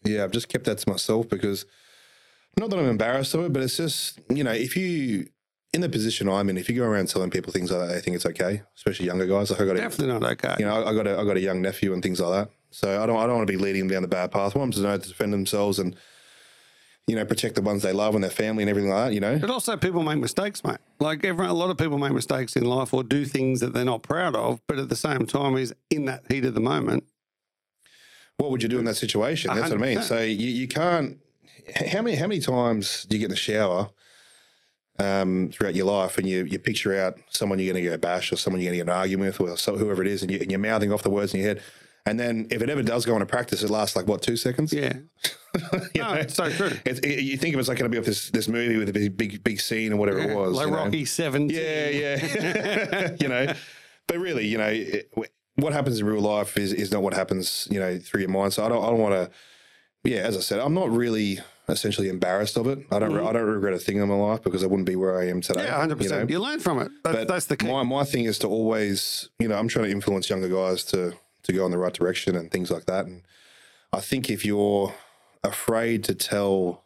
yeah, 0.04 0.24
I've 0.24 0.30
just 0.30 0.48
kept 0.48 0.64
that 0.64 0.78
to 0.78 0.90
myself 0.90 1.28
because 1.28 1.66
not 2.58 2.70
that 2.70 2.78
I'm 2.78 2.88
embarrassed 2.88 3.34
of 3.34 3.44
it, 3.44 3.52
but 3.52 3.62
it's 3.62 3.76
just 3.76 4.20
you 4.28 4.44
know 4.44 4.52
if 4.52 4.76
you 4.76 5.28
in 5.72 5.80
the 5.80 5.88
position 5.88 6.28
I'm 6.28 6.50
in, 6.50 6.58
if 6.58 6.68
you 6.68 6.76
go 6.76 6.84
around 6.84 7.08
telling 7.08 7.30
people 7.30 7.52
things 7.52 7.70
like 7.70 7.80
that, 7.80 7.94
they 7.94 8.00
think 8.00 8.16
it's 8.16 8.26
okay, 8.26 8.62
especially 8.76 9.06
younger 9.06 9.26
guys. 9.26 9.50
Like 9.50 9.60
I 9.60 9.64
got 9.64 9.76
a, 9.76 9.80
Definitely 9.80 10.12
not 10.20 10.32
okay. 10.32 10.54
you 10.58 10.66
know, 10.66 10.82
I 10.82 10.90
I 10.90 10.94
got 10.94 11.06
a, 11.06 11.18
I 11.18 11.24
got 11.24 11.36
a 11.36 11.40
young 11.40 11.62
nephew 11.62 11.92
and 11.92 12.02
things 12.02 12.20
like 12.20 12.32
that. 12.32 12.54
So 12.70 13.02
I 13.02 13.06
don't 13.06 13.16
I 13.16 13.26
don't 13.26 13.36
want 13.36 13.46
to 13.46 13.52
be 13.52 13.62
leading 13.62 13.82
them 13.82 13.88
down 13.88 14.02
the 14.02 14.08
bad 14.08 14.30
path. 14.30 14.54
I 14.54 14.58
want 14.58 14.74
them 14.74 14.82
to 14.82 14.88
know 14.88 14.98
to 14.98 15.08
defend 15.08 15.32
themselves 15.32 15.78
and 15.78 15.96
you 17.06 17.16
know 17.16 17.24
protect 17.24 17.56
the 17.56 17.62
ones 17.62 17.82
they 17.82 17.92
love 17.92 18.14
and 18.14 18.22
their 18.22 18.30
family 18.30 18.62
and 18.62 18.70
everything 18.70 18.90
like 18.90 19.08
that. 19.08 19.14
You 19.14 19.20
know, 19.20 19.38
But 19.38 19.50
also, 19.50 19.76
people 19.76 20.02
make 20.02 20.18
mistakes, 20.18 20.62
mate. 20.64 20.78
Like 21.00 21.24
everyone, 21.24 21.50
a 21.50 21.54
lot 21.54 21.70
of 21.70 21.76
people 21.76 21.98
make 21.98 22.12
mistakes 22.12 22.54
in 22.56 22.64
life 22.64 22.94
or 22.94 23.02
do 23.02 23.24
things 23.24 23.60
that 23.60 23.72
they're 23.72 23.84
not 23.84 24.02
proud 24.02 24.36
of. 24.36 24.60
But 24.66 24.78
at 24.78 24.88
the 24.88 24.96
same 24.96 25.26
time, 25.26 25.56
is 25.56 25.74
in 25.90 26.04
that 26.06 26.24
heat 26.30 26.44
of 26.44 26.54
the 26.54 26.60
moment. 26.60 27.04
what 28.38 28.50
would 28.50 28.62
you 28.62 28.68
do 28.68 28.78
in 28.78 28.84
that 28.86 28.96
situation? 28.96 29.50
A 29.50 29.54
That's 29.54 29.70
what 29.70 29.82
I 29.82 29.84
mean. 29.84 30.02
So 30.02 30.20
you, 30.20 30.48
you 30.48 30.68
can't. 30.68 31.18
How 31.92 32.02
many 32.02 32.16
how 32.16 32.26
many 32.26 32.40
times 32.40 33.04
do 33.04 33.16
you 33.16 33.20
get 33.20 33.26
in 33.26 33.30
the 33.30 33.36
shower 33.36 33.90
um, 34.98 35.50
throughout 35.52 35.74
your 35.74 35.86
life 35.86 36.18
and 36.18 36.26
you 36.28 36.44
you 36.44 36.58
picture 36.58 36.96
out 36.98 37.18
someone 37.30 37.58
you're 37.58 37.72
going 37.72 37.82
to 37.82 37.88
get 37.88 37.94
a 37.94 37.98
bash 37.98 38.32
or 38.32 38.36
someone 38.36 38.60
you're 38.60 38.72
going 38.72 38.80
to 38.80 38.84
get 38.84 38.92
an 38.92 38.98
argument 38.98 39.38
with 39.38 39.50
or 39.52 39.56
so, 39.56 39.76
whoever 39.76 40.02
it 40.02 40.08
is, 40.08 40.22
and, 40.22 40.30
you, 40.30 40.38
and 40.40 40.50
you're 40.50 40.60
mouthing 40.60 40.92
off 40.92 41.02
the 41.02 41.10
words 41.10 41.34
in 41.34 41.40
your 41.40 41.48
head, 41.50 41.62
and 42.04 42.18
then 42.18 42.48
if 42.50 42.62
it 42.62 42.68
ever 42.68 42.82
does 42.82 43.06
go 43.06 43.14
into 43.14 43.26
practice, 43.26 43.62
it 43.62 43.70
lasts 43.70 43.94
like 43.94 44.06
what 44.06 44.22
two 44.22 44.36
seconds? 44.36 44.72
Yeah, 44.72 44.94
You 45.94 46.02
no, 46.02 46.14
know? 46.14 46.20
it's 46.20 46.34
so 46.34 46.50
true. 46.50 46.70
It's, 46.84 47.00
it, 47.00 47.20
you 47.20 47.36
think 47.36 47.54
of 47.54 47.60
it's 47.60 47.68
like 47.68 47.78
going 47.78 47.90
to 47.90 47.94
be 47.94 47.98
off 47.98 48.06
this 48.06 48.30
this 48.30 48.48
movie 48.48 48.76
with 48.76 48.88
a 48.88 48.92
big 48.92 49.16
big 49.16 49.44
big 49.44 49.60
scene 49.60 49.92
or 49.92 49.96
whatever 49.96 50.18
it 50.18 50.36
was, 50.36 50.56
like 50.56 50.68
know? 50.68 50.76
Rocky 50.76 51.04
Seventeen. 51.04 51.56
Yeah, 51.56 51.88
yeah. 51.88 53.16
you 53.20 53.28
know, 53.28 53.52
but 54.06 54.18
really, 54.18 54.46
you 54.46 54.58
know, 54.58 54.68
it, 54.68 55.12
what 55.56 55.72
happens 55.72 56.00
in 56.00 56.06
real 56.06 56.20
life 56.20 56.56
is 56.56 56.72
is 56.72 56.90
not 56.90 57.02
what 57.02 57.14
happens, 57.14 57.68
you 57.70 57.78
know, 57.78 57.98
through 57.98 58.20
your 58.20 58.30
mind. 58.30 58.52
So 58.52 58.64
I 58.64 58.68
don't, 58.68 58.82
I 58.84 58.88
don't 58.88 59.00
want 59.00 59.14
to. 59.14 59.30
Yeah, 60.04 60.20
as 60.22 60.36
I 60.36 60.40
said, 60.40 60.58
I'm 60.58 60.74
not 60.74 60.90
really 60.90 61.38
essentially 61.68 62.08
embarrassed 62.08 62.56
of 62.56 62.66
it. 62.66 62.80
I 62.90 62.98
don't, 62.98 63.12
mm-hmm. 63.12 63.26
I 63.26 63.32
don't 63.32 63.44
regret 63.44 63.72
a 63.72 63.78
thing 63.78 63.98
in 63.98 64.08
my 64.08 64.16
life 64.16 64.42
because 64.42 64.64
I 64.64 64.66
wouldn't 64.66 64.86
be 64.86 64.96
where 64.96 65.16
I 65.16 65.28
am 65.28 65.40
today. 65.40 65.62
Yeah, 65.62 65.76
hundred 65.76 66.02
you 66.02 66.08
know? 66.08 66.16
percent. 66.16 66.30
You 66.30 66.40
learn 66.40 66.58
from 66.58 66.80
it. 66.80 66.90
That's, 67.04 67.16
But 67.16 67.28
that's 67.28 67.46
the 67.46 67.56
key. 67.56 67.68
My 67.68 67.84
my 67.84 68.02
thing 68.02 68.24
is 68.24 68.38
to 68.40 68.48
always, 68.48 69.28
you 69.38 69.46
know, 69.46 69.56
I'm 69.56 69.68
trying 69.68 69.84
to 69.84 69.90
influence 69.92 70.28
younger 70.28 70.48
guys 70.48 70.82
to 70.86 71.14
to 71.44 71.52
go 71.52 71.64
in 71.66 71.70
the 71.72 71.78
right 71.78 71.92
direction 71.92 72.36
and 72.36 72.50
things 72.50 72.70
like 72.70 72.86
that. 72.86 73.06
And 73.06 73.22
I 73.92 74.00
think 74.00 74.30
if 74.30 74.44
you're 74.44 74.94
afraid 75.42 76.04
to 76.04 76.14
tell 76.14 76.84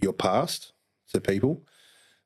your 0.00 0.12
past 0.12 0.72
to 1.12 1.20
people, 1.20 1.62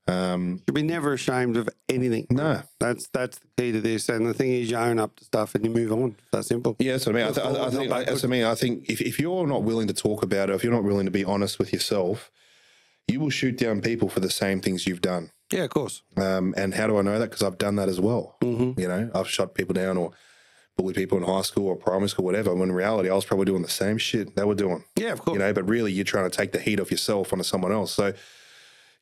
um, 0.06 0.60
You'll 0.66 0.74
be 0.74 0.82
never 0.82 1.14
ashamed 1.14 1.56
of 1.56 1.68
anything. 1.88 2.26
no, 2.30 2.60
That's 2.78 3.06
that's 3.08 3.38
the 3.38 3.46
key 3.56 3.72
to 3.72 3.80
this. 3.80 4.08
And 4.10 4.26
the 4.26 4.34
thing 4.34 4.50
is, 4.52 4.70
you 4.70 4.76
own 4.76 4.98
up 4.98 5.16
to 5.16 5.24
stuff 5.24 5.54
and 5.54 5.64
you 5.64 5.70
move 5.70 5.92
on. 5.92 6.16
It's 6.18 6.28
that 6.32 6.44
simple. 6.44 6.76
Yeah, 6.78 6.92
that's 6.92 7.06
what 7.06 7.16
I 7.16 7.18
mean. 7.18 7.28
I, 7.28 7.32
th- 7.32 7.46
I, 7.46 7.64
I 7.66 7.70
think 7.70 7.90
that's 7.90 8.24
I 8.24 8.26
mean. 8.26 8.44
I 8.44 8.54
think 8.54 8.90
if, 8.90 9.00
if 9.00 9.18
you're 9.18 9.46
not 9.46 9.62
willing 9.62 9.86
to 9.88 9.94
talk 9.94 10.22
about 10.22 10.50
it, 10.50 10.54
if 10.54 10.62
you're 10.62 10.74
not 10.74 10.84
willing 10.84 11.06
to 11.06 11.10
be 11.10 11.24
honest 11.24 11.58
with 11.58 11.72
yourself, 11.72 12.30
you 13.08 13.18
will 13.18 13.30
shoot 13.30 13.56
down 13.56 13.80
people 13.80 14.10
for 14.10 14.20
the 14.20 14.28
same 14.30 14.60
things 14.60 14.86
you've 14.86 15.00
done. 15.00 15.30
Yeah, 15.50 15.64
of 15.64 15.70
course. 15.70 16.02
Um, 16.18 16.52
and 16.56 16.74
how 16.74 16.86
do 16.86 16.98
I 16.98 17.02
know 17.02 17.18
that? 17.18 17.30
Because 17.30 17.42
I've 17.42 17.58
done 17.58 17.76
that 17.76 17.88
as 17.88 17.98
well. 18.00 18.36
Mm-hmm. 18.42 18.78
You 18.78 18.88
know, 18.88 19.10
I've 19.14 19.28
shot 19.28 19.54
people 19.54 19.72
down 19.72 19.96
or 19.96 20.12
bullied 20.76 20.96
people 20.96 21.18
in 21.18 21.24
high 21.24 21.42
school 21.42 21.68
or 21.68 21.76
primary 21.76 22.08
school, 22.08 22.24
whatever. 22.24 22.54
When 22.54 22.68
in 22.68 22.74
reality, 22.74 23.08
I 23.10 23.14
was 23.14 23.24
probably 23.24 23.46
doing 23.46 23.62
the 23.62 23.68
same 23.68 23.98
shit 23.98 24.34
they 24.36 24.44
were 24.44 24.54
doing. 24.54 24.84
Yeah, 24.96 25.12
of 25.12 25.20
course. 25.20 25.34
You 25.34 25.38
know, 25.40 25.52
but 25.52 25.68
really, 25.68 25.92
you're 25.92 26.04
trying 26.04 26.30
to 26.30 26.36
take 26.36 26.52
the 26.52 26.60
heat 26.60 26.80
off 26.80 26.90
yourself 26.90 27.32
onto 27.32 27.44
someone 27.44 27.72
else. 27.72 27.92
So, 27.92 28.12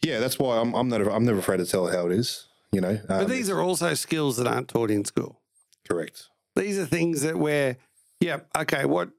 yeah, 0.03 0.19
that's 0.21 0.39
why 0.39 0.59
I'm 0.59 0.75
I'm 0.75 0.89
never 0.89 1.11
I'm 1.11 1.25
never 1.25 1.39
afraid 1.39 1.59
to 1.59 1.67
tell 1.67 1.87
how 1.87 2.07
it 2.07 2.13
is. 2.13 2.47
You 2.73 2.81
know, 2.81 2.99
but 3.07 3.25
um, 3.25 3.31
these 3.31 3.51
are 3.51 3.61
also 3.61 3.93
skills 3.95 4.39
that 4.39 4.47
aren't 4.47 4.69
taught 4.69 4.91
in 4.91 5.05
school. 5.05 5.41
correct. 5.89 6.29
These 6.57 6.79
are 6.79 6.87
things 6.87 7.23
that 7.23 7.37
where, 7.39 7.77
yeah, 8.21 8.41
okay, 8.57 8.85
what 8.87 9.11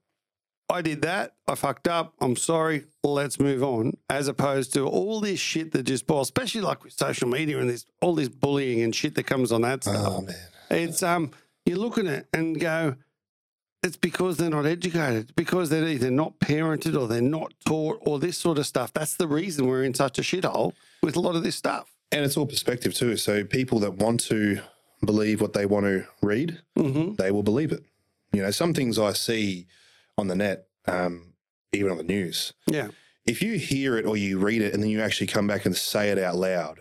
I 0.69 0.81
did 0.81 1.01
that, 1.03 1.33
I 1.47 1.55
fucked 1.55 1.87
up, 1.87 2.13
I'm 2.19 2.35
sorry, 2.35 2.85
let's 3.03 3.39
move 3.39 3.63
on. 3.63 3.93
As 4.09 4.27
opposed 4.27 4.73
to 4.73 4.87
all 4.87 5.19
this 5.19 5.39
shit 5.39 5.71
that 5.73 5.83
just 5.83 6.07
boils, 6.07 6.27
especially 6.27 6.61
like 6.61 6.83
with 6.83 6.93
social 6.93 7.27
media 7.27 7.59
and 7.59 7.69
this 7.69 7.85
all 8.01 8.15
this 8.15 8.29
bullying 8.29 8.81
and 8.81 8.93
shit 8.95 9.13
that 9.15 9.23
comes 9.23 9.51
on 9.51 9.61
that 9.61 9.83
stuff. 9.83 10.03
Oh 10.07 10.21
man, 10.21 10.35
It's 10.71 11.03
um 11.03 11.31
you 11.65 11.75
look 11.77 11.97
at 11.97 12.05
it 12.05 12.27
and 12.33 12.59
go, 12.59 12.95
it's 13.81 13.97
because 13.97 14.37
they're 14.37 14.49
not 14.49 14.65
educated, 14.65 15.33
because 15.35 15.69
they're 15.69 15.87
either 15.87 16.09
not 16.11 16.39
parented 16.39 16.99
or 16.99 17.07
they're 17.07 17.21
not 17.21 17.53
taught 17.65 17.99
or 18.01 18.19
this 18.19 18.37
sort 18.37 18.57
of 18.57 18.65
stuff. 18.65 18.93
That's 18.93 19.15
the 19.15 19.27
reason 19.27 19.67
we're 19.67 19.83
in 19.83 19.93
such 19.93 20.17
a 20.19 20.21
shithole 20.21 20.73
with 21.01 21.15
a 21.15 21.19
lot 21.19 21.35
of 21.35 21.43
this 21.43 21.55
stuff. 21.55 21.89
and 22.11 22.23
it's 22.23 22.37
all 22.37 22.45
perspective 22.45 22.93
too. 22.93 23.17
So 23.17 23.43
people 23.43 23.79
that 23.79 23.95
want 23.95 24.19
to 24.25 24.59
believe 25.03 25.41
what 25.41 25.53
they 25.53 25.65
want 25.65 25.85
to 25.85 26.05
read, 26.21 26.61
Mm-hmm. 26.77 27.15
they 27.15 27.31
will 27.31 27.43
believe 27.43 27.71
it. 27.71 27.83
You 28.31 28.41
know, 28.43 28.51
some 28.51 28.73
things 28.73 28.97
I 28.99 29.13
see 29.13 29.67
on 30.17 30.27
the 30.27 30.35
net, 30.35 30.67
um, 30.87 31.33
even 31.73 31.91
on 31.91 31.97
the 31.97 32.03
news, 32.03 32.53
Yeah. 32.67 32.89
if 33.25 33.41
you 33.41 33.57
hear 33.57 33.97
it 33.97 34.05
or 34.05 34.15
you 34.15 34.37
read 34.39 34.61
it 34.61 34.73
and 34.73 34.81
then 34.83 34.89
you 34.91 35.01
actually 35.01 35.27
come 35.27 35.47
back 35.47 35.65
and 35.65 35.75
say 35.75 36.09
it 36.09 36.19
out 36.19 36.35
loud, 36.35 36.79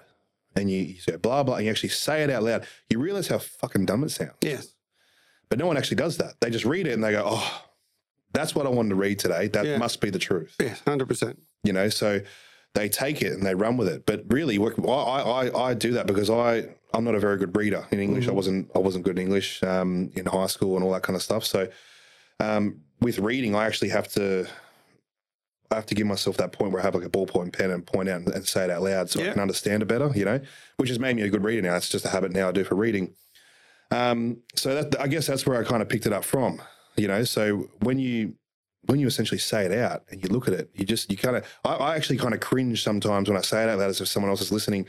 and 0.56 0.70
you, 0.70 0.78
you 0.78 1.00
say 1.00 1.16
blah 1.16 1.42
blah, 1.42 1.56
and 1.56 1.64
you 1.64 1.70
actually 1.70 1.88
say 1.90 2.22
it 2.22 2.30
out 2.30 2.42
loud, 2.42 2.66
you 2.90 2.98
realize 2.98 3.28
how 3.28 3.38
fucking 3.38 3.86
dumb 3.86 4.04
it 4.04 4.10
sounds. 4.10 4.32
Yes. 4.40 4.74
But 5.48 5.58
no 5.58 5.66
one 5.66 5.76
actually 5.76 5.96
does 5.98 6.16
that. 6.18 6.34
They 6.40 6.50
just 6.50 6.64
read 6.64 6.86
it 6.86 6.92
and 6.92 7.04
they 7.04 7.12
go, 7.12 7.24
"Oh, 7.26 7.64
that's 8.32 8.54
what 8.54 8.66
I 8.66 8.70
wanted 8.70 8.90
to 8.90 8.94
read 8.96 9.18
today. 9.18 9.48
That 9.48 9.66
Yeah. 9.66 9.78
must 9.78 10.00
be 10.00 10.10
the 10.10 10.18
truth." 10.18 10.54
Yes. 10.60 10.80
Hundred 10.86 11.08
percent. 11.08 11.38
You 11.64 11.72
know, 11.72 11.88
so 11.88 12.20
they 12.74 12.88
take 12.88 13.20
it 13.22 13.32
and 13.34 13.44
they 13.44 13.54
run 13.54 13.76
with 13.76 13.88
it. 13.88 14.06
But 14.06 14.24
really, 14.28 14.58
I 14.58 14.62
I, 14.90 15.68
I 15.70 15.74
do 15.74 15.92
that 15.92 16.06
because 16.06 16.30
I 16.30 16.68
I'm 16.94 17.04
not 17.04 17.14
a 17.14 17.20
very 17.20 17.36
good 17.38 17.54
reader 17.56 17.86
in 17.90 18.00
English. 18.00 18.28
I 18.28 18.32
wasn't 18.32 18.70
I 18.74 18.78
wasn't 18.78 19.04
good 19.04 19.18
in 19.18 19.22
English 19.26 19.62
um, 19.62 20.10
in 20.14 20.26
high 20.26 20.46
school 20.46 20.76
and 20.76 20.84
all 20.84 20.92
that 20.92 21.02
kind 21.02 21.16
of 21.16 21.22
stuff. 21.22 21.44
So 21.44 21.68
um, 22.40 22.80
with 23.00 23.18
reading, 23.18 23.54
I 23.54 23.66
actually 23.66 23.90
have 23.90 24.08
to. 24.14 24.46
I 25.72 25.76
have 25.76 25.86
to 25.86 25.94
give 25.94 26.06
myself 26.06 26.36
that 26.36 26.52
point 26.52 26.72
where 26.72 26.80
I 26.80 26.84
have 26.84 26.94
like 26.94 27.04
a 27.04 27.10
ballpoint 27.10 27.52
pen 27.56 27.70
and 27.70 27.86
point 27.86 28.08
out 28.08 28.20
and, 28.20 28.28
and 28.28 28.46
say 28.46 28.64
it 28.64 28.70
out 28.70 28.82
loud 28.82 29.10
so 29.10 29.20
I 29.20 29.30
can 29.30 29.40
understand 29.40 29.82
it 29.82 29.86
better, 29.86 30.10
you 30.14 30.24
know, 30.24 30.40
which 30.76 30.88
has 30.88 30.98
made 30.98 31.16
me 31.16 31.22
a 31.22 31.30
good 31.30 31.42
reader 31.42 31.62
now. 31.62 31.76
It's 31.76 31.88
just 31.88 32.04
a 32.04 32.08
habit 32.08 32.32
now 32.32 32.48
I 32.48 32.52
do 32.52 32.64
for 32.64 32.74
reading. 32.74 33.14
Um, 33.90 34.38
so 34.54 34.74
that 34.82 35.00
I 35.00 35.06
guess 35.06 35.26
that's 35.26 35.46
where 35.46 35.60
I 35.60 35.64
kind 35.64 35.82
of 35.82 35.88
picked 35.88 36.06
it 36.06 36.12
up 36.12 36.24
from, 36.24 36.62
you 36.96 37.08
know. 37.08 37.24
So 37.24 37.68
when 37.80 37.98
you 37.98 38.34
when 38.86 38.98
you 38.98 39.06
essentially 39.06 39.38
say 39.38 39.64
it 39.64 39.72
out 39.72 40.02
and 40.10 40.22
you 40.22 40.28
look 40.28 40.48
at 40.48 40.54
it, 40.54 40.70
you 40.74 40.84
just 40.84 41.10
you 41.10 41.16
kind 41.16 41.36
of 41.36 41.46
I, 41.64 41.74
I 41.74 41.96
actually 41.96 42.18
kind 42.18 42.34
of 42.34 42.40
cringe 42.40 42.82
sometimes 42.82 43.28
when 43.28 43.36
I 43.36 43.42
say 43.42 43.62
it 43.62 43.68
out 43.68 43.78
loud 43.78 43.90
as 43.90 44.00
if 44.00 44.08
someone 44.08 44.30
else 44.30 44.40
is 44.40 44.52
listening. 44.52 44.86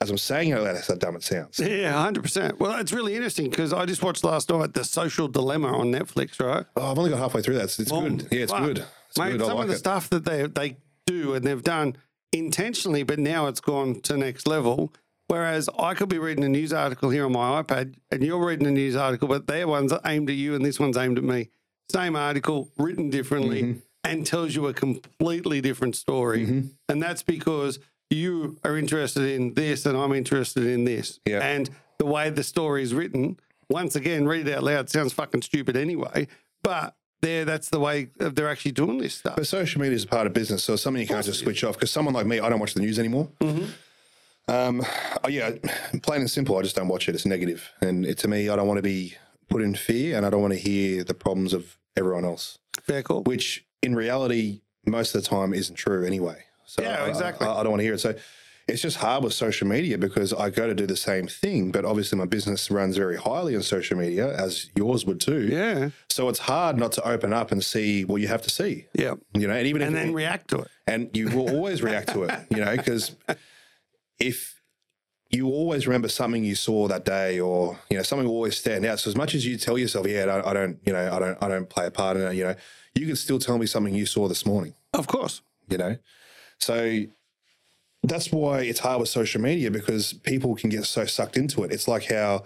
As 0.00 0.10
I'm 0.10 0.18
saying 0.18 0.50
it 0.50 0.58
out 0.58 0.64
loud, 0.64 0.74
that's 0.76 0.88
how 0.88 0.96
dumb 0.96 1.16
it 1.16 1.22
sounds. 1.22 1.58
Yeah, 1.60 1.92
hundred 1.92 2.22
percent. 2.22 2.58
Well, 2.60 2.78
it's 2.78 2.92
really 2.92 3.14
interesting 3.14 3.48
because 3.48 3.72
I 3.72 3.86
just 3.86 4.02
watched 4.02 4.24
last 4.24 4.50
night 4.50 4.74
the 4.74 4.84
Social 4.84 5.28
Dilemma 5.28 5.68
on 5.68 5.92
Netflix, 5.92 6.40
right? 6.44 6.66
Oh, 6.76 6.90
I've 6.90 6.98
only 6.98 7.10
got 7.10 7.20
halfway 7.20 7.42
through 7.42 7.54
that. 7.54 7.78
It's, 7.78 7.90
good. 7.90 8.28
Yeah, 8.30 8.40
it's 8.40 8.52
fuck. 8.52 8.62
good. 8.62 8.84
It's 9.16 9.18
Mate, 9.18 9.40
some 9.40 9.56
like 9.56 9.62
of 9.64 9.68
the 9.68 9.74
it. 9.74 9.78
stuff 9.78 10.10
that 10.10 10.24
they 10.24 10.46
they 10.46 10.76
do 11.06 11.34
and 11.34 11.44
they've 11.44 11.62
done 11.62 11.96
intentionally, 12.32 13.02
but 13.02 13.18
now 13.18 13.46
it's 13.46 13.60
gone 13.60 14.00
to 14.02 14.16
next 14.16 14.46
level. 14.46 14.92
Whereas 15.28 15.68
I 15.78 15.94
could 15.94 16.08
be 16.08 16.18
reading 16.18 16.44
a 16.44 16.48
news 16.48 16.72
article 16.72 17.08
here 17.10 17.24
on 17.24 17.32
my 17.32 17.62
iPad, 17.62 17.94
and 18.10 18.22
you're 18.22 18.44
reading 18.44 18.66
a 18.66 18.70
news 18.70 18.94
article, 18.96 19.26
but 19.26 19.46
their 19.46 19.66
one's 19.66 19.92
aimed 20.04 20.28
at 20.28 20.36
you, 20.36 20.54
and 20.54 20.64
this 20.64 20.78
one's 20.78 20.96
aimed 20.98 21.16
at 21.16 21.24
me. 21.24 21.48
Same 21.90 22.14
article, 22.14 22.70
written 22.76 23.08
differently, 23.08 23.62
Mm-hmm. 23.62 23.78
and 24.04 24.26
tells 24.26 24.54
you 24.54 24.66
a 24.66 24.74
completely 24.74 25.60
different 25.62 25.96
story. 25.96 26.64
And 26.90 27.02
that's 27.02 27.22
because 27.22 27.78
you 28.10 28.58
are 28.64 28.76
interested 28.76 29.22
in 29.24 29.54
this, 29.54 29.86
and 29.86 29.96
I'm 29.96 30.12
interested 30.12 30.66
in 30.66 30.84
this. 30.84 31.20
Yeah. 31.24 31.40
And 31.40 31.70
the 31.98 32.04
way 32.06 32.28
the 32.28 32.42
story 32.42 32.82
is 32.82 32.92
written, 32.92 33.38
once 33.70 33.96
again, 33.96 34.26
read 34.26 34.46
it 34.46 34.54
out 34.56 34.62
loud 34.62 34.90
sounds 34.90 35.14
fucking 35.14 35.40
stupid 35.42 35.74
anyway. 35.76 36.28
But 36.62 36.96
there, 37.24 37.44
that's 37.44 37.68
the 37.70 37.80
way 37.80 38.08
they're 38.18 38.48
actually 38.48 38.72
doing 38.72 38.98
this 38.98 39.14
stuff. 39.14 39.36
But 39.36 39.46
social 39.46 39.80
media 39.80 39.96
is 39.96 40.04
a 40.04 40.06
part 40.06 40.26
of 40.26 40.32
business, 40.32 40.62
so 40.64 40.74
it's 40.74 40.82
something 40.82 41.00
you 41.00 41.08
can't 41.08 41.24
just 41.24 41.40
switch 41.40 41.64
off. 41.64 41.74
Because 41.74 41.90
someone 41.90 42.14
like 42.14 42.26
me, 42.26 42.38
I 42.40 42.48
don't 42.48 42.60
watch 42.60 42.74
the 42.74 42.80
news 42.80 42.98
anymore. 42.98 43.28
Mm-hmm. 43.40 43.64
Um, 44.46 44.82
oh, 45.24 45.28
yeah, 45.28 45.52
plain 46.02 46.20
and 46.20 46.30
simple, 46.30 46.56
I 46.58 46.62
just 46.62 46.76
don't 46.76 46.88
watch 46.88 47.08
it. 47.08 47.14
It's 47.14 47.24
negative, 47.26 47.70
and 47.80 48.04
it, 48.04 48.18
to 48.18 48.28
me, 48.28 48.48
I 48.48 48.56
don't 48.56 48.68
want 48.68 48.78
to 48.78 48.82
be 48.82 49.14
put 49.48 49.62
in 49.62 49.74
fear, 49.74 50.16
and 50.16 50.26
I 50.26 50.30
don't 50.30 50.42
want 50.42 50.52
to 50.52 50.58
hear 50.58 51.02
the 51.02 51.14
problems 51.14 51.52
of 51.54 51.78
everyone 51.96 52.24
else, 52.26 52.58
Fair 52.82 53.02
call. 53.02 53.22
which 53.22 53.64
in 53.82 53.94
reality, 53.94 54.60
most 54.86 55.14
of 55.14 55.22
the 55.22 55.28
time, 55.28 55.54
isn't 55.54 55.76
true 55.76 56.04
anyway. 56.04 56.44
So 56.66 56.82
Yeah, 56.82 57.04
I- 57.04 57.08
exactly. 57.08 57.46
I, 57.46 57.54
I 57.54 57.62
don't 57.62 57.70
want 57.72 57.80
to 57.80 57.84
hear 57.84 57.94
it. 57.94 58.00
So 58.00 58.14
it's 58.66 58.80
just 58.82 58.96
hard 58.96 59.22
with 59.24 59.34
social 59.34 59.66
media 59.68 59.98
because 59.98 60.32
I 60.32 60.48
go 60.50 60.66
to 60.66 60.74
do 60.74 60.86
the 60.86 60.96
same 60.96 61.26
thing, 61.26 61.70
but 61.70 61.84
obviously 61.84 62.18
my 62.18 62.24
business 62.24 62.70
runs 62.70 62.96
very 62.96 63.16
highly 63.16 63.54
on 63.56 63.62
social 63.62 63.96
media, 63.98 64.34
as 64.36 64.70
yours 64.74 65.04
would 65.04 65.20
too. 65.20 65.46
Yeah. 65.46 65.90
So 66.10 66.28
it's 66.30 66.38
hard 66.40 66.78
not 66.78 66.92
to 66.92 67.06
open 67.06 67.32
up 67.32 67.52
and 67.52 67.62
see 67.64 68.04
what 68.04 68.20
you 68.22 68.28
have 68.28 68.42
to 68.42 68.50
see. 68.50 68.86
Yeah. 68.94 69.14
You 69.34 69.46
know, 69.48 69.54
and 69.54 69.66
even 69.66 69.82
And 69.82 69.94
then 69.94 70.14
react 70.14 70.48
to 70.50 70.60
it. 70.60 70.68
and 70.86 71.10
you 71.14 71.28
will 71.28 71.50
always 71.50 71.82
react 71.82 72.08
to 72.14 72.22
it, 72.24 72.32
you 72.50 72.58
know, 72.64 72.74
because 72.76 73.14
if 74.18 74.60
you 75.30 75.48
always 75.48 75.86
remember 75.86 76.08
something 76.08 76.44
you 76.44 76.54
saw 76.54 76.86
that 76.88 77.04
day, 77.04 77.40
or 77.40 77.78
you 77.90 77.96
know, 77.96 78.02
something 78.02 78.26
will 78.26 78.34
always 78.34 78.56
stand 78.56 78.84
out. 78.86 79.00
So 79.00 79.10
as 79.10 79.16
much 79.16 79.34
as 79.34 79.44
you 79.44 79.56
tell 79.56 79.76
yourself, 79.76 80.06
"Yeah, 80.06 80.26
I 80.26 80.50
I 80.50 80.52
don't 80.54 80.78
you 80.86 80.92
know, 80.92 81.12
I 81.12 81.18
don't, 81.18 81.38
I 81.42 81.48
don't 81.48 81.68
play 81.68 81.86
a 81.86 81.90
part 81.90 82.16
in 82.16 82.22
it," 82.22 82.34
you 82.34 82.44
know, 82.44 82.54
you 82.94 83.06
can 83.06 83.16
still 83.16 83.38
tell 83.40 83.58
me 83.58 83.66
something 83.66 83.94
you 83.94 84.06
saw 84.06 84.28
this 84.28 84.46
morning, 84.46 84.74
Of 84.92 85.06
course. 85.08 85.42
you 85.68 85.76
know. 85.78 85.96
So 86.60 87.04
that's 88.08 88.30
why 88.32 88.60
it's 88.60 88.80
hard 88.80 89.00
with 89.00 89.08
social 89.08 89.40
media 89.40 89.70
because 89.70 90.12
people 90.12 90.54
can 90.54 90.70
get 90.70 90.84
so 90.84 91.04
sucked 91.04 91.36
into 91.36 91.64
it. 91.64 91.72
It's 91.72 91.88
like 91.88 92.04
how 92.10 92.44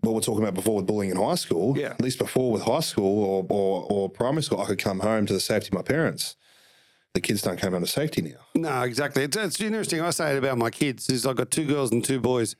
what 0.00 0.14
we're 0.14 0.20
talking 0.20 0.42
about 0.42 0.54
before 0.54 0.76
with 0.76 0.86
bullying 0.86 1.10
in 1.10 1.16
high 1.16 1.34
school. 1.34 1.76
Yeah. 1.76 1.88
At 1.90 2.00
least 2.00 2.18
before 2.18 2.52
with 2.52 2.62
high 2.62 2.80
school 2.80 3.24
or, 3.24 3.46
or, 3.48 3.86
or 3.90 4.08
primary 4.08 4.42
school, 4.42 4.60
I 4.60 4.66
could 4.66 4.78
come 4.78 5.00
home 5.00 5.26
to 5.26 5.32
the 5.32 5.40
safety 5.40 5.68
of 5.68 5.74
my 5.74 5.82
parents. 5.82 6.36
The 7.14 7.20
kids 7.20 7.42
don't 7.42 7.58
come 7.58 7.72
home 7.72 7.82
to 7.82 7.86
safety 7.88 8.22
now. 8.22 8.38
No, 8.54 8.82
exactly. 8.82 9.24
It's, 9.24 9.36
it's 9.36 9.60
interesting. 9.60 10.00
I 10.00 10.10
say 10.10 10.32
it 10.34 10.38
about 10.38 10.56
my 10.58 10.70
kids 10.70 11.08
is 11.10 11.26
I've 11.26 11.34
got 11.36 11.50
two 11.50 11.66
girls 11.66 11.90
and 11.90 12.04
two 12.04 12.20
boys. 12.20 12.54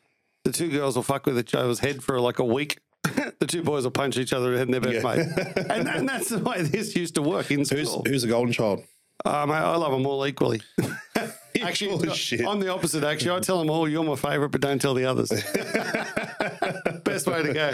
The 0.44 0.50
two 0.52 0.70
girls 0.70 0.96
will 0.96 1.02
fuck 1.04 1.26
with 1.26 1.38
each 1.38 1.54
other's 1.54 1.78
head 1.80 2.02
for 2.02 2.18
like 2.20 2.38
a 2.40 2.44
week. 2.44 2.78
the 3.04 3.46
two 3.46 3.62
boys 3.62 3.84
will 3.84 3.90
punch 3.92 4.16
each 4.16 4.32
other 4.32 4.54
in 4.54 4.70
their 4.72 4.80
best 4.80 4.94
Yeah. 4.96 5.02
mate. 5.02 5.26
And, 5.70 5.86
that- 5.86 5.96
and 5.96 6.08
that's 6.08 6.30
the 6.30 6.38
way 6.38 6.62
this 6.62 6.96
used 6.96 7.14
to 7.16 7.22
work 7.22 7.50
in 7.52 7.58
Who's 7.60 7.88
school. 7.90 8.02
who's 8.06 8.22
the 8.22 8.28
golden 8.28 8.52
child? 8.52 8.82
Uh, 9.24 9.28
I 9.46 9.76
love 9.76 9.92
them 9.92 10.06
all 10.06 10.26
equally. 10.26 10.62
actually, 11.62 11.90
Full 11.90 12.10
of 12.10 12.16
shit. 12.16 12.46
I'm 12.46 12.60
the 12.60 12.72
opposite. 12.72 13.04
Actually, 13.04 13.36
I 13.36 13.40
tell 13.40 13.58
them 13.58 13.70
all, 13.70 13.88
"You're 13.88 14.04
my 14.04 14.16
favourite, 14.16 14.50
but 14.50 14.60
don't 14.60 14.80
tell 14.80 14.94
the 14.94 15.04
others." 15.04 15.30
Best 17.04 17.26
way 17.26 17.42
to 17.42 17.52
go. 17.52 17.72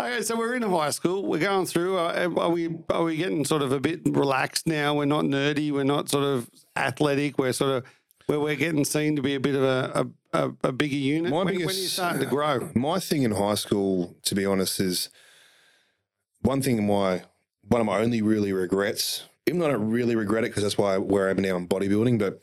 Okay, 0.00 0.22
so 0.22 0.36
we're 0.36 0.56
in 0.56 0.62
high 0.62 0.90
school. 0.90 1.24
We're 1.24 1.38
going 1.38 1.66
through. 1.66 1.98
Uh, 1.98 2.28
are 2.36 2.50
we 2.50 2.76
are 2.90 3.04
we 3.04 3.16
getting 3.16 3.44
sort 3.44 3.62
of 3.62 3.72
a 3.72 3.80
bit 3.80 4.00
relaxed 4.04 4.66
now? 4.66 4.94
We're 4.94 5.04
not 5.04 5.24
nerdy. 5.24 5.70
We're 5.72 5.84
not 5.84 6.08
sort 6.08 6.24
of 6.24 6.50
athletic. 6.76 7.38
We're 7.38 7.52
sort 7.52 7.70
of 7.70 7.84
where 8.26 8.40
we're 8.40 8.56
getting 8.56 8.84
seen 8.84 9.16
to 9.16 9.22
be 9.22 9.34
a 9.34 9.40
bit 9.40 9.54
of 9.54 9.62
a 9.62 10.10
a, 10.32 10.52
a, 10.64 10.72
bigger 10.72 10.96
unit. 10.96 11.30
My 11.30 11.38
when, 11.38 11.46
when 11.46 11.56
biggest- 11.58 11.78
you're 11.80 11.88
starting 11.88 12.20
to 12.20 12.26
grow. 12.26 12.70
My 12.74 12.98
thing 12.98 13.22
in 13.22 13.30
high 13.30 13.54
school, 13.54 14.16
to 14.24 14.34
be 14.34 14.44
honest, 14.44 14.80
is 14.80 15.10
one 16.42 16.60
thing. 16.60 16.84
My 16.86 17.22
one 17.68 17.80
of 17.80 17.86
my 17.86 17.98
only 17.98 18.20
really 18.20 18.52
regrets. 18.52 19.22
Even 19.46 19.60
though 19.60 19.66
I 19.66 19.72
don't 19.72 19.90
really 19.90 20.16
regret 20.16 20.44
it 20.44 20.48
because 20.48 20.62
that's 20.62 20.78
why 20.78 20.98
where 20.98 21.28
I 21.28 21.30
am 21.30 21.36
now 21.36 21.56
in 21.56 21.68
bodybuilding, 21.68 22.18
but 22.18 22.42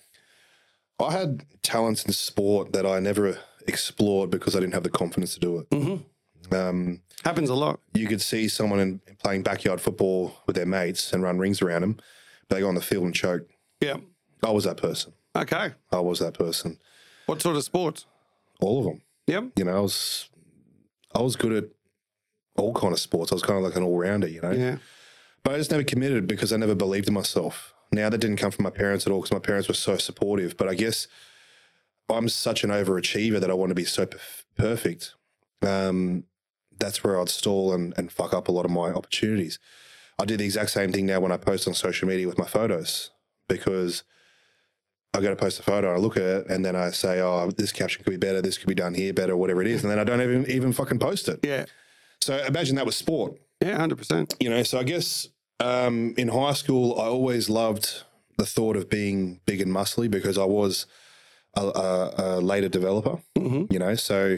I 1.02 1.12
had 1.12 1.46
talents 1.64 2.06
in 2.06 2.14
sport 2.14 2.74
that 2.74 2.86
I 2.86 3.00
never 3.00 3.38
explored 3.68 4.30
because 4.30 4.56
I 4.56 4.60
didn't 4.60 4.74
have 4.74 4.84
the 4.84 4.90
confidence 4.90 5.34
to 5.36 5.40
do 5.40 5.60
it. 5.60 5.70
Mm-hmm. 5.70 6.54
Um, 6.54 7.02
Happens 7.24 7.50
a 7.50 7.56
lot. 7.56 7.80
you 7.94 8.08
could 8.08 8.22
see 8.22 8.48
someone 8.48 8.80
in, 8.80 9.02
playing 9.20 9.44
backyard 9.44 9.80
football 9.80 10.34
with 10.48 10.56
their 10.56 10.66
mates 10.66 11.14
and 11.14 11.24
run 11.24 11.38
rings 11.38 11.62
around 11.62 11.82
them, 11.82 11.98
but 12.48 12.56
they 12.56 12.62
go 12.62 12.68
on 12.68 12.76
the 12.76 12.82
field 12.82 13.06
and 13.06 13.14
choke. 13.16 13.48
Yeah. 13.80 13.98
I 14.44 14.52
was 14.52 14.64
that 14.64 14.78
person. 14.78 15.14
Okay. 15.36 15.72
I 15.92 16.00
was 16.00 16.20
that 16.20 16.34
person. 16.34 16.80
What 17.28 17.42
sort 17.42 17.56
of 17.56 17.64
sports? 17.64 18.06
All 18.60 18.80
of 18.80 18.86
them. 18.86 19.02
Yep. 19.28 19.52
You 19.56 19.66
know, 19.66 19.78
I 19.78 19.80
was 19.80 20.30
I 21.14 21.22
was 21.22 21.36
good 21.36 21.52
at 21.52 21.70
all 22.58 22.74
kind 22.74 22.92
of 22.94 23.00
sports. 23.00 23.32
I 23.32 23.36
was 23.36 23.44
kind 23.44 23.58
of 23.58 23.64
like 23.64 23.76
an 23.76 23.84
all 23.84 23.98
rounder, 23.98 24.28
you 24.28 24.42
know. 24.42 24.52
Yeah. 24.52 24.78
But 25.44 25.56
I 25.56 25.58
just 25.58 25.72
never 25.72 25.84
committed 25.84 26.28
because 26.28 26.52
I 26.52 26.58
never 26.58 26.76
believed 26.76 27.08
in 27.08 27.14
myself. 27.14 27.74
Now 27.92 28.10
that 28.10 28.20
didn't 28.20 28.38
come 28.38 28.52
from 28.52 28.64
my 28.64 28.70
parents 28.70 29.06
at 29.06 29.12
all 29.12 29.20
because 29.22 29.34
my 29.34 29.40
parents 29.40 29.68
were 29.68 29.74
so 29.74 29.98
supportive. 29.98 30.56
But 30.58 30.70
I 30.70 30.76
guess 30.76 31.08
I'm 32.10 32.30
such 32.30 32.64
an 32.64 32.70
overachiever 32.70 33.40
that 33.40 33.50
I 33.52 33.54
want 33.54 33.70
to 33.70 33.76
be 33.76 33.86
so 33.86 34.06
perf- 34.06 34.44
perfect. 34.58 35.16
Um, 35.62 36.24
that's 36.80 37.04
where 37.04 37.20
I'd 37.20 37.30
stall 37.30 37.74
and, 37.74 37.94
and 37.98 38.12
fuck 38.12 38.34
up 38.34 38.48
a 38.48 38.52
lot 38.52 38.66
of 38.66 38.72
my 38.72 38.90
opportunities. 38.90 39.60
I 40.18 40.26
do 40.26 40.38
the 40.38 40.46
exact 40.46 40.72
same 40.72 40.92
thing 40.92 41.06
now 41.06 41.20
when 41.20 41.32
I 41.32 41.38
post 41.38 41.68
on 41.68 41.74
social 41.74 42.08
media 42.08 42.28
with 42.28 42.38
my 42.38 42.46
photos 42.46 43.12
because 43.48 44.04
I 45.14 45.20
go 45.22 45.30
to 45.30 45.36
post 45.36 45.60
a 45.60 45.64
photo, 45.64 45.94
I 45.94 45.98
look 45.98 46.16
at 46.16 46.24
it, 46.24 46.48
and 46.50 46.64
then 46.64 46.76
I 46.76 46.92
say, 46.92 47.20
"Oh, 47.20 47.52
this 47.52 47.72
caption 47.72 48.04
could 48.04 48.12
be 48.12 48.18
better. 48.18 48.42
This 48.42 48.58
could 48.58 48.68
be 48.68 48.76
done 48.76 48.94
here 48.94 49.14
better, 49.14 49.36
whatever 49.36 49.62
it 49.62 49.68
is," 49.68 49.84
and 49.84 49.92
then 49.92 50.00
I 50.00 50.04
don't 50.06 50.22
even 50.22 50.50
even 50.50 50.72
fucking 50.74 51.00
post 51.00 51.28
it. 51.28 51.40
Yeah. 51.44 51.66
So 52.22 52.38
imagine 52.46 52.76
that 52.78 52.86
was 52.86 52.96
sport 52.96 53.38
Yeah. 53.62 53.78
Hundred 53.78 53.98
percent. 53.98 54.36
you 54.40 54.50
know, 54.50 54.64
so 54.64 54.80
I 54.80 54.84
guess 54.84 55.28
um, 55.62 56.14
in 56.18 56.28
high 56.30 56.54
school, 56.54 57.00
I 57.00 57.06
always 57.06 57.50
loved 57.50 58.04
the 58.38 58.46
thought 58.46 58.76
of 58.76 58.90
being 58.90 59.40
big 59.46 59.62
and 59.62 59.72
muscly 59.72 60.10
because 60.10 60.38
I 60.38 60.46
was 60.46 60.86
a, 61.56 61.62
a, 61.62 62.14
a 62.18 62.42
later 62.42 62.70
developer, 62.70 63.20
Mm-hmm. 63.38 63.72
you 63.74 63.80
know, 63.80 63.96
so 63.96 64.38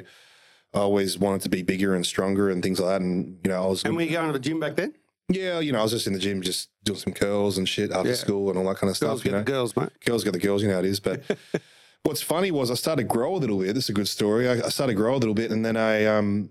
I 0.74 0.78
always 0.80 1.18
wanted 1.18 1.42
to 1.42 1.50
be 1.50 1.62
bigger 1.62 1.94
and 1.96 2.06
stronger 2.06 2.50
and 2.50 2.62
things 2.64 2.80
like 2.80 2.90
that. 2.90 3.02
And, 3.02 3.40
you 3.44 3.50
know, 3.52 3.64
I 3.64 3.68
was, 3.68 3.84
And 3.84 3.96
were 3.96 4.02
you 4.02 4.12
going 4.12 4.28
to 4.28 4.34
the 4.34 4.40
gym 4.40 4.60
back 4.60 4.76
then? 4.76 4.94
yeah, 5.30 5.60
you 5.60 5.72
know, 5.72 5.80
I 5.80 5.84
was 5.84 5.92
just 5.92 6.06
in 6.08 6.14
the 6.14 6.20
gym, 6.20 6.42
just 6.42 6.70
doing 6.84 7.00
some 7.00 7.14
curls 7.14 7.58
and 7.58 7.68
shit 7.70 7.92
after 7.92 8.10
Yeah. 8.10 8.16
school 8.16 8.50
and 8.50 8.58
all 8.58 8.66
that 8.66 8.78
kind 8.78 8.92
of 8.92 9.00
Girls 9.00 9.20
stuff, 9.22 9.26
you 9.26 9.32
get 9.32 9.38
know. 9.38 9.44
the 9.44 9.52
girls, 9.52 9.76
mate. 9.76 9.90
Girls 10.06 10.24
get 10.24 10.34
the 10.34 10.40
girls, 10.40 10.62
you 10.62 10.68
know 10.68 10.74
how 10.76 10.80
it 10.82 10.86
is. 10.86 11.00
But 11.00 11.22
what's 12.04 12.22
funny 12.22 12.52
was 12.52 12.70
I 12.72 12.74
started 12.76 13.04
to 13.04 13.08
grow 13.08 13.36
a 13.36 13.38
little 13.38 13.60
bit. 13.60 13.74
This 13.76 13.86
is 13.86 13.90
a 13.90 13.94
good 13.94 14.08
story. 14.10 14.50
I, 14.50 14.54
I 14.66 14.70
started 14.70 14.94
to 14.94 14.98
grow 14.98 15.16
a 15.16 15.18
little 15.18 15.34
bit, 15.36 15.52
and 15.52 15.64
then 15.66 15.78
I 15.78 16.06
um 16.06 16.50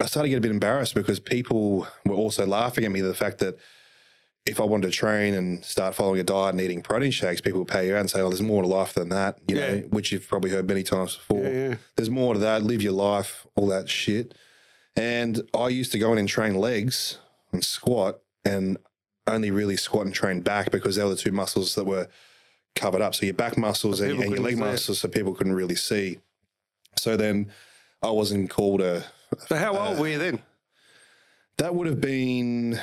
I 0.00 0.06
started 0.06 0.28
to 0.28 0.30
get 0.30 0.38
a 0.38 0.40
bit 0.40 0.50
embarrassed 0.50 0.94
because 0.94 1.20
people 1.20 1.86
were 2.06 2.14
also 2.14 2.46
laughing 2.46 2.84
at 2.84 2.90
me 2.90 3.00
the 3.02 3.14
fact 3.14 3.38
that 3.38 3.56
if 4.44 4.60
I 4.60 4.64
wanted 4.64 4.88
to 4.88 4.92
train 4.92 5.34
and 5.34 5.64
start 5.64 5.94
following 5.94 6.20
a 6.20 6.24
diet 6.24 6.54
and 6.54 6.60
eating 6.60 6.82
protein 6.82 7.10
shakes, 7.12 7.40
people 7.40 7.60
would 7.60 7.68
pay 7.68 7.86
you 7.86 7.94
out 7.94 8.00
and 8.00 8.10
say, 8.10 8.20
"Oh, 8.20 8.28
there's 8.28 8.42
more 8.42 8.62
to 8.62 8.68
life 8.68 8.94
than 8.94 9.08
that," 9.10 9.38
you 9.46 9.54
know, 9.54 9.78
which 9.90 10.10
you've 10.10 10.28
probably 10.28 10.50
heard 10.50 10.66
many 10.66 10.82
times 10.82 11.16
before. 11.16 11.44
Yeah, 11.44 11.68
yeah. 11.68 11.74
There's 11.96 12.10
more 12.10 12.34
to 12.34 12.40
that. 12.40 12.62
Live 12.62 12.82
your 12.82 12.92
life, 12.92 13.46
all 13.54 13.68
that 13.68 13.88
shit. 13.88 14.34
And 14.96 15.42
I 15.54 15.68
used 15.68 15.92
to 15.92 15.98
go 15.98 16.12
in 16.12 16.18
and 16.18 16.28
train 16.28 16.54
legs 16.54 17.18
and 17.52 17.64
squat, 17.64 18.20
and 18.44 18.78
only 19.26 19.50
really 19.50 19.76
squat 19.76 20.06
and 20.06 20.14
train 20.14 20.40
back 20.40 20.70
because 20.70 20.96
they 20.96 21.04
were 21.04 21.10
the 21.10 21.16
two 21.16 21.32
muscles 21.32 21.74
that 21.76 21.84
were 21.84 22.08
covered 22.74 23.00
up. 23.00 23.14
So 23.14 23.26
your 23.26 23.34
back 23.34 23.56
muscles 23.56 24.00
and, 24.00 24.10
and 24.12 24.20
your 24.20 24.30
leg 24.30 24.54
couldn't 24.54 24.68
it. 24.68 24.72
muscles, 24.72 25.00
so 25.00 25.08
people 25.08 25.34
couldn't 25.34 25.54
really 25.54 25.76
see. 25.76 26.18
So 26.96 27.16
then 27.16 27.50
I 28.02 28.10
wasn't 28.10 28.50
called 28.50 28.80
a. 28.80 29.04
So 29.46 29.56
how 29.56 29.76
old 29.76 29.98
were 29.98 30.08
you 30.08 30.18
then? 30.18 30.40
That 31.58 31.74
would 31.74 31.86
have 31.86 32.00
been 32.00 32.80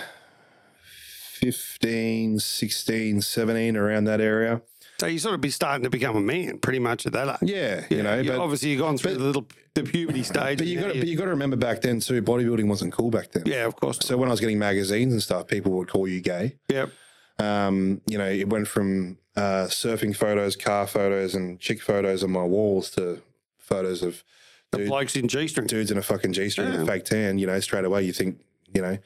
15, 1.40 2.40
16, 2.40 3.22
17, 3.22 3.78
around 3.78 4.04
that 4.06 4.22
area. 4.22 4.62
So 5.00 5.08
you 5.08 5.18
sort 5.20 5.36
of 5.36 5.42
be 5.42 5.50
starting 5.50 5.84
to 5.84 5.90
become 5.90 6.18
a 6.18 6.22
man 6.22 6.58
pretty 6.60 6.80
much 6.80 7.06
at 7.06 7.14
that 7.14 7.42
age. 7.42 7.50
Yeah, 7.50 7.86
you 7.90 8.04
know, 8.04 8.22
but 8.24 8.38
obviously 8.38 8.72
you've 8.72 8.82
gone 8.82 8.98
through 8.98 9.14
the 9.14 9.24
little 9.24 9.48
the 9.74 9.84
puberty 9.84 10.24
stage. 10.32 10.58
but 10.58 10.68
you 10.68 10.80
got 10.80 10.92
to 10.92 11.08
you 11.08 11.16
got 11.16 11.24
to 11.24 11.30
remember 11.30 11.56
back 11.56 11.82
then 11.82 12.02
too. 12.02 12.22
Bodybuilding 12.22 12.68
wasn't 12.68 12.92
cool 12.92 13.10
back 13.10 13.32
then. 13.32 13.44
yeah, 13.46 13.66
of 13.66 13.76
course. 13.78 14.00
So 14.02 14.18
when 14.18 14.28
I 14.28 14.32
was 14.32 14.42
getting 14.42 14.60
magazines 14.60 15.14
and 15.14 15.24
stuff, 15.24 15.48
people 15.48 15.72
would 15.74 15.88
call 15.88 16.06
you 16.08 16.20
gay. 16.20 16.58
Yep. 16.68 16.92
Um, 17.40 18.02
you 18.08 18.18
know, 18.18 18.28
it 18.28 18.50
went 18.50 18.68
from 18.68 19.18
uh, 19.38 19.68
surfing 19.70 20.14
photos, 20.14 20.58
car 20.58 20.86
photos, 20.86 21.34
and 21.34 21.60
chick 21.62 21.82
photos 21.82 22.22
on 22.24 22.32
my 22.32 22.44
walls 22.44 22.90
to 22.92 23.22
photos 23.58 24.04
of 24.04 24.24
The 24.72 24.80
dude- 24.80 24.88
blokes 24.90 25.16
in 25.16 25.30
G 25.30 25.48
string. 25.48 25.68
dudes 25.68 25.92
in 25.92 25.98
a 25.98 26.02
fucking 26.02 26.34
G 26.34 26.50
string 26.50 26.68
and 26.68 26.76
Yeah. 26.76 26.84
a 26.84 26.86
fake 26.86 27.06
tan. 27.06 27.40
You 27.40 27.48
know, 27.48 27.58
straight 27.62 27.86
away 27.86 28.04
you 28.04 28.12
think, 28.12 28.42
you 28.74 28.82
know, 28.82 28.98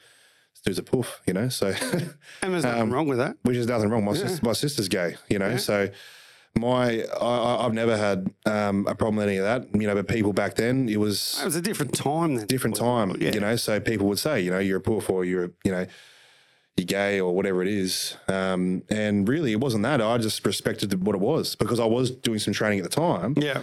dude's 0.64 0.78
a 0.78 0.82
poof. 0.82 1.20
You 1.26 1.34
know, 1.34 1.48
so 1.48 1.68
And 2.42 2.52
there's 2.52 2.64
nothing 2.64 2.82
um, 2.82 2.92
wrong 2.92 3.06
with 3.06 3.18
that. 3.18 3.36
which 3.42 3.56
is 3.56 3.66
nothing 3.66 3.90
wrong. 3.90 4.04
My 4.04 4.12
Yeah. 4.12 4.26
sis, 4.28 4.42
my 4.42 4.52
sister's 4.52 4.88
gay. 4.88 5.16
You 5.28 5.38
know, 5.38 5.50
Yeah. 5.50 5.56
so. 5.58 5.88
My, 6.56 7.02
I, 7.20 7.64
I've 7.66 7.72
never 7.72 7.96
had 7.96 8.32
um, 8.46 8.86
a 8.86 8.94
problem 8.94 9.16
with 9.16 9.26
any 9.26 9.38
of 9.38 9.42
that, 9.44 9.74
you 9.74 9.88
know. 9.88 9.94
But 9.96 10.06
people 10.06 10.32
back 10.32 10.54
then, 10.54 10.88
it 10.88 10.98
was 11.00 11.40
It 11.42 11.44
was 11.44 11.56
a 11.56 11.60
different 11.60 11.94
time 11.96 12.36
then. 12.36 12.46
different 12.46 12.76
time, 12.76 13.10
Yeah. 13.20 13.32
you 13.34 13.40
know. 13.40 13.56
So 13.56 13.80
people 13.80 14.06
would 14.06 14.20
say, 14.20 14.40
you 14.40 14.52
know, 14.52 14.60
you're 14.60 14.76
a 14.78 14.80
poof 14.80 15.10
or 15.10 15.24
you're, 15.24 15.50
you 15.64 15.72
know, 15.72 15.84
you're 16.76 16.84
gay 16.86 17.18
or 17.18 17.34
whatever 17.34 17.60
it 17.60 17.66
is. 17.66 18.16
Um, 18.28 18.84
and 18.88 19.28
really, 19.28 19.50
it 19.50 19.58
wasn't 19.58 19.82
that. 19.82 20.00
I 20.00 20.16
just 20.18 20.46
respected 20.46 21.04
what 21.04 21.16
it 21.16 21.20
was 21.20 21.56
because 21.56 21.80
I 21.80 21.86
was 21.86 22.12
doing 22.12 22.38
some 22.38 22.54
training 22.54 22.78
at 22.78 22.84
the 22.84 22.88
time. 23.00 23.34
Yeah. 23.36 23.62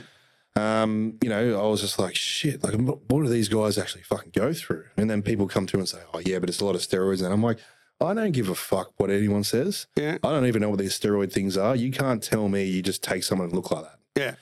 Um, 0.56 1.18
you 1.22 1.30
know, 1.30 1.60
I 1.60 1.68
was 1.68 1.82
just 1.82 1.98
like, 1.98 2.16
shit, 2.16 2.64
like, 2.64 2.76
what 2.76 3.24
do 3.24 3.30
these 3.30 3.48
guys 3.48 3.78
actually 3.78 4.04
fucking 4.04 4.32
go 4.36 4.52
through? 4.54 4.86
And 4.98 5.10
then 5.10 5.22
people 5.22 5.48
come 5.48 5.66
to 5.68 5.78
and 5.78 5.88
say, 5.88 6.00
oh, 6.14 6.20
yeah, 6.20 6.40
but 6.40 6.50
it's 6.50 6.60
a 6.60 6.66
lot 6.66 6.76
of 6.76 6.82
steroids. 6.82 7.24
And 7.24 7.34
I'm 7.34 7.42
like, 7.42 7.58
I 8.02 8.14
don't 8.14 8.32
give 8.32 8.50
a 8.50 8.56
fuck 8.56 8.92
what 8.98 9.10
anyone 9.10 9.44
says. 9.44 9.88
Yeah. 9.96 10.18
I 10.24 10.32
don't 10.32 10.46
even 10.48 10.62
know 10.62 10.70
what 10.70 10.80
these 10.80 11.00
steroid 11.00 11.32
things 11.32 11.56
are. 11.56 11.76
You 11.76 11.92
can't 11.92 12.22
tell 12.22 12.50
me 12.50 12.66
you 12.66 12.82
just 12.82 13.04
take 13.04 13.24
someone 13.24 13.48
and 13.48 13.56
look 13.56 13.72
like 13.72 13.84
that. 13.86 14.00
Yeah. 14.16 14.36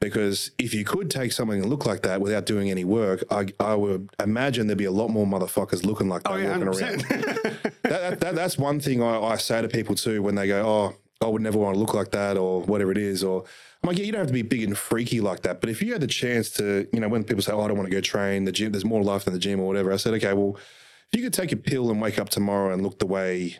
Because 0.00 0.50
if 0.58 0.74
you 0.74 0.84
could 0.84 1.10
take 1.10 1.32
something 1.32 1.60
and 1.60 1.70
look 1.70 1.86
like 1.86 2.02
that 2.02 2.20
without 2.20 2.46
doing 2.46 2.70
any 2.70 2.84
work, 2.84 3.24
I, 3.30 3.46
I 3.58 3.74
would 3.74 4.10
imagine 4.20 4.66
there'd 4.66 4.78
be 4.78 4.84
a 4.84 4.90
lot 4.90 5.08
more 5.08 5.26
motherfuckers 5.26 5.84
looking 5.84 6.08
like 6.08 6.22
that 6.24 6.32
Oh, 6.32 6.36
yeah, 6.36 6.56
walking 6.58 6.68
around. 6.68 7.00
100%. 7.04 7.62
that, 7.62 7.82
that, 7.82 8.20
that, 8.20 8.34
that's 8.34 8.58
one 8.58 8.80
thing 8.80 9.02
I, 9.02 9.18
I 9.20 9.36
say 9.36 9.62
to 9.62 9.68
people 9.68 9.94
too 9.94 10.22
when 10.22 10.34
they 10.34 10.46
go, 10.46 10.62
"Oh, 10.66 11.24
I 11.24 11.28
would 11.30 11.40
never 11.42 11.58
want 11.58 11.74
to 11.74 11.80
look 11.80 11.94
like 11.94 12.10
that," 12.10 12.36
or 12.36 12.60
whatever 12.62 12.92
it 12.92 12.98
is. 12.98 13.24
Or 13.24 13.44
I'm 13.84 13.88
like, 13.88 13.98
"Yeah, 13.98 14.04
you 14.06 14.12
don't 14.12 14.20
have 14.20 14.28
to 14.28 14.32
be 14.32 14.40
big 14.40 14.62
and 14.62 14.76
freaky 14.78 15.20
like 15.20 15.42
that." 15.42 15.60
But 15.60 15.68
if 15.68 15.82
you 15.82 15.92
had 15.92 16.00
the 16.00 16.06
chance 16.06 16.48
to, 16.52 16.88
you 16.90 17.00
know, 17.00 17.08
when 17.08 17.22
people 17.22 17.42
say, 17.42 17.52
"Oh, 17.52 17.60
I 17.60 17.68
don't 17.68 17.76
want 17.76 17.86
to 17.90 17.94
go 17.94 18.00
train 18.00 18.44
the 18.46 18.52
gym," 18.52 18.72
there's 18.72 18.84
more 18.84 19.02
life 19.02 19.24
than 19.26 19.34
the 19.34 19.38
gym 19.38 19.60
or 19.60 19.66
whatever. 19.66 19.92
I 19.92 19.96
said, 19.96 20.14
"Okay, 20.14 20.32
well, 20.32 20.56
if 21.12 21.18
you 21.18 21.22
could 21.22 21.34
take 21.34 21.52
a 21.52 21.56
pill 21.56 21.90
and 21.90 22.00
wake 22.00 22.18
up 22.18 22.30
tomorrow 22.30 22.72
and 22.72 22.82
look 22.82 22.98
the 22.98 23.06
way, 23.06 23.58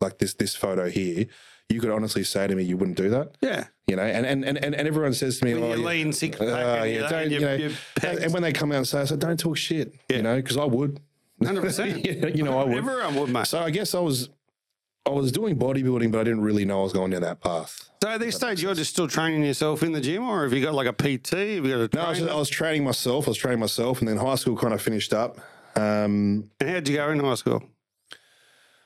like 0.00 0.18
this 0.18 0.34
this 0.34 0.54
photo 0.54 0.88
here." 0.88 1.26
You 1.68 1.80
could 1.80 1.90
honestly 1.90 2.24
say 2.24 2.48
to 2.48 2.54
me, 2.56 2.64
you 2.64 2.76
wouldn't 2.76 2.96
do 2.96 3.10
that, 3.10 3.36
yeah. 3.40 3.66
you 3.86 3.94
know. 3.94 4.02
And 4.02 4.24
and 4.26 4.44
and, 4.44 4.58
and 4.58 4.74
everyone 4.88 5.14
says 5.14 5.38
to 5.38 5.44
me, 5.44 5.54
When 5.54 5.62
"Oh, 5.64 5.74
you 5.74 5.80
yeah, 5.82 5.86
lean 5.88 6.12
six 6.12 6.36
pack 6.36 6.48
uh, 6.48 6.82
and 6.82 6.92
yeah, 6.92 7.08
don't, 7.08 7.22
and 7.22 7.30
you 7.32 7.38
you- 7.38 7.44
know." 7.46 7.54
you 7.54 7.70
And, 8.02 8.18
and 8.18 8.32
when 8.32 8.42
they 8.42 8.52
come 8.52 8.70
out 8.72 8.78
and 8.78 8.88
say, 8.88 9.00
I 9.00 9.04
said, 9.04 9.18
"Don't 9.20 9.38
talk 9.38 9.56
shit," 9.56 9.94
Yeah. 10.08 10.16
you 10.18 10.22
know, 10.22 10.36
because 10.36 10.56
I 10.56 10.64
would. 10.64 11.00
100%. 11.42 12.34
you 12.36 12.42
know, 12.44 12.58
I 12.58 12.64
would. 12.64 12.76
Everyone 12.78 13.14
would, 13.16 13.30
mate. 13.30 13.46
So 13.46 13.60
I 13.60 13.70
guess 13.70 13.94
I 13.94 14.00
was 14.00 14.28
I 15.06 15.10
was 15.10 15.32
doing 15.32 15.56
bodybuilding, 15.56 16.12
but 16.12 16.20
I 16.20 16.24
didn't 16.24 16.42
really 16.42 16.64
know 16.64 16.80
I 16.80 16.82
was 16.84 16.92
going 16.92 17.10
down 17.10 17.22
that 17.22 17.40
path. 17.40 17.88
So 18.02 18.08
at 18.10 18.20
this 18.20 18.36
stage, 18.36 18.62
you're 18.62 18.74
just 18.74 18.90
still 18.92 19.08
training 19.08 19.44
yourself 19.44 19.82
in 19.82 19.92
the 19.92 20.00
gym, 20.00 20.22
or 20.24 20.42
have 20.44 20.52
you 20.52 20.62
got 20.62 20.74
like 20.74 20.86
a 20.86 20.92
PT? 20.92 21.30
Have 21.32 21.64
you 21.64 21.88
got 21.88 21.94
a 21.94 21.96
No, 21.96 22.02
I 22.02 22.08
was, 22.10 22.18
just, 22.18 22.30
I 22.30 22.34
was 22.36 22.48
training 22.48 22.84
myself. 22.84 23.26
I 23.26 23.30
was 23.30 23.38
training 23.38 23.60
myself, 23.60 24.00
and 24.00 24.08
then 24.08 24.16
high 24.18 24.34
school 24.34 24.56
kind 24.56 24.74
of 24.74 24.80
finished 24.82 25.12
up. 25.12 25.38
Um, 25.76 26.50
And 26.60 26.68
how'd 26.70 26.88
you 26.88 26.96
go 26.96 27.10
in 27.10 27.20
high 27.20 27.34
school? 27.34 27.62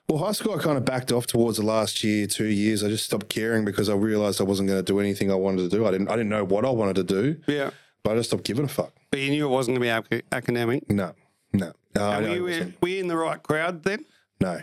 well, 0.08 0.18
high 0.24 0.32
school 0.32 0.54
I 0.54 0.62
kind 0.62 0.76
of 0.76 0.84
backed 0.84 1.10
off 1.12 1.26
towards 1.26 1.56
the 1.58 1.64
last 1.64 2.04
year, 2.04 2.26
two 2.26 2.44
years. 2.46 2.84
I 2.84 2.88
just 2.88 3.06
stopped 3.06 3.28
caring 3.28 3.64
because 3.64 3.88
I 3.88 3.94
realized 3.94 4.40
I 4.40 4.44
wasn't 4.44 4.68
going 4.68 4.78
to 4.84 4.92
do 4.92 5.00
anything 5.00 5.30
I 5.32 5.34
wanted 5.34 5.68
to 5.70 5.76
do. 5.76 5.86
I 5.86 5.90
didn't. 5.90 6.08
I 6.08 6.12
didn't 6.12 6.28
know 6.28 6.44
what 6.44 6.64
I 6.64 6.70
wanted 6.70 6.96
to 6.96 7.04
do, 7.04 7.36
Yeah. 7.46 7.70
but 8.02 8.12
I 8.12 8.16
just 8.16 8.30
stopped 8.30 8.44
giving 8.44 8.66
a 8.66 8.68
fuck. 8.68 8.92
But 9.10 9.20
you 9.20 9.30
knew 9.30 9.46
it 9.46 9.50
wasn't 9.50 9.78
going 9.78 10.02
to 10.02 10.08
be 10.08 10.16
ac- 10.16 10.24
academic. 10.32 10.90
No, 10.90 11.14
no, 11.52 11.72
no. 11.96 12.02
I 12.02 12.20
were, 12.20 12.28
you 12.28 12.34
in, 12.34 12.42
wasn't. 12.42 12.82
were 12.82 12.88
you 12.88 13.00
in 13.00 13.08
the 13.08 13.16
right 13.16 13.42
crowd 13.42 13.82
then? 13.82 14.04
no. 14.40 14.60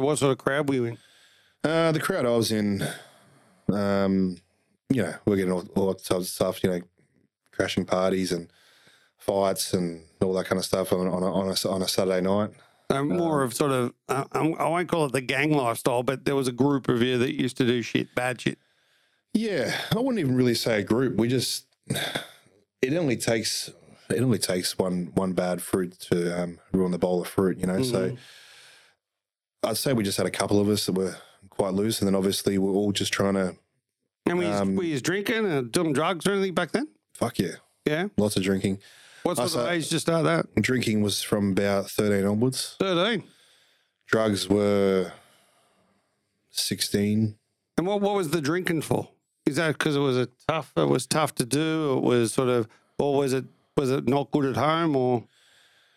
So 0.00 0.06
what 0.06 0.18
sort 0.18 0.32
of 0.32 0.38
crowd 0.38 0.66
were 0.66 0.74
you 0.74 0.84
in? 0.86 0.98
Uh, 1.62 1.92
the 1.92 2.00
crowd 2.00 2.24
I 2.24 2.30
was 2.30 2.50
in, 2.52 2.82
um, 3.70 4.38
you 4.88 5.02
know, 5.02 5.14
we're 5.26 5.36
getting 5.36 5.52
all, 5.52 5.68
all 5.76 5.92
types 5.92 6.10
of 6.10 6.26
stuff, 6.26 6.64
you 6.64 6.70
know, 6.70 6.80
crashing 7.52 7.84
parties 7.84 8.32
and 8.32 8.50
fights 9.18 9.74
and 9.74 10.02
all 10.22 10.32
that 10.32 10.46
kind 10.46 10.58
of 10.58 10.64
stuff 10.64 10.94
on, 10.94 11.06
on, 11.06 11.22
a, 11.22 11.30
on, 11.30 11.48
a, 11.48 11.68
on 11.68 11.82
a 11.82 11.86
Saturday 11.88 12.22
night. 12.22 12.48
So 12.90 13.04
more 13.04 13.42
of 13.42 13.52
sort 13.52 13.72
of, 13.72 13.92
uh, 14.08 14.24
I'm- 14.32 14.52
won't 14.52 14.88
call 14.88 15.04
it 15.04 15.12
the 15.12 15.20
gang 15.20 15.52
lifestyle, 15.52 16.02
but 16.02 16.24
there 16.24 16.34
was 16.34 16.48
a 16.48 16.52
group 16.52 16.88
of 16.88 17.02
you 17.02 17.18
that 17.18 17.34
used 17.34 17.58
to 17.58 17.66
do 17.66 17.82
shit, 17.82 18.14
bad 18.14 18.40
shit. 18.40 18.58
Yeah, 19.34 19.76
I 19.92 19.96
wouldn't 19.96 20.18
even 20.18 20.34
really 20.34 20.54
say 20.54 20.80
a 20.80 20.82
group. 20.82 21.18
We 21.18 21.28
just, 21.28 21.66
it 22.80 22.94
only 22.94 23.18
takes, 23.18 23.68
it 24.08 24.22
only 24.22 24.38
takes 24.38 24.78
one 24.78 25.10
one 25.14 25.34
bad 25.34 25.60
fruit 25.60 26.00
to 26.10 26.42
um, 26.42 26.58
ruin 26.72 26.90
the 26.90 26.98
bowl 26.98 27.20
of 27.20 27.28
fruit, 27.28 27.58
you 27.58 27.66
know. 27.66 27.82
So 27.82 28.16
I'd 29.62 29.76
say 29.76 29.92
we 29.92 30.04
just 30.04 30.16
had 30.16 30.26
a 30.26 30.30
couple 30.30 30.60
of 30.60 30.68
us 30.68 30.86
that 30.86 30.92
were 30.92 31.16
quite 31.50 31.74
loose, 31.74 32.00
and 32.00 32.06
then 32.08 32.14
obviously 32.14 32.56
we're 32.58 32.72
all 32.72 32.92
just 32.92 33.12
trying 33.12 33.34
to, 33.34 33.56
And 34.26 34.38
we 34.38 34.46
Um, 34.46 34.76
were 34.76 34.84
you 34.84 35.00
drinking 35.00 35.46
and 35.46 35.72
doing 35.72 35.92
drugs 35.92 36.26
or 36.26 36.32
anything 36.32 36.54
back 36.54 36.72
then? 36.72 36.88
fuck 37.14 37.38
yeah, 37.38 37.56
Yeah. 37.86 38.08
lots 38.16 38.36
of 38.36 38.42
drinking. 38.42 38.78
What 39.22 39.36
sort 39.36 39.50
saw- 39.50 39.68
age 39.70 39.90
you 39.92 39.98
start 39.98 40.24
that? 40.24 40.46
Drinking 40.62 41.02
was 41.02 41.20
from 41.22 41.52
about 41.52 41.90
thirteen 41.90 42.24
onwards. 42.26 42.76
13. 42.78 43.24
drugs 44.06 44.48
were 44.48 45.12
16 46.50 47.36
And 47.76 47.86
what, 47.86 48.00
what 48.00 48.14
was 48.16 48.30
the 48.30 48.40
drinking 48.40 48.82
for? 48.82 49.08
Is 49.46 49.56
that 49.56 49.78
because 49.78 49.96
it 49.96 50.00
was 50.00 50.16
a 50.16 50.28
tough, 50.48 50.72
it 50.76 50.88
was 50.88 51.06
tough 51.06 51.34
to 51.36 51.46
do? 51.46 51.96
It 51.98 52.02
was 52.02 52.32
sort 52.34 52.48
of, 52.48 52.66
or 52.98 53.16
was 53.18 53.32
it, 53.32 53.44
was 53.76 53.90
it 53.90 54.06
not 54.08 54.30
good 54.32 54.44
at 54.46 54.56
home 54.56 54.96
or 54.96 55.24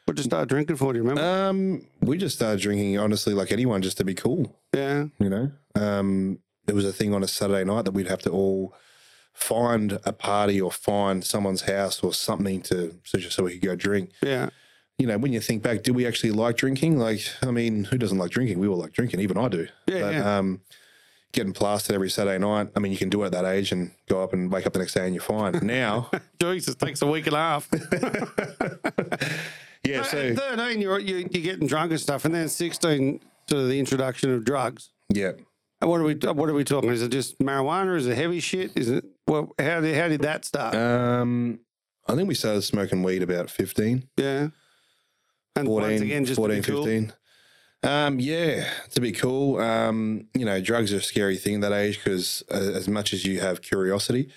what 0.06 0.16
did 0.16 0.26
you 0.26 0.30
start 0.30 0.50
drinking 0.50 0.76
for? 0.76 0.94
Do 0.94 0.98
you 1.00 1.04
remember? 1.04 1.24
um 1.50 1.86
we 2.02 2.18
just 2.18 2.36
started 2.36 2.62
drinking 2.62 2.98
honestly 3.00 3.34
like 3.34 3.52
anyone 3.52 3.82
just 3.82 3.98
to 3.98 4.06
be 4.06 4.14
cool 4.14 4.56
yeah. 4.74 5.06
you 5.20 5.30
know 5.30 5.52
um 5.76 6.40
there 6.66 6.76
was 6.76 6.86
a 6.86 6.94
thing 6.94 7.14
on 7.14 7.24
a 7.24 7.28
saturday 7.28 7.64
night 7.64 7.86
that 7.86 7.92
we'd 7.94 8.08
have 8.08 8.22
to 8.22 8.30
all 8.30 8.74
find 9.34 10.00
a 10.06 10.14
party 10.14 10.62
or 10.62 10.72
find 10.72 11.24
someone's 11.24 11.62
house 11.64 12.04
or 12.04 12.14
something 12.14 12.62
to 12.62 12.96
so 13.04 13.18
just 13.18 13.36
so 13.36 13.44
we 13.44 13.54
could 13.54 13.62
go 13.62 13.76
drink 13.76 14.12
Yeah. 14.22 14.50
you 15.00 15.08
know 15.08 15.18
when 15.18 15.34
you 15.34 15.40
think 15.40 15.64
back 15.64 15.82
do 15.84 15.94
we 15.94 16.06
actually 16.06 16.32
like 16.32 16.58
drinking 16.58 17.00
like 17.00 17.22
i 17.42 17.50
mean 17.52 17.86
who 17.86 17.98
doesn't 17.98 18.18
like 18.18 18.32
drinking 18.32 18.60
we 18.60 18.68
all 18.68 18.78
like 18.78 18.94
drinking 18.94 19.22
even 19.22 19.38
i 19.38 19.48
do 19.48 19.68
Yeah, 19.88 20.02
but 20.02 20.14
yeah. 20.14 20.38
um 20.38 20.62
getting 21.32 21.54
plastered 21.54 21.96
every 21.96 22.10
saturday 22.12 22.38
night 22.38 22.70
i 22.76 22.80
mean 22.80 22.92
you 22.92 22.98
can 22.98 23.10
do 23.10 23.24
it 23.24 23.28
at 23.28 23.32
that 23.32 23.46
age 23.46 23.72
and 23.72 23.92
go 24.08 24.22
up 24.22 24.34
and 24.34 24.52
wake 24.52 24.68
up 24.68 24.74
the 24.74 24.80
next 24.80 24.94
day 24.94 25.06
and 25.06 25.16
you're 25.16 25.24
fine 25.24 25.54
now 25.64 26.12
Jesus, 26.40 26.76
takes 26.76 27.02
a 27.02 27.08
week 27.08 27.26
and 27.26 27.36
a 27.36 27.40
half. 27.40 27.70
yeah 29.86 30.04
so 30.04 30.18
At 30.18 30.38
13, 30.38 30.82
you're, 30.82 31.00
you, 31.00 31.18
you're 31.18 31.44
getting 31.44 31.68
drunk 31.68 31.92
and 31.92 32.00
stuff. 32.00 32.26
And 32.26 32.34
then 32.34 32.50
16, 32.50 33.20
to 33.48 33.68
the 33.68 33.80
introduction 33.80 34.34
of 34.34 34.46
drugs. 34.46 34.92
yeah 35.14 35.32
And 35.82 35.90
What 35.90 36.00
are 36.02 36.04
we, 36.04 36.16
what 36.16 36.50
are 36.50 36.54
we 36.54 36.64
talking? 36.64 36.90
Is 36.90 37.02
it 37.02 37.10
just 37.10 37.40
marijuana? 37.40 37.98
Is 37.98 38.08
it 38.08 38.16
heavy 38.16 38.40
shit? 38.40 38.72
Is 38.76 38.90
it, 38.90 39.06
well, 39.28 39.54
how 39.60 39.82
did, 39.82 39.96
how 39.96 40.08
did 40.08 40.22
that 40.22 40.46
start? 40.46 40.76
Um, 40.76 41.60
I 42.08 42.16
think 42.16 42.28
we 42.28 42.36
started 42.36 42.62
smoking 42.64 43.04
weed 43.04 43.24
about 43.24 43.50
15, 43.50 44.08
yeah. 44.18 44.50
And 45.56 45.68
14, 45.68 45.90
once 45.90 46.02
again, 46.02 46.26
just 46.26 46.38
14 46.38 46.62
to 46.62 46.68
be 46.68 46.74
cool. 46.74 46.86
15. 46.86 47.14
Um, 47.84 48.20
yeah, 48.20 48.70
to 48.92 49.02
be 49.02 49.12
cool. 49.12 49.60
Um, 49.60 50.28
you 50.34 50.46
know, 50.46 50.62
drugs 50.62 50.94
are 50.94 50.98
a 50.98 51.02
scary 51.02 51.38
thing 51.38 51.56
at 51.56 51.62
that 51.62 51.74
age 51.74 52.02
because 52.02 52.42
uh, 52.50 52.56
as 52.56 52.88
much 52.88 53.14
as 53.14 53.26
you 53.26 53.42
have 53.42 53.62
curiosity, 53.62 54.30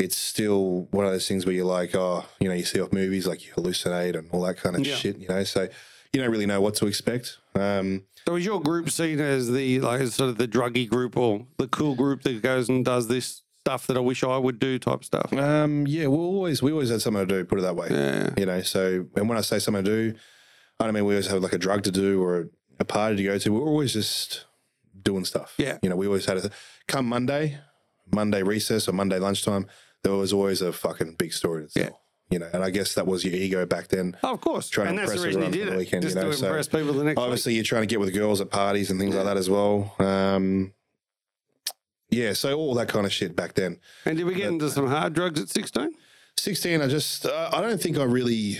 it's 0.00 0.16
still 0.16 0.88
one 0.90 1.04
of 1.04 1.12
those 1.12 1.28
things 1.28 1.44
where 1.46 1.54
you're 1.54 1.64
like, 1.66 1.94
oh, 1.94 2.24
you 2.40 2.48
know, 2.48 2.54
you 2.54 2.64
see 2.64 2.80
off 2.80 2.92
movies, 2.92 3.26
like 3.26 3.46
you 3.46 3.52
hallucinate 3.52 4.16
and 4.18 4.28
all 4.32 4.42
that 4.42 4.56
kind 4.56 4.74
of 4.76 4.86
Yeah. 4.86 4.94
shit, 4.96 5.18
you 5.18 5.28
know, 5.28 5.44
so 5.44 5.68
you 6.12 6.20
don't 6.20 6.30
really 6.30 6.46
know 6.46 6.60
what 6.60 6.74
to 6.76 6.86
expect. 6.86 7.38
Um, 7.54 8.04
So 8.26 8.34
is 8.36 8.44
your 8.44 8.60
group 8.60 8.90
seen 8.90 9.20
as 9.20 9.50
the 9.50 9.80
like 9.80 10.00
sort 10.08 10.30
of 10.30 10.38
the 10.38 10.48
druggy 10.48 10.88
group 10.88 11.16
or 11.16 11.46
the 11.58 11.68
cool 11.68 11.94
group 11.94 12.22
that 12.22 12.42
goes 12.42 12.68
and 12.68 12.84
does 12.84 13.08
this 13.08 13.42
stuff 13.60 13.86
that 13.88 13.96
I 13.96 14.00
wish 14.00 14.24
I 14.24 14.36
would 14.38 14.58
do 14.58 14.78
type 14.78 15.04
stuff? 15.04 15.32
um, 15.34 15.86
yeah, 15.86 16.06
we 16.06 16.16
always, 16.16 16.62
we 16.62 16.72
always 16.72 16.88
had 16.90 17.02
something 17.02 17.26
to 17.26 17.34
do, 17.38 17.44
put 17.44 17.58
it 17.58 17.62
that 17.62 17.76
way. 17.76 17.88
Yeah. 17.90 18.30
you 18.36 18.46
know. 18.46 18.62
So, 18.62 19.06
and 19.16 19.28
when 19.28 19.36
I 19.38 19.42
say 19.42 19.58
something 19.58 19.84
to 19.84 19.90
do, 20.12 20.18
I 20.80 20.84
don't 20.84 20.94
mean 20.94 21.04
we 21.04 21.14
always 21.14 21.26
have 21.26 21.42
like 21.42 21.52
a 21.52 21.58
drug 21.58 21.82
to 21.84 21.90
do 21.90 22.22
or 22.22 22.40
a, 22.40 22.44
a 22.80 22.84
party 22.86 23.16
to 23.16 23.22
go 23.22 23.38
to. 23.38 23.52
We're 23.52 23.60
always 23.68 23.92
just 23.92 24.46
doing 25.02 25.24
stuff. 25.26 25.54
Yeah. 25.58 25.76
you 25.82 25.90
know, 25.90 25.96
we 25.96 26.06
always 26.06 26.24
had 26.24 26.38
a 26.38 26.50
come 26.88 27.06
Monday, 27.06 27.58
Monday 28.12 28.42
recess 28.42 28.88
or 28.88 28.92
Monday 28.92 29.18
lunchtime. 29.18 29.66
There 30.02 30.12
was 30.12 30.32
always 30.32 30.62
a 30.62 30.72
fucking 30.72 31.14
big 31.14 31.32
story 31.32 31.66
to 31.66 31.72
tell. 31.72 31.84
Yeah. 31.84 31.90
You 32.30 32.38
know, 32.38 32.48
and 32.52 32.62
I 32.62 32.70
guess 32.70 32.94
that 32.94 33.08
was 33.08 33.24
your 33.24 33.34
ego 33.34 33.66
back 33.66 33.88
then. 33.88 34.16
Oh, 34.22 34.34
of 34.34 34.40
course. 34.40 34.68
Trying 34.68 34.86
to 34.86 34.90
and 34.90 34.98
that's 35.00 35.10
the 35.10 35.16
impress 35.16 35.34
reason 35.34 35.42
you 35.42 35.50
did 35.50 35.66
it. 35.66 35.70
the 35.72 35.76
weekend, 35.78 36.02
just 36.02 36.14
you 36.14 36.22
know, 36.22 36.30
to 36.30 36.36
so 36.36 36.78
people 36.78 36.92
the 36.92 37.04
next 37.04 37.16
week. 37.16 37.24
Obviously, 37.24 37.54
you're 37.54 37.64
trying 37.64 37.82
to 37.82 37.86
get 37.86 37.98
with 37.98 38.14
girls 38.14 38.40
at 38.40 38.50
parties 38.50 38.90
and 38.90 39.00
things 39.00 39.16
like 39.16 39.24
that 39.24 39.36
as 39.36 39.50
well. 39.50 39.92
Um, 39.98 40.72
yeah, 42.10 42.32
so 42.32 42.56
all 42.56 42.74
that 42.74 42.88
kind 42.88 43.04
of 43.04 43.12
shit 43.12 43.34
back 43.34 43.54
then. 43.54 43.78
And 44.04 44.16
did 44.16 44.26
we 44.26 44.34
get 44.34 44.48
into 44.48 44.70
some 44.70 44.86
hard 44.86 45.12
drugs 45.12 45.40
at 45.40 45.48
16? 45.48 45.90
16, 46.36 46.82
I 46.82 46.86
just, 46.86 47.26
uh, 47.26 47.50
I 47.52 47.60
don't 47.60 47.80
think 47.80 47.98
I 47.98 48.04
really, 48.04 48.58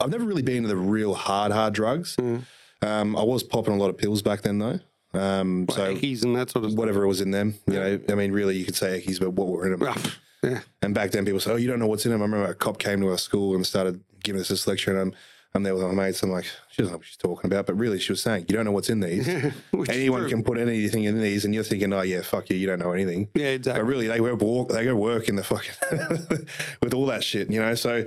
I've 0.00 0.10
never 0.10 0.24
really 0.24 0.42
been 0.42 0.58
into 0.58 0.68
the 0.68 0.76
real 0.76 1.14
hard, 1.14 1.52
hard 1.52 1.74
drugs. 1.74 2.16
Mm. 2.16 2.42
Um, 2.82 3.16
I 3.16 3.22
was 3.22 3.42
popping 3.42 3.74
a 3.74 3.76
lot 3.76 3.90
of 3.90 3.98
pills 3.98 4.22
back 4.22 4.42
then, 4.42 4.58
though. 4.58 4.80
Um, 5.12 5.66
so 5.70 5.94
Eckies 5.94 6.22
and 6.22 6.36
that 6.36 6.50
sort 6.50 6.64
of 6.64 6.74
whatever 6.74 7.04
it 7.04 7.08
was 7.08 7.20
in 7.20 7.32
them, 7.32 7.54
you 7.66 7.74
know, 7.74 8.00
I 8.08 8.14
mean, 8.14 8.32
really, 8.32 8.56
you 8.56 8.64
could 8.64 8.76
say 8.76 9.00
Eckies, 9.00 9.18
but 9.18 9.30
what 9.30 9.48
were 9.48 9.66
in 9.66 9.78
them? 9.78 9.96
Ah, 10.42 10.48
yeah. 10.48 10.60
And 10.82 10.94
back 10.94 11.10
then, 11.10 11.24
people 11.24 11.40
say, 11.40 11.52
"Oh, 11.52 11.56
you 11.56 11.68
don't 11.68 11.78
know 11.78 11.86
what's 11.86 12.06
in 12.06 12.12
them." 12.12 12.22
I 12.22 12.24
remember 12.24 12.50
a 12.50 12.54
cop 12.54 12.78
came 12.78 13.00
to 13.00 13.08
our 13.10 13.18
school 13.18 13.54
and 13.54 13.66
started 13.66 14.02
giving 14.22 14.40
us 14.40 14.48
this 14.48 14.66
lecture, 14.66 14.90
and 14.90 15.00
I'm, 15.00 15.18
I'm 15.54 15.62
there 15.62 15.74
with 15.74 15.82
my 15.84 15.92
mates. 15.92 16.22
I'm 16.22 16.30
like, 16.30 16.44
she 16.44 16.82
doesn't 16.82 16.92
know 16.92 16.98
what 16.98 17.06
she's 17.06 17.16
talking 17.16 17.50
about, 17.50 17.66
but 17.66 17.74
really, 17.74 17.98
she 17.98 18.12
was 18.12 18.22
saying, 18.22 18.46
"You 18.48 18.56
don't 18.56 18.64
know 18.64 18.72
what's 18.72 18.90
in 18.90 19.00
these. 19.00 19.28
Anyone 19.88 20.28
can 20.28 20.42
put 20.42 20.58
anything 20.58 21.04
in 21.04 21.20
these," 21.20 21.44
and 21.44 21.54
you're 21.54 21.64
thinking, 21.64 21.92
"Oh 21.92 22.02
yeah, 22.02 22.22
fuck 22.22 22.50
you, 22.50 22.56
you 22.56 22.66
don't 22.66 22.78
know 22.78 22.92
anything." 22.92 23.28
Yeah, 23.34 23.48
exactly. 23.48 23.82
But 23.82 23.88
really, 23.88 24.06
they 24.06 24.18
go 24.18 24.34
walk, 24.34 24.70
they 24.70 24.84
go 24.84 24.96
work 24.96 25.28
in 25.28 25.36
the 25.36 25.44
fucking 25.44 25.74
with 26.82 26.94
all 26.94 27.06
that 27.06 27.24
shit, 27.24 27.50
you 27.50 27.60
know. 27.60 27.74
So, 27.74 28.04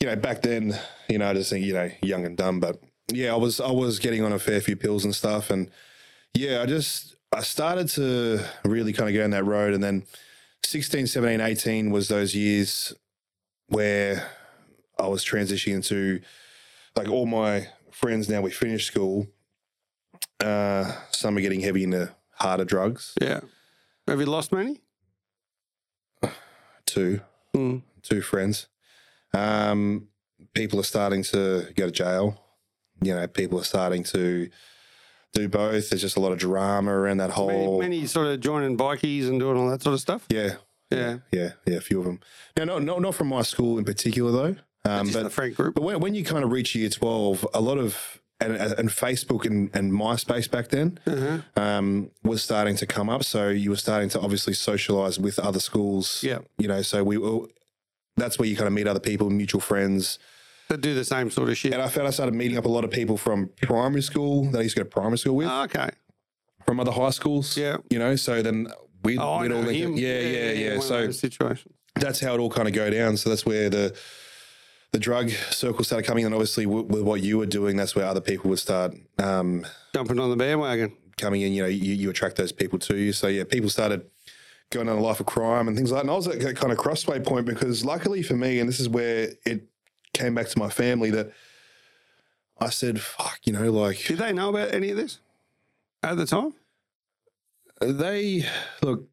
you 0.00 0.06
know, 0.06 0.16
back 0.16 0.42
then, 0.42 0.78
you 1.08 1.18
know, 1.18 1.30
I 1.30 1.34
just 1.34 1.50
think, 1.50 1.64
you 1.64 1.74
know, 1.74 1.90
young 2.02 2.26
and 2.26 2.36
dumb, 2.36 2.60
but 2.60 2.82
yeah, 3.12 3.32
I 3.32 3.36
was 3.36 3.60
I 3.60 3.70
was 3.70 3.98
getting 3.98 4.24
on 4.24 4.32
a 4.32 4.38
fair 4.38 4.60
few 4.60 4.76
pills 4.76 5.04
and 5.04 5.14
stuff, 5.14 5.50
and 5.50 5.70
yeah, 6.34 6.62
I 6.62 6.66
just 6.66 7.16
I 7.32 7.42
started 7.42 7.88
to 7.90 8.40
really 8.64 8.92
kind 8.92 9.08
of 9.08 9.14
go 9.14 9.20
down 9.20 9.30
that 9.30 9.44
road, 9.44 9.74
and 9.74 9.82
then 9.82 10.04
16, 10.64 11.06
17, 11.06 11.40
18 11.40 11.90
was 11.90 12.08
those 12.08 12.34
years 12.34 12.92
where 13.68 14.26
I 14.98 15.06
was 15.08 15.24
transitioning 15.24 15.74
into 15.76 16.20
like 16.96 17.08
all 17.08 17.26
my 17.26 17.68
friends 17.90 18.28
now 18.28 18.40
we 18.40 18.50
finished 18.50 18.86
school. 18.86 19.26
Uh, 20.40 20.90
some 21.10 21.36
are 21.36 21.40
getting 21.40 21.60
heavy 21.60 21.84
into 21.84 22.14
harder 22.32 22.64
drugs. 22.64 23.14
Yeah. 23.20 23.40
Have 24.06 24.20
you 24.20 24.26
lost 24.26 24.52
many? 24.52 24.80
Two, 26.86 27.20
Mm. 27.54 27.82
two 28.02 28.22
friends. 28.22 28.66
Um, 29.34 30.08
people 30.54 30.80
are 30.80 30.84
starting 30.84 31.22
to 31.24 31.66
go 31.76 31.86
to 31.86 31.90
jail. 31.92 32.40
You 33.02 33.14
know, 33.14 33.26
people 33.26 33.58
are 33.60 33.64
starting 33.64 34.04
to 34.04 34.48
do 35.32 35.48
both. 35.48 35.90
There's 35.90 36.00
just 36.02 36.16
a 36.16 36.20
lot 36.20 36.32
of 36.32 36.38
drama 36.38 36.90
around 36.92 37.18
that 37.18 37.30
whole. 37.30 37.80
many 37.80 38.06
sort 38.06 38.26
of 38.26 38.40
joining 38.40 38.76
bikies 38.76 39.28
and 39.28 39.38
doing 39.40 39.56
all 39.56 39.68
that 39.70 39.82
sort 39.82 39.94
of 39.94 40.00
stuff. 40.00 40.26
Yeah, 40.28 40.54
Yeah. 40.90 41.18
yeah, 41.32 41.52
yeah. 41.66 41.76
A 41.76 41.80
few 41.80 41.98
of 42.00 42.04
them. 42.04 42.20
No, 42.56 42.64
no, 42.64 42.78
no, 42.78 42.98
not 42.98 43.14
from 43.14 43.28
my 43.28 43.42
school 43.42 43.78
in 43.78 43.84
particular 43.84 44.30
though. 44.32 44.56
Um, 44.84 45.06
Just 45.06 45.16
the 45.18 45.22
but 45.24 45.32
friend 45.32 45.54
group. 45.54 45.74
but 45.74 45.82
when, 45.84 46.00
when 46.00 46.14
you 46.14 46.24
kind 46.24 46.42
of 46.44 46.50
reach 46.50 46.74
year 46.74 46.88
twelve, 46.90 47.46
a 47.54 47.60
lot 47.60 47.78
of 47.78 48.20
and, 48.40 48.56
and 48.56 48.88
Facebook 48.88 49.44
and, 49.46 49.70
and 49.72 49.92
MySpace 49.92 50.50
back 50.50 50.66
then 50.68 50.98
Uh-huh. 51.06 51.38
um, 51.54 52.10
was 52.24 52.42
starting 52.42 52.74
to 52.76 52.86
come 52.86 53.08
up. 53.08 53.22
So 53.22 53.48
you 53.50 53.70
were 53.70 53.76
starting 53.76 54.08
to 54.10 54.20
obviously 54.20 54.52
socialize 54.54 55.16
with 55.20 55.38
other 55.38 55.60
schools. 55.60 56.24
Yeah. 56.24 56.38
You 56.58 56.66
know, 56.66 56.82
so 56.82 57.04
we 57.04 57.18
were, 57.18 57.46
that's 58.16 58.40
where 58.40 58.48
you 58.48 58.56
kind 58.56 58.66
of 58.66 58.72
meet 58.72 58.88
other 58.88 58.98
people, 58.98 59.30
mutual 59.30 59.60
friends. 59.60 60.18
That 60.68 60.80
do 60.80 60.94
the 60.94 61.04
same 61.04 61.30
sort 61.30 61.48
of 61.50 61.56
shit. 61.58 61.72
And 61.74 61.82
I 61.82 61.88
found 61.88 62.08
I 62.08 62.10
started 62.10 62.34
meeting 62.34 62.56
up 62.56 62.64
a 62.64 62.68
lot 62.68 62.84
of 62.84 62.90
people 62.90 63.16
from 63.16 63.50
primary 63.62 64.00
school 64.02 64.50
that 64.52 64.58
I 64.58 64.62
used 64.62 64.76
to 64.76 64.82
go 64.82 64.88
to 64.88 64.90
primary 64.90 65.18
school 65.18 65.36
with, 65.36 65.48
Oh, 65.50 65.62
okay. 65.64 65.90
from 66.64 66.80
other 66.80 66.92
high 66.92 67.10
schools. 67.10 67.56
Yeah. 67.56 67.76
You 67.90 67.98
know, 67.98 68.16
so 68.16 68.40
then 68.42 68.68
we'd, 69.04 69.18
Oh, 69.18 69.40
we'd 69.40 69.52
all 69.52 69.62
him. 69.62 69.92
up. 69.94 69.98
Yeah, 69.98 70.20
yeah, 70.20 70.52
yeah. 70.52 70.80
So 70.80 71.10
situations. 71.10 71.74
that's 71.96 72.20
how 72.20 72.34
it 72.34 72.38
all 72.38 72.48
kind 72.50 72.68
of 72.68 72.74
go 72.74 72.88
down. 72.90 73.16
So 73.18 73.28
that's 73.28 73.44
where 73.44 73.68
the 73.68 73.94
the 74.92 74.98
drug 74.98 75.30
circle 75.30 75.84
started 75.84 76.06
coming, 76.06 76.26
and 76.26 76.34
obviously 76.34 76.66
with, 76.66 76.86
with 76.86 77.00
what 77.02 77.22
you 77.22 77.38
were 77.38 77.46
doing, 77.46 77.76
that's 77.76 77.94
where 77.96 78.04
other 78.04 78.20
people 78.20 78.50
would 78.50 78.58
start 78.58 78.92
um, 79.18 79.66
Jumping 79.94 80.18
on 80.18 80.28
the 80.28 80.36
bandwagon. 80.36 80.92
coming 81.16 81.40
in. 81.40 81.52
You 81.54 81.62
know, 81.62 81.68
you, 81.68 81.94
you 81.94 82.10
attract 82.10 82.36
those 82.36 82.52
people 82.52 82.78
to 82.80 82.96
you. 82.96 83.12
So 83.14 83.26
yeah, 83.28 83.44
people 83.44 83.70
started 83.70 84.04
going 84.70 84.90
on 84.90 84.98
a 84.98 85.00
life 85.00 85.18
of 85.20 85.24
crime 85.26 85.66
and 85.66 85.74
things 85.76 85.90
like 85.90 85.98
that. 85.98 86.02
And 86.02 86.10
I 86.10 86.14
was 86.14 86.28
at 86.28 86.40
that 86.40 86.56
kind 86.56 86.72
of 86.72 86.78
crossway 86.78 87.20
point 87.20 87.46
because 87.46 87.84
luckily 87.86 88.22
for 88.22 88.36
me, 88.36 88.58
and 88.60 88.68
this 88.68 88.80
is 88.80 88.88
where 88.88 89.30
it 89.46 89.66
came 90.12 90.34
back 90.34 90.48
to 90.48 90.58
my 90.58 90.68
family 90.70 91.10
that 91.10 91.32
I 92.60 92.70
said, 92.70 93.00
"Fuck," 93.00 93.40
you 93.44 93.52
know, 93.52 93.70
like 93.72 94.04
Did 94.04 94.18
they 94.18 94.32
know 94.32 94.50
about 94.50 94.74
any 94.74 94.90
of 94.90 94.96
this 94.96 95.18
at 96.02 96.16
the 96.16 96.26
time? 96.26 96.54
they 97.80 98.46
look, 98.82 99.08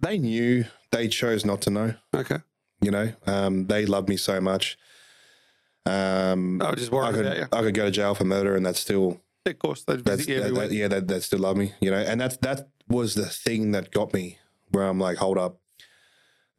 they 0.00 0.18
knew, 0.18 0.64
they 0.90 1.08
chose 1.08 1.44
not 1.44 1.60
to 1.62 1.70
know. 1.70 1.94
Okay. 2.14 2.38
You 2.80 2.90
know, 2.90 3.12
um, 3.26 3.66
they 3.66 3.86
loved 3.86 4.08
me 4.08 4.16
so 4.16 4.40
much. 4.40 4.76
Um, 5.86 6.62
I 6.62 6.70
was 6.70 6.78
just 6.80 6.92
I 6.92 6.94
worried 6.96 7.14
could, 7.14 7.26
about 7.26 7.36
you. 7.38 7.46
I 7.52 7.60
could 7.62 7.74
go 7.74 7.84
to 7.86 7.90
jail 7.90 8.14
for 8.14 8.24
murder, 8.24 8.54
and 8.54 8.64
that's 8.64 8.78
still 8.80 9.20
Of 9.46 9.58
course, 9.58 9.82
they'd 9.84 10.00
visit 10.04 10.28
you 10.28 10.34
that, 10.36 10.44
every 10.46 10.54
that- 10.58 10.70
week. 10.70 10.78
yeah, 10.78 10.88
that 10.88 11.08
that 11.08 11.22
still 11.22 11.40
love 11.40 11.56
me, 11.56 11.72
you 11.80 11.90
know. 11.90 11.98
And 11.98 12.20
that 12.20 12.40
that 12.42 12.68
was 12.88 13.14
the 13.14 13.26
thing 13.26 13.72
that 13.72 13.90
got 13.90 14.12
me 14.12 14.38
where 14.70 14.84
I'm 14.86 15.00
like, 15.00 15.16
hold 15.18 15.38
up, 15.38 15.58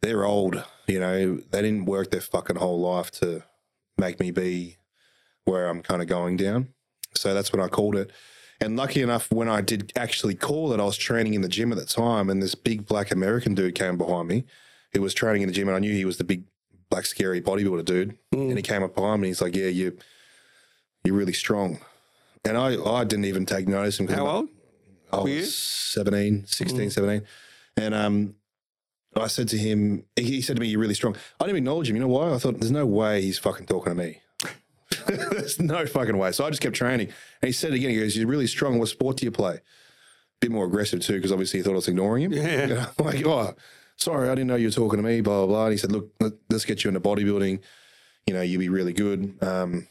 they're 0.01 0.25
old, 0.25 0.63
you 0.87 0.99
know. 0.99 1.35
They 1.51 1.61
didn't 1.61 1.85
work 1.85 2.11
their 2.11 2.21
fucking 2.21 2.57
whole 2.57 2.81
life 2.81 3.11
to 3.21 3.43
make 3.97 4.19
me 4.19 4.31
be 4.31 4.77
where 5.45 5.67
I'm 5.67 5.81
kind 5.81 6.01
of 6.01 6.07
going 6.07 6.37
down. 6.37 6.69
So 7.15 7.33
that's 7.33 7.51
what 7.53 7.61
I 7.61 7.67
called 7.67 7.95
it. 7.95 8.11
And 8.59 8.75
lucky 8.77 9.01
enough, 9.01 9.31
when 9.31 9.49
I 9.49 9.61
did 9.61 9.91
actually 9.95 10.35
call 10.35 10.71
it, 10.73 10.79
I 10.79 10.83
was 10.85 10.97
training 10.97 11.33
in 11.33 11.41
the 11.41 11.49
gym 11.49 11.71
at 11.71 11.77
the 11.77 11.85
time, 11.85 12.29
and 12.29 12.41
this 12.41 12.55
big 12.55 12.85
black 12.85 13.11
American 13.11 13.55
dude 13.55 13.75
came 13.75 13.97
behind 13.97 14.27
me. 14.29 14.45
He 14.91 14.99
was 14.99 15.13
training 15.13 15.41
in 15.41 15.47
the 15.49 15.53
gym, 15.53 15.67
and 15.67 15.75
I 15.75 15.79
knew 15.79 15.91
he 15.91 16.05
was 16.05 16.17
the 16.17 16.23
big 16.23 16.43
black 16.89 17.05
scary 17.05 17.41
bodybuilder 17.41 17.83
dude. 17.83 18.17
Mm. 18.33 18.49
And 18.49 18.57
he 18.57 18.61
came 18.63 18.83
up 18.83 18.95
behind 18.95 19.21
me. 19.21 19.27
And 19.27 19.31
he's 19.35 19.41
like, 19.41 19.55
"Yeah, 19.55 19.67
you, 19.67 19.97
you're 21.03 21.15
really 21.15 21.33
strong." 21.33 21.79
And 22.45 22.57
I, 22.57 22.75
I 22.81 23.03
didn't 23.03 23.25
even 23.25 23.45
take 23.45 23.67
notice. 23.67 23.95
of 23.95 24.01
him 24.01 24.07
'cause 24.07 24.15
How 24.17 24.27
old? 24.27 24.49
I 25.11 25.17
Were 25.17 25.23
was 25.23 25.31
you? 25.33 25.43
17, 25.45 26.45
16, 26.45 26.89
17. 26.91 27.27
And 27.77 27.93
um, 27.93 28.35
I 29.21 29.27
said 29.27 29.47
to 29.49 29.57
him, 29.57 30.05
he, 30.15 30.41
said 30.41 30.55
to 30.55 30.61
me, 30.61 30.67
You're 30.67 30.79
really 30.81 30.93
strong. 30.93 31.15
I 31.39 31.45
didn't 31.45 31.57
acknowledge 31.57 31.89
him. 31.89 31.95
You 31.95 32.01
know 32.01 32.07
why? 32.07 32.33
I 32.33 32.37
thought, 32.37 32.59
There's 32.59 32.71
no 32.71 32.85
way 32.85 33.21
he's 33.21 33.37
fucking 33.37 33.65
talking 33.67 33.95
to 33.95 33.95
me. 33.95 34.21
There's 35.07 35.59
no 35.59 35.85
fucking 35.85 36.17
way. 36.17 36.31
So 36.31 36.45
I 36.45 36.49
just 36.49 36.61
kept 36.61 36.75
training. 36.75 37.07
And 37.41 37.47
he 37.47 37.51
said 37.51 37.71
it 37.71 37.75
again, 37.77 37.91
He 37.91 37.99
goes, 37.99 38.15
You're 38.15 38.27
really 38.27 38.47
strong. 38.47 38.79
What 38.79 38.89
sport 38.89 39.17
do 39.17 39.25
you 39.25 39.31
play? 39.31 39.55
A 39.55 39.61
bit 40.39 40.51
more 40.51 40.65
aggressive 40.65 41.01
too, 41.01 41.13
because 41.15 41.31
obviously 41.31 41.59
he 41.59 41.63
thought 41.63 41.71
I 41.71 41.75
was 41.75 41.87
ignoring 41.87 42.23
him. 42.23 42.33
Yeah. 42.33 42.87
I'm 42.99 43.05
like, 43.05 43.25
Oh, 43.25 43.53
sorry, 43.97 44.29
I 44.29 44.35
didn't 44.35 44.47
know 44.47 44.55
you 44.55 44.67
were 44.67 44.71
talking 44.71 44.97
to 44.97 45.03
me, 45.03 45.21
blah, 45.21 45.39
blah, 45.39 45.47
blah. 45.47 45.63
And 45.65 45.71
he 45.73 45.77
said, 45.77 45.91
Look, 45.91 46.09
let- 46.19 46.33
let's 46.49 46.65
get 46.65 46.83
you 46.83 46.89
into 46.89 46.99
bodybuilding. 47.01 47.59
You 48.27 48.33
know, 48.33 48.41
you'll 48.41 48.59
be 48.59 48.69
really 48.69 48.93
good. 48.93 49.35
Um, 49.41 49.87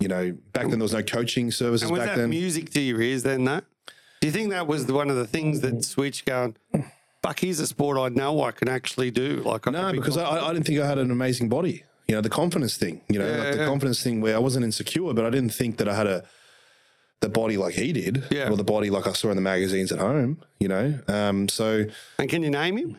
you 0.00 0.08
know, 0.08 0.32
back 0.52 0.62
then 0.68 0.78
there 0.78 0.84
was 0.84 0.92
no 0.92 1.02
coaching 1.02 1.50
services 1.50 1.82
And 1.88 1.90
was 1.92 2.00
back 2.06 2.16
that 2.16 2.20
then. 2.22 2.30
music 2.30 2.70
to 2.70 2.80
your 2.80 3.00
ears 3.02 3.22
then, 3.22 3.44
that? 3.44 3.64
Do 4.20 4.26
you 4.26 4.32
think 4.32 4.50
that 4.50 4.66
was 4.66 4.86
the, 4.86 4.94
one 4.94 5.10
of 5.10 5.16
the 5.16 5.26
things 5.26 5.60
that 5.60 5.84
switched 5.84 6.24
going, 6.26 6.56
fuck, 7.22 7.40
here's 7.40 7.60
a 7.60 7.66
sport 7.66 7.98
I 7.98 8.08
know 8.08 8.42
I 8.42 8.50
can 8.52 8.68
actually 8.68 9.10
do? 9.10 9.42
Like, 9.44 9.66
I 9.66 9.70
No, 9.70 9.92
be 9.92 9.98
because 9.98 10.16
I, 10.16 10.46
I 10.46 10.52
didn't 10.52 10.66
think 10.66 10.80
I 10.80 10.86
had 10.86 10.98
an 10.98 11.10
amazing 11.10 11.48
body. 11.48 11.84
You 12.06 12.14
know, 12.14 12.20
the 12.20 12.30
confidence 12.30 12.76
thing. 12.76 13.02
You 13.08 13.18
know, 13.18 13.26
Yeah, 13.28 13.36
like 13.36 13.52
the 13.52 13.58
yeah. 13.58 13.66
confidence 13.66 14.02
thing 14.02 14.20
where 14.20 14.34
I 14.34 14.38
wasn't 14.38 14.64
insecure, 14.64 15.12
but 15.12 15.24
I 15.24 15.30
didn't 15.30 15.52
think 15.52 15.76
that 15.78 15.88
I 15.88 15.94
had 15.94 16.06
a 16.06 16.24
the 17.20 17.28
body 17.28 17.56
like 17.56 17.74
he 17.74 17.92
did, 17.92 18.24
Yeah. 18.30 18.48
or 18.48 18.56
the 18.56 18.62
body 18.64 18.90
like 18.90 19.06
I 19.08 19.12
saw 19.12 19.28
in 19.30 19.36
the 19.36 19.42
magazines 19.42 19.90
at 19.90 19.98
home. 19.98 20.40
You 20.60 20.68
know, 20.68 20.98
um, 21.08 21.48
so 21.48 21.84
And 22.18 22.28
can 22.30 22.42
you 22.44 22.50
name 22.50 22.76
him? 22.78 22.98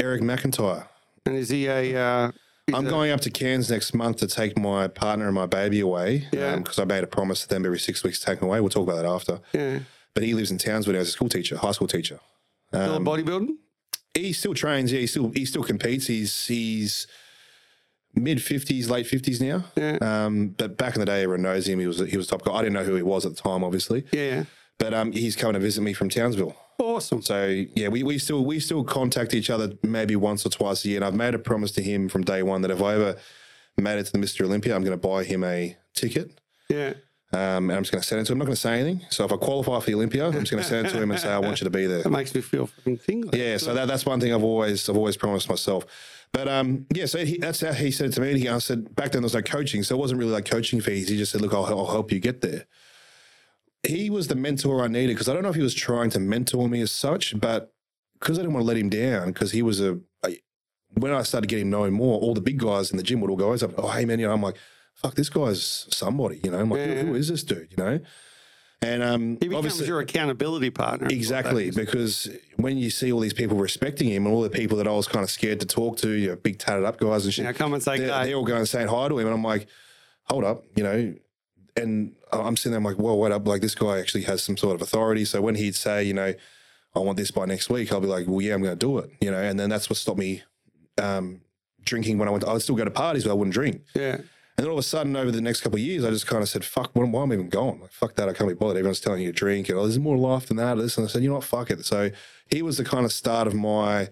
Eric 0.00 0.20
McIntyre. 0.22 0.86
And 1.26 1.36
is 1.36 1.48
he 1.50 1.66
a. 1.66 1.96
Uh, 1.96 2.32
I'm 2.74 2.86
a- 2.86 2.90
going 2.90 3.10
up 3.10 3.20
to 3.22 3.30
Cairns 3.30 3.70
next 3.70 3.94
month 3.94 4.16
to 4.18 4.26
take 4.26 4.58
my 4.58 4.88
partner 4.88 5.26
and 5.26 5.34
my 5.34 5.46
baby 5.46 5.80
away. 5.80 6.26
Yeah. 6.32 6.56
Because 6.56 6.78
I 6.78 6.84
made 6.84 7.04
a 7.04 7.06
promise 7.06 7.42
to 7.42 7.48
them 7.48 7.64
every 7.64 7.78
six 7.78 8.02
weeks 8.02 8.18
to 8.20 8.26
take 8.26 8.40
them 8.40 8.48
away. 8.48 8.60
We'll 8.60 8.70
talk 8.70 8.82
about 8.88 8.96
that 8.96 9.06
after. 9.06 9.40
Yeah. 9.52 9.80
But 10.14 10.22
he 10.24 10.34
lives 10.34 10.50
in 10.50 10.58
Townsville 10.58 10.94
now 10.94 11.00
as 11.00 11.08
a 11.08 11.12
school 11.12 11.28
teacher, 11.28 11.56
high 11.56 11.72
school 11.72 11.88
teacher. 11.88 12.18
Still 12.72 12.94
Um, 12.94 13.04
bodybuilding? 13.04 13.48
he 14.14 14.32
still 14.32 14.54
trains. 14.54 14.92
Yeah, 14.92 15.00
he 15.00 15.06
still 15.06 15.30
he 15.30 15.44
still 15.44 15.62
competes. 15.64 16.06
He's 16.06 16.46
he's 16.46 17.06
mid 18.14 18.42
fifties, 18.42 18.90
late 18.90 19.06
fifties 19.06 19.40
now. 19.40 19.64
Yeah. 19.76 19.98
Um, 20.00 20.48
but 20.48 20.76
back 20.76 20.94
in 20.94 21.00
the 21.00 21.06
day, 21.06 21.22
everyone 21.22 21.42
knows 21.42 21.68
him. 21.68 21.78
He 21.80 21.86
was 21.86 21.98
he 21.98 22.16
was 22.16 22.26
top 22.26 22.42
guy. 22.44 22.52
I 22.52 22.58
didn't 22.62 22.74
know 22.74 22.84
who 22.84 22.94
he 22.96 23.02
was 23.02 23.24
at 23.26 23.36
the 23.36 23.42
time, 23.42 23.62
obviously. 23.64 24.04
Yeah. 24.12 24.44
But 24.78 24.94
um, 24.94 25.12
he's 25.12 25.36
coming 25.36 25.54
to 25.54 25.60
visit 25.60 25.82
me 25.82 25.92
from 25.92 26.08
Townsville. 26.08 26.56
Awesome. 26.78 27.20
So 27.20 27.46
yeah, 27.74 27.88
we, 27.88 28.02
we 28.02 28.18
still 28.18 28.44
we 28.44 28.58
still 28.60 28.82
contact 28.84 29.34
each 29.34 29.50
other 29.50 29.72
maybe 29.82 30.16
once 30.16 30.46
or 30.46 30.48
twice 30.50 30.84
a 30.84 30.88
year. 30.88 30.96
And 30.98 31.04
I've 31.04 31.14
made 31.14 31.34
a 31.34 31.38
promise 31.38 31.70
to 31.72 31.82
him 31.82 32.08
from 32.08 32.22
day 32.22 32.42
one 32.42 32.62
that 32.62 32.70
if 32.70 32.80
I 32.82 32.94
ever 32.94 33.16
made 33.76 33.98
it 33.98 34.06
to 34.06 34.12
the 34.12 34.18
Mr. 34.18 34.44
Olympia, 34.46 34.74
I'm 34.74 34.82
going 34.82 34.98
to 34.98 35.08
buy 35.08 35.24
him 35.24 35.44
a 35.44 35.76
ticket. 35.94 36.40
Yeah. 36.70 36.94
Um, 37.32 37.70
and 37.70 37.72
I'm 37.72 37.82
just 37.82 37.92
going 37.92 38.02
to 38.02 38.06
send 38.06 38.20
it 38.20 38.24
to 38.24 38.32
him. 38.32 38.36
I'm 38.36 38.38
not 38.40 38.44
going 38.46 38.56
to 38.56 38.60
say 38.60 38.80
anything. 38.80 39.06
So 39.10 39.24
if 39.24 39.32
I 39.32 39.36
qualify 39.36 39.78
for 39.78 39.86
the 39.86 39.94
Olympia, 39.94 40.26
I'm 40.26 40.32
just 40.32 40.50
going 40.50 40.62
to 40.62 40.68
send 40.68 40.88
it 40.88 40.90
to 40.90 41.00
him 41.00 41.12
and 41.12 41.20
say 41.20 41.30
I 41.30 41.38
want 41.38 41.60
you 41.60 41.64
to 41.64 41.70
be 41.70 41.86
there. 41.86 42.02
That 42.02 42.10
makes 42.10 42.34
me 42.34 42.40
feel 42.40 42.66
fucking 42.66 42.98
tingly. 42.98 43.38
Yeah, 43.38 43.56
so 43.56 43.72
that, 43.72 43.86
that's 43.86 44.04
one 44.04 44.18
thing 44.18 44.34
I've 44.34 44.42
always 44.42 44.88
I've 44.88 44.96
always 44.96 45.16
promised 45.16 45.48
myself. 45.48 45.86
But 46.32 46.48
um, 46.48 46.86
yeah, 46.92 47.06
so 47.06 47.24
he, 47.24 47.38
that's 47.38 47.60
how 47.60 47.72
he 47.72 47.92
said 47.92 48.10
it 48.10 48.12
to 48.14 48.20
me. 48.20 48.30
And 48.30 48.38
he, 48.38 48.48
I 48.48 48.58
said 48.58 48.96
back 48.96 49.12
then 49.12 49.22
there 49.22 49.26
was 49.26 49.34
no 49.34 49.42
coaching, 49.42 49.84
so 49.84 49.94
it 49.94 49.98
wasn't 49.98 50.18
really 50.18 50.32
like 50.32 50.44
coaching 50.44 50.80
fees. 50.80 51.08
He 51.08 51.16
just 51.16 51.30
said, 51.30 51.40
"Look, 51.40 51.54
I'll, 51.54 51.66
I'll 51.66 51.86
help 51.86 52.10
you 52.10 52.18
get 52.18 52.40
there." 52.40 52.66
He 53.86 54.10
was 54.10 54.26
the 54.28 54.34
mentor 54.34 54.82
I 54.82 54.88
needed 54.88 55.14
because 55.14 55.28
I 55.28 55.32
don't 55.32 55.42
know 55.42 55.48
if 55.48 55.56
he 55.56 55.62
was 55.62 55.74
trying 55.74 56.10
to 56.10 56.20
mentor 56.20 56.68
me 56.68 56.80
as 56.80 56.92
such, 56.92 57.38
but 57.40 57.72
because 58.18 58.38
I 58.38 58.42
didn't 58.42 58.54
want 58.54 58.64
to 58.64 58.68
let 58.68 58.76
him 58.76 58.90
down 58.90 59.28
because 59.28 59.52
he 59.52 59.62
was 59.62 59.80
a 59.80 60.00
when 60.94 61.12
I 61.12 61.22
started 61.22 61.48
getting 61.48 61.70
known 61.70 61.92
more, 61.92 62.18
all 62.20 62.34
the 62.34 62.40
big 62.40 62.58
guys 62.58 62.90
in 62.90 62.96
the 62.96 63.02
gym 63.02 63.20
would 63.20 63.30
all 63.30 63.36
go, 63.36 63.56
"Oh, 63.78 63.88
hey 63.88 64.04
man," 64.04 64.18
you 64.18 64.26
know, 64.26 64.32
I'm 64.32 64.42
like, 64.42 64.56
"Fuck, 65.02 65.14
this 65.14 65.28
guy's 65.28 65.86
somebody," 65.90 66.40
you 66.42 66.50
know. 66.50 66.58
I'm 66.58 66.70
like, 66.70 66.80
Yeah. 66.80 67.02
who, 67.02 67.08
"Who 67.08 67.14
is 67.14 67.28
this 67.28 67.42
dude?" 67.42 67.68
You 67.76 67.76
know. 67.84 68.00
And 68.82 69.02
um, 69.02 69.36
He 69.40 69.48
becomes 69.48 69.86
your 69.86 70.00
accountability 70.00 70.70
partner. 70.70 71.08
Exactly, 71.10 71.70
because 71.70 72.30
when 72.56 72.78
you 72.78 72.88
see 72.88 73.12
all 73.12 73.20
these 73.20 73.34
people 73.34 73.58
respecting 73.58 74.08
him 74.08 74.24
and 74.24 74.34
all 74.34 74.40
the 74.40 74.48
people 74.48 74.78
that 74.78 74.88
I 74.88 74.92
was 74.92 75.06
kind 75.06 75.22
of 75.22 75.30
scared 75.30 75.60
to 75.60 75.66
talk 75.66 75.98
to, 75.98 76.08
you 76.10 76.28
know, 76.30 76.36
big 76.36 76.58
tatted 76.58 76.84
up 76.84 76.98
guys 76.98 77.26
and 77.26 77.34
shit, 77.34 77.44
Now 77.44 77.52
come 77.52 77.74
and 77.74 77.82
say, 77.82 77.98
they're, 77.98 78.24
they're 78.24 78.36
all 78.36 78.44
going 78.44 78.64
saying 78.64 78.88
hi 78.88 79.08
to 79.08 79.18
him, 79.18 79.26
and 79.26 79.34
I'm 79.34 79.44
like, 79.44 79.66
hold 80.24 80.44
up, 80.44 80.64
you 80.76 80.82
know, 80.82 81.14
and 81.76 82.14
I'm 82.32 82.56
sitting 82.56 82.72
there, 82.72 82.78
I'm 82.78 82.84
like, 82.84 82.98
well, 82.98 83.18
wait 83.18 83.32
up, 83.32 83.46
like 83.46 83.60
this 83.60 83.74
guy 83.74 83.98
actually 83.98 84.22
has 84.24 84.42
some 84.42 84.56
sort 84.56 84.76
of 84.76 84.82
authority. 84.82 85.24
So 85.26 85.42
when 85.42 85.56
he'd 85.56 85.74
say, 85.74 86.04
you 86.04 86.14
know, 86.14 86.32
I 86.94 86.98
want 87.00 87.16
this 87.18 87.30
by 87.30 87.44
next 87.44 87.68
week, 87.70 87.92
I'll 87.92 88.00
be 88.00 88.06
like, 88.06 88.26
well, 88.26 88.40
yeah, 88.40 88.54
I'm 88.54 88.62
going 88.62 88.76
to 88.76 88.78
do 88.78 88.98
it, 88.98 89.10
you 89.20 89.30
know. 89.30 89.40
And 89.40 89.60
then 89.60 89.68
that's 89.68 89.88
what 89.90 89.96
stopped 89.96 90.18
me 90.18 90.42
um, 90.98 91.42
drinking 91.82 92.18
when 92.18 92.28
I 92.28 92.30
went. 92.30 92.44
To, 92.44 92.50
I 92.50 92.54
would 92.54 92.62
still 92.62 92.74
go 92.76 92.84
to 92.84 92.90
parties, 92.90 93.24
but 93.24 93.30
I 93.30 93.34
wouldn't 93.34 93.54
drink. 93.54 93.82
Yeah. 93.94 94.18
And 94.60 94.66
then 94.66 94.72
all 94.72 94.78
of 94.78 94.84
a 94.84 94.86
sudden, 94.86 95.16
over 95.16 95.30
the 95.30 95.40
next 95.40 95.62
couple 95.62 95.78
of 95.78 95.82
years, 95.82 96.04
I 96.04 96.10
just 96.10 96.26
kind 96.26 96.42
of 96.42 96.48
said, 96.50 96.66
fuck, 96.66 96.90
why, 96.92 97.04
why 97.04 97.22
am 97.22 97.30
I 97.30 97.34
even 97.36 97.48
going? 97.48 97.80
Like, 97.80 97.92
fuck 97.92 98.14
that, 98.16 98.28
I 98.28 98.34
can't 98.34 98.46
be 98.46 98.54
bothered. 98.54 98.76
Everyone's 98.76 99.00
telling 99.00 99.22
you 99.22 99.32
to 99.32 99.32
drink, 99.32 99.70
and 99.70 99.78
oh, 99.78 99.84
there's 99.84 99.98
more 99.98 100.18
life 100.18 100.48
than 100.48 100.58
that. 100.58 100.76
This, 100.76 100.98
and 100.98 101.06
I 101.06 101.08
said, 101.08 101.22
you 101.22 101.30
know 101.30 101.36
what, 101.36 101.44
fuck 101.44 101.70
it. 101.70 101.82
So 101.86 102.10
he 102.46 102.60
was 102.60 102.76
the 102.76 102.84
kind 102.84 103.06
of 103.06 103.10
start 103.10 103.46
of 103.46 103.54
my 103.54 104.10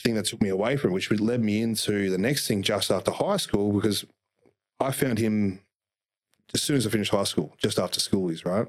thing 0.00 0.14
that 0.14 0.24
took 0.24 0.40
me 0.40 0.48
away 0.48 0.78
from, 0.78 0.92
it, 0.92 0.94
which 0.94 1.10
led 1.10 1.42
me 1.42 1.60
into 1.60 2.08
the 2.08 2.16
next 2.16 2.48
thing 2.48 2.62
just 2.62 2.90
after 2.90 3.10
high 3.10 3.36
school, 3.36 3.72
because 3.72 4.06
I 4.80 4.90
found 4.90 5.18
him 5.18 5.60
as 6.54 6.62
soon 6.62 6.78
as 6.78 6.86
I 6.86 6.90
finished 6.90 7.10
high 7.10 7.24
school, 7.24 7.54
just 7.58 7.78
after 7.78 8.00
schoolies, 8.00 8.46
right? 8.46 8.68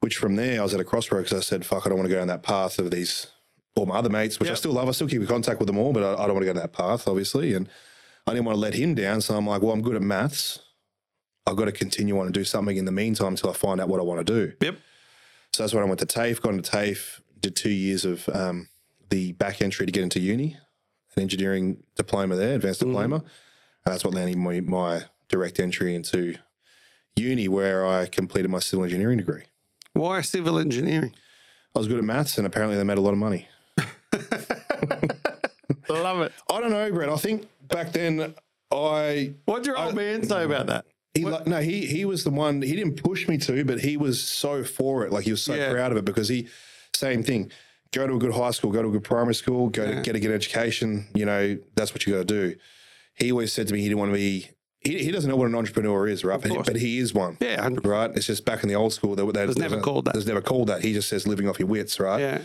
Which 0.00 0.18
from 0.18 0.36
there, 0.36 0.60
I 0.60 0.64
was 0.64 0.74
at 0.74 0.80
a 0.80 0.84
crossroads. 0.84 1.32
I 1.32 1.40
said, 1.40 1.64
fuck, 1.64 1.86
I 1.86 1.88
don't 1.88 1.96
want 1.96 2.10
to 2.10 2.14
go 2.14 2.18
down 2.18 2.28
that 2.28 2.42
path 2.42 2.78
of 2.78 2.90
these, 2.90 3.28
all 3.74 3.86
my 3.86 3.96
other 3.96 4.10
mates, 4.10 4.38
which 4.38 4.50
I 4.50 4.54
still 4.54 4.72
love. 4.72 4.86
I 4.86 4.92
still 4.92 5.08
keep 5.08 5.22
in 5.22 5.26
contact 5.26 5.60
with 5.60 5.68
them 5.68 5.78
all, 5.78 5.94
but 5.94 6.02
I, 6.02 6.24
I 6.24 6.26
don't 6.26 6.34
want 6.34 6.42
to 6.42 6.52
go 6.52 6.52
down 6.52 6.60
that 6.60 6.74
path, 6.74 7.08
obviously. 7.08 7.54
And 7.54 7.70
I 8.26 8.32
didn't 8.32 8.46
want 8.46 8.56
to 8.56 8.60
let 8.60 8.74
him 8.74 8.94
down. 8.94 9.20
So 9.20 9.36
I'm 9.36 9.46
like, 9.46 9.62
well, 9.62 9.72
I'm 9.72 9.82
good 9.82 9.96
at 9.96 10.02
maths. 10.02 10.60
I've 11.46 11.56
got 11.56 11.64
to 11.64 11.72
continue 11.72 12.18
on 12.18 12.26
and 12.26 12.34
do 12.34 12.44
something 12.44 12.76
in 12.76 12.84
the 12.84 12.92
meantime 12.92 13.28
until 13.28 13.50
I 13.50 13.54
find 13.54 13.80
out 13.80 13.88
what 13.88 14.00
I 14.00 14.04
want 14.04 14.24
to 14.24 14.32
do. 14.32 14.52
Yep. 14.60 14.78
So 15.52 15.62
that's 15.62 15.74
when 15.74 15.82
I 15.82 15.86
went 15.86 16.00
to 16.00 16.06
TAFE, 16.06 16.40
got 16.40 16.54
into 16.54 16.70
TAFE, 16.70 17.20
did 17.40 17.56
two 17.56 17.70
years 17.70 18.04
of 18.04 18.28
um, 18.30 18.68
the 19.10 19.32
back 19.32 19.60
entry 19.60 19.84
to 19.84 19.92
get 19.92 20.02
into 20.02 20.20
uni, 20.20 20.56
an 21.16 21.22
engineering 21.22 21.82
diploma 21.96 22.36
there, 22.36 22.54
advanced 22.54 22.80
diploma. 22.80 23.16
And 23.16 23.92
that's 23.92 24.04
what 24.04 24.14
landed 24.14 24.38
me 24.38 24.60
my 24.60 25.02
direct 25.28 25.58
entry 25.58 25.94
into 25.94 26.36
uni, 27.16 27.48
where 27.48 27.84
I 27.84 28.06
completed 28.06 28.50
my 28.50 28.60
civil 28.60 28.84
engineering 28.84 29.18
degree. 29.18 29.42
Why 29.92 30.20
civil 30.22 30.58
engineering? 30.58 31.14
I 31.74 31.78
was 31.78 31.88
good 31.88 31.98
at 31.98 32.04
maths, 32.04 32.38
and 32.38 32.46
apparently 32.46 32.76
they 32.76 32.84
made 32.84 32.98
a 32.98 33.02
lot 33.02 33.12
of 33.12 33.18
money. 33.18 33.48
Love 35.88 36.20
it. 36.20 36.32
I 36.50 36.60
don't 36.60 36.70
know, 36.70 36.90
Brett. 36.92 37.08
I 37.08 37.16
think 37.16 37.48
back 37.72 37.92
then 37.92 38.34
I 38.70 39.34
What'd 39.44 39.66
your 39.66 39.78
old 39.78 39.94
man 39.94 40.22
say 40.24 40.44
about 40.44 40.66
that? 40.68 40.86
He 41.14 41.24
like 41.24 41.46
no, 41.46 41.60
he 41.60 41.86
he 41.86 42.04
was 42.04 42.24
the 42.24 42.30
one. 42.30 42.62
He 42.62 42.74
didn't 42.74 43.02
push 43.02 43.28
me 43.28 43.36
to, 43.38 43.64
but 43.64 43.80
he 43.80 43.96
was 43.96 44.22
so 44.22 44.64
for 44.64 45.04
it. 45.04 45.12
Like 45.12 45.24
he 45.24 45.30
was 45.30 45.42
so 45.42 45.54
Yeah. 45.54 45.70
proud 45.70 45.92
of 45.92 45.98
it 45.98 46.04
because 46.04 46.28
he 46.28 46.48
same 46.94 47.22
thing. 47.22 47.50
Go 47.92 48.06
to 48.06 48.14
a 48.14 48.18
good 48.18 48.32
high 48.32 48.52
school, 48.52 48.70
go 48.70 48.80
to 48.80 48.88
a 48.88 48.92
good 48.92 49.04
primary 49.04 49.34
school, 49.34 49.68
go 49.68 49.84
Yeah. 49.84 49.96
to 49.96 50.00
get 50.02 50.16
a 50.16 50.20
good 50.20 50.30
education. 50.30 51.08
You 51.14 51.26
know 51.26 51.58
that's 51.74 51.92
what 51.92 52.06
you 52.06 52.14
got 52.14 52.20
to 52.20 52.24
do. 52.24 52.56
He 53.14 53.30
always 53.30 53.52
said 53.52 53.68
to 53.68 53.74
me 53.74 53.80
he 53.82 53.88
didn't 53.88 53.98
want 53.98 54.10
to 54.12 54.16
be. 54.16 54.48
He, 54.80 55.04
he 55.04 55.10
doesn't 55.12 55.30
know 55.30 55.36
what 55.36 55.46
an 55.48 55.54
entrepreneur 55.54 56.08
is, 56.08 56.24
right? 56.24 56.40
But, 56.40 56.50
course. 56.50 56.66
but 56.66 56.74
he 56.76 56.98
is 56.98 57.14
one, 57.14 57.36
Yeah, 57.40 57.62
100%. 57.64 57.84
right? 57.86 58.10
It's 58.16 58.26
just 58.26 58.44
back 58.44 58.64
in 58.64 58.68
the 58.68 58.74
old 58.74 58.92
school. 58.92 59.14
They, 59.14 59.24
they, 59.30 59.46
was 59.46 59.56
never 59.56 59.80
called 59.80 60.06
that. 60.06 60.14
There's 60.14 60.26
never 60.26 60.40
called 60.40 60.66
that. 60.70 60.82
He 60.82 60.92
just 60.92 61.08
says 61.08 61.24
living 61.24 61.48
off 61.48 61.60
your 61.60 61.68
wits, 61.68 62.00
right? 62.00 62.18
Yeah. 62.18 62.42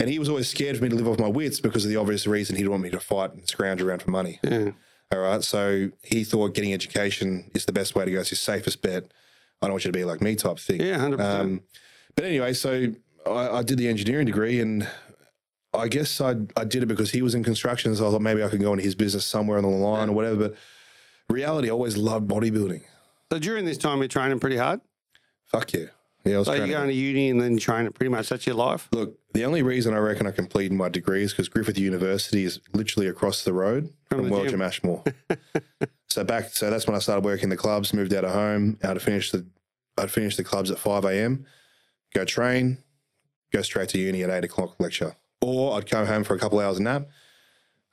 And 0.00 0.08
he 0.08 0.18
was 0.18 0.28
always 0.28 0.48
scared 0.48 0.76
for 0.76 0.84
me 0.84 0.90
to 0.90 0.94
live 0.94 1.08
off 1.08 1.18
my 1.18 1.28
wits 1.28 1.60
because 1.60 1.84
of 1.84 1.90
the 1.90 1.96
obvious 1.96 2.26
reason 2.26 2.54
he 2.56 2.62
didn't 2.62 2.70
want 2.70 2.84
me 2.84 2.90
to 2.90 3.00
fight 3.00 3.32
and 3.32 3.48
scrounge 3.48 3.82
around 3.82 4.02
for 4.02 4.10
money. 4.10 4.38
Yeah. 4.44 4.70
All 5.12 5.18
right. 5.18 5.42
So 5.42 5.90
he 6.02 6.22
thought 6.24 6.54
getting 6.54 6.72
education 6.72 7.50
is 7.54 7.64
the 7.64 7.72
best 7.72 7.94
way 7.94 8.04
to 8.04 8.10
go. 8.10 8.20
It's 8.20 8.30
his 8.30 8.40
safest 8.40 8.80
bet. 8.82 9.12
I 9.60 9.66
don't 9.66 9.72
want 9.72 9.84
you 9.84 9.90
to 9.90 9.98
be 9.98 10.04
like 10.04 10.20
me 10.20 10.36
type 10.36 10.58
thing. 10.58 10.80
Yeah, 10.80 10.98
100%. 10.98 11.20
Um, 11.20 11.60
but 12.14 12.24
anyway, 12.24 12.52
so 12.52 12.92
I, 13.26 13.58
I 13.58 13.62
did 13.62 13.78
the 13.78 13.88
engineering 13.88 14.26
degree 14.26 14.60
and 14.60 14.88
I 15.74 15.88
guess 15.88 16.20
I, 16.20 16.36
I 16.56 16.64
did 16.64 16.82
it 16.82 16.86
because 16.86 17.10
he 17.10 17.22
was 17.22 17.34
in 17.34 17.42
construction. 17.42 17.94
So 17.96 18.06
I 18.06 18.10
thought 18.10 18.22
maybe 18.22 18.42
I 18.42 18.48
could 18.48 18.60
go 18.60 18.72
into 18.72 18.84
his 18.84 18.94
business 18.94 19.26
somewhere 19.26 19.58
on 19.58 19.64
the 19.64 19.70
line 19.70 20.10
or 20.10 20.12
whatever. 20.12 20.36
But 20.50 20.54
reality, 21.28 21.68
I 21.68 21.72
always 21.72 21.96
loved 21.96 22.28
bodybuilding. 22.28 22.82
So 23.32 23.38
during 23.38 23.64
this 23.64 23.78
time, 23.78 23.98
you're 23.98 24.08
training 24.08 24.38
pretty 24.40 24.56
hard. 24.56 24.80
Fuck 25.44 25.72
yeah. 25.72 25.86
Yeah, 26.28 26.36
I 26.36 26.38
was 26.38 26.46
So 26.46 26.54
trying 26.56 26.68
you're 26.68 26.78
to- 26.78 26.84
going 26.84 26.88
to 26.88 26.94
uni 26.94 27.30
and 27.30 27.40
then 27.40 27.56
training 27.58 27.92
pretty 27.92 28.10
much. 28.10 28.28
That's 28.28 28.46
your 28.46 28.56
life. 28.56 28.88
Look, 28.92 29.18
the 29.32 29.44
only 29.44 29.62
reason 29.62 29.94
I 29.94 29.98
reckon 29.98 30.26
I 30.26 30.30
completed 30.30 30.72
my 30.72 30.88
degree 30.88 31.22
is 31.22 31.32
because 31.32 31.48
Griffith 31.48 31.78
University 31.78 32.44
is 32.44 32.60
literally 32.72 33.08
across 33.08 33.44
the 33.44 33.52
road 33.52 33.92
From 34.08 34.18
from, 34.20 34.28
the 34.28 34.34
Welsham 34.34 34.50
gym. 34.50 34.62
Ashmore. 34.62 35.04
so 36.08 36.24
back, 36.24 36.50
so 36.50 36.70
that's 36.70 36.86
when 36.86 36.96
I 36.96 36.98
started 37.00 37.24
working 37.24 37.48
the 37.48 37.56
clubs. 37.56 37.92
Moved 37.94 38.12
out 38.14 38.24
of 38.24 38.32
home. 38.32 38.78
I'd 38.82 39.00
finish 39.02 39.30
the, 39.30 39.46
I'd 39.96 40.10
finish 40.10 40.36
the 40.36 40.44
clubs 40.44 40.70
at 40.70 40.78
five 40.78 41.04
a.m. 41.04 41.46
Go 42.14 42.24
train, 42.24 42.78
go 43.52 43.62
straight 43.62 43.88
to 43.90 43.98
uni 43.98 44.22
at 44.22 44.30
eight 44.30 44.44
o'clock 44.44 44.76
lecture, 44.80 45.16
or 45.40 45.76
I'd 45.76 45.88
come 45.88 46.06
home 46.06 46.24
for 46.24 46.34
a 46.34 46.38
couple 46.38 46.58
hours 46.58 46.80
nap, 46.80 47.06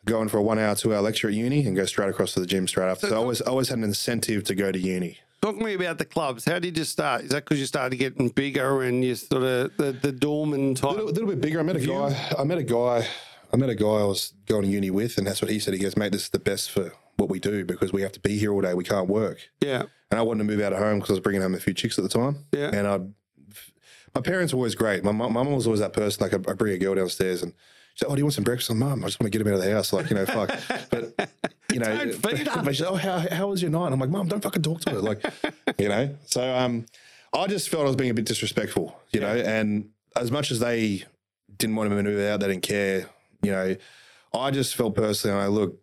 go 0.05 0.21
in 0.21 0.29
for 0.29 0.37
a 0.37 0.41
one 0.43 0.57
hour, 0.57 0.73
two 0.75 0.95
hour 0.95 1.01
lecture 1.01 1.27
at 1.27 1.33
uni, 1.33 1.65
and 1.65 1.75
go 1.75 1.85
straight 1.85 2.09
across 2.09 2.33
to 2.33 2.39
the 2.39 2.45
gym 2.47 2.67
straight 2.67 2.89
after. 2.89 3.07
So, 3.09 3.15
I 3.15 3.17
always, 3.17 3.41
I 3.41 3.49
always 3.49 3.69
had 3.69 3.77
an 3.79 3.83
incentive 3.83 4.43
to 4.45 4.55
go 4.55 4.71
to 4.71 4.79
uni. 4.79 5.19
Talk 5.45 5.59
to 5.59 5.63
me 5.63 5.75
about 5.75 5.99
the 5.99 6.05
clubs. 6.05 6.43
How 6.43 6.57
did 6.57 6.75
you 6.75 6.83
start? 6.83 7.21
Is 7.21 7.29
that 7.29 7.45
because 7.45 7.59
you 7.59 7.67
started 7.67 7.97
getting 7.97 8.29
bigger 8.29 8.81
and 8.81 9.05
you 9.05 9.13
sort 9.13 9.43
of 9.43 9.77
the, 9.77 9.91
the 9.91 10.11
doorman 10.11 10.71
A 10.71 10.73
type? 10.73 10.89
little, 10.93 11.05
little 11.05 11.27
bit 11.27 11.39
bigger. 11.39 11.59
I 11.59 11.61
met 11.61 11.75
a 11.75 11.85
guy. 11.85 12.29
I 12.39 12.43
met 12.45 12.57
a 12.57 12.63
guy. 12.63 13.07
I 13.53 13.55
met 13.55 13.69
a 13.69 13.75
guy 13.75 13.85
I 13.85 14.05
was 14.05 14.33
going 14.47 14.63
to 14.63 14.67
uni 14.67 14.89
with, 14.89 15.19
and 15.19 15.27
that's 15.27 15.43
what 15.43 15.51
he 15.51 15.59
said. 15.59 15.75
He 15.75 15.79
goes, 15.79 15.95
"Mate, 15.95 16.13
this 16.13 16.23
is 16.23 16.29
the 16.29 16.39
best 16.39 16.71
for 16.71 16.93
what 17.17 17.29
we 17.29 17.39
do 17.39 17.63
because 17.63 17.93
we 17.93 18.01
have 18.01 18.11
to 18.13 18.19
be 18.19 18.39
here 18.39 18.51
all 18.53 18.61
day. 18.61 18.73
We 18.73 18.83
can't 18.83 19.07
work." 19.07 19.37
Yeah. 19.61 19.83
And 20.09 20.19
I 20.19 20.23
wanted 20.23 20.39
to 20.39 20.43
move 20.45 20.61
out 20.61 20.73
of 20.73 20.79
home 20.79 20.97
because 20.97 21.11
I 21.11 21.13
was 21.13 21.19
bringing 21.19 21.43
home 21.43 21.53
a 21.53 21.59
few 21.59 21.75
chicks 21.75 21.99
at 21.99 22.03
the 22.03 22.09
time. 22.09 22.45
Yeah. 22.51 22.71
And 22.73 22.87
I, 22.87 23.01
my 24.15 24.21
parents 24.21 24.51
were 24.51 24.57
always 24.57 24.73
great. 24.73 25.03
My 25.03 25.11
mum, 25.11 25.31
my 25.31 25.43
mum 25.43 25.53
was 25.53 25.67
always 25.67 25.79
that 25.79 25.93
person. 25.93 26.23
Like 26.23 26.33
I, 26.33 26.51
I 26.51 26.55
bring 26.55 26.73
a 26.73 26.79
girl 26.79 26.95
downstairs 26.95 27.43
and 27.43 27.53
like, 28.01 28.11
"Oh, 28.11 28.15
do 28.15 28.19
you 28.19 28.25
want 28.25 28.33
some 28.33 28.43
breakfast?" 28.43 28.69
I'm, 28.69 28.79
"Mum, 28.79 29.03
I 29.03 29.07
just 29.07 29.19
want 29.19 29.31
to 29.31 29.37
get 29.37 29.45
him 29.45 29.53
out 29.53 29.59
of 29.59 29.65
the 29.65 29.71
house." 29.71 29.93
Like 29.93 30.09
you 30.09 30.15
know, 30.15 30.25
fuck. 30.25 30.49
But 30.89 31.29
you 31.71 31.79
know, 31.79 31.85
Don't 31.97 32.13
feed 32.13 32.49
but 32.63 32.75
she's, 32.75 32.85
"Oh, 32.85 32.95
how 32.95 33.19
how 33.31 33.47
was 33.47 33.61
your 33.61 33.71
night?" 33.71 33.91
I'm 33.91 33.99
like, 33.99 34.09
"Mum, 34.09 34.27
don't 34.27 34.41
fucking 34.41 34.61
talk 34.61 34.81
to 34.81 34.91
her." 34.91 34.99
Like, 34.99 35.23
you 35.79 35.89
know. 35.89 36.15
So 36.25 36.41
um, 36.55 36.85
I 37.33 37.47
just 37.47 37.69
felt 37.69 37.83
I 37.83 37.87
was 37.87 37.95
being 37.95 38.11
a 38.11 38.13
bit 38.13 38.25
disrespectful, 38.25 38.97
you 39.11 39.19
know. 39.19 39.35
And 39.35 39.89
as 40.15 40.31
much 40.31 40.51
as 40.51 40.59
they 40.59 41.03
didn't 41.57 41.75
want 41.75 41.89
to 41.89 42.03
move 42.03 42.19
out, 42.29 42.39
they 42.39 42.47
didn't 42.47 42.63
care, 42.63 43.07
you 43.41 43.51
know. 43.51 43.75
I 44.33 44.51
just 44.51 44.75
felt 44.75 44.95
personally, 44.95 45.37
I 45.39 45.47
look, 45.47 45.79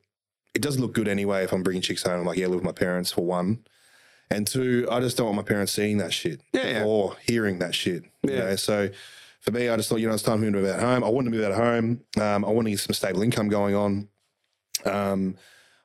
it 0.54 0.60
doesn't 0.60 0.80
look 0.82 0.92
good 0.92 1.08
anyway 1.08 1.44
if 1.44 1.52
I'm 1.52 1.62
bringing 1.62 1.80
chicks 1.82 2.02
home. 2.02 2.20
I'm 2.20 2.26
like, 2.26 2.36
yeah, 2.38 2.44
I 2.44 2.48
live 2.48 2.56
with 2.56 2.64
my 2.64 2.72
parents 2.72 3.10
for 3.10 3.24
one. 3.24 3.64
And 4.30 4.46
two, 4.46 4.86
I 4.90 5.00
just 5.00 5.16
don't 5.16 5.26
want 5.26 5.36
my 5.36 5.42
parents 5.42 5.72
seeing 5.72 5.98
that 5.98 6.12
shit 6.12 6.40
Yeah, 6.54 6.66
yeah. 6.66 6.84
or 6.84 7.16
hearing 7.26 7.58
that 7.60 7.74
shit. 7.74 8.04
You 8.22 8.32
Yeah. 8.32 8.38
know? 8.40 8.56
So 8.56 8.88
for 9.42 9.50
me, 9.50 9.68
I 9.68 9.76
just 9.76 9.88
thought, 9.88 9.96
you 10.00 10.08
know, 10.08 10.14
it's 10.14 10.22
time 10.22 10.38
for 10.38 10.44
me 10.44 10.52
to 10.52 10.58
move 10.58 10.68
out 10.68 10.76
of 10.76 10.80
home. 10.82 11.04
I 11.04 11.08
wanted 11.08 11.30
to 11.30 11.36
move 11.36 11.44
out 11.44 11.52
of 11.52 11.58
home. 11.58 12.00
Um, 12.20 12.44
I 12.44 12.48
wanted 12.48 12.70
to 12.70 12.76
get 12.76 12.80
some 12.80 12.94
stable 12.94 13.22
income 13.22 13.48
going 13.48 13.74
on. 13.74 14.08
Um, 14.84 15.36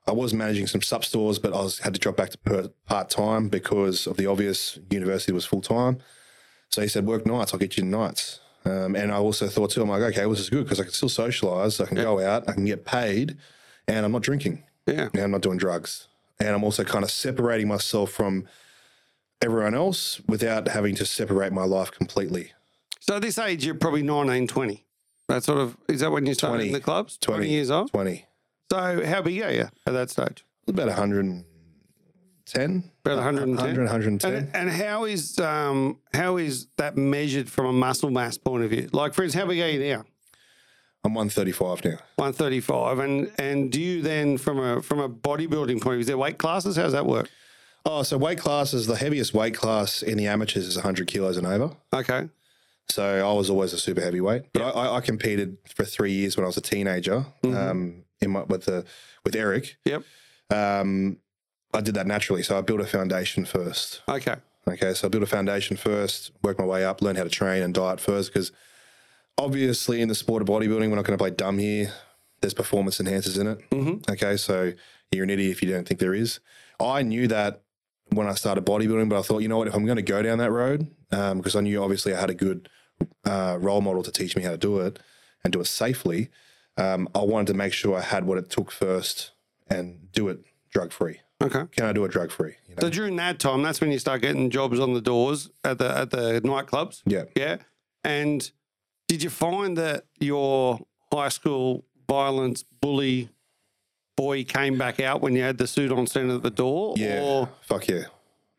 I 0.08 0.12
was 0.12 0.34
managing 0.34 0.68
some 0.68 0.82
sub 0.82 1.04
stores, 1.04 1.38
but 1.40 1.54
I 1.54 1.58
was 1.58 1.80
had 1.80 1.94
to 1.94 2.00
drop 2.00 2.16
back 2.16 2.30
to 2.30 2.38
per, 2.38 2.70
part 2.86 3.10
time 3.10 3.50
because 3.50 4.08
of 4.08 4.16
the 4.16 4.26
obvious 4.28 4.80
university 4.90 5.32
was 5.34 5.46
full 5.46 5.62
time. 5.62 5.98
So 6.70 6.82
he 6.82 6.88
said, 6.88 7.06
work 7.06 7.26
nights, 7.26 7.54
I'll 7.54 7.60
get 7.60 7.78
you 7.78 7.84
nights. 7.84 8.40
Um, 8.64 8.96
and 8.96 9.12
I 9.12 9.16
also 9.18 9.48
thought 9.48 9.72
too, 9.72 9.82
I'm 9.82 9.90
like, 9.90 10.02
okay, 10.02 10.22
well, 10.22 10.32
this 10.32 10.42
is 10.42 10.50
good 10.50 10.64
because 10.64 10.80
I 10.80 10.84
can 10.84 10.94
still 10.94 11.10
socialize, 11.10 11.80
I 11.82 11.86
can 11.88 11.96
go 11.96 12.20
out, 12.20 12.48
I 12.50 12.54
can 12.54 12.66
get 12.66 12.86
paid, 12.86 13.38
and 13.88 14.06
I'm 14.06 14.12
not 14.12 14.22
drinking, 14.24 14.64
Yeah. 14.86 15.10
and 15.14 15.24
I'm 15.24 15.32
not 15.32 15.42
doing 15.42 15.58
drugs. 15.58 16.08
And 16.40 16.50
I'm 16.50 16.64
also 16.64 16.84
kind 16.84 17.04
of 17.04 17.10
separating 17.12 17.68
myself 17.68 18.12
from 18.12 18.46
everyone 19.42 19.74
else 19.74 20.22
without 20.28 20.68
having 20.68 20.96
to 20.96 21.06
separate 21.06 21.54
my 21.54 21.64
life 21.64 21.92
completely. 21.92 22.52
So 23.00 23.16
at 23.16 23.22
this 23.22 23.38
age, 23.38 23.66
you're 23.66 23.76
probably 23.76 24.04
19, 24.04 24.48
20. 24.48 24.86
That 25.30 25.44
sort 25.44 25.60
of, 25.60 25.78
is 25.88 26.02
that 26.02 26.12
when 26.12 26.26
you 26.26 26.34
started 26.34 26.58
20. 26.58 26.68
in 26.68 26.74
the 26.74 26.80
clubs? 26.80 27.18
20, 27.18 27.40
20. 27.40 27.52
years 27.52 27.72
old? 27.72 27.92
20. 27.92 28.26
So 28.72 29.06
how 29.06 29.22
big 29.22 29.42
are 29.42 29.52
you 29.52 29.70
at 29.86 29.94
that 29.94 30.10
stage? 30.10 30.46
About 30.68 30.88
110. 30.88 32.92
About 33.06 33.16
110? 33.16 33.58
100, 33.58 33.82
110. 33.84 34.34
And, 34.34 34.56
and 34.56 34.70
how 34.70 35.06
is 35.06 35.40
um 35.40 36.00
how 36.14 36.38
is 36.38 36.68
that 36.78 36.98
measured 36.98 37.50
from 37.50 37.66
a 37.66 37.74
muscle 37.74 38.10
mass 38.10 38.38
point 38.38 38.64
of 38.64 38.70
view? 38.70 38.90
Like, 38.92 39.14
for 39.14 39.24
instance, 39.24 39.42
how 39.42 39.48
big 39.48 39.62
are 39.62 39.70
you 39.70 39.80
now? 39.80 40.04
I'm 41.04 41.14
135 41.14 41.86
now. 41.86 42.00
One 42.18 42.34
thirty 42.34 42.60
five, 42.60 43.00
and 43.00 43.32
and 43.38 43.72
do 43.72 43.80
you 43.80 44.02
then 44.02 44.38
from 44.38 44.60
a 44.60 44.82
from 44.82 45.00
a 45.00 45.08
bodybuilding 45.08 45.82
point 45.82 45.86
of 45.86 45.94
view, 45.94 46.00
is 46.00 46.08
there 46.08 46.18
weight 46.18 46.38
classes? 46.38 46.76
How 46.76 46.84
does 46.84 46.94
that 46.94 47.06
work? 47.06 47.30
Oh, 47.86 48.04
so 48.04 48.18
weight 48.18 48.40
classes, 48.40 48.88
the 48.88 48.98
heaviest 48.98 49.34
weight 49.34 49.56
class 49.56 50.02
in 50.02 50.18
the 50.18 50.28
amateurs 50.28 50.66
is 50.66 50.76
100 50.76 51.08
kilos 51.08 51.38
and 51.38 51.48
over. 51.48 51.72
Okay, 51.94 52.28
So 52.90 53.30
I 53.30 53.34
was 53.34 53.50
always 53.50 53.74
a 53.74 53.78
super 53.80 54.02
heavyweight, 54.02 54.54
but 54.54 54.62
I, 54.62 54.70
I, 54.70 54.96
I 54.98 55.02
competed 55.02 55.58
for 55.76 55.84
three 55.84 56.12
years 56.14 56.38
when 56.38 56.44
I 56.46 56.48
was 56.48 56.58
a 56.58 56.62
teenager 56.62 57.26
um, 57.44 58.04
in 58.22 58.32
my, 58.32 58.44
with 58.44 58.66
the 58.66 58.86
with 59.26 59.36
Eric. 59.36 59.78
yep, 59.86 60.04
Um, 60.50 61.18
I 61.74 61.82
did 61.82 61.96
that 61.96 62.08
naturally, 62.08 62.44
so 62.44 62.58
I 62.58 62.62
built 62.62 62.80
a 62.80 62.86
foundation 62.86 63.44
first. 63.46 64.02
okay, 64.08 64.36
Okay, 64.68 64.94
so 64.94 65.08
I 65.08 65.10
built 65.10 65.24
a 65.24 65.28
foundation 65.28 65.76
first, 65.78 66.32
worked 66.44 66.60
my 66.60 66.66
way 66.66 66.86
up, 66.86 67.02
learned 67.02 67.18
how 67.18 67.24
to 67.26 67.30
train 67.30 67.62
and 67.64 67.74
diet 67.74 68.00
first, 68.00 68.32
because 68.34 68.52
obviously 69.38 70.02
in 70.02 70.08
the 70.08 70.16
sport 70.16 70.42
of 70.42 70.48
bodybuilding, 70.48 70.90
we're 70.90 70.96
not 70.96 71.06
going 71.06 71.18
to 71.18 71.22
play 71.22 71.30
dumb 71.32 71.58
here. 71.58 71.92
There's 72.42 72.54
performance 72.54 73.00
enhancers 73.00 73.40
in 73.40 73.48
it. 73.48 73.70
Mhm. 73.72 74.10
Okay, 74.10 74.38
so 74.38 74.72
you're 75.12 75.24
an 75.24 75.30
idiot 75.30 75.52
if 75.52 75.62
you 75.62 75.70
don't 75.72 75.88
think 75.88 76.00
there 76.00 76.14
is. 76.14 76.40
I 76.80 77.02
knew 77.02 77.28
that 77.28 77.62
when 78.14 78.28
I 78.28 78.34
started 78.34 78.66
bodybuilding, 78.66 79.10
but 79.10 79.20
I 79.20 79.22
thought, 79.24 79.40
you 79.40 79.48
know 79.50 79.58
what, 79.58 79.68
if 79.68 79.74
I'm 79.76 79.86
going 79.86 79.98
to 79.98 80.02
go 80.02 80.22
down 80.22 80.38
that 80.38 80.52
road, 80.52 80.88
because 81.10 81.56
I 81.56 81.62
knew 81.62 81.82
obviously 81.84 82.14
I 82.14 82.20
had 82.20 82.30
a 82.30 82.34
good 82.36 82.70
uh, 83.26 83.58
role 83.60 83.82
model 83.82 84.04
to 84.04 84.12
teach 84.12 84.36
me 84.36 84.44
how 84.44 84.52
to 84.52 84.58
do 84.58 84.80
it 84.80 85.00
and 85.44 85.54
do 85.54 85.60
it 85.60 85.66
safely, 85.66 86.30
um, 86.78 87.08
I 87.16 87.22
wanted 87.22 87.48
to 87.48 87.54
make 87.54 87.74
sure 87.74 87.98
I 87.98 88.02
had 88.02 88.26
what 88.26 88.38
it 88.38 88.50
took 88.50 88.72
first 88.72 89.32
and 89.70 90.12
do 90.12 90.30
it 90.30 90.40
drug 90.72 90.92
free? 90.92 91.22
Okay. 91.42 91.64
Can 91.72 91.86
I 91.86 91.94
do 91.94 92.04
it 92.06 92.12
drug 92.12 92.32
free? 92.32 92.56
You 92.68 92.76
know? 92.76 92.82
So 92.82 92.90
during 92.90 93.16
that 93.18 93.40
time, 93.40 93.62
that's 93.62 93.80
when 93.80 93.92
you 93.92 94.00
start 94.00 94.22
getting 94.22 94.50
jobs 94.50 94.80
on 94.80 94.94
the 94.94 95.02
doors 95.02 95.50
at 95.64 95.78
the 95.78 95.96
at 95.96 96.10
the 96.10 96.42
nightclubs. 96.42 97.02
yeah. 97.06 97.24
Yeah. 97.36 97.58
And 98.04 98.50
did 99.08 99.22
you 99.24 99.30
find 99.30 99.78
that 99.78 100.06
your 100.20 100.80
high 101.12 101.30
school 101.30 101.86
violence 102.08 102.64
bully 102.64 103.30
boy 104.16 104.44
came 104.44 104.78
back 104.78 105.00
out 105.00 105.22
when 105.22 105.36
you 105.36 105.42
had 105.42 105.58
the 105.58 105.68
suit 105.68 105.92
on 105.92 106.08
standing 106.08 106.36
at 106.36 106.44
the 106.44 106.50
door? 106.50 106.96
Yeah. 106.98 107.22
Or 107.22 107.50
Fuck 107.62 107.88
yeah. 107.88 108.06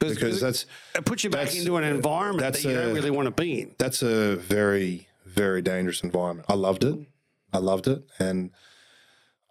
Because 0.01 0.41
that's 0.41 0.67
it 0.95 1.05
puts 1.05 1.25
you 1.25 1.31
back 1.31 1.55
into 1.57 1.77
an 1.77 1.85
environment 1.85 2.41
that's 2.41 2.63
that 2.63 2.69
you 2.69 2.75
don't 2.77 2.95
really 2.95 3.11
want 3.11 3.27
to 3.27 3.31
be 3.33 3.63
in. 3.63 3.75
that's 3.79 4.03
a 4.03 4.37
very 4.37 5.09
very 5.27 5.61
dangerous 5.63 6.03
environment. 6.03 6.47
I 6.49 6.55
loved 6.55 6.85
it. 6.85 6.99
I 7.53 7.59
loved 7.59 7.87
it, 7.89 8.03
and 8.19 8.51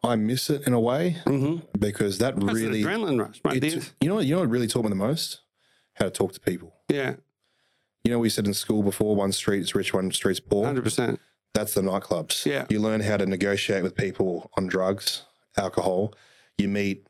I 0.04 0.16
miss 0.16 0.50
it 0.50 0.66
in 0.68 0.74
a 0.74 0.80
way 0.80 1.18
Mm-hmm. 1.26 1.66
because 1.80 2.18
that 2.20 2.40
That's 2.40 2.54
really, 2.54 2.84
adrenaline 2.84 3.20
rush, 3.20 3.56
it's- 3.56 3.74
It- 3.74 3.94
you 4.02 4.08
know, 4.08 4.16
what- 4.16 4.26
you 4.26 4.36
know 4.36 4.42
what 4.42 4.50
really 4.50 4.68
taught 4.68 4.84
me 4.84 4.90
the 4.90 4.96
most? 4.96 5.42
How 5.94 6.06
to 6.06 6.12
talk 6.12 6.34
to 6.34 6.40
people. 6.40 6.74
Yeah, 6.90 7.16
You 8.04 8.12
know, 8.12 8.20
we 8.20 8.30
said 8.30 8.46
in 8.48 8.54
school 8.54 8.84
before, 8.84 9.16
one 9.16 9.32
street 9.34 9.62
is 9.62 9.76
rich, 9.76 9.94
one 9.94 10.12
street's 10.12 10.40
poor. 10.40 10.66
hundred 10.66 10.84
percent. 10.84 11.20
That's 11.54 11.74
the 11.74 11.82
nightclubs. 11.82 12.46
Yeah. 12.46 12.66
You 12.70 12.80
learn 12.80 13.02
how 13.02 13.18
to 13.18 13.26
negotiate 13.26 13.82
with 13.84 13.96
people 13.96 14.50
on 14.56 14.68
drugs, 14.68 15.24
alcohol. 15.58 16.14
You 16.58 16.68
meet. 16.70 17.08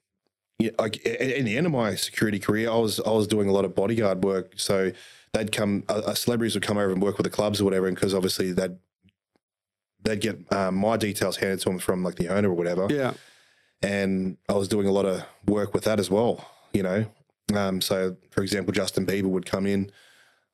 Yeah, 0.59 0.71
like 0.79 0.97
in 1.05 1.45
the 1.45 1.55
end 1.55 1.67
of 1.67 1.71
my 1.71 1.93
security 1.95 2.39
career, 2.39 2.71
I 2.71 2.77
was 2.77 2.99
I 2.99 3.11
was 3.11 3.27
doing 3.27 3.47
a 3.47 3.51
lot 3.51 3.63
of 3.63 3.75
bodyguard 3.75 4.23
work. 4.23 4.53
So 4.55 4.91
they'd 5.33 5.51
come, 5.51 5.83
uh, 5.87 6.01
uh, 6.07 6.13
celebrities 6.15 6.55
would 6.55 6.63
come 6.63 6.77
over 6.77 6.91
and 6.91 7.01
work 7.01 7.17
with 7.17 7.25
the 7.25 7.29
clubs 7.29 7.61
or 7.61 7.65
whatever, 7.65 7.87
and 7.87 7.95
because 7.95 8.13
obviously 8.13 8.53
they'd 8.53 8.75
they'd 10.03 10.21
get 10.21 10.51
um, 10.51 10.75
my 10.75 10.97
details 10.97 11.37
handed 11.37 11.59
to 11.59 11.69
them 11.69 11.79
from 11.79 12.03
like 12.03 12.15
the 12.15 12.29
owner 12.29 12.49
or 12.49 12.53
whatever, 12.55 12.87
Yeah, 12.89 13.13
and 13.83 14.37
I 14.49 14.53
was 14.53 14.67
doing 14.67 14.87
a 14.87 14.91
lot 14.91 15.05
of 15.05 15.23
work 15.45 15.75
with 15.75 15.83
that 15.83 15.99
as 15.99 16.09
well. 16.09 16.49
You 16.73 16.83
know, 16.83 17.05
um, 17.55 17.79
so 17.79 18.15
for 18.31 18.41
example, 18.41 18.73
Justin 18.73 19.05
Bieber 19.05 19.25
would 19.25 19.45
come 19.45 19.67
in. 19.67 19.91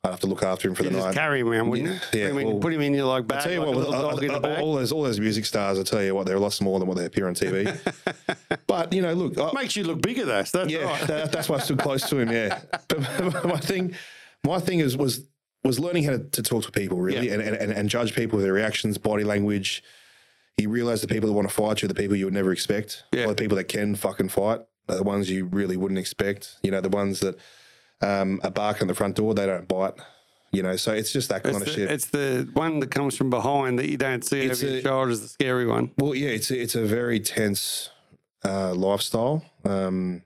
I'd 0.05 0.09
have 0.09 0.19
to 0.19 0.27
look 0.27 0.43
after 0.43 0.67
him 0.67 0.75
for 0.75 0.83
you 0.83 0.89
the 0.89 0.97
night. 0.97 1.13
carry 1.13 1.39
him 1.39 1.47
around, 1.47 1.69
wouldn't 1.69 1.87
you? 1.87 1.93
Yeah, 2.19 2.27
Put 2.27 2.31
him 2.31 2.37
in- 2.39 2.47
well, 2.47 2.59
put 2.59 2.73
him 2.73 2.81
in 2.81 2.93
your 2.93 3.05
like 3.05 3.23
I 3.23 3.27
bag, 3.27 3.43
tell 3.43 3.51
you 3.53 3.59
like 3.59 3.67
what, 3.69 3.75
a 3.75 3.79
with, 3.79 3.87
little 3.87 4.09
dog 4.11 4.23
in 4.23 4.29
a 4.31 4.33
uh, 4.33 4.39
bag. 4.41 4.59
all 4.61 4.75
those 4.75 4.91
all 4.91 5.03
those 5.03 5.19
music 5.19 5.45
stars, 5.45 5.79
I 5.79 5.83
tell 5.83 6.03
you 6.03 6.13
what, 6.13 6.25
they're 6.25 6.35
a 6.35 6.39
lot 6.41 6.51
smaller 6.51 6.79
than 6.79 6.89
what 6.89 6.97
they 6.97 7.05
appear 7.05 7.25
on 7.27 7.35
TV. 7.35 7.73
but 8.67 8.91
you 8.91 9.01
know, 9.01 9.13
look, 9.13 9.37
I, 9.39 9.51
Makes 9.53 9.77
you 9.77 9.85
look 9.85 10.01
bigger, 10.01 10.25
though. 10.25 10.43
That's 10.43 10.69
yeah, 10.69 10.83
right. 10.83 11.07
that, 11.07 11.31
that's 11.31 11.47
why 11.47 11.55
I 11.55 11.59
stood 11.59 11.79
close 11.79 12.07
to 12.09 12.17
him. 12.19 12.29
Yeah, 12.31 12.59
but 12.89 13.45
my 13.45 13.57
thing, 13.57 13.95
my 14.43 14.59
thing 14.59 14.79
is 14.79 14.97
was 14.97 15.25
was 15.63 15.79
learning 15.79 16.03
how 16.03 16.11
to, 16.11 16.19
to 16.19 16.43
talk 16.43 16.63
to 16.63 16.71
people 16.71 16.97
really, 16.97 17.27
Yeah. 17.29 17.35
and, 17.35 17.41
and 17.41 17.71
and 17.71 17.89
judge 17.89 18.13
people 18.13 18.35
with 18.35 18.43
their 18.45 18.53
reactions, 18.53 18.97
body 18.97 19.23
language. 19.23 19.83
You 20.57 20.67
realize 20.69 21.01
the 21.01 21.07
people 21.07 21.27
that 21.29 21.33
want 21.33 21.47
to 21.47 21.53
fight 21.53 21.81
you 21.81 21.85
are 21.85 21.87
the 21.87 21.95
people 21.95 22.15
you 22.17 22.25
would 22.25 22.33
never 22.33 22.51
expect. 22.51 23.03
Yeah. 23.13 23.23
Or 23.25 23.29
the 23.29 23.35
people 23.35 23.55
that 23.57 23.69
can 23.69 23.95
fucking 23.95 24.29
fight 24.29 24.59
are 24.89 24.95
the 24.97 25.01
ones 25.03 25.29
you 25.29 25.45
really 25.45 25.77
wouldn't 25.77 25.97
expect. 25.97 26.57
You 26.61 26.71
know, 26.71 26.81
the 26.81 26.89
ones 26.89 27.21
that 27.21 27.37
um, 28.03 28.39
are 28.43 28.51
barking 28.51 28.83
at 28.83 28.87
the 28.89 28.95
front 28.95 29.15
door, 29.15 29.33
they 29.33 29.45
don't 29.45 29.67
bite. 29.67 29.93
You 30.51 30.61
know, 30.61 30.75
so 30.75 30.93
it's 30.93 31.11
just 31.11 31.29
that 31.29 31.41
kind 31.41 31.55
It's 31.55 31.61
of 31.61 31.65
the, 31.65 31.73
shit. 31.81 31.91
it's 31.91 32.05
the 32.07 32.47
one 32.53 32.79
that 32.81 32.91
comes 32.91 33.17
from 33.17 33.31
behind 33.31 33.79
that 33.79 33.89
you 33.89 33.97
don't 33.97 34.23
see 34.23 34.41
It's 34.41 34.61
over 34.61 34.69
your 34.71 34.79
a- 34.79 34.83
shoulders, 34.83 35.21
the 35.21 35.27
scary 35.27 35.65
one. 35.65 35.89
Well, 35.97 36.13
yeah, 36.13 36.29
it's 36.29 36.51
a, 36.51 36.61
it's 36.61 36.75
a 36.75 36.85
very 36.85 37.19
tense 37.19 37.89
uh, 38.45 38.75
lifestyle, 38.75 39.43
um, 39.65 40.21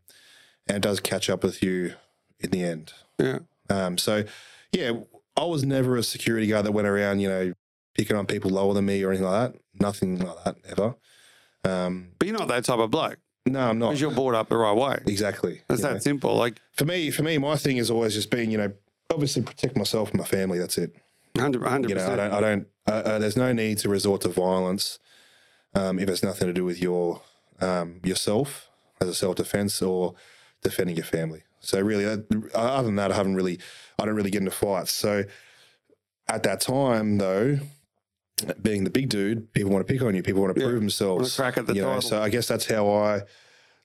and 0.67 0.77
it 0.77 0.81
does 0.81 0.99
catch 0.99 1.29
up 1.29 1.43
with 1.45 1.63
you 1.63 1.93
in 2.41 2.49
the 2.49 2.61
end. 2.61 2.91
Yeah. 3.17 3.39
Um, 3.69 3.97
so, 3.97 4.25
yeah, 4.73 4.91
I 5.37 5.45
was 5.45 5.63
never 5.63 5.95
a 5.95 6.03
security 6.03 6.47
guard 6.47 6.65
that 6.65 6.73
went 6.73 6.87
around, 6.89 7.21
you 7.21 7.29
know, 7.29 7.53
picking 7.95 8.17
on 8.17 8.25
people 8.25 8.51
lower 8.51 8.73
than 8.73 8.85
me 8.85 9.01
or 9.03 9.11
anything 9.11 9.27
like 9.27 9.53
that. 9.53 9.61
Nothing 9.79 10.19
like 10.19 10.43
that 10.43 10.57
ever. 10.67 10.95
Um, 11.63 12.09
But 12.19 12.27
you're 12.27 12.37
not 12.37 12.47
that 12.49 12.65
type 12.65 12.79
of 12.79 12.91
bloke 12.91 13.17
no, 13.51 13.69
I'm 13.69 13.79
not 13.79 13.89
because 13.89 14.01
you're 14.01 14.11
brought 14.11 14.35
up 14.35 14.49
the 14.49 14.57
right 14.57 14.75
way. 14.75 14.99
exactly. 15.07 15.61
It's 15.69 15.81
that 15.81 15.93
know. 15.93 15.99
simple. 15.99 16.35
Like 16.35 16.59
For 16.73 16.85
me, 16.85 17.11
for 17.11 17.23
me, 17.23 17.37
my 17.37 17.55
thing 17.55 17.77
has 17.77 17.89
always 17.89 18.13
just 18.13 18.29
been, 18.29 18.51
you 18.51 18.57
know, 18.57 18.71
obviously 19.11 19.41
protect 19.41 19.75
myself 19.75 20.11
and 20.11 20.19
my 20.19 20.25
family. 20.25 20.59
That's 20.59 20.77
it. 20.77 20.95
100 21.33 21.89
You 21.89 21.95
know, 21.95 22.11
I 22.11 22.15
don't, 22.15 22.33
I 22.33 22.41
don't, 22.41 22.67
uh, 22.87 22.91
uh, 22.91 23.19
there's 23.19 23.37
no 23.37 23.51
need 23.53 23.77
to 23.79 23.89
resort 23.89 24.21
to 24.21 24.29
violence 24.29 24.99
um, 25.75 25.99
if 25.99 26.09
it's 26.09 26.23
nothing 26.23 26.47
to 26.47 26.53
do 26.53 26.65
with 26.65 26.81
your 26.81 27.21
um, 27.61 27.99
yourself 28.03 28.69
as 28.99 29.09
a 29.09 29.13
self 29.13 29.35
defense 29.35 29.81
or 29.81 30.15
defending 30.63 30.95
your 30.95 31.05
family. 31.05 31.43
So 31.59 31.79
really, 31.81 32.05
that, 32.05 32.51
other 32.53 32.87
than 32.87 32.95
that, 32.95 33.11
I 33.11 33.15
haven't 33.15 33.35
really, 33.35 33.59
I 33.99 34.05
don't 34.05 34.15
really 34.15 34.31
get 34.31 34.39
into 34.39 34.51
fights. 34.51 34.91
So 34.91 35.25
at 36.27 36.43
that 36.43 36.61
time, 36.61 37.17
though, 37.17 37.59
being 38.61 38.83
the 38.83 38.89
big 38.89 39.09
dude, 39.09 39.51
people 39.53 39.71
want 39.71 39.85
to 39.87 39.91
pick 39.93 40.01
on 40.01 40.13
you. 40.15 40.21
People 40.23 40.41
want 40.41 40.55
to 40.55 40.61
Yeah, 40.61 40.67
prove 40.67 40.79
themselves. 40.79 41.35
crack 41.35 41.57
at 41.57 41.65
the 41.67 41.73
you 41.73 41.81
know, 41.81 41.99
so 41.99 42.21
I 42.21 42.29
guess 42.29 42.47
that's 42.47 42.65
how 42.65 42.87
I 42.89 43.21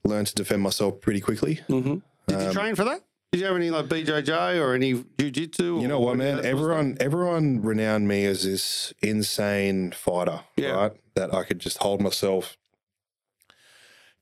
learned 0.04 0.26
to 0.28 0.34
defend 0.34 0.62
myself 0.62 1.00
pretty 1.00 1.20
quickly. 1.20 1.60
hmm 1.68 1.96
Did 2.26 2.36
Um, 2.36 2.46
you 2.46 2.52
train 2.52 2.74
for 2.74 2.84
that? 2.84 3.00
Did 3.32 3.40
you 3.40 3.46
have 3.46 3.56
any 3.56 3.70
like 3.70 3.86
BJJ 3.86 4.60
or 4.60 4.74
any 4.74 4.92
jujitsu? 4.94 5.80
You 5.80 5.88
know 5.88 6.00
what, 6.00 6.16
man? 6.18 6.44
Everyone, 6.44 6.98
everyone 7.00 7.62
renowned 7.62 8.06
me 8.06 8.26
as 8.26 8.42
this 8.44 8.92
insane 9.00 9.92
fighter, 9.92 10.40
Yeah. 10.56 10.70
right? 10.72 10.92
That 11.14 11.32
I 11.32 11.44
could 11.44 11.58
just 11.58 11.78
hold 11.78 12.02
myself, 12.02 12.58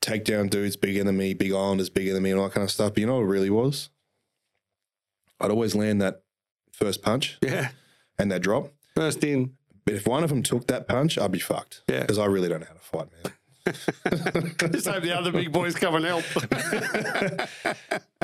take 0.01 0.25
down 0.25 0.47
dudes 0.49 0.77
bigger 0.77 1.03
than 1.03 1.17
me, 1.17 1.35
big 1.35 1.53
islanders 1.53 1.91
bigger 1.91 2.13
than 2.13 2.23
me, 2.23 2.31
and 2.31 2.39
all 2.39 2.47
that 2.47 2.55
kind 2.55 2.65
of 2.65 2.71
stuff. 2.71 2.95
But 2.95 3.01
you 3.01 3.07
know 3.07 3.17
what 3.17 3.23
it 3.23 3.27
really 3.27 3.51
was? 3.51 3.91
I'd 5.41 5.51
always 5.51 5.75
land 5.75 6.01
that 6.03 6.23
first 6.73 7.03
punch 7.03 7.39
Yeah. 7.43 7.71
and 8.19 8.31
that 8.31 8.43
drop. 8.43 8.73
First 8.95 9.25
in. 9.25 9.55
But 9.91 9.97
if 9.97 10.07
one 10.07 10.23
of 10.23 10.31
them 10.31 10.43
took 10.43 10.67
that 10.69 10.87
punch, 10.87 11.19
I'd 11.19 11.33
be 11.33 11.41
fucked. 11.41 11.83
Yeah. 11.89 12.01
Because 12.01 12.19
I 12.19 12.27
really 12.27 12.49
don't 12.49 12.61
know 12.61 12.67
how 12.67 12.75
to 12.75 12.81
fight, 12.81 13.09
man. 13.25 13.33
Just 14.73 14.87
hope 14.87 15.03
the 15.03 15.17
other 15.17 15.33
big 15.33 15.53
boys 15.53 15.75
come 15.75 15.97
and 15.97 16.05
help. 16.05 16.25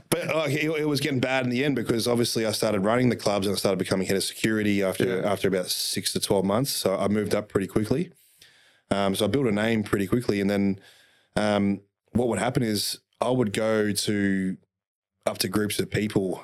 But 0.09 0.29
like, 0.35 0.53
it, 0.53 0.71
it 0.71 0.89
was 0.89 1.01
getting 1.01 1.19
bad 1.19 1.45
in 1.45 1.51
the 1.51 1.65
end 1.65 1.75
because 1.75 2.07
obviously 2.07 2.47
I 2.47 2.53
started 2.53 2.81
running 2.81 3.09
the 3.09 3.17
clubs 3.17 3.47
and 3.47 3.55
I 3.55 3.59
started 3.59 3.79
becoming 3.79 4.07
head 4.07 4.17
of 4.17 4.23
security 4.23 4.83
after 4.83 5.05
Yeah. 5.21 5.31
after 5.31 5.49
about 5.49 5.67
six 5.67 6.13
to 6.13 6.21
twelve 6.21 6.45
months. 6.45 6.71
So 6.71 6.97
I 6.97 7.09
moved 7.09 7.35
up 7.35 7.49
pretty 7.49 7.67
quickly. 7.67 8.13
Um, 8.91 9.15
so 9.17 9.25
I 9.25 9.29
built 9.29 9.47
a 9.47 9.53
name 9.53 9.83
pretty 9.83 10.07
quickly, 10.07 10.41
and 10.41 10.49
then 10.49 10.79
um, 11.35 11.81
what 12.13 12.29
would 12.29 12.39
happen 12.39 12.63
is 12.63 13.01
I 13.21 13.31
would 13.31 13.53
go 13.53 13.91
to 13.93 14.57
up 15.27 15.39
to 15.39 15.49
groups 15.49 15.81
of 15.81 15.91
people. 15.91 16.43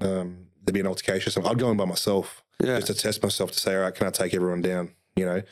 Um, 0.00 0.48
there'd 0.64 0.74
be 0.74 0.80
an 0.80 0.86
altercation. 0.88 1.28
or 1.28 1.30
something. 1.30 1.50
I'd 1.52 1.58
go 1.58 1.70
in 1.70 1.76
by 1.76 1.84
myself 1.86 2.42
yeah. 2.62 2.76
just 2.76 2.86
to 2.88 2.94
test 2.94 3.22
myself 3.22 3.52
to 3.52 3.60
say, 3.60 3.74
all 3.74 3.82
right, 3.82 3.94
can 3.94 4.06
I 4.06 4.10
take 4.10 4.34
everyone 4.34 4.62
down? 4.62 4.90
You 5.16 5.26
know, 5.26 5.42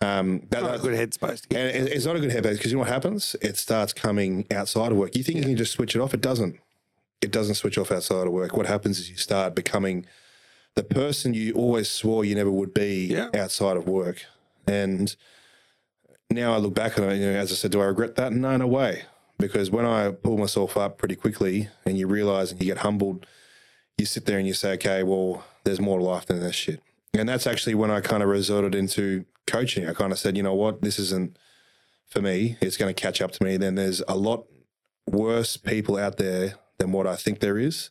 um, 0.00 0.42
that, 0.50 0.62
Not 0.62 0.68
a 0.68 0.72
that- 0.78 0.82
good 0.82 1.10
headspace. 1.10 1.42
To 1.42 1.48
get. 1.48 1.74
and 1.74 1.88
it- 1.88 1.92
it's 1.92 2.04
not 2.06 2.16
a 2.16 2.20
good 2.20 2.30
headbase 2.30 2.52
because 2.58 2.66
you 2.72 2.74
know 2.76 2.80
what 2.80 2.88
happens? 2.88 3.34
It 3.40 3.56
starts 3.56 3.92
coming 3.92 4.46
outside 4.50 4.92
of 4.92 4.98
work. 4.98 5.16
You 5.16 5.22
think 5.22 5.38
you 5.38 5.44
can 5.44 5.56
just 5.56 5.72
switch 5.72 5.94
it 5.94 6.00
off? 6.00 6.12
It 6.14 6.20
doesn't. 6.20 6.56
It 7.22 7.30
doesn't 7.30 7.54
switch 7.54 7.78
off 7.78 7.90
outside 7.90 8.26
of 8.26 8.32
work. 8.32 8.56
What 8.56 8.66
happens 8.66 8.98
is 8.98 9.08
you 9.10 9.16
start 9.16 9.54
becoming 9.54 10.04
the 10.74 10.82
person 10.84 11.32
you 11.32 11.52
always 11.54 11.90
swore 11.90 12.24
you 12.24 12.34
never 12.34 12.50
would 12.50 12.74
be 12.74 13.06
Yeah. 13.06 13.30
outside 13.34 13.76
of 13.78 13.88
work. 13.88 14.24
And 14.66 15.14
now 16.30 16.52
I 16.52 16.58
look 16.58 16.74
back 16.74 16.98
and 16.98 17.06
I, 17.10 17.14
you 17.14 17.24
know, 17.32 17.38
as 17.38 17.50
I 17.50 17.54
said, 17.54 17.70
do 17.70 17.80
I 17.80 17.84
regret 17.86 18.16
that? 18.16 18.32
No, 18.32 18.56
no 18.56 18.66
way. 18.66 19.04
Because 19.38 19.70
when 19.70 19.86
I 19.86 20.10
pull 20.10 20.36
myself 20.36 20.76
up 20.76 20.98
pretty 20.98 21.14
quickly 21.16 21.68
and 21.86 21.96
you 21.98 22.06
realize 22.06 22.52
and 22.52 22.60
you 22.60 22.66
get 22.66 22.78
humbled, 22.78 23.24
you 23.96 24.04
sit 24.04 24.26
there 24.26 24.38
and 24.38 24.46
you 24.46 24.52
say, 24.54 24.72
okay, 24.72 25.02
well, 25.02 25.44
there's 25.66 25.80
more 25.80 26.00
life 26.00 26.26
than 26.26 26.40
this 26.40 26.54
shit. 26.54 26.80
And 27.12 27.28
that's 27.28 27.46
actually 27.46 27.74
when 27.74 27.90
I 27.90 28.00
kind 28.00 28.22
of 28.22 28.28
resorted 28.28 28.74
into 28.74 29.24
coaching. 29.46 29.88
I 29.88 29.92
kind 29.92 30.12
of 30.12 30.18
said, 30.18 30.36
you 30.36 30.42
know 30.42 30.54
what, 30.54 30.80
this 30.80 30.98
isn't 30.98 31.36
for 32.08 32.22
me. 32.22 32.56
It's 32.60 32.76
going 32.76 32.94
to 32.94 33.00
catch 33.00 33.20
up 33.20 33.32
to 33.32 33.44
me. 33.44 33.56
Then 33.56 33.74
there's 33.74 34.02
a 34.08 34.16
lot 34.16 34.46
worse 35.06 35.56
people 35.56 35.96
out 35.96 36.16
there 36.18 36.54
than 36.78 36.92
what 36.92 37.06
I 37.06 37.16
think 37.16 37.40
there 37.40 37.58
is, 37.58 37.90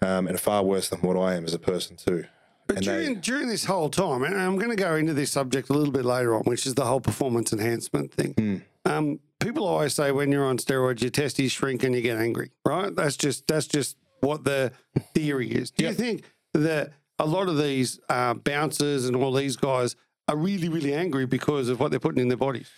um, 0.00 0.26
and 0.26 0.40
far 0.40 0.62
worse 0.62 0.88
than 0.88 1.00
what 1.00 1.16
I 1.16 1.34
am 1.34 1.44
as 1.44 1.54
a 1.54 1.58
person 1.58 1.96
too. 1.96 2.24
But 2.66 2.78
and 2.78 2.86
they- 2.86 3.04
during, 3.04 3.20
during 3.20 3.48
this 3.48 3.64
whole 3.64 3.90
time, 3.90 4.22
and 4.22 4.40
I'm 4.40 4.56
going 4.56 4.70
to 4.70 4.76
go 4.76 4.94
into 4.96 5.12
this 5.12 5.32
subject 5.32 5.68
a 5.68 5.72
little 5.72 5.92
bit 5.92 6.04
later 6.04 6.34
on, 6.34 6.42
which 6.42 6.66
is 6.66 6.74
the 6.74 6.84
whole 6.84 7.00
performance 7.00 7.52
enhancement 7.52 8.14
thing. 8.14 8.34
Hmm. 8.38 8.56
Um, 8.90 9.20
people 9.40 9.66
always 9.66 9.94
say 9.94 10.12
when 10.12 10.32
you're 10.32 10.44
on 10.44 10.58
steroids, 10.58 11.02
your 11.02 11.10
testes 11.10 11.52
shrink 11.52 11.82
and 11.82 11.94
you 11.94 12.00
get 12.00 12.18
angry, 12.18 12.50
right? 12.64 12.94
That's 12.94 13.16
just 13.16 13.46
that's 13.46 13.66
just 13.66 13.96
what 14.20 14.44
the 14.44 14.72
theory 15.14 15.50
is. 15.50 15.70
Do 15.70 15.84
you 15.84 15.92
think 15.92 16.22
that 16.54 16.92
a 17.22 17.26
lot 17.26 17.48
of 17.48 17.56
these 17.56 18.00
uh, 18.08 18.34
bouncers 18.34 19.06
and 19.06 19.14
all 19.16 19.32
these 19.32 19.56
guys 19.56 19.94
are 20.28 20.36
really, 20.36 20.68
really 20.68 20.92
angry 20.92 21.24
because 21.26 21.68
of 21.68 21.78
what 21.80 21.90
they're 21.90 22.00
putting 22.00 22.20
in 22.20 22.28
their 22.28 22.36
bodies? 22.36 22.68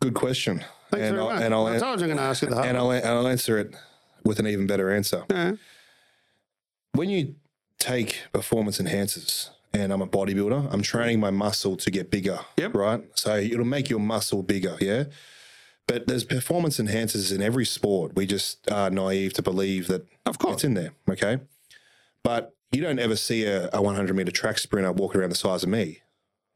Good 0.00 0.14
question. 0.14 0.64
Thanks 0.90 1.06
and 1.08 1.16
very 1.16 1.18
I'll, 1.18 1.34
much. 1.34 1.42
and 1.42 1.54
I'll, 1.54 1.66
I 1.66 1.78
told 1.78 1.98
you 2.00 2.04
I'm 2.04 2.10
going 2.10 2.16
to 2.18 2.22
ask 2.22 2.42
you 2.42 2.48
the 2.48 2.54
hard 2.54 2.68
and 2.68 2.78
I'll, 2.78 2.90
and 2.90 3.04
I'll 3.06 3.26
answer 3.26 3.58
it 3.58 3.74
with 4.24 4.38
an 4.38 4.46
even 4.46 4.66
better 4.66 4.90
answer. 4.90 5.24
Yeah. 5.28 5.52
When 6.92 7.08
you 7.10 7.34
take 7.78 8.20
performance 8.32 8.78
enhancers, 8.80 9.50
and 9.72 9.92
I'm 9.92 10.02
a 10.02 10.06
bodybuilder, 10.06 10.72
I'm 10.72 10.82
training 10.82 11.20
my 11.20 11.30
muscle 11.30 11.76
to 11.76 11.90
get 11.90 12.10
bigger. 12.10 12.40
Yep. 12.56 12.74
Right. 12.74 13.02
So 13.14 13.36
it'll 13.36 13.64
make 13.64 13.88
your 13.88 14.00
muscle 14.00 14.42
bigger. 14.42 14.76
Yeah. 14.80 15.04
But 15.86 16.06
there's 16.06 16.24
performance 16.24 16.78
enhancers 16.78 17.34
in 17.34 17.42
every 17.42 17.64
sport. 17.64 18.14
We 18.16 18.26
just 18.26 18.70
are 18.70 18.90
naive 18.90 19.32
to 19.34 19.42
believe 19.42 19.86
that 19.88 20.06
Of 20.26 20.38
course. 20.38 20.54
it's 20.54 20.64
in 20.64 20.74
there. 20.74 20.92
Okay. 21.08 21.38
But 22.22 22.54
you 22.72 22.80
don't 22.82 22.98
ever 22.98 23.16
see 23.16 23.44
a, 23.44 23.68
a 23.72 23.82
100 23.82 24.14
meter 24.14 24.30
track 24.32 24.58
sprinter 24.58 24.92
walking 24.92 25.20
around 25.20 25.30
the 25.30 25.36
size 25.36 25.62
of 25.62 25.68
me. 25.68 26.00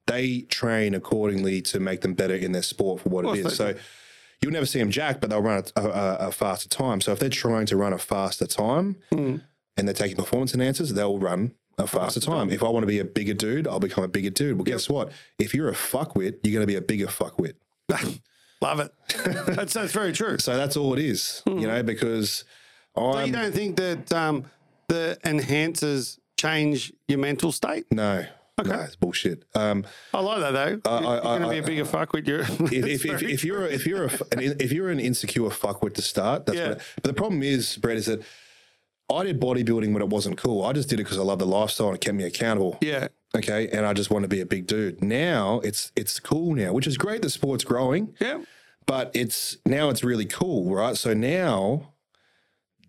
They 0.06 0.40
train 0.42 0.94
accordingly 0.94 1.62
to 1.62 1.80
make 1.80 2.02
them 2.02 2.14
better 2.14 2.34
in 2.34 2.52
their 2.52 2.62
sport 2.62 3.00
for 3.00 3.08
what 3.08 3.24
it 3.24 3.42
course 3.42 3.56
So 3.56 3.74
you'll 4.42 4.52
never 4.52 4.66
see 4.66 4.78
them 4.78 4.90
jack, 4.90 5.20
but 5.20 5.30
they'll 5.30 5.40
run 5.42 5.64
a, 5.76 5.80
a, 5.82 6.16
a 6.28 6.32
faster 6.32 6.68
time. 6.68 7.00
So 7.00 7.12
if 7.12 7.18
they're 7.18 7.30
trying 7.30 7.66
to 7.66 7.76
run 7.76 7.92
a 7.92 7.98
faster 7.98 8.46
time 8.46 8.96
Hmm. 9.10 9.36
and 9.76 9.88
they're 9.88 9.94
taking 9.94 10.16
performance 10.16 10.52
enhancers, 10.52 10.90
they'll 10.90 11.18
run 11.18 11.54
a 11.78 11.86
faster 11.86 12.20
time. 12.20 12.50
If 12.50 12.62
I 12.62 12.68
want 12.68 12.82
to 12.82 12.86
be 12.86 12.98
a 13.00 13.04
bigger 13.04 13.34
dude, 13.34 13.66
I'll 13.66 13.80
become 13.80 14.04
a 14.04 14.08
bigger 14.08 14.30
dude. 14.30 14.56
Well, 14.58 14.64
guess 14.64 14.88
what? 14.88 15.10
If 15.38 15.54
you're 15.54 15.70
a 15.70 15.74
fuckwit, 15.74 16.38
you're 16.42 16.52
going 16.52 16.60
to 16.60 16.66
be 16.66 16.76
a 16.76 16.80
bigger 16.82 17.06
fuckwit. 17.06 17.54
Love 18.60 18.80
it. 18.80 18.92
that's, 19.46 19.72
that's 19.74 19.92
very 19.92 20.12
true. 20.12 20.36
So 20.40 20.56
that's 20.56 20.76
all 20.76 20.92
it 20.94 21.00
is, 21.00 21.42
you 21.46 21.66
know, 21.66 21.82
because 21.82 22.44
So 22.94 23.14
I'm 23.14 23.26
you 23.26 23.32
don't 23.32 23.52
think 23.54 23.76
that 23.76 24.12
um, 24.12 24.44
the 24.88 25.18
enhancers 25.24 26.18
change 26.38 26.92
your 27.08 27.18
mental 27.18 27.52
state? 27.52 27.86
no, 27.90 28.24
no, 28.64 28.80
it's 28.80 28.96
bullshit. 28.96 29.44
Um, 29.54 29.84
I 30.12 30.20
like 30.20 30.40
that 30.40 30.52
though. 30.84 30.90
I- 30.90 31.00
you're 31.00 31.10
I- 31.26 31.38
going 31.38 31.42
to 31.42 31.48
be 31.50 31.58
a 31.58 31.62
bigger 31.62 31.84
fuck 31.84 32.12
with 32.12 32.26
your. 32.28 32.40
if, 32.40 32.60
if, 32.60 33.04
if, 33.04 33.22
if 33.36 33.44
you're 33.44 33.64
a, 33.64 33.68
if 33.68 33.86
you're 33.86 34.04
a, 34.06 34.10
an, 34.32 34.56
if 34.60 34.72
you're 34.72 34.90
an 34.90 35.00
insecure 35.00 35.48
fuckwit 35.50 35.94
to 35.94 36.02
start, 36.02 36.46
that's 36.46 36.58
Yeah. 36.58 36.68
what. 36.70 36.82
But 36.96 37.04
the 37.04 37.14
problem 37.14 37.42
is, 37.42 37.76
Brett, 37.76 37.96
is 37.96 38.06
that 38.06 38.22
I 39.12 39.24
did 39.24 39.40
bodybuilding 39.40 39.92
when 39.92 40.02
it 40.02 40.08
wasn't 40.08 40.38
cool. 40.38 40.64
I 40.64 40.72
just 40.72 40.88
did 40.88 40.98
it 41.00 41.04
because 41.04 41.18
I 41.18 41.22
love 41.22 41.38
the 41.38 41.46
lifestyle 41.46 41.88
and 41.88 41.96
it 41.96 42.00
kept 42.00 42.16
me 42.16 42.24
accountable. 42.24 42.78
yeah, 42.80 43.08
Okay, 43.36 43.68
and 43.68 43.84
I 43.84 43.92
just 43.92 44.10
want 44.10 44.22
to 44.22 44.28
be 44.28 44.40
a 44.40 44.46
big 44.46 44.66
dude. 44.66 45.02
Now 45.02 45.60
it's 45.64 45.90
it's 45.96 46.20
cool 46.20 46.54
now, 46.54 46.72
which 46.72 46.86
is 46.86 46.96
great. 46.96 47.20
The 47.22 47.30
sport's 47.30 47.64
growing, 47.64 48.14
yeah, 48.20 48.42
but 48.86 49.10
it's 49.14 49.56
now 49.66 49.88
it's 49.90 50.04
really 50.04 50.24
cool, 50.26 50.72
right? 50.74 50.96
So 50.96 51.12
now 51.12 51.93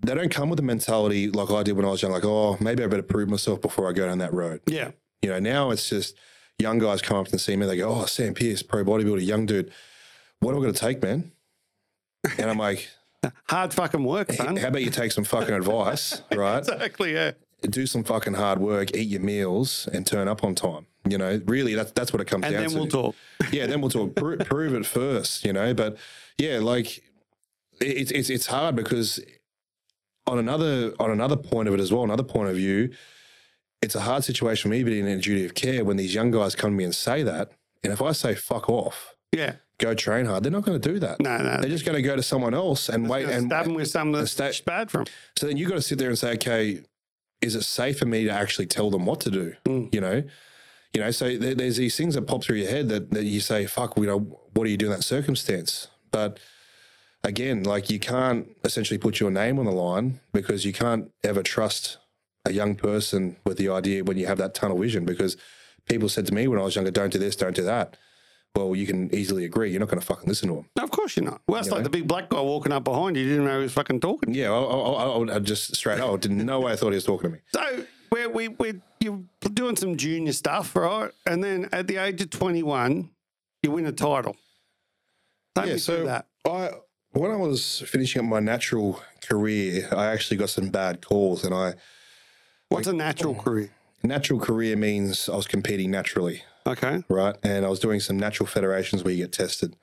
they 0.01 0.13
don't 0.15 0.29
come 0.31 0.49
with 0.49 0.59
a 0.59 0.63
mentality 0.63 1.29
like 1.29 1.49
I 1.51 1.63
did 1.63 1.73
when 1.73 1.85
I 1.85 1.89
was 1.89 2.01
young, 2.01 2.11
like 2.11 2.25
oh 2.25 2.57
maybe 2.59 2.83
I 2.83 2.87
better 2.87 3.03
prove 3.03 3.29
myself 3.29 3.61
before 3.61 3.89
I 3.89 3.93
go 3.93 4.05
down 4.07 4.17
that 4.19 4.33
road. 4.33 4.61
yeah. 4.67 4.91
You 5.21 5.29
know, 5.31 5.39
now 5.39 5.71
it's 5.71 5.89
just 5.89 6.15
young 6.59 6.77
guys 6.77 7.01
come 7.01 7.17
up 7.17 7.27
and 7.29 7.41
see 7.41 7.55
me. 7.55 7.65
They 7.65 7.77
go, 7.77 7.89
"Oh, 7.89 8.05
Sam 8.05 8.33
Pierce, 8.35 8.61
pro 8.61 8.83
bodybuilder, 8.83 9.25
young 9.25 9.45
dude. 9.47 9.71
What 10.39 10.51
am 10.51 10.57
I 10.59 10.61
going 10.61 10.73
to 10.73 10.79
take, 10.79 11.01
man?" 11.01 11.31
And 12.37 12.49
I'm 12.49 12.59
like, 12.59 12.89
Hard 13.49 13.73
fucking 13.73 14.03
work, 14.03 14.31
son. 14.31 14.57
"How 14.57 14.67
about 14.67 14.83
you 14.83 14.91
take 14.91 15.11
some 15.11 15.23
fucking 15.23 15.53
advice, 15.55 16.21
right? 16.35 16.59
exactly. 16.59 17.13
Yeah. 17.13 17.31
Do 17.61 17.87
some 17.87 18.03
fucking 18.03 18.35
hard 18.35 18.59
work, 18.59 18.95
eat 18.95 19.07
your 19.07 19.21
meals, 19.21 19.89
and 19.91 20.05
turn 20.05 20.27
up 20.27 20.43
on 20.43 20.53
time. 20.53 20.85
You 21.07 21.17
know, 21.17 21.41
really, 21.47 21.73
that's 21.73 21.91
that's 21.93 22.13
what 22.13 22.21
it 22.21 22.25
comes 22.25 22.45
And 22.45 22.53
down 22.53 22.61
to. 22.61 22.65
And 22.65 22.71
then 22.73 22.79
we'll 22.79 22.87
talk. 23.11 23.15
Yeah, 23.51 23.65
then 23.65 23.81
we'll 23.81 23.89
talk. 23.89 24.15
Pro- 24.15 24.37
prove 24.37 24.75
it 24.75 24.85
first, 24.85 25.43
you 25.43 25.53
know. 25.53 25.73
But 25.73 25.97
yeah, 26.37 26.59
like 26.59 27.01
it's 27.81 28.11
it's 28.11 28.29
it's 28.29 28.45
hard 28.45 28.75
because 28.75 29.19
on 30.27 30.39
another 30.39 30.93
on 30.99 31.11
another 31.11 31.35
point 31.35 31.67
of 31.67 31.73
it 31.73 31.79
as 31.79 31.91
well, 31.91 32.03
another 32.03 32.23
point 32.23 32.49
of 32.49 32.55
view, 32.55 32.91
it's 33.81 33.95
a 33.95 34.01
hard 34.01 34.23
situation 34.23 34.63
for 34.63 34.75
me 34.75 34.83
being 34.83 35.05
in 35.07 35.19
a 35.19 35.21
duty 35.21 35.45
of 35.45 35.53
care 35.53 35.83
when 35.85 35.97
these 35.97 36.13
young 36.15 36.31
guys 36.31 36.55
come 36.55 36.71
to 36.71 36.75
me 36.77 36.83
and 36.83 36.95
say 36.95 37.23
that, 37.23 37.51
and 37.83 37.93
if 37.93 38.01
I 38.01 38.11
say 38.13 38.33
fuck 38.35 38.69
off, 38.69 39.15
Yeah. 39.31 39.55
go 39.77 39.93
train 39.93 40.25
hard, 40.25 40.43
they're 40.43 40.51
not 40.51 40.63
going 40.63 40.79
to 40.79 40.89
do 40.93 40.97
that. 40.99 41.19
No, 41.19 41.37
no. 41.37 41.57
They're 41.61 41.69
just 41.69 41.85
going 41.85 41.95
to 41.95 42.01
go 42.01 42.15
to 42.15 42.23
someone 42.23 42.53
else 42.55 42.89
and 42.89 43.07
wait 43.09 43.27
and 43.29 43.47
stab 43.47 43.65
them 43.65 43.75
with 43.75 43.87
something 43.89 44.13
that's 44.13 44.31
sta- 44.31 44.63
bad 44.65 44.89
for 44.89 44.99
them. 44.99 45.07
so 45.37 45.45
then 45.47 45.57
you 45.57 45.67
got 45.67 45.75
to 45.75 45.81
sit 45.81 45.99
there 45.99 46.09
and 46.09 46.17
say, 46.17 46.33
okay, 46.33 46.81
is 47.41 47.53
it 47.55 47.61
safe 47.63 47.99
for 47.99 48.05
me 48.05 48.23
to 48.23 48.31
actually 48.31 48.65
tell 48.65 48.89
them 48.89 49.05
what 49.05 49.19
to 49.21 49.29
do? 49.29 49.53
Mm. 49.65 49.93
You 49.93 50.01
know, 50.01 50.23
you 50.93 51.01
know. 51.01 51.11
So 51.11 51.37
there, 51.37 51.53
there's 51.53 51.77
these 51.77 51.95
things 51.95 52.15
that 52.15 52.23
pop 52.23 52.43
through 52.43 52.55
your 52.57 52.69
head 52.71 52.89
that, 52.89 53.11
that 53.11 53.25
you 53.25 53.39
say, 53.41 53.67
fuck, 53.67 53.95
you 53.97 54.07
know, 54.07 54.19
what 54.53 54.63
do 54.63 54.71
you 54.71 54.77
do 54.77 54.85
in 54.87 54.91
that 54.93 55.03
circumstance? 55.03 55.89
But 56.11 56.39
again, 57.25 57.63
like 57.63 57.89
you 57.89 57.99
can't 57.99 58.47
essentially 58.63 58.97
put 58.97 59.19
your 59.19 59.31
name 59.31 59.59
on 59.59 59.65
the 59.65 59.71
line 59.71 60.19
because 60.31 60.63
you 60.65 60.71
can't 60.71 61.11
ever 61.23 61.43
trust 61.43 61.97
a 62.45 62.53
young 62.53 62.75
person 62.75 63.35
with 63.45 63.57
the 63.57 63.69
idea 63.69 64.03
when 64.03 64.17
you 64.17 64.27
have 64.27 64.37
that 64.37 64.53
tunnel 64.53 64.77
vision. 64.77 65.05
Because 65.05 65.35
people 65.87 66.07
said 66.07 66.25
to 66.27 66.33
me 66.33 66.47
when 66.47 66.59
I 66.59 66.63
was 66.63 66.75
younger, 66.75 66.91
don't 66.91 67.11
do 67.11 67.19
this, 67.19 67.35
don't 67.35 67.55
do 67.55 67.63
that. 67.63 67.97
Well, 68.55 68.73
you 68.73 68.87
can 68.87 69.13
easily 69.13 69.43
agree. 69.43 69.71
You're 69.71 69.81
not 69.81 69.89
going 69.89 69.99
to 69.99 70.05
fucking 70.05 70.29
listen 70.29 70.47
to 70.47 70.55
them. 70.55 70.69
No, 70.77 70.83
of 70.85 70.91
course 70.91 71.17
you're 71.17 71.25
not. 71.25 71.41
Well, 71.45 71.59
it's 71.59 71.67
You 71.67 71.73
like 71.73 71.81
know? 71.81 71.83
the 71.85 71.89
big 71.89 72.07
black 72.07 72.29
guy 72.29 72.39
walking 72.39 72.71
up 72.71 72.85
behind 72.85 73.17
you. 73.17 73.23
You 73.23 73.29
didn't 73.31 73.45
know 73.45 73.57
he 73.57 73.63
was 73.63 73.73
fucking 73.73 73.99
talking. 73.99 74.33
Yeah, 74.33 74.51
I, 74.51 74.59
I, 74.61 75.03
I, 75.03 75.35
I 75.35 75.39
just 75.39 75.75
straight 75.75 75.99
up 75.99 76.21
didn't 76.21 76.45
no 76.45 76.61
way 76.61 76.71
I 76.71 76.75
thought 76.77 76.91
he 76.91 76.95
was 76.95 77.03
talking 77.03 77.31
to 77.31 77.35
me. 77.35 77.41
So 77.53 77.85
we're, 78.11 78.29
we, 78.29 78.47
we're, 78.47 78.81
you're 79.01 79.23
doing 79.53 79.75
some 79.75 79.97
junior 79.97 80.31
stuff, 80.31 80.73
right? 80.73 81.11
And 81.25 81.43
then 81.43 81.67
at 81.73 81.87
the 81.87 81.97
age 81.97 82.21
of 82.21 82.29
21, 82.29 83.09
you 83.61 83.71
win 83.71 83.87
a 83.87 83.91
title. 83.91 84.37
Take 85.55 85.65
yeah, 85.65 85.77
so 85.77 86.05
that. 86.05 86.27
I 86.45 86.71
when 87.15 87.31
I 87.31 87.35
was 87.35 87.81
finishing 87.87 88.21
up 88.21 88.27
my 88.27 88.39
natural 88.39 89.01
career, 89.21 89.87
I 89.91 90.07
actually 90.07 90.37
got 90.37 90.49
some 90.49 90.69
bad 90.69 91.05
calls, 91.05 91.43
and 91.43 91.53
I 91.53 91.73
What's 92.69 92.87
a 92.87 92.93
natural 92.93 93.35
career? 93.35 93.69
natural 94.03 94.39
career 94.39 94.75
means 94.75 95.29
I 95.29 95.35
was 95.35 95.47
competing 95.47 95.91
naturally, 95.91 96.43
Okay. 96.67 97.03
right? 97.09 97.35
And 97.43 97.65
I 97.65 97.69
was 97.69 97.79
doing 97.79 97.99
some 97.99 98.17
natural 98.17 98.47
federations 98.47 99.03
where 99.03 99.13
you 99.13 99.23
get 99.23 99.31
tested. 99.33 99.75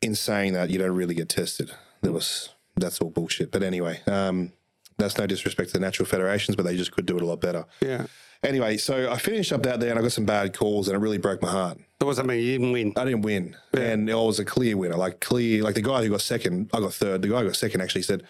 In 0.00 0.14
saying 0.16 0.54
that, 0.54 0.68
you 0.70 0.78
don't 0.78 0.96
really 0.96 1.14
get 1.14 1.28
tested. 1.28 1.70
There 2.00 2.10
was 2.12 2.48
that's 2.76 3.00
all 3.00 3.10
bullshit. 3.10 3.52
But 3.52 3.62
anyway, 3.62 4.00
um, 4.06 4.52
that's 4.98 5.16
no 5.16 5.26
disrespect 5.26 5.68
to 5.68 5.74
the 5.74 5.80
natural 5.80 6.06
federations, 6.06 6.56
but 6.56 6.64
they 6.64 6.76
just 6.76 6.90
could 6.90 7.06
do 7.06 7.16
it 7.16 7.22
a 7.22 7.26
lot 7.26 7.40
better. 7.40 7.64
Yeah. 7.80 8.06
Anyway, 8.44 8.76
so 8.76 9.10
I 9.10 9.18
finished 9.18 9.52
up 9.52 9.64
out 9.66 9.78
there, 9.78 9.90
and 9.90 9.98
I 9.98 10.02
got 10.02 10.12
some 10.12 10.24
bad 10.24 10.56
calls, 10.56 10.88
and 10.88 10.96
it 10.96 11.00
really 11.00 11.18
broke 11.18 11.40
my 11.42 11.50
heart. 11.50 11.78
That 12.00 12.26
mean? 12.26 12.40
You 12.40 12.58
didn't 12.58 12.72
win. 12.72 12.92
I 12.96 13.04
didn't 13.04 13.22
win, 13.22 13.56
and 13.74 14.10
I 14.10 14.14
was 14.16 14.40
a 14.40 14.44
clear 14.44 14.76
winner. 14.76 14.96
Like 14.96 15.20
clear, 15.20 15.62
like 15.62 15.76
the 15.76 15.82
guy 15.82 16.02
who 16.02 16.10
got 16.10 16.20
second, 16.20 16.68
I 16.74 16.80
got 16.80 16.92
third. 16.92 17.22
The 17.22 17.28
guy 17.28 17.40
who 17.40 17.46
got 17.46 17.56
second 17.56 17.80
actually 17.80 18.02
said 18.02 18.24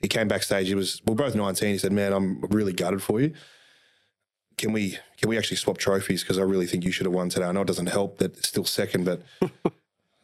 he 0.00 0.08
came 0.08 0.26
backstage. 0.26 0.66
He 0.66 0.74
was 0.74 1.00
we're 1.06 1.14
both 1.14 1.36
nineteen. 1.36 1.70
He 1.70 1.78
said, 1.78 1.92
"Man, 1.92 2.12
I'm 2.12 2.40
really 2.50 2.72
gutted 2.72 3.00
for 3.00 3.20
you. 3.20 3.32
Can 4.58 4.72
we 4.72 4.98
can 5.18 5.28
we 5.28 5.38
actually 5.38 5.58
swap 5.58 5.78
trophies? 5.78 6.22
Because 6.22 6.38
I 6.38 6.42
really 6.42 6.66
think 6.66 6.84
you 6.84 6.90
should 6.90 7.06
have 7.06 7.14
won 7.14 7.28
today. 7.28 7.46
I 7.46 7.52
know 7.52 7.62
it 7.62 7.68
doesn't 7.68 7.86
help 7.86 8.18
that 8.18 8.36
it's 8.36 8.48
still 8.48 8.64
second, 8.64 9.04
but 9.04 9.22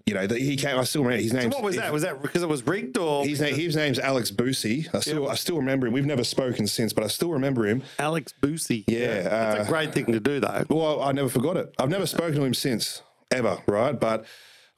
you 0.08 0.14
know 0.14 0.26
he 0.34 0.56
came. 0.56 0.78
I 0.78 0.84
still 0.84 1.02
remember 1.02 1.22
his 1.22 1.34
name. 1.34 1.52
So 1.52 1.58
What 1.58 1.64
was 1.64 1.76
that? 1.76 1.92
Was 1.92 2.02
that 2.02 2.22
because 2.22 2.42
it 2.42 2.48
was 2.48 2.66
rigged 2.66 2.96
or 2.96 3.26
His 3.26 3.40
name, 3.40 3.54
his 3.54 3.76
name's 3.76 3.98
Alex 3.98 4.30
Boosie. 4.30 4.92
I 4.94 5.00
still, 5.00 5.28
I 5.28 5.34
still 5.34 5.58
remember 5.58 5.86
him. 5.86 5.92
We've 5.92 6.06
never 6.06 6.24
spoken 6.24 6.66
since, 6.66 6.94
but 6.94 7.04
I 7.04 7.08
still 7.08 7.30
remember 7.30 7.66
him. 7.66 7.82
Alex 7.98 8.32
Boosie? 8.40 8.84
Yeah, 8.86 9.22
That's 9.22 9.60
uh, 9.60 9.62
a 9.64 9.68
great 9.68 9.92
thing 9.92 10.06
to 10.06 10.20
do, 10.20 10.40
though. 10.40 10.64
Well, 10.70 11.02
I 11.02 11.12
never 11.12 11.28
forgot 11.28 11.58
it. 11.58 11.74
I've 11.78 11.90
never 11.90 12.06
spoken 12.06 12.36
to 12.36 12.44
him 12.44 12.54
since, 12.54 13.02
ever, 13.30 13.58
right? 13.66 13.98
But 13.98 14.24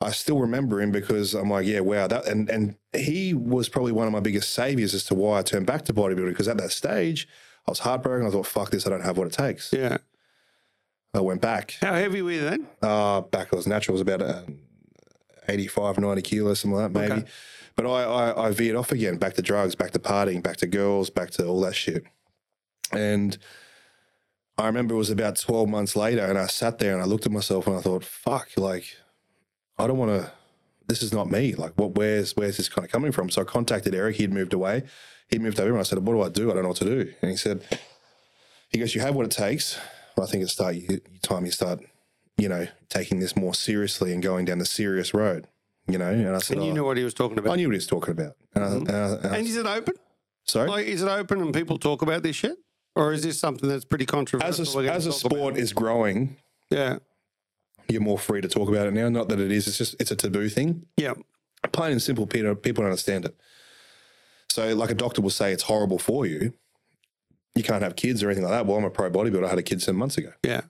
I 0.01 0.11
still 0.11 0.39
remember 0.39 0.81
him 0.81 0.91
because 0.91 1.35
I'm 1.35 1.49
like, 1.49 1.66
yeah, 1.66 1.81
wow. 1.81 2.09
That 2.09 2.26
and 2.26 2.51
and 2.51 2.76
he 2.93 3.33
was 3.33 3.68
probably 3.68 3.93
one 3.93 4.09
of 4.09 4.12
my 4.12 4.20
biggest 4.20 4.51
saviors 4.51 4.95
as 4.95 5.05
to 5.05 5.14
why 5.14 5.39
I 5.39 5.43
turned 5.43 5.66
back 5.66 5.85
to 5.85 5.95
bodybuilding. 5.95 6.31
Because 6.31 6.49
at 6.49 6.57
that 6.57 6.72
stage, 6.72 7.28
I 7.68 7.70
was 7.70 7.81
heartbroken. 7.81 8.26
I 8.26 8.31
thought, 8.31 8.47
fuck 8.47 8.70
this, 8.70 8.85
I 8.87 8.91
don't 8.91 9.03
have 9.03 9.16
what 9.16 9.28
it 9.28 9.33
takes. 9.33 9.72
Yeah. 9.72 9.99
I 11.12 11.20
went 11.20 11.41
back. 11.41 11.76
How 11.81 11.95
heavy 11.95 12.22
were 12.22 12.31
you 12.31 12.41
then? 12.43 12.66
Uh, 12.81 13.20
back 13.22 13.53
I 13.53 13.57
was 13.57 13.66
natural, 13.66 13.97
it 13.97 14.01
was 14.05 14.14
about 14.14 14.22
uh, 14.22 14.43
85, 15.51 15.98
90 15.98 16.22
kilos, 16.22 16.61
something 16.61 16.78
like 16.78 16.92
that, 16.92 16.98
maybe. 16.98 17.20
Okay. 17.20 17.30
But 17.76 17.86
I, 17.86 18.05
I, 18.05 18.46
I 18.46 18.51
veered 18.51 18.76
off 18.76 18.92
again, 18.92 19.16
back 19.16 19.34
to 19.34 19.42
drugs, 19.42 19.74
back 19.74 19.92
to 19.92 19.98
partying, 19.98 20.42
back 20.42 20.57
to 20.59 20.66
girls, 20.66 21.11
back 21.11 21.30
to 21.32 21.46
all 21.46 21.61
that 21.62 21.74
shit. 21.74 22.05
And 22.92 23.38
I 24.59 24.66
remember 24.66 24.94
it 24.94 24.98
was 24.98 25.11
about 25.11 25.36
12 25.36 25.68
months 25.68 25.96
later, 25.96 26.24
and 26.24 26.38
I 26.38 26.46
sat 26.46 26.78
there 26.78 26.92
and 26.92 27.03
I 27.03 27.07
looked 27.07 27.26
at 27.26 27.32
myself 27.32 27.66
and 27.66 27.76
I 27.76 27.80
thought, 27.80 28.05
fuck, 28.05 28.48
like, 28.57 28.96
I 29.78 29.86
don't 29.86 29.98
want 29.98 30.11
to, 30.11 30.32
this 30.86 31.03
is 31.03 31.12
not 31.12 31.30
me. 31.30 31.55
Like, 31.55 31.72
what, 31.76 31.94
where's, 31.94 32.36
where's 32.36 32.57
this 32.57 32.68
kind 32.68 32.84
of 32.84 32.92
coming 32.92 33.12
from? 33.12 33.30
So 33.30 33.42
I 33.42 33.44
contacted 33.44 33.94
Eric. 33.94 34.16
He'd 34.16 34.32
moved 34.32 34.53
away. 34.53 34.82
He 35.28 35.38
moved 35.38 35.61
over 35.61 35.70
and 35.70 35.78
I 35.78 35.84
said, 35.84 36.01
what 36.01 36.12
do 36.12 36.22
I 36.22 36.28
do? 36.28 36.51
I 36.51 36.55
don't 36.55 36.64
know 36.64 36.70
what 36.70 36.78
to 36.78 36.84
do. 36.84 37.12
And 37.22 37.30
he 37.30 37.36
said, 37.36 37.62
he 38.68 38.78
goes, 38.78 38.94
you 38.94 39.01
have 39.01 39.14
what 39.14 39.24
it 39.24 39.30
takes. 39.30 39.78
I 40.20 40.26
think 40.26 40.42
it's 40.42 40.53
start, 40.53 40.74
you, 40.74 41.01
time 41.22 41.46
you 41.46 41.53
start, 41.53 41.80
you 42.41 42.49
know, 42.49 42.66
taking 42.88 43.20
this 43.20 43.36
more 43.36 43.55
seriously 43.55 44.12
and 44.12 44.22
going 44.22 44.45
down 44.45 44.59
the 44.59 44.66
serious 44.66 45.12
road, 45.14 45.47
you 45.88 45.99
know? 45.99 46.11
And 46.11 46.34
I 46.34 46.38
said, 46.38 46.57
And 46.57 46.66
you 46.66 46.72
"Oh." 46.72 46.74
knew 46.74 46.84
what 46.84 46.97
he 46.97 47.05
was 47.05 47.14
talking 47.14 47.38
about. 47.38 47.53
I 47.53 47.57
knew 47.57 47.68
what 47.68 47.72
he 47.74 47.78
was 47.78 47.86
talking 47.86 48.12
about. 48.12 48.32
And, 48.55 48.64
I, 48.64 48.68
mm-hmm. 48.68 48.86
and, 48.88 48.91
I, 48.91 49.09
and 49.16 49.26
I- 49.26 49.36
And 49.38 49.47
is 49.47 49.57
it 49.57 49.66
open? 49.66 49.95
sorry? 50.45 50.68
Like, 50.68 50.86
is 50.86 51.03
it 51.03 51.09
open 51.09 51.41
and 51.41 51.53
people 51.55 51.78
talk 51.78 52.03
about 52.03 52.22
this 52.22 52.36
shit? 52.36 52.57
Or 52.97 53.12
is 53.12 53.22
this 53.22 53.38
something 53.38 53.68
that's 53.68 53.84
pretty 53.84 54.07
controversial? 54.07 54.49
as 54.62 54.74
a, 54.74 54.93
as 54.93 55.07
a 55.07 55.11
talk 55.12 55.20
about? 55.32 55.36
sport 55.38 55.57
is 55.57 55.72
growing, 55.72 56.36
Yeah. 56.70 56.99
you're 57.88 58.01
more 58.01 58.18
free 58.18 58.41
to 58.41 58.49
talk 58.49 58.68
about 58.68 58.86
it 58.88 58.93
now. 58.95 59.09
Not 59.09 59.28
that 59.28 59.38
it 59.41 59.53
is, 59.53 59.68
it's 59.68 59.78
just, 59.78 59.95
it's 60.01 60.11
a 60.11 60.16
taboo 60.16 60.49
thing. 60.49 60.86
Yeah. 60.97 61.14
Plain 61.72 61.93
and 61.93 62.03
simple, 62.03 62.26
people, 62.26 62.55
people 62.57 62.82
don't 62.82 62.91
understand 62.91 63.26
it. 63.26 63.36
So, 64.51 64.74
like 64.74 64.91
a 64.91 64.95
doctor 64.95 65.22
will 65.22 65.30
say, 65.30 65.53
it's 65.53 65.62
horrible 65.64 65.99
for 65.99 66.26
you. 66.26 66.53
You 67.55 67.62
can't 67.62 67.82
have 67.82 67.95
kids 67.97 68.22
or 68.22 68.28
anything 68.28 68.45
like 68.45 68.53
that. 68.53 68.66
Well, 68.66 68.78
I'm 68.78 68.84
a 68.84 68.91
pro 68.91 69.11
bodybuilder. 69.11 69.45
I 69.45 69.51
had 69.51 69.59
a 69.59 69.62
kid 69.62 69.80
seven 69.82 69.99
months 69.99 70.16
ago. 70.18 70.32
Yeah. 70.45 70.62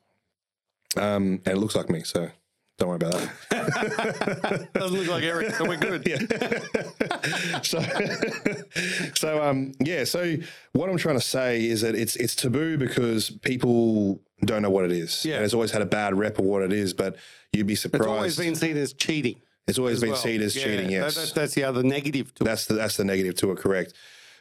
Um, 0.96 1.40
and 1.44 1.48
it 1.48 1.56
looks 1.58 1.74
like 1.76 1.88
me. 1.88 2.02
So, 2.02 2.30
don't 2.78 2.88
worry 2.88 2.96
about 2.96 3.12
that. 3.50 4.68
Doesn't 4.74 4.98
look 4.98 5.08
like 5.08 5.22
Eric, 5.22 5.54
so 5.54 5.64
we're 5.68 5.76
good. 5.76 6.06
Yeah. 6.06 7.60
so, 7.62 7.80
so 9.14 9.42
um, 9.42 9.72
yeah. 9.80 10.04
So 10.04 10.36
what 10.72 10.88
I'm 10.90 10.96
trying 10.96 11.16
to 11.18 11.24
say 11.24 11.64
is 11.64 11.82
that 11.82 11.94
it's 11.94 12.16
it's 12.16 12.34
taboo 12.34 12.78
because 12.78 13.30
people 13.30 14.20
don't 14.44 14.62
know 14.62 14.70
what 14.70 14.84
it 14.84 14.92
is. 14.92 15.24
Yeah. 15.24 15.36
and 15.36 15.44
it's 15.44 15.54
always 15.54 15.70
had 15.70 15.82
a 15.82 15.86
bad 15.86 16.16
rep 16.16 16.38
of 16.38 16.44
what 16.44 16.62
it 16.62 16.72
is. 16.72 16.94
But 16.94 17.16
you'd 17.52 17.66
be 17.66 17.74
surprised. 17.74 18.02
It's 18.02 18.08
always 18.16 18.36
been 18.36 18.54
seen 18.54 18.76
as 18.76 18.92
cheating. 18.92 19.40
It's 19.68 19.78
always 19.78 20.00
been 20.00 20.10
well. 20.10 20.18
seen 20.18 20.40
as 20.42 20.56
Yeah, 20.56 20.64
cheating. 20.64 20.86
that- 20.86 20.92
Yes, 20.92 21.14
that- 21.14 21.34
that's 21.34 21.54
the 21.54 21.64
other 21.64 21.82
negative 21.82 22.34
to 22.34 22.42
it. 22.42 22.46
that's 22.46 22.66
the 22.66 22.74
that's 22.74 22.96
the 22.96 23.04
negative 23.04 23.34
to 23.36 23.52
it. 23.52 23.58
Correct. 23.58 23.92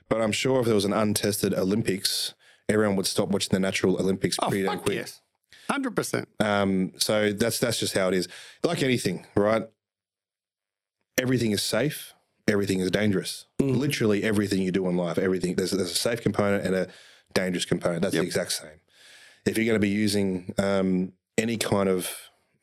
But 0.07 0.21
I'm 0.21 0.31
sure 0.31 0.59
if 0.61 0.65
there 0.65 0.73
was 0.75 0.85
an 0.85 0.93
untested 0.93 1.53
Olympics, 1.53 2.33
everyone 2.67 2.95
would 2.95 3.05
stop 3.05 3.29
watching 3.29 3.51
the 3.51 3.59
natural 3.59 3.97
Olympics 3.97 4.37
Oh, 4.41 4.47
pretty 4.49 4.63
damn 4.63 4.79
quick. 4.79 4.95
yes. 4.95 5.21
100%. 5.69 6.25
Um, 6.39 6.93
so 6.97 7.31
that's 7.31 7.59
that's 7.59 7.79
just 7.79 7.93
how 7.93 8.07
it 8.07 8.13
is. 8.13 8.27
Like 8.63 8.83
anything, 8.83 9.25
right? 9.35 9.63
everything 11.17 11.51
is 11.51 11.61
safe, 11.61 12.13
everything 12.47 12.79
is 12.79 12.89
dangerous. 12.91 13.45
Literally 13.59 14.23
everything 14.23 14.61
you 14.61 14.71
do 14.71 14.87
in 14.87 14.95
life, 14.95 15.17
everything 15.17 15.55
there's, 15.55 15.71
there's 15.71 15.91
a 15.91 15.95
safe 15.95 16.21
component 16.21 16.65
and 16.65 16.73
a 16.75 16.87
dangerous 17.33 17.65
component. 17.65 18.01
That's 18.03 18.13
Yep. 18.15 18.21
the 18.21 18.27
exact 18.27 18.51
same. 18.53 18.79
If 19.45 19.57
you're 19.57 19.65
going 19.65 19.75
to 19.75 19.81
be 19.81 19.89
using 19.89 20.53
um, 20.57 21.11
any 21.37 21.57
kind 21.57 21.89
of 21.89 22.09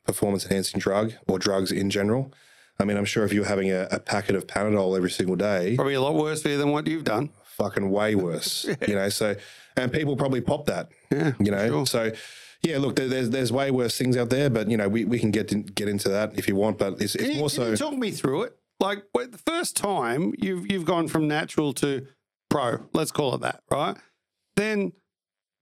performance 0.06 0.44
enhancing 0.46 0.80
drug 0.80 1.12
or 1.28 1.38
drugs 1.38 1.70
in 1.70 1.90
general, 1.90 2.32
I 2.80 2.84
mean, 2.84 2.96
I'm 2.96 3.04
sure 3.04 3.24
if 3.24 3.32
you're 3.32 3.44
having 3.44 3.70
a, 3.70 3.88
a 3.90 3.98
packet 4.00 4.34
of 4.36 4.46
Panadol 4.46 4.96
every 4.96 5.10
single 5.10 5.36
day, 5.36 5.74
Probably 5.76 5.94
a 5.94 6.00
lot 6.00 6.14
worse 6.14 6.40
for 6.42 6.48
you 6.48 6.56
than 6.58 6.70
what 6.70 6.86
you've 6.86 7.04
done. 7.04 7.30
fucking 7.44 7.90
way 7.90 8.14
worse. 8.14 8.66
You 8.88 8.94
know, 8.94 9.08
so 9.10 9.36
and 9.76 9.92
people 9.92 10.16
probably 10.16 10.40
pop 10.40 10.64
that. 10.66 10.88
Yeah, 11.12 11.32
You 11.40 11.50
know, 11.50 11.68
sure. 11.68 11.86
so 11.86 12.12
yeah. 12.66 12.78
Look, 12.78 12.96
there, 12.96 13.08
there's 13.08 13.30
there's 13.30 13.52
way 13.52 13.70
worse 13.70 13.96
things 13.96 14.16
out 14.16 14.30
there, 14.30 14.50
but 14.50 14.70
you 14.70 14.76
know, 14.76 14.88
we, 14.88 15.04
we 15.04 15.18
can 15.18 15.30
get 15.30 15.52
in, 15.52 15.62
get 15.62 15.88
into 15.88 16.08
that 16.08 16.38
if 16.38 16.48
you 16.48 16.56
want. 16.56 16.78
But 16.78 17.00
it's, 17.00 17.14
it's 17.14 17.24
you, 17.24 17.38
more 17.38 17.48
can 17.48 17.56
so. 17.56 17.70
you 17.70 17.76
talk 17.76 17.94
me 17.94 18.10
through 18.10 18.44
it? 18.44 18.56
Like 18.80 19.04
the 19.12 19.40
first 19.46 19.76
time 19.76 20.34
you've 20.38 20.70
you've 20.70 20.84
gone 20.84 21.08
from 21.08 21.26
natural 21.28 21.72
to 21.74 22.06
pro, 22.50 22.80
let's 22.92 23.10
call 23.10 23.34
it 23.34 23.40
that, 23.40 23.62
right? 23.70 23.96
Then 24.56 24.92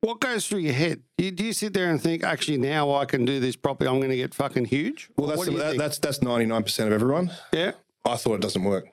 what 0.01 0.21
goes 0.21 0.47
through 0.47 0.59
your 0.59 0.75
head? 0.75 1.03
You, 1.17 1.31
do 1.31 1.45
you 1.45 1.53
sit 1.53 1.73
there 1.73 1.91
and 1.91 2.01
think, 2.01 2.23
actually, 2.23 2.59
now 2.59 2.95
I 2.95 3.07
can 3.07 3.25
do 3.25 3.41
this 3.41 3.57
properly? 3.57 3.89
I'm 3.89 3.99
going 3.99 4.11
to 4.11 4.17
get 4.17 4.35
fucking 4.35 4.67
huge. 4.67 5.09
well, 5.17 5.29
that's 5.29 5.47
that, 5.47 5.79
that's 5.79 5.99
that's 5.99 6.23
ninety 6.23 6.47
nine 6.47 6.63
percent 6.63 6.89
of 6.89 6.95
everyone. 6.95 7.31
yeah. 7.53 7.73
I 8.05 8.17
thought 8.17 8.35
it 8.35 8.41
doesn't 8.43 8.63
work. 8.63 8.87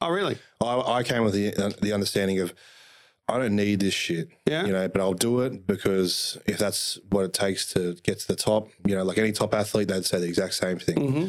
Oh, 0.00 0.10
really? 0.10 0.36
I, 0.60 0.80
I 0.80 1.02
came 1.04 1.22
with 1.22 1.34
the 1.34 1.76
the 1.80 1.92
understanding 1.92 2.40
of 2.40 2.54
I 3.28 3.38
don't 3.38 3.56
need 3.56 3.80
this 3.80 3.94
shit. 3.94 4.28
Yeah. 4.46 4.64
You 4.64 4.72
know, 4.72 4.88
but 4.88 5.00
I'll 5.00 5.12
do 5.12 5.40
it 5.40 5.66
because 5.66 6.38
if 6.46 6.58
that's 6.58 6.98
what 7.10 7.24
it 7.24 7.32
takes 7.34 7.72
to 7.74 7.94
get 8.02 8.20
to 8.20 8.28
the 8.28 8.36
top, 8.36 8.68
you 8.86 8.94
know, 8.96 9.04
like 9.04 9.18
any 9.18 9.32
top 9.32 9.52
athlete, 9.54 9.88
they'd 9.88 10.04
say 10.06 10.18
the 10.18 10.26
exact 10.26 10.54
same 10.54 10.78
thing. 10.78 10.96
Mm-hmm. 10.96 11.28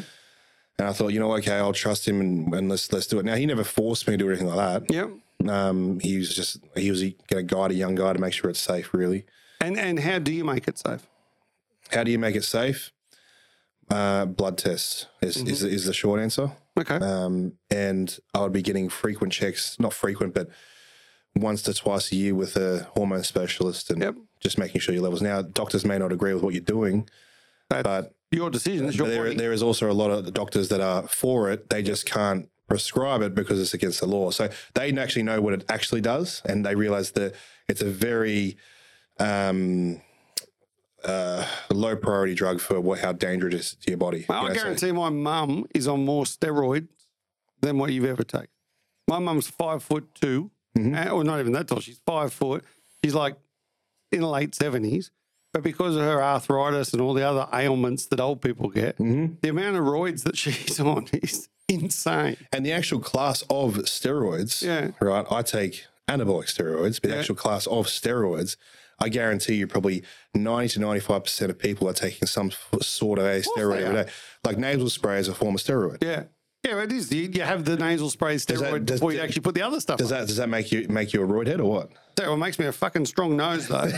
And 0.78 0.88
I 0.88 0.92
thought, 0.94 1.08
you 1.08 1.20
know, 1.20 1.34
okay, 1.34 1.56
I'll 1.56 1.74
trust 1.74 2.08
him 2.08 2.20
and, 2.20 2.54
and 2.54 2.68
let's 2.70 2.90
let's 2.92 3.06
do 3.06 3.18
it. 3.18 3.24
Now 3.26 3.34
he 3.34 3.44
never 3.44 3.64
forced 3.64 4.08
me 4.08 4.14
to 4.14 4.16
do 4.16 4.28
anything 4.28 4.46
like 4.48 4.56
that. 4.88 4.94
Yep. 4.94 5.10
Um, 5.48 6.00
he 6.00 6.16
was 6.16 6.34
just 6.34 6.58
he 6.74 6.90
was 6.90 7.02
going 7.02 7.14
to 7.28 7.42
guide 7.42 7.70
a 7.70 7.74
young 7.74 7.94
guy 7.94 8.12
to 8.14 8.18
make 8.18 8.32
sure 8.32 8.48
it's 8.48 8.60
safe. 8.60 8.94
Really, 8.94 9.26
And 9.60 9.78
and 9.78 10.00
how 10.00 10.18
do 10.18 10.32
you 10.32 10.44
make 10.44 10.66
it 10.68 10.78
safe? 10.78 11.06
how 11.92 12.04
do 12.04 12.10
you 12.10 12.18
make 12.18 12.36
it 12.36 12.44
safe? 12.44 12.92
Uh, 13.90 14.24
blood 14.24 14.56
tests 14.56 15.06
is, 15.20 15.36
is 15.38 15.64
is 15.64 15.84
the 15.84 15.92
short 15.92 16.20
answer. 16.20 16.52
Okay. 16.78 16.94
Um, 16.96 17.54
and 17.70 18.16
I 18.32 18.40
would 18.40 18.52
be 18.52 18.62
getting 18.62 18.88
frequent 18.88 19.32
checks, 19.32 19.78
not 19.80 19.92
frequent, 19.92 20.32
but 20.32 20.48
once 21.36 21.62
to 21.62 21.74
twice 21.74 22.10
a 22.12 22.16
year 22.16 22.34
with 22.34 22.56
a 22.56 22.88
hormone 22.96 23.22
specialist 23.24 23.90
and 23.90 24.02
Yep. 24.02 24.16
just 24.40 24.58
making 24.58 24.80
sure 24.80 24.94
your 24.94 25.02
levels. 25.04 25.22
Now, 25.22 25.42
doctors 25.42 25.84
may 25.84 25.98
not 25.98 26.12
agree 26.12 26.34
with 26.34 26.42
what 26.42 26.54
you're 26.54 26.60
doing, 26.62 27.08
That's 27.68 27.82
but 27.84 28.14
your 28.30 28.50
decision. 28.50 28.90
Your 28.92 29.06
there, 29.08 29.24
body. 29.24 29.36
there 29.36 29.52
is 29.52 29.62
also 29.62 29.90
a 29.90 29.94
lot 29.94 30.10
of 30.10 30.32
doctors 30.34 30.68
that 30.68 30.80
are 30.80 31.06
for 31.06 31.50
it. 31.50 31.70
They 31.70 31.82
just 31.82 32.04
can't 32.06 32.48
prescribe 32.68 33.22
it 33.22 33.34
because 33.34 33.60
it's 33.60 33.74
against 33.74 34.00
the 34.00 34.06
law. 34.06 34.30
So 34.30 34.48
they 34.74 34.92
actually 34.96 35.22
know 35.24 35.40
what 35.40 35.54
it 35.54 35.64
actually 35.68 36.00
does, 36.00 36.42
and 36.44 36.64
they 36.64 36.74
realize 36.74 37.12
that 37.12 37.34
it's 37.68 37.80
a 37.80 37.90
very 37.90 38.56
um, 39.18 40.00
uh, 41.04 41.46
low 41.70 41.96
priority 41.96 42.34
drug 42.34 42.60
for 42.60 42.80
what, 42.80 43.00
how 43.00 43.12
dangerous 43.12 43.54
it 43.54 43.58
is 43.60 43.74
to 43.76 43.90
your 43.92 43.98
body. 43.98 44.24
Well, 44.28 44.42
you 44.42 44.44
I 44.44 44.48
know, 44.48 44.54
so- 44.54 44.62
guarantee 44.62 44.92
my 44.92 45.10
mum 45.10 45.66
is 45.74 45.86
on 45.88 46.04
more 46.04 46.24
steroids 46.24 46.88
than 47.60 47.78
what 47.78 47.92
you've 47.92 48.04
ever 48.04 48.24
taken. 48.24 48.48
My 49.08 49.18
mum's 49.18 49.48
five 49.48 49.82
foot 49.82 50.14
2 50.20 50.50
Mm-hmm. 50.78 50.94
uh, 51.08 51.10
or 51.12 51.24
not 51.24 51.40
even 51.40 51.52
that 51.52 51.68
tall. 51.68 51.80
She's 51.80 52.00
five 52.06 52.32
foot. 52.32 52.64
She's 53.04 53.14
like 53.14 53.36
in 54.12 54.20
the 54.20 54.28
late 54.28 54.54
seventies, 54.54 55.10
but 55.52 55.62
because 55.62 55.96
of 55.96 56.02
her 56.02 56.22
arthritis 56.22 56.92
and 56.92 57.00
all 57.02 57.14
the 57.14 57.26
other 57.28 57.46
ailments 57.52 58.06
that 58.06 58.20
old 58.20 58.40
people 58.40 58.68
get, 58.70 58.96
Mm-hmm. 58.98 59.34
the 59.42 59.48
amount 59.48 59.76
of 59.76 59.84
roids 59.84 60.22
that 60.24 60.36
she's 60.42 60.78
on 60.80 61.06
is 61.12 61.48
insane. 61.68 62.36
And 62.52 62.64
the 62.66 62.72
actual 62.72 63.00
class 63.00 63.42
of 63.42 63.74
steroids, 63.84 64.62
Yeah. 64.62 64.90
right? 65.00 65.26
I 65.30 65.42
take 65.42 65.84
anabolic 66.08 66.46
steroids, 66.46 67.00
but 67.00 67.10
the 67.10 67.18
actual 67.18 67.36
class 67.36 67.66
of 67.68 67.86
steroids, 67.86 68.56
I 68.98 69.08
guarantee 69.08 69.54
you 69.54 69.66
probably 69.66 70.02
90 70.34 70.74
to 70.74 70.80
95% 70.80 71.48
of 71.48 71.58
people 71.58 71.88
are 71.88 71.92
taking 71.94 72.26
some 72.26 72.50
sort 72.82 73.18
of 73.18 73.24
a 73.24 73.40
steroid 73.40 73.80
every 73.82 74.04
day. 74.04 74.10
Like 74.44 74.58
nasal 74.58 74.90
spray 74.90 75.18
is 75.20 75.28
a 75.28 75.34
form 75.34 75.54
of 75.54 75.60
steroid. 75.60 76.02
Yeah, 76.02 76.24
yeah, 76.64 76.82
it 76.82 76.92
is. 76.92 77.10
You, 77.12 77.30
you 77.32 77.42
have 77.42 77.64
the 77.64 77.76
nasal 77.76 78.10
spray 78.10 78.36
that- 78.36 78.46
steroid 78.46 78.84
does- 78.86 79.00
before 79.00 79.12
you 79.12 79.20
actually 79.20 79.42
put 79.42 79.54
the 79.54 79.62
other 79.62 79.80
stuff. 79.80 79.98
Does 79.98 80.12
on. 80.12 80.20
that 80.20 80.26
does 80.28 80.36
that 80.36 80.48
make 80.48 80.70
you 80.72 80.86
make 80.88 81.12
you 81.12 81.22
a 81.22 81.26
roid 81.26 81.46
head 81.46 81.60
or 81.60 81.70
what? 81.70 81.90
That 82.16 82.28
what 82.28 82.36
makes 82.38 82.58
me 82.58 82.66
a 82.66 82.72
fucking 82.72 83.06
strong 83.06 83.36
nose, 83.36 83.68
though. 83.68 83.86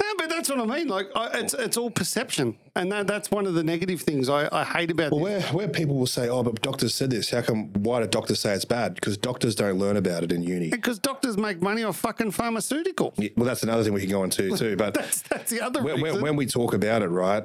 no, 0.00 0.14
but 0.18 0.28
that's 0.28 0.48
what 0.48 0.60
I 0.60 0.64
mean. 0.64 0.88
Like, 0.88 1.06
I, 1.14 1.38
it's 1.40 1.54
it's 1.54 1.76
all 1.76 1.90
perception, 1.90 2.56
and 2.76 2.90
that, 2.92 3.06
that's 3.06 3.30
one 3.30 3.46
of 3.46 3.54
the 3.54 3.64
negative 3.64 4.02
things 4.02 4.28
I, 4.28 4.48
I 4.52 4.64
hate 4.64 4.90
about. 4.90 5.12
Well, 5.12 5.24
this. 5.24 5.44
where 5.44 5.52
where 5.52 5.68
people 5.68 5.96
will 5.96 6.06
say, 6.06 6.28
"Oh, 6.28 6.42
but 6.42 6.60
doctors 6.62 6.94
said 6.94 7.10
this." 7.10 7.30
How 7.30 7.42
come? 7.42 7.72
Why 7.72 8.00
do 8.00 8.06
doctors 8.06 8.40
say 8.40 8.52
it's 8.54 8.64
bad? 8.64 8.94
Because 8.94 9.16
doctors 9.16 9.54
don't 9.54 9.78
learn 9.78 9.96
about 9.96 10.22
it 10.24 10.32
in 10.32 10.42
uni. 10.42 10.70
Because 10.70 10.98
doctors 10.98 11.36
make 11.36 11.60
money 11.62 11.82
off 11.82 11.96
fucking 11.98 12.32
pharmaceuticals. 12.32 13.14
Yeah, 13.16 13.30
Well, 13.36 13.46
that's 13.46 13.62
another 13.62 13.82
thing 13.82 13.92
we 13.92 14.00
can 14.02 14.10
go 14.10 14.24
into 14.24 14.56
too. 14.56 14.76
But 14.76 14.94
That's 15.02 15.22
that's 15.22 15.50
the 15.50 15.60
other 15.60 15.82
when, 15.82 16.20
when 16.22 16.36
we 16.36 16.46
talk 16.46 16.74
about 16.74 17.02
it, 17.02 17.08
right, 17.08 17.44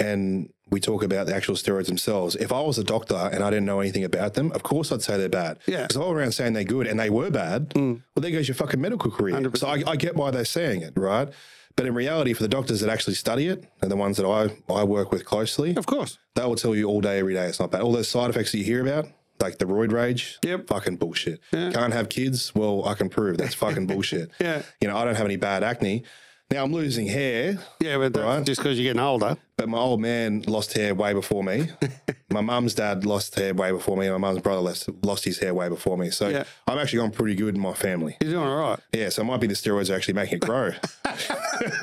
and 0.00 0.52
we 0.70 0.80
talk 0.80 1.02
about 1.02 1.26
the 1.26 1.34
actual 1.34 1.54
steroids 1.54 1.86
themselves, 1.86 2.36
if 2.36 2.52
I 2.52 2.60
was 2.60 2.78
a 2.78 2.84
doctor 2.84 3.14
and 3.32 3.42
I 3.42 3.50
didn't 3.50 3.64
know 3.64 3.80
anything 3.80 4.04
about 4.04 4.34
them, 4.34 4.52
of 4.52 4.62
course 4.62 4.92
I'd 4.92 5.02
say 5.02 5.16
they're 5.16 5.28
bad. 5.28 5.58
Yeah. 5.66 5.82
Because 5.82 5.96
all 5.96 6.12
around 6.12 6.32
saying 6.32 6.52
they're 6.52 6.64
good 6.64 6.86
and 6.86 7.00
they 7.00 7.10
were 7.10 7.30
bad, 7.30 7.70
mm. 7.70 8.02
well, 8.14 8.20
there 8.20 8.30
goes 8.30 8.48
your 8.48 8.54
fucking 8.54 8.80
medical 8.80 9.10
career. 9.10 9.34
100%. 9.34 9.56
So 9.58 9.66
I, 9.66 9.82
I 9.86 9.96
get 9.96 10.14
why 10.14 10.30
they're 10.30 10.44
saying 10.44 10.82
it, 10.82 10.92
right? 10.96 11.28
But 11.74 11.86
in 11.86 11.94
reality, 11.94 12.32
for 12.32 12.42
the 12.42 12.48
doctors 12.48 12.80
that 12.80 12.90
actually 12.90 13.14
study 13.14 13.46
it 13.46 13.64
and 13.80 13.90
the 13.90 13.96
ones 13.96 14.16
that 14.18 14.26
I, 14.26 14.50
I 14.72 14.84
work 14.84 15.10
with 15.10 15.24
closely, 15.24 15.74
of 15.76 15.86
course. 15.86 16.18
they 16.34 16.44
will 16.44 16.56
tell 16.56 16.74
you 16.74 16.86
all 16.88 17.00
day, 17.00 17.18
every 17.20 17.34
day 17.34 17.46
it's 17.46 17.60
not 17.60 17.70
bad. 17.70 17.80
All 17.82 17.92
those 17.92 18.08
side 18.08 18.28
effects 18.30 18.52
that 18.52 18.58
you 18.58 18.64
hear 18.64 18.82
about, 18.82 19.08
like 19.40 19.58
the 19.58 19.64
roid 19.64 19.92
rage, 19.92 20.38
Yep. 20.42 20.66
fucking 20.66 20.96
bullshit. 20.96 21.40
Can't 21.52 21.92
have 21.92 22.08
kids? 22.08 22.52
Well, 22.54 22.84
I 22.86 22.94
can 22.94 23.08
prove 23.08 23.38
that's 23.38 23.54
fucking 23.54 23.86
bullshit. 23.92 24.32
Yeah. 24.40 24.62
You 24.80 24.88
know, 24.88 24.96
I 24.98 25.04
don't 25.04 25.14
have 25.14 25.26
any 25.26 25.36
bad 25.36 25.62
acne. 25.62 26.02
Now 26.50 26.64
I'm 26.64 26.72
losing 26.72 27.06
hair, 27.06 27.58
Yeah, 27.78 27.98
but 27.98 28.14
that's 28.14 28.24
Right. 28.24 28.42
just 28.46 28.60
because 28.62 28.78
you're 28.78 28.84
getting 28.94 29.02
older. 29.06 29.36
but 29.58 29.68
my 29.68 29.76
old 29.78 30.00
man 30.00 30.42
lost 30.46 30.72
hair 30.72 30.94
way 30.94 31.12
before 31.12 31.44
me. 31.44 31.68
my 32.30 32.40
mum's 32.40 32.72
dad 32.74 33.04
lost 33.04 33.34
hair 33.34 33.52
way 33.52 33.70
before 33.70 33.98
me. 33.98 34.08
My 34.08 34.16
mum's 34.16 34.40
brother 34.40 34.62
lost, 34.62 34.88
lost 35.04 35.24
his 35.26 35.38
hair 35.40 35.52
way 35.52 35.68
before 35.68 35.98
me. 35.98 36.08
So 36.10 36.28
Yeah. 36.28 36.44
I'm 36.66 36.78
actually 36.78 37.00
gone 37.00 37.10
pretty 37.10 37.34
good 37.34 37.54
in 37.54 37.60
my 37.60 37.74
family. 37.74 38.16
You're 38.22 38.30
doing 38.32 38.46
all 38.46 38.56
right. 38.56 38.78
Yeah, 38.94 39.10
so 39.10 39.20
it 39.22 39.26
might 39.26 39.40
be 39.40 39.46
the 39.46 39.54
steroids 39.54 39.90
are 39.90 39.96
actually 39.96 40.14
making 40.14 40.36
it 40.36 40.40
grow. 40.40 40.70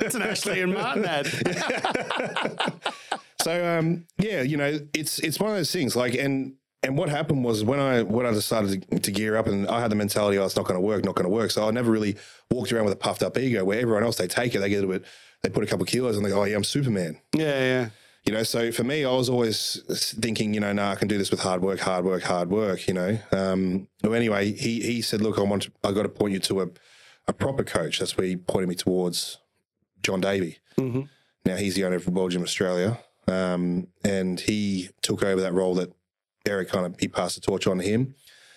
It's 0.02 0.16
an 0.16 0.22
Ashley 0.22 0.62
and 0.62 0.74
Martin 0.74 1.06
ad. 1.06 1.28
So 3.42 3.78
um, 3.78 4.08
yeah, 4.18 4.42
you 4.42 4.58
know, 4.58 4.80
it's 4.96 5.20
it's 5.20 5.40
one 5.40 5.52
of 5.52 5.56
those 5.58 5.72
things. 5.72 5.96
Like, 5.96 6.16
and 6.16 6.54
and 6.86 6.98
what 6.98 7.10
happened 7.10 7.44
was 7.44 7.64
when 7.64 7.80
I 7.80 8.04
when 8.04 8.26
I 8.26 8.32
decided 8.32 8.86
to, 8.90 9.00
to 9.00 9.12
gear 9.12 9.36
up, 9.36 9.48
and 9.48 9.68
I 9.68 9.82
had 9.82 9.92
the 9.92 9.96
mentality, 9.96 10.38
oh, 10.38 10.46
it's 10.46 10.56
not 10.56 10.66
going 10.66 10.76
to 10.80 10.82
work, 10.82 11.04
not 11.04 11.16
going 11.16 11.26
to 11.26 11.34
work. 11.34 11.52
So 11.52 11.68
I 11.68 11.72
never 11.72 11.92
really 11.92 12.16
walked 12.52 12.72
around 12.72 12.86
with 12.86 12.94
a 12.94 12.98
puffed 12.98 13.24
up 13.24 13.38
ego. 13.38 13.66
Where 13.66 13.80
everyone 13.80 14.04
else 14.04 14.18
they 14.18 14.28
take 14.28 14.56
it, 14.56 14.60
they 14.60 14.70
get 14.70 14.84
a 14.84 14.88
bit, 14.88 15.04
they 15.42 15.50
put 15.50 15.64
a 15.64 15.68
couple 15.68 15.84
of 15.84 15.90
kilos, 15.90 16.16
and 16.16 16.26
they 16.26 16.30
go, 16.30 16.42
oh 16.42 16.46
yeah, 16.46 16.56
I'm 16.56 16.64
Superman. 16.64 17.20
Yeah, 17.34 17.60
yeah. 17.60 17.90
You 18.26 18.34
know, 18.34 18.44
so 18.44 18.72
for 18.72 18.84
me, 18.84 19.06
I 19.06 19.12
was 19.12 19.30
always 19.30 19.84
thinking, 20.20 20.54
you 20.56 20.60
know, 20.60 20.74
no, 20.74 20.88
I 20.88 20.96
can 20.96 21.08
do 21.08 21.18
this 21.18 21.30
with 21.30 21.42
hard 21.42 21.62
work, 21.62 21.80
hard 21.80 22.06
work, 22.06 22.24
hard 22.24 22.50
work. 22.50 22.88
You 22.88 22.94
know. 22.94 23.20
Um, 23.32 23.88
well, 24.04 24.16
anyway, 24.16 24.52
he 24.52 24.82
he 24.82 25.02
said, 25.02 25.22
look, 25.22 25.38
I 25.38 25.44
want, 25.44 25.64
to, 25.64 25.72
I 25.84 25.92
got 25.92 26.04
to 26.04 26.10
point 26.10 26.34
you 26.34 26.40
to 26.40 26.62
a 26.62 26.68
a 27.28 27.34
proper 27.34 27.64
coach. 27.64 28.00
That's 28.00 28.18
where 28.18 28.28
he 28.28 28.36
pointed 28.36 28.70
me 28.70 28.76
towards 28.76 29.38
John 30.04 30.22
Davey. 30.22 30.60
hmm 30.78 31.02
Now 31.46 31.56
he's 31.56 31.76
the 31.76 31.86
owner 31.86 31.96
of 31.96 32.08
World 32.08 32.32
Gym 32.32 32.44
Australia, 32.44 33.00
um, 33.28 33.88
and 34.04 34.40
he 34.40 34.90
took 35.02 35.24
over 35.24 35.42
that 35.42 35.54
role 35.54 35.76
that 35.76 35.92
Eric 36.46 36.70
kind 36.70 36.86
of 36.86 37.00
he 37.00 37.08
passed 37.08 37.36
the 37.36 37.42
torch 37.42 37.68
on 37.68 37.78
to 37.80 37.84
him. 37.84 38.16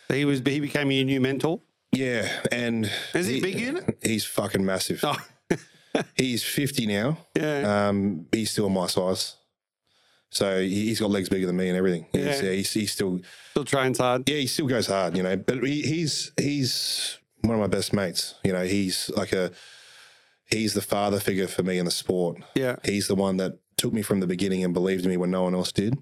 He 0.08 0.24
was 0.24 0.40
he 0.40 0.60
became 0.60 0.90
your 0.90 1.04
new 1.04 1.20
mentor. 1.20 1.60
Yeah, 1.92 2.28
and 2.52 2.90
Is 3.14 3.26
he 3.26 3.40
big 3.40 3.58
unit? 3.58 3.98
He's 4.02 4.24
fucking 4.24 4.64
massive. 4.64 5.00
Oh, 5.02 5.16
He's 6.14 6.44
fifty 6.44 6.86
now. 6.86 7.18
yeah. 7.34 7.88
Um, 7.88 8.26
he's 8.30 8.50
still 8.50 8.68
my 8.68 8.86
size, 8.88 9.36
so 10.30 10.60
he- 10.60 10.86
he's 10.88 11.00
got 11.00 11.10
legs 11.10 11.28
bigger 11.30 11.46
than 11.46 11.56
me 11.56 11.68
and 11.68 11.76
everything. 11.78 12.06
He's, 12.12 12.24
Yeah. 12.24 12.42
yeah, 12.42 12.52
he's, 12.52 12.72
he's 12.72 12.92
still 12.92 13.20
Still 13.52 13.64
trains 13.64 13.98
hard. 13.98 14.28
yeah, 14.28 14.36
he 14.36 14.46
still 14.46 14.66
goes 14.66 14.86
hard, 14.86 15.16
you 15.16 15.22
know. 15.22 15.36
But 15.36 15.64
he, 15.64 15.80
he's 15.82 16.32
he's 16.38 17.18
one 17.40 17.54
of 17.54 17.60
my 17.60 17.66
best 17.68 17.92
mates. 17.94 18.34
You 18.44 18.52
know, 18.52 18.64
he's 18.64 19.10
like 19.16 19.32
a 19.32 19.50
he's 20.44 20.74
the 20.74 20.82
father 20.82 21.20
figure 21.20 21.48
for 21.48 21.62
me 21.62 21.78
in 21.78 21.84
the 21.86 21.90
sport. 21.90 22.42
Yeah. 22.54 22.76
He's 22.84 23.08
the 23.08 23.14
one 23.14 23.38
that 23.38 23.58
took 23.76 23.92
me 23.94 24.02
from 24.02 24.20
the 24.20 24.26
beginning 24.26 24.62
and 24.64 24.74
believed 24.74 25.04
in 25.04 25.10
me 25.10 25.16
when 25.16 25.30
no 25.30 25.42
one 25.44 25.54
else 25.54 25.72
did. 25.72 25.96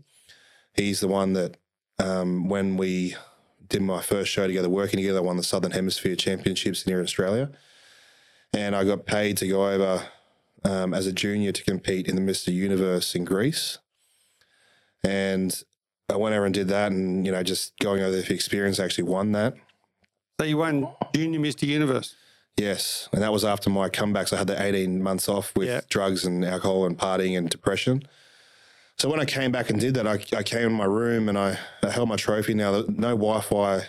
He's 0.74 1.00
the 1.00 1.08
one 1.08 1.32
that, 1.34 1.56
um, 1.98 2.48
when 2.48 2.76
we 2.76 3.16
did 3.68 3.82
my 3.82 4.00
first 4.02 4.30
show 4.30 4.46
together, 4.46 4.68
working 4.68 4.98
together, 4.98 5.18
I 5.18 5.22
won 5.22 5.36
the 5.36 5.42
Southern 5.42 5.72
Hemisphere 5.72 6.16
Championships 6.16 6.82
here 6.84 6.98
in 6.98 7.04
Australia. 7.04 7.50
And 8.52 8.76
I 8.76 8.84
got 8.84 9.06
paid 9.06 9.36
to 9.38 9.48
go 9.48 9.68
over 9.68 10.02
um, 10.64 10.94
as 10.94 11.06
a 11.06 11.12
junior 11.12 11.52
to 11.52 11.64
compete 11.64 12.06
in 12.08 12.14
the 12.16 12.22
Mr. 12.22 12.52
Universe 12.52 13.14
in 13.14 13.24
Greece. 13.24 13.78
And 15.04 15.62
I 16.08 16.16
went 16.16 16.34
over 16.34 16.44
and 16.44 16.54
did 16.54 16.68
that. 16.68 16.92
And, 16.92 17.26
you 17.26 17.32
know, 17.32 17.42
just 17.42 17.78
going 17.78 18.02
over 18.02 18.12
there 18.12 18.22
for 18.22 18.32
experience, 18.32 18.78
I 18.78 18.84
actually 18.84 19.04
won 19.04 19.32
that. 19.32 19.54
So 20.40 20.46
you 20.46 20.58
won 20.58 20.88
Junior 21.14 21.40
Mr. 21.40 21.66
Universe. 21.66 22.14
Yes, 22.56 23.08
and 23.12 23.20
that 23.22 23.32
was 23.32 23.44
after 23.44 23.68
my 23.68 23.90
comebacks. 23.90 24.32
I 24.32 24.38
had 24.38 24.46
the 24.46 24.60
18 24.60 25.02
months 25.02 25.28
off 25.28 25.54
with 25.54 25.68
Yeah. 25.68 25.82
drugs 25.90 26.24
and 26.24 26.42
alcohol 26.44 26.86
and 26.86 26.96
partying 26.96 27.36
and 27.36 27.50
depression. 27.50 28.02
So 28.98 29.10
when 29.10 29.20
I 29.20 29.24
came 29.26 29.52
back 29.52 29.68
and 29.70 29.78
did 29.78 29.94
that, 29.94 30.06
I, 30.06 30.14
I 30.36 30.42
came 30.42 30.62
in 30.68 30.72
my 30.72 30.84
room 30.86 31.28
and 31.28 31.36
I, 31.38 31.58
I 31.82 31.90
held 31.90 32.08
my 32.08 32.16
trophy. 32.16 32.54
Now, 32.54 32.82
no 32.88 33.10
Wi-Fi, 33.16 33.82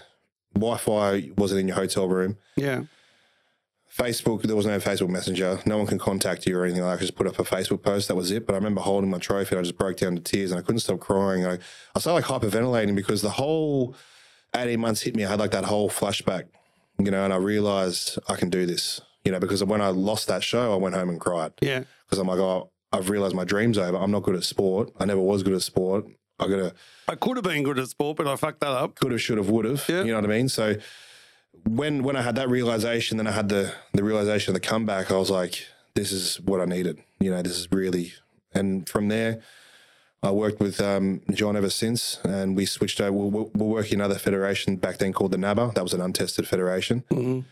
Wi-Fi 0.54 1.32
wasn't 1.38 1.62
in 1.62 1.68
your 1.68 1.78
hotel 1.78 2.08
room. 2.10 2.38
Yeah. 2.58 2.84
Facebook, 3.96 4.44
there 4.44 4.56
was 4.56 4.66
no 4.66 4.78
Facebook 4.80 5.10
Messenger. 5.10 5.62
No 5.66 5.78
one 5.78 5.88
can 5.88 5.98
contact 5.98 6.46
you 6.46 6.58
or 6.60 6.66
anything 6.66 6.84
like 6.84 6.92
that. 6.92 6.98
I 6.98 7.06
just 7.06 7.16
put 7.16 7.26
up 7.26 7.40
a 7.40 7.44
Facebook 7.44 7.82
post. 7.82 8.10
That 8.10 8.16
was 8.16 8.32
it. 8.32 8.46
But 8.46 8.54
I 8.54 8.58
remember 8.58 8.82
holding 8.82 9.10
my 9.10 9.18
trophy 9.18 9.56
and 9.56 9.60
I 9.60 9.64
just 9.64 9.78
broke 9.78 9.98
down 9.98 10.16
to 10.16 10.22
tears 10.22 10.52
and 10.52 10.60
I 10.60 10.62
couldn't 10.62 10.80
stop 10.82 11.00
crying. 11.00 11.46
I, 11.46 11.58
I 11.96 12.00
started 12.00 12.28
like 12.28 12.42
hyperventilating 12.42 12.96
because 12.96 13.22
the 13.22 13.30
whole 13.32 13.96
18 14.56 14.80
months 14.80 15.02
hit 15.02 15.16
me. 15.16 15.26
I 15.26 15.30
had 15.30 15.40
like 15.40 15.52
that 15.52 15.66
whole 15.66 15.90
flashback, 15.90 16.44
you 17.00 17.10
know, 17.12 17.24
and 17.24 17.34
I 17.34 17.38
realized 17.38 18.20
I 18.28 18.36
can 18.36 18.50
do 18.50 18.66
this, 18.66 19.00
you 19.24 19.32
know, 19.32 19.40
because 19.40 19.64
when 19.64 19.82
I 19.82 19.88
lost 19.88 20.28
that 20.28 20.44
show, 20.44 20.74
I 20.74 20.76
went 20.76 20.96
home 20.96 21.10
and 21.10 21.20
cried 21.20 21.54
Yeah. 21.62 21.84
because 22.06 22.20
I'm 22.20 22.28
like, 22.28 22.40
oh, 22.40 22.70
I've 22.92 23.10
realized 23.10 23.36
my 23.36 23.44
dream's 23.44 23.78
over. 23.78 23.98
I'm 23.98 24.12
not 24.12 24.24
good 24.24 24.36
at 24.36 24.44
sport. 24.44 24.92
I 25.00 25.06
never 25.06 25.20
was 25.22 25.44
good 25.44 25.54
at 25.54 25.62
sport. 25.62 26.06
I 26.40 26.48
got 26.48 26.56
to 26.58 26.74
I 27.08 27.16
could 27.16 27.38
have 27.38 27.44
been 27.44 27.64
good 27.64 27.80
at 27.80 27.88
sport, 27.90 28.18
but 28.18 28.28
I 28.28 28.36
fucked 28.36 28.60
that 28.62 28.70
up. 28.72 28.96
could 28.96 29.12
have, 29.12 29.22
should 29.22 29.38
have, 29.38 29.50
would 29.50 29.66
have. 29.66 29.84
Yeah. 29.90 30.04
You 30.04 30.12
know 30.12 30.16
what 30.22 30.26
I 30.26 30.28
mean? 30.38 30.50
So 30.50 30.76
when 31.66 32.04
when 32.04 32.16
I 32.16 32.22
had 32.22 32.36
that 32.36 32.50
realization, 32.50 33.18
then 33.18 33.28
I 33.28 33.32
had 33.32 33.50
the 33.50 33.74
the 33.94 34.04
realization 34.04 34.56
of 34.56 34.62
the 34.62 34.68
comeback. 34.68 35.12
I 35.12 35.18
was 35.18 35.30
like, 35.32 35.66
this 35.96 36.12
is 36.12 36.40
what 36.42 36.62
I 36.62 36.66
needed. 36.66 37.00
You 37.20 37.32
know, 37.32 37.42
this 37.42 37.58
is 37.58 37.68
really. 37.72 38.14
And 38.54 38.88
from 38.88 39.08
there, 39.10 39.42
I 40.24 40.32
worked 40.32 40.60
with 40.60 40.80
um, 40.82 41.22
John 41.34 41.56
ever 41.58 41.70
since, 41.70 42.20
and 42.24 42.56
we 42.56 42.66
switched 42.66 43.02
over. 43.02 43.12
We're, 43.12 43.44
we're 43.54 43.68
working 43.68 44.00
another 44.00 44.16
federation 44.20 44.78
back 44.78 44.98
then 45.00 45.12
called 45.14 45.32
the 45.32 45.38
NABA. 45.38 45.74
That 45.76 45.84
was 45.84 45.94
an 45.94 46.02
untested 46.02 46.48
federation. 46.48 47.04
Mhm. 47.12 47.46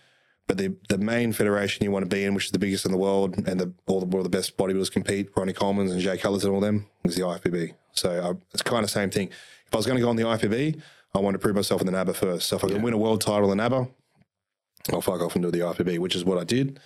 But 0.47 0.57
the 0.57 0.75
the 0.89 0.97
main 0.97 1.33
federation 1.33 1.83
you 1.83 1.91
want 1.91 2.03
to 2.03 2.15
be 2.15 2.23
in, 2.23 2.33
which 2.33 2.45
is 2.45 2.51
the 2.51 2.59
biggest 2.59 2.85
in 2.85 2.91
the 2.91 2.97
world, 2.97 3.35
and 3.47 3.59
the 3.59 3.73
all 3.87 4.01
the, 4.01 4.17
all 4.17 4.23
the 4.23 4.29
best 4.29 4.57
bodybuilders 4.57 4.91
compete, 4.91 5.29
Ronnie 5.35 5.53
Coleman's 5.53 5.91
and 5.91 6.01
Jay 6.01 6.17
Cutler's 6.17 6.43
and 6.43 6.53
all 6.53 6.59
them, 6.59 6.87
is 7.03 7.15
the 7.15 7.23
IFBB. 7.23 7.73
So 7.93 8.09
I, 8.09 8.45
it's 8.53 8.61
kind 8.61 8.83
of 8.83 8.89
the 8.89 8.93
same 8.93 9.09
thing. 9.09 9.29
If 9.65 9.73
I 9.73 9.77
was 9.77 9.85
going 9.85 9.97
to 9.97 10.03
go 10.03 10.09
on 10.09 10.15
the 10.15 10.23
IFBB, 10.23 10.81
I 11.15 11.19
want 11.19 11.33
to 11.33 11.39
prove 11.39 11.55
myself 11.55 11.81
in 11.81 11.87
the 11.87 11.93
NABBA 11.93 12.15
first. 12.15 12.47
So 12.47 12.57
if 12.57 12.63
I 12.63 12.67
can 12.67 12.81
win 12.81 12.93
a 12.93 12.97
world 12.97 13.21
title 13.21 13.51
in 13.51 13.57
NABBA, 13.57 13.89
I'll 14.93 15.01
fuck 15.01 15.21
off 15.21 15.35
and 15.35 15.43
do 15.43 15.49
the 15.49 15.59
IFBB, 15.59 15.97
which 15.99 16.15
is 16.15 16.23
what 16.23 16.37
I 16.37 16.43
did. 16.43 16.79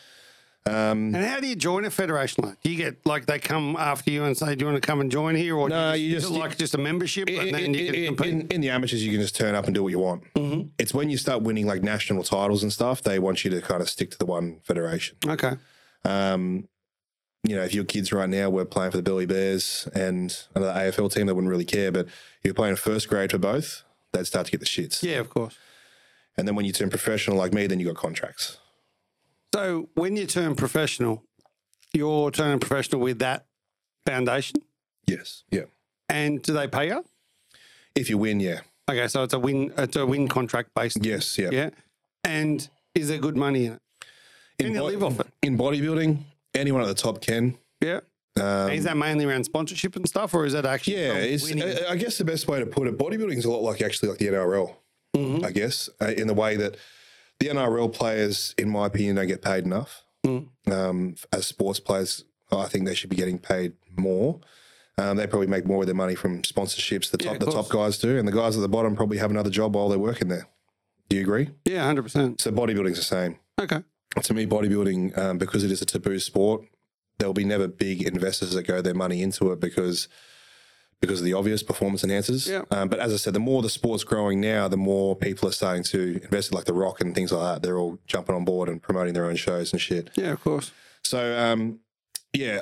Um, 0.65 1.15
And 1.15 1.25
how 1.25 1.39
do 1.39 1.47
you 1.47 1.55
join 1.55 1.85
a 1.85 1.89
federation? 1.89 2.43
Like, 2.45 2.61
do 2.61 2.69
you 2.69 2.77
get 2.77 3.03
like 3.05 3.25
they 3.25 3.39
come 3.39 3.75
after 3.77 4.11
you 4.11 4.23
and 4.25 4.37
say, 4.37 4.53
"Do 4.55 4.65
you 4.65 4.71
want 4.71 4.81
to 4.81 4.85
come 4.85 4.99
and 5.01 5.09
join 5.09 5.35
here?" 5.35 5.55
Or 5.55 5.69
No, 5.69 5.93
you 5.93 6.17
is 6.17 6.23
just- 6.23 6.35
like 6.35 6.57
just 6.57 6.75
a 6.75 6.77
membership, 6.77 7.29
in, 7.29 7.39
and 7.39 7.53
then 7.55 7.73
you 7.73 7.85
can 7.85 7.95
in- 7.95 8.05
compete. 8.15 8.33
in- 8.33 8.47
in 8.47 8.61
the 8.61 8.69
amateurs, 8.69 9.03
you 9.03 9.11
can 9.11 9.21
just 9.21 9.35
turn 9.35 9.55
up 9.55 9.65
and 9.65 9.73
do 9.73 9.81
what 9.81 9.89
you 9.89 9.99
want. 9.99 10.23
It's 10.77 10.93
when 10.93 11.09
you 11.09 11.17
start 11.17 11.41
winning 11.41 11.65
like 11.65 11.81
national 11.81 12.23
titles 12.23 12.61
and 12.61 12.71
stuff, 12.73 13.01
they 13.01 13.19
want 13.19 13.43
you 13.43 13.49
to 13.51 13.61
kind 13.61 13.81
of 13.81 13.89
stick 13.89 14.11
to 14.11 14.17
the 14.17 14.25
one 14.25 14.59
federation. 14.63 15.15
okay. 15.27 15.53
Um, 16.05 16.67
you 17.43 17.55
know, 17.55 17.63
if 17.63 17.73
your 17.73 17.85
kids 17.85 18.11
right 18.11 18.29
now 18.29 18.49
were 18.49 18.65
playing 18.65 18.91
for 18.91 18.97
the 18.97 19.03
Burleigh 19.03 19.25
Bears 19.25 19.87
and 19.95 20.37
another 20.55 20.73
AFL 20.77 21.09
team, 21.09 21.25
they 21.27 21.33
wouldn't 21.33 21.49
really 21.49 21.65
care. 21.65 21.89
But 21.91 22.05
if 22.07 22.11
you're 22.43 22.53
playing 22.53 22.75
first 22.75 23.07
grade 23.07 23.31
for 23.31 23.37
both, 23.37 23.83
they'd 24.11 24.27
start 24.27 24.45
to 24.47 24.51
get 24.51 24.59
the 24.59 24.65
shits. 24.65 25.01
Yeah, 25.03 25.19
of 25.19 25.29
course. 25.29 25.55
And 26.37 26.47
then 26.47 26.55
when 26.55 26.65
you 26.65 26.73
turn 26.73 26.89
professional 26.89 27.37
like 27.37 27.53
me, 27.53 27.65
then 27.65 27.79
you 27.79 27.85
got 27.87 27.95
contracts. 27.95 28.57
So 29.53 29.89
when 29.95 30.15
you 30.15 30.25
turn 30.25 30.55
professional, 30.55 31.23
you're 31.93 32.31
turning 32.31 32.59
professional 32.59 33.01
with 33.01 33.19
that 33.19 33.45
foundation, 34.05 34.57
Yes. 35.07 35.43
Yeah. 35.49 35.63
and 36.07 36.41
do 36.41 36.53
they 36.53 36.67
pay 36.67 36.87
you? 36.89 37.03
If 37.95 38.09
you 38.09 38.17
win, 38.17 38.39
yeah. 38.39 38.61
Okay, 38.89 39.07
so 39.07 39.23
it's 39.23 39.33
a 39.33 39.39
win. 39.39 39.73
It's 39.77 39.95
a 39.95 40.05
win 40.05 40.27
contract 40.27 40.69
based. 40.75 41.03
Yes. 41.03 41.37
Yeah. 41.37 41.49
Yeah. 41.51 41.69
And 42.23 42.67
is 42.95 43.07
there 43.07 43.17
good 43.19 43.37
money 43.37 43.65
in 43.65 43.73
it? 43.73 43.81
Can 44.59 44.73
you 44.73 44.79
bo- 44.79 44.85
live 44.85 45.03
off 45.03 45.19
it? 45.19 45.27
in 45.43 45.57
bodybuilding, 45.57 46.19
anyone 46.55 46.81
at 46.81 46.87
the 46.87 46.93
top 46.93 47.21
can. 47.21 47.57
Yeah. 47.81 47.99
Um, 48.39 48.71
is 48.71 48.83
that 48.85 48.97
mainly 48.97 49.25
around 49.25 49.43
sponsorship 49.43 49.95
and 49.95 50.07
stuff, 50.07 50.33
or 50.33 50.45
is 50.45 50.53
that 50.53 50.65
actually? 50.65 50.97
Yeah. 50.97 51.85
I 51.89 51.95
guess 51.97 52.17
the 52.17 52.23
best 52.25 52.47
way 52.47 52.59
to 52.59 52.65
put 52.65 52.87
it, 52.87 52.97
bodybuilding 52.97 53.37
is 53.37 53.45
a 53.45 53.49
lot 53.51 53.61
like 53.63 53.81
actually 53.81 54.09
like 54.09 54.19
the 54.19 54.27
NRL, 54.27 54.75
Mhm. 55.15 55.43
I 55.43 55.51
guess, 55.51 55.89
uh, 56.01 56.05
in 56.17 56.27
the 56.27 56.33
way 56.33 56.55
that 56.55 56.77
the 57.39 57.47
NRL 57.47 57.91
players, 57.93 58.53
in 58.57 58.69
my 58.69 58.87
opinion, 58.87 59.15
don't 59.15 59.27
get 59.27 59.41
paid 59.41 59.63
enough. 59.65 60.03
Mm. 60.25 60.47
Um, 60.71 61.15
as 61.31 61.47
sports 61.47 61.79
players, 61.79 62.23
I 62.51 62.65
think 62.65 62.85
they 62.85 62.95
should 62.95 63.09
be 63.09 63.15
getting 63.15 63.39
paid 63.39 63.73
more. 63.95 64.39
Um, 64.97 65.15
they 65.15 65.27
probably 65.27 65.47
make 65.47 65.65
more 65.65 65.81
of 65.81 65.85
their 65.85 65.95
money 65.95 66.15
from 66.15 66.41
sponsorships. 66.41 67.09
The 67.09 67.17
top, 67.17 67.35
of 67.35 67.39
the 67.39 67.51
top 67.51 67.69
guys 67.69 67.97
do, 67.97 68.17
and 68.17 68.27
the 68.27 68.33
guys 68.33 68.57
at 68.57 68.61
the 68.61 68.67
bottom 68.67 68.95
probably 68.95 69.17
have 69.19 69.31
another 69.31 69.49
job 69.49 69.75
while 69.75 69.87
they're 69.87 69.97
working 69.97 70.27
there. 70.27 70.47
Do 71.07 71.15
you 71.15 71.21
agree? 71.23 71.49
yeah, 71.65 71.85
hundred 71.85 72.03
percent. 72.03 72.41
So 72.41 72.51
bodybuilding's 72.51 72.97
the 72.97 73.03
same 73.03 73.39
Okay. 73.59 73.81
to 74.21 74.33
me, 74.33 74.45
bodybuilding, 74.45 75.17
um, 75.17 75.37
because 75.37 75.63
it 75.63 75.71
is 75.71 75.81
a 75.81 75.85
taboo 75.85 76.19
sport, 76.19 76.63
there'll 77.17 77.33
be 77.33 77.45
never 77.45 77.67
big 77.67 78.01
investors 78.03 78.53
that 78.53 78.63
go 78.63 78.81
their 78.81 78.93
money 78.93 79.21
into 79.23 79.51
it 79.51 79.59
because 79.59 80.07
because 81.01 81.19
of 81.19 81.25
the 81.25 81.33
obvious 81.33 81.63
performance 81.63 82.03
enhancers. 82.03 82.49
Yeah. 82.49 82.63
Um, 82.71 82.89
but 82.89 82.99
as 82.99 83.13
I 83.13 83.17
said, 83.17 83.33
the 83.33 83.39
more 83.39 83.61
the 83.61 83.69
sport's 83.69 84.03
growing 84.03 84.41
now, 84.41 84.67
the 84.67 84.77
more 84.77 85.15
people 85.15 85.47
are 85.47 85.53
starting 85.53 85.83
to 85.83 86.19
invest 86.23 86.51
in 86.51 86.55
like 86.55 86.65
The 86.65 86.73
Rock 86.73 86.99
and 86.99 87.15
things 87.15 87.31
like 87.31 87.41
that. 87.41 87.61
They're 87.61 87.77
all 87.77 87.99
jumping 88.05 88.35
on 88.35 88.43
board 88.43 88.67
and 88.67 88.81
promoting 88.81 89.13
their 89.13 89.25
own 89.25 89.35
shows 89.35 89.71
and 89.71 89.81
shit. 89.81 90.09
Yeah, 90.15 90.31
of 90.31 90.43
course. 90.43 90.71
So, 91.03 91.37
um, 91.39 91.79
yeah, 92.33 92.59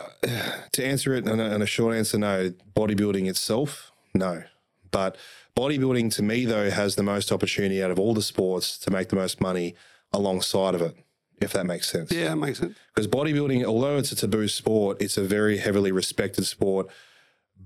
to 0.71 0.85
answer 0.85 1.13
it 1.13 1.27
in 1.27 1.39
a, 1.39 1.55
in 1.55 1.61
a 1.61 1.65
short 1.65 1.95
answer, 1.95 2.17
no. 2.17 2.51
Bodybuilding 2.75 3.27
itself, 3.27 3.91
no. 4.13 4.43
But 4.91 5.17
bodybuilding 5.57 6.13
to 6.15 6.23
me, 6.23 6.45
though, 6.45 6.69
has 6.69 6.95
the 6.95 7.03
most 7.03 7.31
opportunity 7.31 7.83
out 7.83 7.91
of 7.91 7.99
all 7.99 8.13
the 8.13 8.21
sports 8.21 8.77
to 8.79 8.91
make 8.91 9.09
the 9.09 9.15
most 9.15 9.41
money 9.41 9.75
alongside 10.13 10.75
of 10.75 10.81
it, 10.81 10.95
if 11.41 11.51
that 11.53 11.65
makes 11.65 11.89
sense. 11.89 12.11
Yeah, 12.11 12.33
it 12.33 12.37
makes 12.37 12.59
sense. 12.59 12.77
Because 12.93 13.07
bodybuilding, 13.07 13.65
although 13.65 13.97
it's 13.97 14.11
a 14.11 14.15
taboo 14.15 14.47
sport, 14.47 15.01
it's 15.01 15.17
a 15.17 15.23
very 15.23 15.57
heavily 15.57 15.91
respected 15.91 16.45
sport 16.45 16.87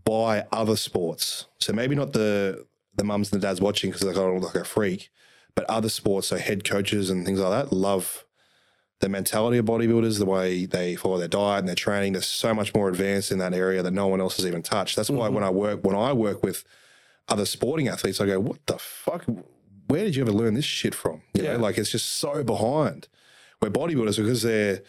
by 0.03 0.45
other 0.51 0.75
sports. 0.75 1.45
So 1.59 1.73
maybe 1.73 1.95
not 1.95 2.13
the 2.13 2.65
the 2.95 3.03
mums 3.03 3.31
and 3.31 3.41
the 3.41 3.47
dads 3.47 3.61
watching 3.61 3.89
because 3.89 4.05
they 4.05 4.13
got 4.13 4.27
like 4.41 4.55
a 4.55 4.65
freak, 4.65 5.09
but 5.55 5.65
other 5.69 5.89
sports, 5.89 6.27
so 6.27 6.37
head 6.37 6.63
coaches 6.63 7.09
and 7.09 7.25
things 7.25 7.39
like 7.39 7.69
that, 7.69 7.73
love 7.75 8.25
the 8.99 9.09
mentality 9.09 9.57
of 9.57 9.65
bodybuilders, 9.65 10.19
the 10.19 10.25
way 10.25 10.65
they 10.65 10.95
follow 10.95 11.17
their 11.17 11.27
diet 11.27 11.59
and 11.59 11.67
their 11.67 11.75
training. 11.75 12.13
They're 12.13 12.21
so 12.21 12.53
much 12.53 12.73
more 12.73 12.87
advanced 12.89 13.31
in 13.31 13.39
that 13.39 13.53
area 13.53 13.81
that 13.81 13.91
no 13.91 14.07
one 14.07 14.21
else 14.21 14.37
has 14.37 14.45
even 14.45 14.61
touched. 14.61 14.95
That's 14.95 15.09
why 15.09 15.25
mm-hmm. 15.25 15.35
when 15.35 15.43
I 15.43 15.49
work 15.49 15.83
when 15.83 15.95
I 15.95 16.13
work 16.13 16.43
with 16.43 16.63
other 17.27 17.45
sporting 17.45 17.87
athletes, 17.87 18.21
I 18.21 18.25
go, 18.27 18.39
"What 18.39 18.65
the 18.67 18.77
fuck? 18.77 19.25
Where 19.87 20.03
did 20.03 20.15
you 20.15 20.21
ever 20.21 20.31
learn 20.31 20.53
this 20.53 20.65
shit 20.65 20.93
from?" 20.93 21.21
You 21.33 21.43
Yeah. 21.43 21.53
know, 21.53 21.59
like 21.59 21.77
it's 21.77 21.91
just 21.91 22.05
so 22.05 22.43
behind. 22.43 23.07
Where 23.59 23.71
bodybuilders, 23.71 24.17
because 24.17 24.41
they're 24.41 24.81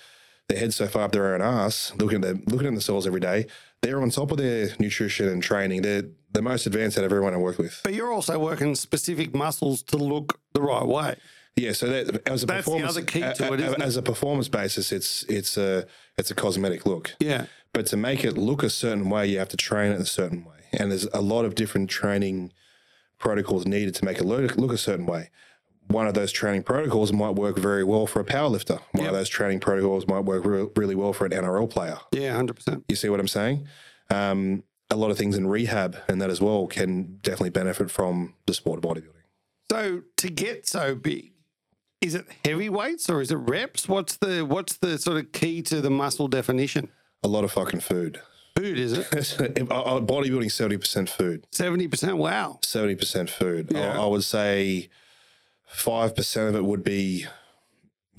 their 0.48 0.58
head 0.58 0.74
so 0.74 0.86
far 0.86 1.02
up 1.02 1.12
their 1.12 1.34
own 1.34 1.42
ass, 1.42 1.92
looking 1.98 2.16
at 2.16 2.22
them, 2.22 2.42
looking 2.46 2.66
at 2.66 2.72
themselves 2.72 3.06
every 3.06 3.20
day, 3.20 3.46
they're 3.82 4.00
on 4.00 4.10
top 4.10 4.30
of 4.30 4.38
their 4.38 4.70
nutrition 4.78 5.28
and 5.28 5.42
training. 5.42 5.82
They're 5.82 6.04
the 6.32 6.42
most 6.42 6.66
advanced 6.66 6.96
out 6.98 7.04
of 7.04 7.12
everyone 7.12 7.34
I 7.34 7.36
work 7.38 7.58
with. 7.58 7.80
But 7.84 7.94
you're 7.94 8.12
also 8.12 8.38
working 8.38 8.74
specific 8.74 9.34
muscles 9.34 9.82
to 9.84 9.96
look 9.96 10.40
the 10.54 10.62
right 10.62 10.86
way. 10.86 11.16
Yeah, 11.56 11.72
so 11.72 11.86
that 11.88 12.26
as 12.26 12.42
a 12.42 12.46
That's 12.46 12.64
the 12.64 12.70
performance, 12.70 12.96
other 12.96 13.04
key 13.04 13.20
to 13.20 13.26
a- 13.26 13.52
it, 13.52 13.60
a- 13.60 13.64
isn't 13.66 13.82
it? 13.82 13.84
as 13.84 13.96
a 13.98 14.02
performance 14.02 14.48
basis, 14.48 14.90
it's 14.92 15.24
it's 15.24 15.58
a 15.58 15.86
it's 16.16 16.30
a 16.30 16.34
cosmetic 16.34 16.86
look. 16.86 17.14
Yeah. 17.20 17.46
But 17.74 17.86
to 17.86 17.96
make 17.98 18.24
it 18.24 18.38
look 18.38 18.62
a 18.62 18.70
certain 18.70 19.10
way, 19.10 19.26
you 19.26 19.38
have 19.38 19.48
to 19.50 19.56
train 19.58 19.92
it 19.92 20.00
a 20.00 20.06
certain 20.06 20.44
way, 20.44 20.60
and 20.72 20.90
there's 20.90 21.04
a 21.12 21.20
lot 21.20 21.44
of 21.44 21.54
different 21.54 21.90
training 21.90 22.52
protocols 23.18 23.66
needed 23.66 23.94
to 23.96 24.04
make 24.04 24.18
it 24.18 24.24
look, 24.24 24.56
look 24.56 24.72
a 24.72 24.78
certain 24.78 25.06
way. 25.06 25.30
One 25.88 26.06
of 26.06 26.14
those 26.14 26.32
training 26.32 26.62
protocols 26.62 27.12
might 27.12 27.34
work 27.34 27.58
very 27.58 27.84
well 27.84 28.06
for 28.06 28.20
a 28.20 28.24
powerlifter. 28.24 28.80
One 28.92 29.04
Yep. 29.04 29.08
of 29.08 29.14
those 29.18 29.28
training 29.28 29.60
protocols 29.60 30.06
might 30.06 30.20
work 30.24 30.44
re- 30.44 30.68
really 30.76 30.94
well 30.94 31.12
for 31.12 31.26
an 31.26 31.32
NRL 31.32 31.66
player. 31.68 31.98
Yeah, 32.12 32.34
hundred 32.34 32.54
percent. 32.54 32.84
You 32.88 32.96
see 32.96 33.08
what 33.08 33.20
I'm 33.20 33.28
saying? 33.28 33.66
Um, 34.10 34.62
a 34.90 34.96
lot 34.96 35.10
of 35.10 35.18
things 35.18 35.36
in 35.36 35.46
rehab 35.46 35.96
and 36.08 36.20
that 36.20 36.30
as 36.30 36.40
well 36.40 36.66
can 36.66 37.18
definitely 37.22 37.50
benefit 37.50 37.90
from 37.90 38.34
the 38.46 38.54
sport 38.54 38.78
of 38.82 38.90
bodybuilding. 38.90 39.22
So 39.70 40.02
to 40.18 40.30
get 40.30 40.66
so 40.68 40.94
big, 40.94 41.32
is 42.00 42.14
it 42.14 42.26
heavy 42.44 42.68
weights 42.68 43.08
or 43.08 43.20
is 43.22 43.30
it 43.30 43.36
reps? 43.36 43.88
What's 43.88 44.16
the 44.16 44.44
what's 44.44 44.76
the 44.76 44.98
sort 44.98 45.16
of 45.18 45.32
key 45.32 45.62
to 45.62 45.80
the 45.80 45.90
muscle 45.90 46.28
definition? 46.28 46.88
A 47.22 47.28
lot 47.28 47.44
of 47.44 47.52
fucking 47.52 47.80
food. 47.80 48.20
Food 48.56 48.78
is 48.78 48.92
it? 48.92 49.10
bodybuilding, 49.10 50.46
70% 50.50 51.08
food. 51.08 51.46
Seventy 51.52 51.88
percent. 51.88 52.18
Wow. 52.18 52.58
70% 52.62 53.30
food. 53.30 53.68
Yeah. 53.72 53.98
I, 53.98 54.02
I 54.02 54.06
would 54.06 54.24
say 54.24 54.90
5% 55.74 56.48
of 56.48 56.54
it 56.56 56.64
would 56.64 56.84
be 56.84 57.26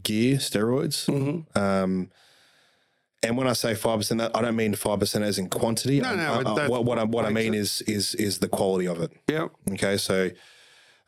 gear, 0.01 0.37
steroids. 0.37 1.05
Mm-hmm. 1.07 1.57
Um, 1.57 2.09
and 3.21 3.37
when 3.37 3.47
I 3.47 3.53
say 3.53 3.73
five 3.73 3.99
percent, 3.99 4.21
I 4.21 4.41
don't 4.41 4.55
mean 4.57 4.75
five 4.75 4.99
percent 4.99 5.23
as 5.23 5.39
in 5.39 5.47
quantity. 5.49 6.01
No, 6.01 6.09
I- 6.09 6.15
no, 6.15 6.33
I- 6.33 6.51
I- 6.51 6.55
that's 6.55 6.69
what, 6.69 6.83
what 6.83 6.99
I 6.99 7.03
what 7.05 7.25
I 7.25 7.29
mean 7.29 7.53
is 7.53 7.81
is 7.83 8.15
is 8.15 8.39
the 8.39 8.49
quality 8.49 8.85
of 8.85 8.99
it. 9.01 9.11
Yep. 9.29 9.51
Okay, 9.71 9.95
so 9.95 10.29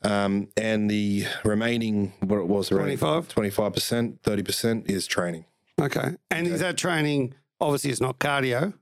um, 0.04 0.48
and 0.56 0.90
the 0.90 1.26
remaining 1.44 2.14
what 2.22 2.38
it 2.38 2.48
was 2.48 2.70
25? 2.70 3.28
twenty 3.28 3.50
five 3.50 3.74
percent, 3.74 4.22
thirty 4.24 4.44
percent 4.44 4.90
is 4.90 5.08
training. 5.08 5.44
Okay. 5.82 6.12
And 6.32 6.48
is 6.48 6.62
that 6.62 6.78
training? 6.78 7.34
Obviously, 7.60 7.92
it's 7.92 8.00
not 8.02 8.18
cardio. 8.20 8.74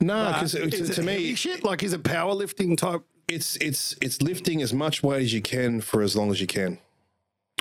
No, 0.00 0.32
because 0.32 0.52
to, 0.52 0.68
to 0.94 1.02
me, 1.02 1.34
shit 1.36 1.62
like 1.62 1.84
is 1.84 1.92
it 1.92 2.02
powerlifting 2.02 2.76
type? 2.76 3.02
It's 3.34 3.56
it's 3.56 3.94
it's 4.00 4.22
lifting 4.22 4.62
as 4.62 4.72
much 4.72 5.02
weight 5.02 5.22
as 5.22 5.32
you 5.32 5.42
can 5.42 5.80
for 5.80 6.02
as 6.02 6.14
long 6.16 6.30
as 6.30 6.40
you 6.40 6.46
can. 6.46 6.78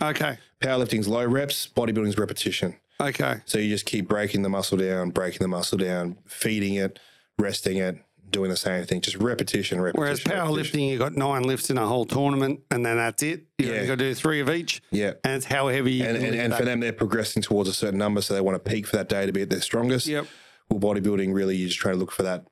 Okay. 0.01 0.37
Powerlifting's 0.61 1.07
low 1.07 1.25
reps, 1.25 1.67
bodybuilding's 1.67 2.17
repetition. 2.17 2.75
Okay. 2.99 3.35
So 3.45 3.57
you 3.57 3.69
just 3.69 3.85
keep 3.85 4.07
breaking 4.07 4.41
the 4.43 4.49
muscle 4.49 4.77
down, 4.77 5.09
breaking 5.11 5.39
the 5.39 5.47
muscle 5.47 5.77
down, 5.77 6.17
feeding 6.25 6.75
it, 6.75 6.99
resting 7.37 7.77
it, 7.77 7.97
doing 8.29 8.49
the 8.49 8.57
same 8.57 8.85
thing, 8.85 9.01
just 9.01 9.17
repetition, 9.17 9.79
repetition. 9.81 10.01
Whereas 10.01 10.19
powerlifting, 10.21 10.89
you 10.89 10.97
got 10.97 11.13
nine 11.15 11.43
lifts 11.43 11.69
in 11.69 11.77
a 11.77 11.85
whole 11.85 12.05
tournament, 12.05 12.61
and 12.71 12.85
then 12.85 12.97
that's 12.97 13.21
it. 13.23 13.43
You 13.59 13.71
Yeah. 13.73 13.85
got 13.85 13.97
to 13.99 14.05
do 14.09 14.13
three 14.15 14.39
of 14.39 14.49
each, 14.49 14.81
Yeah. 14.91 15.13
and 15.23 15.33
it's 15.33 15.45
how 15.45 15.67
heavy. 15.69 15.93
You 15.93 16.05
And, 16.05 16.17
can 16.17 16.25
and, 16.27 16.35
and 16.35 16.53
for 16.55 16.65
them, 16.65 16.79
they're 16.79 16.93
progressing 16.93 17.41
towards 17.43 17.69
a 17.69 17.73
certain 17.73 17.99
number, 17.99 18.21
so 18.21 18.33
they 18.33 18.41
want 18.41 18.63
to 18.63 18.69
peak 18.71 18.87
for 18.87 18.95
that 18.97 19.09
day 19.09 19.25
to 19.25 19.31
be 19.31 19.41
at 19.41 19.49
their 19.49 19.61
strongest. 19.61 20.07
Yep. 20.07 20.27
Well, 20.69 20.79
bodybuilding 20.79 21.33
really, 21.33 21.55
you're 21.57 21.67
just 21.69 21.79
trying 21.79 21.95
to 21.95 21.99
look 21.99 22.11
for 22.11 22.23
that 22.23 22.45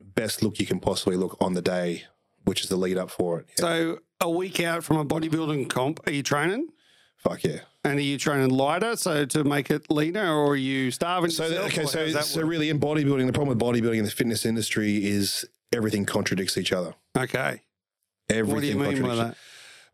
best 0.00 0.42
look 0.42 0.58
you 0.60 0.66
can 0.66 0.80
possibly 0.80 1.16
look 1.16 1.36
on 1.40 1.54
the 1.54 1.62
day, 1.62 2.04
which 2.44 2.62
is 2.62 2.68
the 2.68 2.76
lead 2.76 2.96
up 2.98 3.10
for 3.10 3.40
it. 3.40 3.46
Yeah. 3.58 3.62
So 3.64 3.98
a 4.20 4.30
week 4.30 4.60
out 4.60 4.84
from 4.84 4.96
a 4.98 5.04
bodybuilding 5.04 5.68
comp, 5.70 6.00
are 6.06 6.12
you 6.12 6.22
training? 6.22 6.68
Fuck 7.18 7.44
yeah. 7.44 7.60
And 7.84 7.98
are 7.98 8.02
you 8.02 8.18
training 8.18 8.50
lighter 8.50 8.96
so 8.96 9.24
to 9.26 9.44
make 9.44 9.70
it 9.70 9.90
leaner, 9.90 10.32
or 10.34 10.52
are 10.52 10.56
you 10.56 10.90
starving? 10.90 11.30
So 11.30 11.44
yourself, 11.46 11.66
okay, 11.66 11.84
so 11.84 12.20
so 12.20 12.40
work? 12.40 12.50
really 12.50 12.70
in 12.70 12.78
bodybuilding, 12.80 13.26
the 13.26 13.32
problem 13.32 13.56
with 13.56 13.58
bodybuilding 13.66 13.98
and 13.98 14.06
the 14.06 14.10
fitness 14.10 14.44
industry 14.46 15.04
is 15.04 15.44
everything 15.72 16.04
contradicts 16.06 16.56
each 16.56 16.72
other. 16.72 16.94
okay. 17.16 17.60
Everything 18.30 18.78
What 18.78 18.90
do 18.90 18.96
you 18.96 19.02
mean 19.02 19.08
by 19.10 19.16
that? 19.16 19.36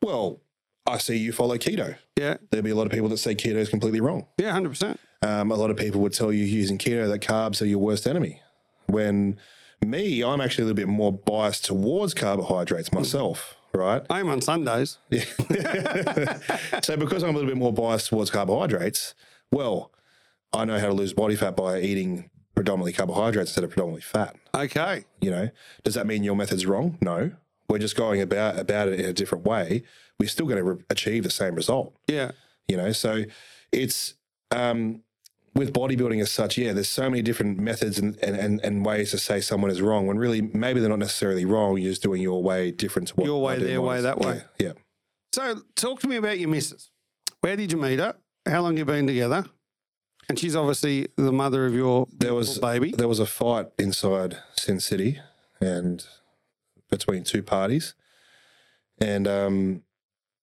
Well, 0.02 0.40
I 0.86 0.98
see 0.98 1.16
you 1.16 1.32
follow 1.32 1.56
keto. 1.58 1.96
Yeah, 2.16 2.36
There'll 2.50 2.62
be 2.64 2.70
a 2.70 2.74
lot 2.76 2.86
of 2.86 2.92
people 2.92 3.08
that 3.08 3.16
say 3.18 3.34
keto 3.34 3.56
is 3.56 3.68
completely 3.68 4.00
wrong. 4.00 4.26
yeah, 4.38 4.52
hundred 4.52 4.70
percent. 4.70 5.00
Um, 5.22 5.50
a 5.50 5.56
lot 5.56 5.70
of 5.70 5.76
people 5.76 6.00
would 6.02 6.12
tell 6.14 6.32
you 6.32 6.44
using 6.44 6.78
keto 6.78 7.08
that 7.08 7.20
carbs 7.22 7.60
are 7.60 7.64
your 7.66 7.78
worst 7.80 8.06
enemy. 8.06 8.40
When 8.86 9.38
me, 9.86 10.22
I'm 10.22 10.40
actually 10.40 10.62
a 10.62 10.66
little 10.66 10.76
bit 10.76 10.88
more 10.88 11.12
biased 11.12 11.64
towards 11.64 12.14
carbohydrates 12.14 12.92
myself, 12.92 13.56
right? 13.72 14.02
I'm 14.10 14.28
on 14.28 14.40
Sundays. 14.40 14.98
Yeah. 15.10 15.24
so 16.82 16.96
because 16.96 17.22
I'm 17.22 17.30
a 17.30 17.32
little 17.32 17.48
bit 17.48 17.56
more 17.56 17.72
biased 17.72 18.08
towards 18.08 18.30
carbohydrates, 18.30 19.14
well, 19.52 19.92
I 20.52 20.64
know 20.64 20.78
how 20.78 20.86
to 20.86 20.92
lose 20.92 21.12
body 21.12 21.36
fat 21.36 21.56
by 21.56 21.80
eating 21.80 22.30
predominantly 22.54 22.92
carbohydrates 22.92 23.50
instead 23.50 23.64
of 23.64 23.70
predominantly 23.70 24.02
fat. 24.02 24.36
Okay. 24.54 25.04
You 25.20 25.30
know, 25.30 25.50
does 25.84 25.94
that 25.94 26.06
mean 26.06 26.24
your 26.24 26.36
method's 26.36 26.66
wrong? 26.66 26.98
No. 27.00 27.32
We're 27.68 27.78
just 27.78 27.96
going 27.96 28.20
about 28.20 28.58
about 28.58 28.88
it 28.88 28.98
in 29.00 29.06
a 29.06 29.12
different 29.12 29.44
way. 29.44 29.84
We're 30.18 30.28
still 30.28 30.46
going 30.46 30.58
to 30.58 30.64
re- 30.64 30.84
achieve 30.90 31.22
the 31.22 31.30
same 31.30 31.54
result 31.54 31.94
Yeah. 32.06 32.32
you 32.68 32.76
know 32.76 32.92
so 32.92 33.24
it's 33.72 34.14
um 34.50 35.02
with 35.54 35.72
bodybuilding 35.72 36.20
as 36.20 36.30
such 36.30 36.56
yeah 36.56 36.72
there's 36.72 36.88
so 36.88 37.10
many 37.10 37.22
different 37.22 37.58
methods 37.58 37.98
and, 37.98 38.16
and, 38.22 38.60
and, 38.62 38.86
ways 38.86 39.10
to 39.10 39.18
say 39.18 39.40
someone 39.40 39.70
is 39.70 39.82
wrong 39.82 40.06
when 40.06 40.16
really 40.16 40.40
maybe 40.40 40.78
they're 40.80 40.88
not 40.88 40.98
necessarily 41.00 41.44
wrong 41.44 41.76
you're 41.76 41.90
just 41.90 42.02
doing 42.02 42.22
your 42.22 42.42
way 42.42 42.70
different 42.70 43.08
to 43.08 43.14
what 43.14 43.26
Your 43.26 43.42
way, 43.42 43.58
their 43.58 43.82
way, 43.82 44.00
that 44.00 44.18
way. 44.18 44.42
yeah, 44.58 44.66
yeah. 44.68 44.72
So 45.32 45.60
talk 45.74 46.00
to 46.00 46.08
me 46.08 46.16
about 46.16 46.38
your 46.38 46.48
missus. 46.48 46.90
Where 47.40 47.56
did 47.56 47.72
you 47.72 47.78
meet 47.78 47.98
her? 47.98 48.14
How 48.46 48.62
long 48.62 48.76
you 48.76 48.84
been 48.84 49.06
together? 49.06 49.44
And 50.28 50.38
she's 50.38 50.54
obviously 50.54 51.08
the 51.16 51.32
mother 51.32 51.66
of 51.66 51.74
your 51.74 52.06
there 52.16 52.34
was 52.34 52.58
baby. 52.58 52.92
there 52.92 53.08
was 53.08 53.18
a 53.18 53.26
fight 53.26 53.66
inside 53.78 54.38
sin 54.56 54.78
city 54.78 55.18
and 55.60 56.06
between 56.88 57.24
two 57.24 57.42
parties 57.42 57.94
and 59.00 59.26
um 59.28 59.82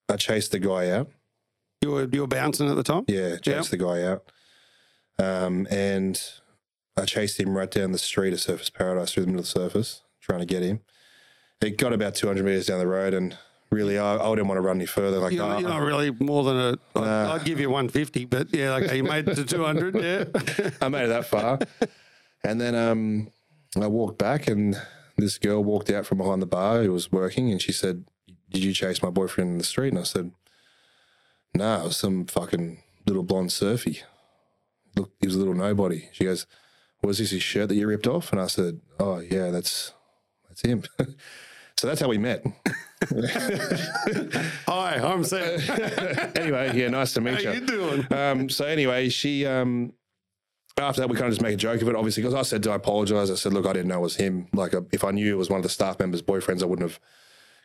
i 0.09 0.15
chased 0.15 0.51
the 0.51 0.59
guy 0.59 0.89
out 0.89 1.09
You 1.81 1.91
were 1.91 2.07
you 2.11 2.21
were 2.21 2.27
bouncing 2.27 2.69
at 2.69 2.75
the 2.75 2.83
time. 2.83 3.05
Yeah, 3.07 3.37
chased 3.37 3.71
the 3.71 3.77
guy 3.77 4.03
out. 4.03 4.23
Um, 5.19 5.67
and 5.71 6.21
I 6.95 7.05
chased 7.05 7.39
him 7.39 7.55
right 7.57 7.69
down 7.71 7.91
the 7.91 7.97
street 7.97 8.33
of 8.33 8.39
Surfers 8.39 8.73
Paradise 8.73 9.13
through 9.13 9.23
the 9.25 9.31
middle 9.31 9.41
of 9.45 9.51
the 9.53 9.59
Surfers, 9.79 10.01
trying 10.21 10.39
to 10.39 10.45
get 10.45 10.63
him. 10.63 10.81
It 11.61 11.77
got 11.77 11.93
about 11.93 12.15
200 12.15 12.45
meters 12.45 12.67
down 12.67 12.79
the 12.79 12.87
road, 12.87 13.13
and 13.15 13.35
really, 13.71 13.97
I, 13.97 14.15
I 14.17 14.29
didn't 14.29 14.47
want 14.47 14.57
to 14.57 14.61
run 14.61 14.77
any 14.77 14.85
further. 14.85 15.17
Like, 15.19 15.33
You're, 15.33 15.43
oh, 15.43 15.57
you're 15.57 15.69
not 15.69 15.81
really 15.81 16.11
more 16.11 16.43
than 16.43 16.55
a. 16.57 16.69
I'd, 16.95 17.01
Nah. 17.01 17.33
I'd 17.33 17.45
give 17.45 17.59
you 17.59 17.69
150, 17.69 18.25
but 18.25 18.53
yeah, 18.53 18.75
okay, 18.75 18.97
you 18.97 19.03
made 19.03 19.27
it 19.27 19.35
to 19.35 19.43
200. 19.43 19.95
Yeah. 19.95 20.69
I 20.81 20.89
made 20.89 21.05
it 21.05 21.07
that 21.07 21.25
far. 21.25 21.59
and 22.43 22.61
then 22.61 22.75
um, 22.75 23.31
I 23.81 23.87
walked 23.87 24.19
back, 24.19 24.47
and 24.47 24.79
this 25.17 25.39
girl 25.39 25.63
walked 25.63 25.89
out 25.89 26.05
from 26.05 26.19
behind 26.19 26.43
the 26.43 26.47
bar 26.47 26.83
who 26.83 26.91
was 26.91 27.11
working, 27.11 27.51
and 27.51 27.59
she 27.59 27.71
said, 27.71 28.05
Did 28.51 28.63
you 28.63 28.71
chase 28.73 29.01
my 29.01 29.09
boyfriend 29.09 29.49
in 29.49 29.57
the 29.57 29.63
street? 29.63 29.89
And 29.89 29.99
I 29.99 30.03
said, 30.03 30.31
No, 31.55 31.81
it 31.81 31.83
was 31.85 31.97
some 31.97 32.25
fucking 32.27 32.83
little 33.07 33.23
blonde 33.23 33.51
surfy. 33.51 34.01
Look, 34.97 35.11
he 35.19 35.27
was 35.27 35.35
a 35.35 35.39
little 35.39 35.53
nobody. 35.53 36.09
She 36.11 36.25
goes, 36.25 36.45
Was 37.03 37.19
this 37.19 37.31
his 37.31 37.43
shirt 37.43 37.69
that 37.69 37.75
you 37.75 37.87
ripped 37.87 38.07
off? 38.07 38.31
And 38.31 38.41
I 38.41 38.47
said, 38.47 38.81
Oh, 38.99 39.19
yeah, 39.19 39.51
that's 39.51 39.93
that's 40.49 40.61
him. 40.61 40.83
so 41.77 41.87
that's 41.87 42.01
how 42.01 42.07
we 42.09 42.17
met. 42.17 42.43
Hi, 44.67 44.95
I'm 44.95 45.23
Sam. 45.23 45.59
anyway, 46.35 46.71
yeah, 46.75 46.89
nice 46.89 47.13
to 47.13 47.21
meet 47.21 47.43
How 47.43 47.51
you 47.51 47.65
doing? 47.65 48.13
um, 48.13 48.49
so 48.49 48.65
anyway, 48.65 49.09
she 49.09 49.45
um, 49.45 49.93
after 50.77 51.01
that 51.01 51.09
we 51.09 51.15
kind 51.15 51.27
of 51.27 51.31
just 51.33 51.41
make 51.41 51.53
a 51.53 51.57
joke 51.57 51.81
of 51.81 51.87
it, 51.87 51.95
obviously, 51.95 52.23
because 52.23 52.33
I 52.35 52.41
said 52.41 52.65
I 52.67 52.75
apologize. 52.75 53.31
I 53.31 53.35
said, 53.35 53.53
look, 53.53 53.65
I 53.65 53.73
didn't 53.73 53.87
know 53.87 53.99
it 53.99 54.01
was 54.01 54.15
him. 54.15 54.47
Like, 54.53 54.73
uh, 54.73 54.81
if 54.91 55.03
I 55.03 55.11
knew 55.11 55.33
it 55.33 55.37
was 55.37 55.49
one 55.49 55.57
of 55.57 55.63
the 55.63 55.69
staff 55.69 55.99
members' 55.99 56.21
boyfriends, 56.21 56.61
I 56.61 56.65
wouldn't 56.65 56.89
have 56.89 56.99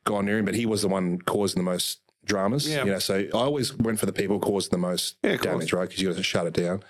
gone 0.04 0.26
near 0.26 0.38
him. 0.38 0.44
But 0.44 0.54
he 0.54 0.66
was 0.66 0.82
the 0.82 0.88
one 0.88 1.18
causing 1.18 1.62
the 1.62 1.70
most 1.70 2.00
dramas. 2.24 2.68
Yeah. 2.68 2.84
You 2.84 2.92
know, 2.92 2.98
so 2.98 3.16
I 3.16 3.28
always 3.30 3.74
went 3.74 3.98
for 3.98 4.06
the 4.06 4.12
people 4.12 4.38
causing 4.38 4.70
the 4.70 4.78
most 4.78 5.16
Yeah, 5.22 5.36
damage, 5.36 5.72
right? 5.72 5.88
Because 5.88 6.00
you 6.02 6.08
got 6.08 6.16
to 6.16 6.22
shut 6.22 6.46
it 6.46 6.54
down. 6.54 6.82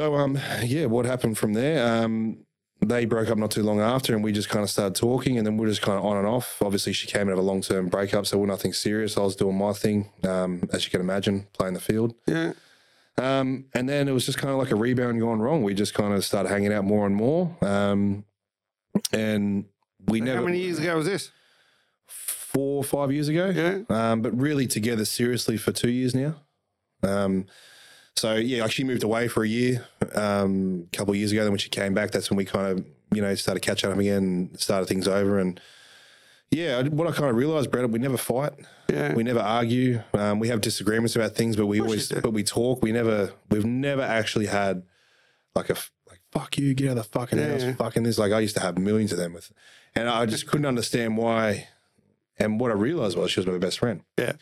So 0.00 0.14
um, 0.14 0.38
yeah, 0.64 0.86
what 0.86 1.04
happened 1.04 1.36
from 1.36 1.52
there? 1.52 1.86
Um, 1.86 2.46
they 2.80 3.04
broke 3.04 3.28
up 3.28 3.36
not 3.36 3.50
too 3.50 3.62
long 3.62 3.80
after, 3.80 4.14
and 4.14 4.24
we 4.24 4.32
just 4.32 4.48
kind 4.48 4.62
of 4.62 4.70
started 4.70 4.94
talking, 4.94 5.36
and 5.36 5.46
then 5.46 5.58
we 5.58 5.66
are 5.66 5.68
just 5.68 5.82
kind 5.82 5.98
of 5.98 6.06
on 6.06 6.16
and 6.16 6.26
off. 6.26 6.56
Obviously, 6.62 6.94
she 6.94 7.06
came 7.06 7.28
out 7.28 7.34
of 7.34 7.38
a 7.38 7.42
long 7.42 7.60
term 7.60 7.88
breakup, 7.88 8.24
so 8.24 8.38
we're 8.38 8.46
nothing 8.46 8.72
serious. 8.72 9.18
I 9.18 9.20
was 9.20 9.36
doing 9.36 9.58
my 9.58 9.74
thing, 9.74 10.08
um, 10.24 10.66
as 10.72 10.86
you 10.86 10.90
can 10.90 11.02
imagine, 11.02 11.48
playing 11.52 11.74
the 11.74 11.80
field. 11.80 12.14
Yeah. 12.26 12.54
Um, 13.18 13.66
and 13.74 13.90
then 13.90 14.08
it 14.08 14.12
was 14.12 14.24
just 14.24 14.38
kind 14.38 14.50
of 14.50 14.58
like 14.58 14.70
a 14.70 14.74
rebound 14.74 15.20
gone 15.20 15.38
wrong. 15.38 15.62
We 15.62 15.74
just 15.74 15.92
kind 15.92 16.14
of 16.14 16.24
started 16.24 16.48
hanging 16.48 16.72
out 16.72 16.86
more 16.86 17.04
and 17.04 17.14
more. 17.14 17.54
Um, 17.60 18.24
and 19.12 19.66
we 20.06 20.22
never 20.22 20.38
How 20.38 20.46
many 20.46 20.60
years 20.60 20.78
ago 20.78 20.96
was 20.96 21.04
this? 21.04 21.30
four 22.06 22.78
or 22.78 22.84
five 22.84 23.12
years 23.12 23.28
ago. 23.28 23.50
Yeah. 23.50 23.82
Um, 23.90 24.22
but 24.22 24.34
really 24.34 24.66
together 24.66 25.04
seriously 25.04 25.58
for 25.58 25.72
two 25.72 25.90
years 25.90 26.14
now. 26.14 26.36
Um, 27.02 27.44
so 28.16 28.34
yeah, 28.34 28.62
like 28.62 28.72
she 28.72 28.84
moved 28.84 29.02
away 29.02 29.28
for 29.28 29.42
a 29.44 29.48
year, 29.48 29.86
um, 30.14 30.86
a 30.92 30.96
couple 30.96 31.12
of 31.12 31.18
years 31.18 31.32
ago. 31.32 31.42
Then 31.42 31.52
when 31.52 31.58
she 31.58 31.68
came 31.70 31.94
back, 31.94 32.10
that's 32.10 32.30
when 32.30 32.36
we 32.36 32.44
kind 32.44 32.66
of, 32.78 32.84
you 33.14 33.22
know, 33.22 33.34
started 33.34 33.60
catching 33.60 33.90
up 33.90 33.98
again, 33.98 34.50
started 34.56 34.86
things 34.86 35.08
over. 35.08 35.38
And 35.38 35.60
yeah, 36.50 36.82
what 36.82 37.06
I 37.08 37.12
kind 37.12 37.30
of 37.30 37.36
realized, 37.36 37.70
Brett, 37.70 37.88
we 37.90 37.98
never 37.98 38.16
fight. 38.16 38.52
Yeah. 38.90 39.14
We 39.14 39.22
never 39.22 39.38
argue. 39.40 40.02
Um, 40.14 40.38
we 40.40 40.48
have 40.48 40.60
disagreements 40.60 41.14
about 41.16 41.34
things, 41.36 41.56
but 41.56 41.66
we 41.66 41.80
always, 41.80 42.08
but 42.10 42.32
we 42.32 42.42
talk. 42.42 42.82
We 42.82 42.92
never, 42.92 43.32
we've 43.50 43.64
never 43.64 44.02
actually 44.02 44.46
had 44.46 44.82
like 45.54 45.70
a 45.70 45.76
like 46.08 46.20
fuck 46.32 46.58
you, 46.58 46.74
get 46.74 46.88
out 46.90 46.98
of 46.98 47.04
the 47.04 47.18
fucking 47.18 47.38
Yeah, 47.38 47.52
house, 47.52 47.62
yeah. 47.62 47.74
fucking 47.74 48.02
this. 48.02 48.18
Like 48.18 48.32
I 48.32 48.40
used 48.40 48.56
to 48.56 48.62
have 48.62 48.76
millions 48.78 49.12
of 49.12 49.18
them 49.18 49.32
with, 49.32 49.52
and 49.94 50.08
I 50.08 50.26
just 50.26 50.46
couldn't 50.46 50.66
understand 50.66 51.16
why. 51.16 51.68
And 52.38 52.58
what 52.58 52.70
I 52.70 52.74
realized 52.74 53.16
was 53.16 53.30
she 53.30 53.40
was 53.40 53.46
my 53.46 53.58
best 53.58 53.78
friend. 53.78 54.02
Yeah. 54.18 54.32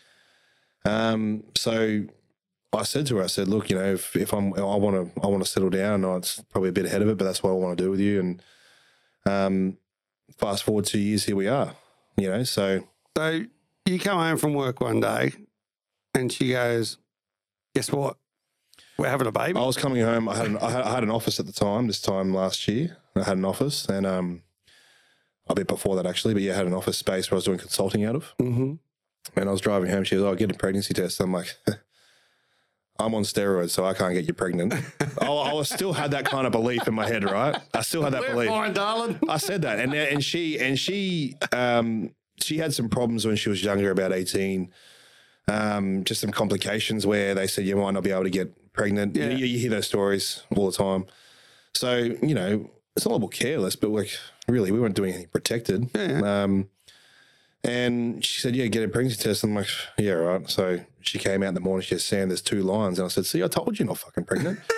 Um. 0.85 1.45
So 1.57 2.05
I 2.73 2.83
said 2.83 3.07
to 3.07 3.17
her, 3.17 3.25
I 3.25 3.29
said, 3.29 3.49
look, 3.49 3.71
you 3.71 3.77
know, 3.77 3.93
if, 3.93 4.15
if 4.15 4.33
I'm, 4.33 4.53
I 4.55 4.61
want 4.61 5.15
to, 5.15 5.21
I 5.23 5.27
want 5.27 5.43
to 5.43 5.49
settle 5.49 5.71
down. 5.71 5.93
I 5.95 5.97
know 5.97 6.17
it's 6.17 6.41
probably 6.51 6.69
a 6.69 6.73
bit 6.73 6.85
ahead 6.85 7.03
of 7.03 7.09
it, 7.09 7.17
but 7.17 7.25
that's 7.25 7.43
what 7.43 7.51
I 7.51 7.55
want 7.55 7.79
to 7.79 7.85
do 7.85 7.91
with 7.91 8.01
you. 8.01 8.21
And 8.21 8.43
um, 9.25 9.79
fast 10.37 10.65
forward 10.65 10.85
two 10.85 10.99
years, 10.99 11.25
here 11.25 11.37
we 11.37 11.49
are. 11.49 11.75
You 12.17 12.31
know, 12.31 12.43
so 12.43 12.85
So 13.17 13.45
you 13.87 13.99
come 13.99 14.19
home 14.19 14.37
from 14.37 14.55
work 14.55 14.81
one 14.81 15.01
day 15.01 15.33
and 16.15 16.33
she 16.33 16.51
goes, 16.51 16.99
Guess 17.75 17.93
what? 17.93 18.17
We're 18.99 19.09
having 19.09 19.29
a 19.29 19.33
baby. 19.33 19.59
I 19.59 19.65
was 19.65 19.77
coming 19.77 20.03
home. 20.03 20.29
I 20.29 20.37
had, 20.37 20.47
an, 20.47 20.59
I 20.59 20.71
had 20.71 20.83
I 20.83 20.91
had 20.91 21.03
an 21.05 21.11
office 21.11 21.39
at 21.39 21.47
the 21.47 21.53
time. 21.53 21.87
This 21.87 22.01
time 22.01 22.35
last 22.35 22.67
year, 22.67 22.97
I 23.15 23.23
had 23.23 23.37
an 23.37 23.45
office, 23.45 23.87
and 23.87 24.05
um, 24.05 24.43
a 25.49 25.55
bit 25.55 25.69
before 25.69 25.95
that 25.95 26.07
actually. 26.07 26.35
But 26.35 26.43
yeah, 26.43 26.55
I 26.55 26.57
had 26.57 26.67
an 26.67 26.75
office 26.75 26.99
space 26.99 27.31
where 27.31 27.37
I 27.37 27.39
was 27.39 27.45
doing 27.45 27.59
consulting 27.59 28.05
out 28.05 28.17
of. 28.17 28.35
Mm-hmm. 28.41 28.75
And 29.37 29.49
I 29.49 29.53
was 29.53 29.61
driving 29.61 29.91
home. 29.91 30.03
She 30.03 30.17
goes, 30.17 30.25
"Oh, 30.25 30.35
get 30.35 30.51
a 30.51 30.55
pregnancy 30.55 30.95
test." 30.95 31.21
I'm 31.21 31.33
like, 31.33 31.55
"I'm 32.99 33.15
on 33.15 33.23
steroids, 33.23 33.71
so 33.71 33.85
I 33.85 33.95
can't 33.95 34.15
get 34.15 34.27
you 34.27 34.35
pregnant." 34.35 34.75
I, 35.21 35.27
I 35.27 35.63
still 35.63 35.93
had 35.93 36.11
that 36.13 36.25
kind 36.25 36.47
of 36.47 36.53
belief 36.53 36.87
in 36.89 36.95
my 36.95 37.07
head, 37.07 37.25
right? 37.25 37.57
I 37.75 37.83
still 37.83 38.03
had 38.03 38.13
that 38.15 38.23
We're 38.23 38.33
belief. 38.33 38.49
fine, 38.49 38.73
darling. 38.75 39.19
I 39.29 39.37
said 39.39 39.63
that, 39.63 39.79
and 39.79 39.95
and 39.95 40.25
she 40.25 40.59
and 40.59 40.79
she 40.79 41.35
um 41.53 42.11
she 42.41 42.59
had 42.59 42.73
some 42.75 42.89
problems 42.89 43.27
when 43.27 43.37
she 43.37 43.49
was 43.49 43.63
younger, 43.63 43.91
about 43.91 44.13
eighteen. 44.13 44.73
Um, 45.47 46.05
just 46.05 46.21
some 46.21 46.31
complications 46.31 47.07
where 47.07 47.35
they 47.35 47.47
said 47.47 47.65
you 47.65 47.75
might 47.77 47.93
not 47.93 48.03
be 48.03 48.11
able 48.11 48.25
to 48.25 48.31
get 48.31 48.73
pregnant. 48.75 49.17
You- 49.17 49.23
Yeah. 49.25 49.31
You, 49.31 49.47
you 49.47 49.59
hear 49.59 49.71
those 49.71 49.87
stories 49.87 50.43
all 50.55 50.71
the 50.71 50.77
time. 50.77 51.07
So 51.75 51.97
you 51.97 52.35
know 52.35 52.71
it's 52.97 53.07
a 53.07 53.09
little 53.09 53.29
careless, 53.29 53.75
but 53.77 53.91
like 53.91 54.11
really, 54.47 54.73
we 54.73 54.79
weren't 54.81 54.95
doing 54.97 55.11
anything 55.15 55.31
protected. 55.31 55.89
Yeah. 55.95 56.43
Um, 56.45 56.69
and 57.65 58.25
she 58.25 58.41
said, 58.41 58.57
"Yeah, 58.57 58.67
get 58.67 58.85
a 58.85 58.89
pregnancy 58.89 59.23
test." 59.23 59.45
I'm 59.45 59.55
like, 59.55 59.69
"Yeah, 59.99 60.13
right." 60.13 60.49
So 60.49 60.81
she 61.01 61.19
came 61.19 61.43
out 61.43 61.49
in 61.49 61.55
the 61.55 61.61
morning. 61.61 61.83
She 61.83 61.95
said, 61.95 62.01
"Sam, 62.01 62.29
there's 62.29 62.43
two 62.43 62.63
lines," 62.63 62.99
and 62.99 63.07
I 63.07 63.09
said, 63.09 63.27
"See, 63.27 63.43
I 63.43 63.49
told 63.49 63.79
you, 63.79 63.85
not 63.85 63.99
fucking 63.99 64.25
pregnant." 64.25 64.61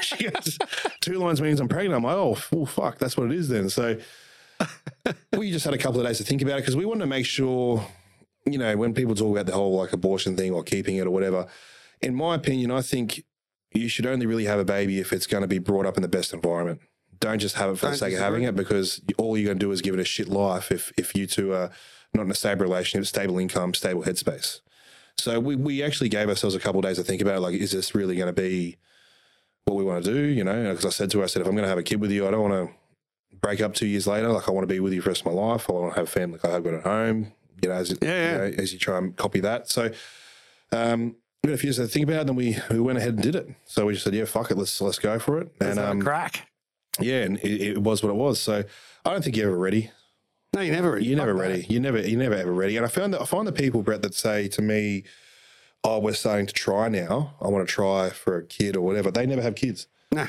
she 0.00 0.28
goes, 0.28 0.58
two 1.00 1.18
lines 1.18 1.40
means 1.40 1.60
I'm 1.60 1.68
pregnant. 1.68 1.96
I'm 1.96 2.04
like, 2.04 2.16
oh, 2.16 2.38
well, 2.52 2.66
fuck, 2.66 2.98
that's 2.98 3.16
what 3.16 3.30
it 3.30 3.36
is 3.36 3.48
then. 3.48 3.68
So 3.68 3.98
we 5.36 5.50
just 5.50 5.64
had 5.64 5.74
a 5.74 5.78
couple 5.78 6.00
of 6.00 6.06
days 6.06 6.18
to 6.18 6.24
think 6.24 6.42
about 6.42 6.58
it 6.58 6.62
because 6.62 6.76
we 6.76 6.84
wanted 6.84 7.00
to 7.00 7.06
make 7.06 7.26
sure, 7.26 7.84
you 8.46 8.58
know, 8.58 8.76
when 8.76 8.94
people 8.94 9.14
talk 9.14 9.30
about 9.32 9.46
the 9.46 9.52
whole 9.52 9.76
like 9.76 9.92
abortion 9.92 10.36
thing 10.36 10.52
or 10.52 10.62
keeping 10.62 10.96
it 10.96 11.06
or 11.06 11.10
whatever, 11.10 11.46
in 12.00 12.14
my 12.14 12.34
opinion, 12.34 12.70
I 12.70 12.82
think 12.82 13.24
you 13.72 13.88
should 13.88 14.06
only 14.06 14.26
really 14.26 14.46
have 14.46 14.58
a 14.58 14.64
baby 14.64 14.98
if 14.98 15.12
it's 15.12 15.26
going 15.26 15.42
to 15.42 15.48
be 15.48 15.58
brought 15.58 15.86
up 15.86 15.96
in 15.96 16.02
the 16.02 16.08
best 16.08 16.32
environment. 16.32 16.80
Don't 17.20 17.38
just 17.38 17.56
have 17.56 17.70
it 17.70 17.76
for 17.76 17.86
Don't 17.86 17.92
the 17.92 17.98
sake 17.98 18.14
of 18.14 18.20
having 18.20 18.42
it 18.44 18.56
because 18.56 19.00
all 19.18 19.36
you're 19.36 19.46
going 19.46 19.58
to 19.58 19.64
do 19.64 19.70
is 19.70 19.82
give 19.82 19.94
it 19.94 20.00
a 20.00 20.04
shit 20.04 20.28
life 20.28 20.72
if 20.72 20.92
if 20.96 21.14
you 21.14 21.26
two 21.26 21.52
are 21.52 21.70
not 22.14 22.22
in 22.22 22.30
a 22.30 22.34
stable 22.34 22.62
relationship, 22.62 23.06
stable 23.06 23.38
income, 23.38 23.74
stable 23.74 24.02
headspace. 24.02 24.60
So 25.16 25.38
we 25.38 25.56
we 25.56 25.82
actually 25.82 26.08
gave 26.08 26.28
ourselves 26.28 26.54
a 26.56 26.60
couple 26.60 26.80
of 26.80 26.84
days 26.84 26.96
to 26.96 27.04
think 27.04 27.22
about 27.22 27.36
it. 27.36 27.40
Like, 27.40 27.54
is 27.54 27.72
this 27.72 27.94
really 27.94 28.16
going 28.16 28.34
to 28.34 28.40
be 28.40 28.78
what 29.66 29.76
we 29.76 29.84
want 29.84 30.04
to 30.04 30.12
do? 30.12 30.20
You 30.20 30.44
know, 30.44 30.70
because 30.70 30.86
I 30.86 30.90
said 30.90 31.10
to 31.10 31.18
her, 31.18 31.24
I 31.24 31.26
said, 31.26 31.42
if 31.42 31.48
I'm 31.48 31.54
going 31.54 31.64
to 31.64 31.68
have 31.68 31.78
a 31.78 31.82
kid 31.82 32.00
with 32.00 32.10
you, 32.10 32.26
I 32.26 32.30
don't 32.30 32.50
want 32.50 32.68
to 32.68 33.36
break 33.36 33.60
up 33.60 33.74
two 33.74 33.86
years 33.86 34.06
later. 34.06 34.28
Like, 34.28 34.48
I 34.48 34.52
want 34.52 34.66
to 34.68 34.72
be 34.74 34.80
with 34.80 34.92
you 34.92 35.02
for 35.02 35.08
the 35.08 35.10
rest 35.10 35.26
of 35.26 35.26
my 35.26 35.40
life. 35.40 35.68
I 35.68 35.72
want 35.74 35.92
to 35.94 36.00
have 36.00 36.08
a 36.08 36.10
family 36.10 36.38
like 36.42 36.52
I've 36.52 36.64
got 36.64 36.74
at 36.74 36.82
home. 36.84 37.32
You 37.62 37.68
know, 37.68 37.74
as 37.74 37.90
Yeah, 37.90 37.96
yeah. 38.02 38.32
You 38.32 38.38
know, 38.38 38.62
as 38.62 38.72
you 38.72 38.78
try 38.78 38.98
and 38.98 39.16
copy 39.16 39.40
that. 39.40 39.68
So. 39.68 39.90
Um, 40.72 41.16
we 41.42 41.48
had 41.48 41.54
a 41.54 41.58
few 41.58 41.68
years 41.68 41.76
to 41.76 41.86
think 41.88 42.04
about 42.04 42.16
it, 42.16 42.20
and 42.20 42.28
then 42.28 42.36
we, 42.36 42.58
we 42.70 42.80
went 42.80 42.98
ahead 42.98 43.14
and 43.14 43.22
did 43.22 43.34
it. 43.34 43.48
So 43.64 43.86
we 43.86 43.94
just 43.94 44.04
said, 44.04 44.14
yeah, 44.14 44.26
fuck 44.26 44.50
it, 44.50 44.58
let's 44.58 44.78
let's 44.80 44.98
go 44.98 45.18
for 45.18 45.40
it. 45.40 45.50
And 45.58 45.78
um, 45.78 46.02
crack. 46.02 46.49
Yeah, 46.98 47.22
and 47.22 47.38
it, 47.38 47.60
it 47.60 47.78
was 47.82 48.02
what 48.02 48.10
it 48.10 48.16
was. 48.16 48.40
So 48.40 48.64
I 49.04 49.10
don't 49.12 49.22
think 49.22 49.36
you're 49.36 49.48
ever 49.48 49.58
ready. 49.58 49.90
No, 50.54 50.62
you 50.62 50.72
never. 50.72 50.98
You're 50.98 51.16
never 51.16 51.34
that. 51.34 51.40
ready. 51.40 51.66
You 51.68 51.78
never 51.78 52.00
you're 52.00 52.18
never 52.18 52.34
ever 52.34 52.52
ready. 52.52 52.76
And 52.76 52.84
I 52.84 52.88
found 52.88 53.14
that 53.14 53.22
I 53.22 53.24
find 53.24 53.46
the 53.46 53.52
people, 53.52 53.82
Brett, 53.82 54.02
that 54.02 54.14
say 54.14 54.48
to 54.48 54.62
me, 54.62 55.04
"Oh, 55.84 56.00
we're 56.00 56.14
starting 56.14 56.46
to 56.46 56.52
try 56.52 56.88
now. 56.88 57.34
I 57.40 57.48
want 57.48 57.66
to 57.66 57.72
try 57.72 58.10
for 58.10 58.38
a 58.38 58.44
kid 58.44 58.76
or 58.76 58.80
whatever." 58.80 59.10
They 59.10 59.26
never 59.26 59.42
have 59.42 59.54
kids. 59.54 59.86
Nah. 60.10 60.26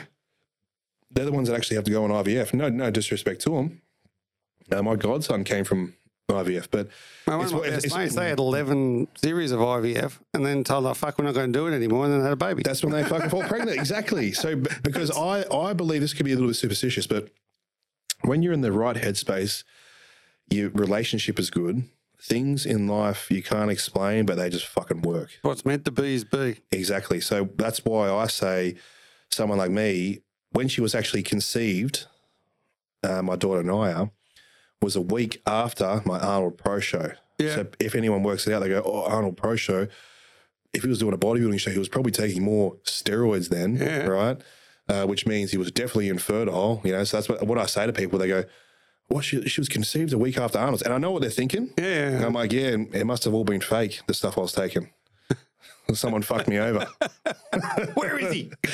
They're 1.10 1.26
the 1.26 1.32
ones 1.32 1.50
that 1.50 1.56
actually 1.56 1.76
have 1.76 1.84
to 1.86 1.92
go 1.92 2.04
on 2.06 2.12
IVF. 2.12 2.54
No, 2.54 2.70
no 2.70 2.90
disrespect 2.92 3.42
to 3.42 3.50
them. 3.50 3.82
Uh, 4.72 4.82
my 4.82 4.96
godson 4.96 5.44
came 5.44 5.66
from 5.66 5.96
IVF, 6.32 6.68
but 6.72 6.88
My 7.28 7.36
one 7.36 7.44
It's 7.46 7.52
of 7.52 7.56
my 7.56 7.60
what- 7.62 7.70
best 7.72 7.86
it's- 7.86 7.98
mates, 8.00 8.16
they 8.16 8.30
had 8.30 8.40
11 8.40 9.08
series 9.16 9.52
of 9.52 9.60
IVF 9.62 10.20
and 10.34 10.46
then 10.46 10.64
told 10.64 10.86
her, 10.86 10.94
fuck, 10.94 11.18
we're 11.20 11.26
not 11.26 11.34
going 11.34 11.52
to 11.54 11.58
do 11.60 11.68
it 11.68 11.74
anymore. 11.74 12.06
And 12.06 12.14
then 12.14 12.22
had 12.22 12.34
a 12.34 12.36
baby. 12.36 12.64
That's 12.64 12.84
when 12.84 12.92
they 12.94 13.04
fucking 13.04 13.30
fall 13.30 13.44
pregnant. 13.44 13.78
Exactly. 13.78 14.32
So 14.32 14.56
b- 14.56 14.70
because 14.84 15.12
I 15.12 15.46
I 15.56 15.74
believe 15.74 16.02
this 16.02 16.14
could 16.14 16.26
be 16.26 16.32
a 16.32 16.36
little 16.36 16.50
bit 16.50 16.56
superstitious, 16.56 17.08
but 17.08 17.30
when 18.22 18.42
you're 18.42 18.54
in 18.54 18.62
the 18.62 18.72
right 18.72 18.96
headspace, 18.96 19.64
your 20.50 20.70
relationship 20.70 21.40
is 21.40 21.50
good. 21.50 21.84
Things 22.22 22.66
in 22.68 22.88
life 22.88 23.32
you 23.32 23.42
can't 23.42 23.72
explain, 23.72 24.26
but 24.28 24.36
they 24.38 24.50
just 24.50 24.66
fucking 24.68 25.02
work. 25.02 25.30
What's 25.42 25.66
meant 25.66 25.86
to 25.86 25.92
be 25.92 26.14
is 26.16 26.24
be. 26.24 26.58
Exactly. 26.72 27.20
So 27.22 27.50
that's 27.56 27.84
why 27.84 28.12
I 28.12 28.28
say 28.28 28.76
someone 29.30 29.58
like 29.58 29.72
me, 29.72 30.22
when 30.52 30.68
she 30.68 30.82
was 30.82 30.94
actually 30.94 31.24
conceived, 31.24 32.06
uh, 33.04 33.22
my 33.24 33.36
daughter 33.36 33.64
Naya, 33.64 34.08
was 34.82 34.96
a 34.96 35.02
week 35.02 35.42
after 35.46 36.02
my 36.06 36.20
Arnold 36.20 36.58
Pro 36.58 36.80
show. 36.80 37.12
Yeah. 37.38 37.56
So 37.56 37.68
if 37.80 37.96
anyone 37.96 38.24
works 38.24 38.48
it 38.48 38.54
out, 38.54 38.62
they 38.62 38.70
go, 38.70 38.82
"Oh, 38.86 39.04
Arnold 39.04 39.38
Pro 39.38 39.56
show." 39.56 39.88
If 40.74 40.84
he 40.84 40.88
was 40.90 41.00
doing 41.00 41.14
a 41.14 41.18
bodybuilding 41.18 41.60
show, 41.60 41.72
he 41.72 41.80
was 41.80 41.90
probably 41.90 42.12
taking 42.14 42.44
more 42.44 42.76
steroids 42.86 43.50
then, 43.50 43.76
Yeah. 43.76 44.06
right? 44.08 44.38
Uh, 44.88 45.06
which 45.06 45.26
means 45.28 45.52
he 45.52 45.58
was 45.58 45.70
definitely 45.72 46.08
infertile. 46.10 46.82
You 46.84 46.94
know, 46.94 47.04
so 47.04 47.18
that's 47.18 47.28
what, 47.30 47.46
what 47.46 47.58
I 47.58 47.66
say 47.66 47.86
to 47.86 47.94
people. 47.94 48.18
They 48.20 48.28
go, 48.28 48.46
"What? 49.08 49.24
She, 49.26 49.42
she 49.50 49.60
was 49.62 49.68
conceived 49.70 50.14
a 50.14 50.18
week 50.18 50.38
after 50.38 50.58
Arnold's," 50.60 50.82
and 50.82 50.94
I 50.94 50.98
know 50.98 51.12
what 51.12 51.22
they're 51.22 51.30
thinking. 51.30 51.74
Yeah. 51.78 52.10
And 52.10 52.26
I'm 52.26 52.34
like, 52.34 52.52
yeah, 52.54 52.76
it 52.94 53.06
must 53.06 53.24
have 53.26 53.34
all 53.34 53.44
been 53.44 53.62
fake, 53.62 54.02
the 54.08 54.14
stuff 54.14 54.38
I 54.38 54.42
was 54.42 54.54
taking. 54.54 54.90
Someone 55.94 56.22
fucked 56.22 56.48
me 56.48 56.58
over. 56.58 56.88
Where 57.96 58.18
is 58.20 58.34
he? 58.34 58.52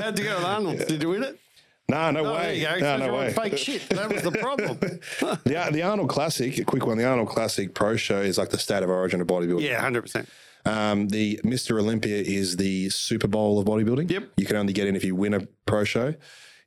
How'd 0.00 0.18
you 0.18 0.24
go 0.24 0.36
with 0.36 0.44
Arnold? 0.44 0.78
Did 0.86 1.02
you 1.02 1.10
win 1.10 1.22
it? 1.24 1.38
No, 1.88 2.10
no 2.10 2.24
Oh, 2.26 2.34
way. 2.34 2.66
No, 2.80 2.96
no 2.96 3.14
way. 3.14 3.32
Fake 3.32 3.58
shit. 3.58 3.88
That 3.90 4.12
was 4.12 4.22
the 4.22 4.32
problem. 4.32 4.78
The, 5.44 5.68
the 5.72 5.82
Arnold 5.82 6.08
Classic, 6.08 6.56
a 6.58 6.64
quick 6.64 6.86
one, 6.86 6.96
the 6.98 7.04
Arnold 7.04 7.28
Classic 7.28 7.74
Pro 7.74 7.96
Show 7.96 8.20
is 8.20 8.38
like 8.38 8.48
the 8.50 8.58
state 8.58 8.82
of 8.82 8.88
origin 8.90 9.20
of 9.20 9.26
bodybuilding. 9.26 9.62
yeah, 9.62 9.82
100%. 9.88 10.26
Um, 10.66 11.08
the 11.08 11.38
Mr. 11.44 11.78
Olympia 11.78 12.16
is 12.16 12.56
the 12.56 12.88
Super 12.88 13.28
Bowl 13.28 13.58
of 13.58 13.66
bodybuilding. 13.66 14.10
Yep. 14.10 14.28
You 14.38 14.46
can 14.46 14.56
only 14.56 14.72
get 14.72 14.86
in 14.86 14.96
if 14.96 15.04
you 15.04 15.14
win 15.14 15.34
a 15.34 15.40
pro 15.66 15.84
show. 15.84 16.14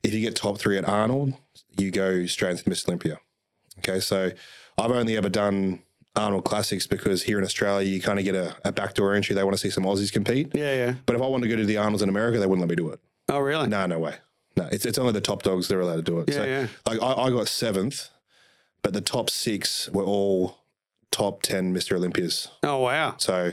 If 0.04 0.14
you 0.14 0.20
get 0.20 0.36
top 0.36 0.58
three 0.58 0.78
at 0.78 0.88
Arnold, 0.88 1.34
you 1.76 1.90
go 1.90 2.24
straight 2.26 2.52
into 2.52 2.64
Mr. 2.64 2.88
Olympia. 2.88 3.18
Okay, 3.78 3.98
so 3.98 4.30
I've 4.78 4.90
only 4.92 5.16
ever 5.16 5.28
done 5.28 5.82
Arnold 6.14 6.44
Classics 6.44 6.86
because 6.86 7.24
here 7.24 7.38
in 7.38 7.44
Australia, 7.44 7.88
you 7.88 8.00
kind 8.00 8.20
of 8.20 8.24
get 8.24 8.36
a, 8.36 8.54
a 8.64 8.70
backdoor 8.70 9.14
entry. 9.14 9.34
They 9.34 9.42
want 9.42 9.54
to 9.56 9.60
see 9.60 9.70
some 9.70 9.82
Aussies 9.84 10.12
compete. 10.12 10.52
Yeah, 10.54 10.74
yeah. 10.74 10.94
But 11.06 11.16
if 11.16 11.22
I 11.22 11.26
wanted 11.26 11.48
to 11.48 11.50
go 11.50 11.56
to 11.56 11.66
the 11.66 11.76
Arnolds 11.78 12.02
in 12.02 12.08
America, 12.08 12.38
they 12.38 12.46
wouldn't 12.46 12.60
let 12.66 12.70
me 12.70 12.76
do 12.76 12.90
it. 12.90 13.00
Oh, 13.28 13.40
really? 13.40 13.66
No, 13.68 13.84
no 13.86 13.98
way. 13.98 14.14
No, 14.58 14.68
it's, 14.70 14.84
it's 14.86 14.98
only 14.98 15.12
the 15.12 15.20
top 15.20 15.42
dogs 15.42 15.68
that 15.68 15.76
are 15.76 15.80
allowed 15.80 15.96
to 15.96 16.02
do 16.02 16.20
it. 16.20 16.28
Yeah, 16.28 16.34
so, 16.34 16.44
yeah. 16.44 16.66
like, 16.86 17.02
I, 17.02 17.12
I 17.24 17.30
got 17.30 17.48
seventh, 17.48 18.08
but 18.82 18.92
the 18.92 19.00
top 19.00 19.30
six 19.30 19.88
were 19.90 20.04
all 20.04 20.58
top 21.10 21.42
10 21.42 21.74
Mr. 21.74 21.96
Olympias. 21.96 22.48
Oh, 22.62 22.78
wow. 22.82 23.14
So, 23.18 23.52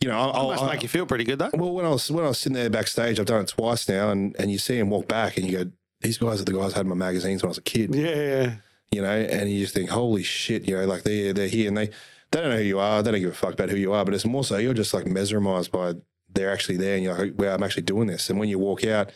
you 0.00 0.08
know, 0.08 0.18
I, 0.18 0.30
I, 0.30 0.42
Must 0.48 0.62
I- 0.64 0.72
make 0.72 0.82
you 0.82 0.88
feel 0.88 1.06
pretty 1.06 1.24
good, 1.24 1.38
though. 1.38 1.50
well, 1.54 1.72
when 1.72 1.84
I 1.84 1.90
was 1.90 2.10
when 2.10 2.24
I 2.24 2.28
was 2.28 2.38
sitting 2.38 2.54
there 2.54 2.70
backstage, 2.70 3.18
I've 3.20 3.26
done 3.26 3.42
it 3.42 3.48
twice 3.48 3.88
now, 3.88 4.10
and, 4.10 4.34
and 4.38 4.50
you 4.50 4.58
see 4.58 4.78
him 4.78 4.90
walk 4.90 5.06
back, 5.08 5.36
and 5.36 5.46
you 5.48 5.64
go, 5.64 5.70
"These 6.00 6.18
guys 6.18 6.40
are 6.40 6.44
the 6.44 6.52
guys 6.52 6.74
I 6.74 6.78
had 6.78 6.86
in 6.86 6.90
my 6.90 6.94
magazines 6.94 7.42
when 7.42 7.48
I 7.48 7.50
was 7.50 7.58
a 7.58 7.62
kid," 7.62 7.94
Yeah, 7.94 8.08
yeah. 8.14 8.54
you 8.92 9.02
know, 9.02 9.08
and 9.10 9.50
you 9.50 9.60
just 9.60 9.74
think, 9.74 9.90
"Holy 9.90 10.22
shit!" 10.22 10.66
You 10.68 10.76
know, 10.76 10.86
like 10.86 11.02
they 11.02 11.32
they're 11.32 11.48
here, 11.48 11.66
and 11.68 11.76
they 11.76 11.86
they 12.30 12.40
don't 12.40 12.50
know 12.50 12.56
who 12.58 12.62
you 12.62 12.78
are, 12.78 13.02
they 13.02 13.10
don't 13.10 13.20
give 13.20 13.30
a 13.30 13.34
fuck 13.34 13.54
about 13.54 13.70
who 13.70 13.76
you 13.76 13.92
are, 13.92 14.04
but 14.04 14.14
it's 14.14 14.24
more 14.24 14.44
so 14.44 14.56
you're 14.58 14.72
just 14.74 14.94
like 14.94 15.06
mesmerized 15.06 15.72
by 15.72 15.94
they're 16.32 16.52
actually 16.52 16.76
there, 16.76 16.94
and 16.94 17.02
you're 17.04 17.18
like, 17.18 17.32
"Well, 17.36 17.54
I'm 17.54 17.62
actually 17.64 17.82
doing 17.84 18.06
this." 18.06 18.30
And 18.30 18.38
when 18.38 18.48
you 18.48 18.58
walk 18.60 18.84
out, 18.84 19.10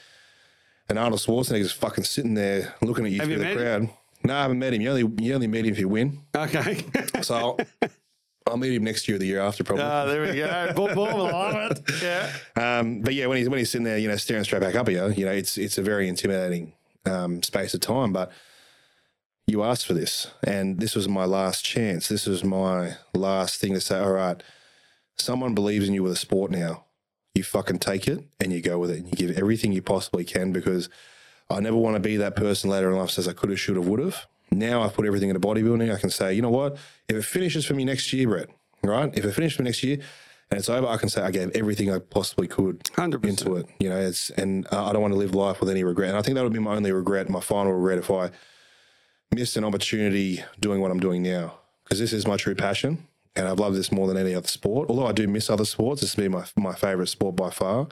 and 0.93 0.99
Arnold 0.99 1.21
Schwarzenegger's 1.21 1.73
fucking 1.73 2.05
sitting 2.05 2.35
there 2.35 2.75
looking 2.83 3.07
at 3.07 3.13
you 3.13 3.21
Have 3.21 3.29
through 3.29 3.39
you 3.39 3.49
the 3.49 3.57
crowd. 3.57 3.89
No, 4.25 4.37
I 4.37 4.43
haven't 4.43 4.59
met 4.59 4.75
him. 4.75 4.83
You 4.83 4.91
only 4.91 5.25
you 5.25 5.35
only 5.35 5.47
meet 5.47 5.65
him 5.65 5.73
if 5.73 5.79
you 5.79 5.89
win. 5.89 6.21
Okay. 6.37 6.85
So 7.23 7.57
I'll, 8.47 8.57
meet 8.59 8.75
him 8.75 8.85
next 8.85 9.09
year, 9.09 9.17
or 9.17 9.19
the 9.19 9.27
year 9.27 9.41
after, 9.41 9.65
probably. 9.65 9.85
Ah, 9.85 10.05
there 10.05 10.21
we 10.21 10.35
go. 10.37 10.73
Boom, 10.77 10.95
boom. 10.95 11.19
Love 11.19 11.73
it. 11.73 11.81
Yeah. 12.03 12.31
Um, 12.57 13.01
but 13.01 13.15
yeah, 13.15 13.27
when 13.27 13.39
he's 13.39 13.49
when 13.49 13.59
he's 13.59 13.71
sitting 13.71 13.85
there, 13.85 13.97
you 13.97 14.07
know, 14.07 14.17
staring 14.17 14.45
straight 14.45 14.61
back 14.61 14.75
up 14.75 14.87
at 14.89 14.93
you, 14.93 15.09
you 15.13 15.25
know, 15.25 15.33
it's 15.33 15.57
it's 15.57 15.79
a 15.79 15.83
very 15.83 16.09
intimidating 16.09 16.75
um, 17.07 17.43
space 17.43 17.73
of 17.73 17.81
time. 17.81 18.13
But 18.13 18.31
you 19.47 19.63
asked 19.63 19.87
for 19.87 19.95
this, 19.95 20.31
and 20.45 20.79
this 20.79 20.95
was 20.95 21.09
my 21.09 21.25
last 21.25 21.65
chance. 21.65 22.07
This 22.07 22.27
was 22.27 22.45
my 22.45 22.97
last 23.15 23.61
thing 23.63 23.73
to 23.73 23.81
say. 23.81 23.99
All 23.99 24.13
right, 24.13 24.43
someone 25.17 25.55
believes 25.55 25.89
in 25.89 25.95
you 25.95 26.03
with 26.03 26.13
a 26.13 26.17
sport 26.17 26.51
now. 26.51 26.85
You 27.35 27.43
fucking 27.43 27.79
take 27.79 28.07
it 28.09 28.25
and 28.41 28.53
you 28.53 28.61
go 28.61 28.79
with 28.79 28.91
it, 28.91 28.99
and 28.99 29.07
you 29.07 29.13
give 29.13 29.37
everything 29.39 29.73
you 29.73 29.81
possibly 29.83 30.25
can 30.25 30.53
because 30.53 30.89
I 31.49 31.61
never 31.61 31.77
want 31.77 31.97
to 31.97 32.01
be 32.01 32.17
that 32.19 32.37
person 32.37 32.71
later 32.71 32.91
in 32.91 32.97
life 32.97 33.11
says 33.11 33.27
I 33.29 33.33
could 33.33 33.51
have, 33.51 33.61
should 33.61 33.77
have, 33.77 33.87
would 33.87 34.01
have. 34.01 34.27
Now 34.51 34.83
I've 34.83 34.93
put 34.93 35.07
everything 35.07 35.31
into 35.31 35.41
bodybuilding. 35.41 35.95
I 35.95 35.99
can 35.99 36.11
say, 36.11 36.35
you 36.35 36.43
know 36.43 36.51
what? 36.51 36.77
If 37.09 37.17
it 37.17 37.25
finishes 37.25 37.65
for 37.65 37.75
me 37.75 37.85
next 37.85 38.13
year, 38.13 38.29
Brett, 38.29 38.49
right? 38.83 39.11
If 39.17 39.25
it 39.25 39.33
finishes 39.33 39.57
for 39.57 39.63
me 39.63 39.69
next 39.69 39.83
year 39.83 39.99
and 40.51 40.59
it's 40.59 40.69
over, 40.69 40.87
I 40.87 40.99
can 40.99 41.09
say 41.09 41.23
I 41.23 41.31
gave 41.31 41.51
everything 41.55 41.91
I 41.91 41.99
possibly 42.01 42.49
could 42.49 42.81
100%. 42.85 43.25
into 43.25 43.57
it. 43.57 43.67
You 43.81 43.89
know, 43.89 43.99
it's 43.99 44.29
and 44.31 44.67
uh, 44.71 44.85
I 44.87 44.93
don't 44.93 45.01
want 45.01 45.13
to 45.13 45.19
live 45.19 45.35
life 45.35 45.61
with 45.61 45.71
any 45.71 45.85
regret. 45.85 46.11
And 46.11 46.19
I 46.19 46.23
think 46.23 46.35
that 46.35 46.45
would 46.45 46.53
be 46.53 46.59
my 46.59 46.75
only 46.75 46.93
regret, 46.93 47.31
my 47.31 47.41
final 47.41 47.73
regret, 47.73 47.99
if 47.99 48.11
I 48.11 48.31
missed 49.35 49.57
an 49.57 49.65
opportunity 49.65 50.45
doing 50.61 50.83
what 50.83 50.91
I'm 50.91 51.01
doing 51.01 51.23
now, 51.23 51.55
because 51.85 51.99
this 51.99 52.13
is 52.13 52.27
my 52.27 52.37
true 52.37 52.55
passion, 52.55 53.07
and 53.37 53.49
I've 53.49 53.59
loved 53.59 53.77
this 53.77 53.91
more 53.93 54.07
than 54.07 54.17
any 54.17 54.35
other 54.35 54.49
sport. 54.49 54.91
Although 54.91 55.07
I 55.07 55.13
do 55.13 55.27
miss 55.27 55.49
other 55.51 55.65
sports, 55.65 56.01
this 56.01 56.13
has 56.15 56.17
been 56.17 56.33
my 56.33 56.45
my 56.57 56.75
favorite 56.75 57.09
sport 57.09 57.37
by 57.37 57.51
far. 57.51 57.89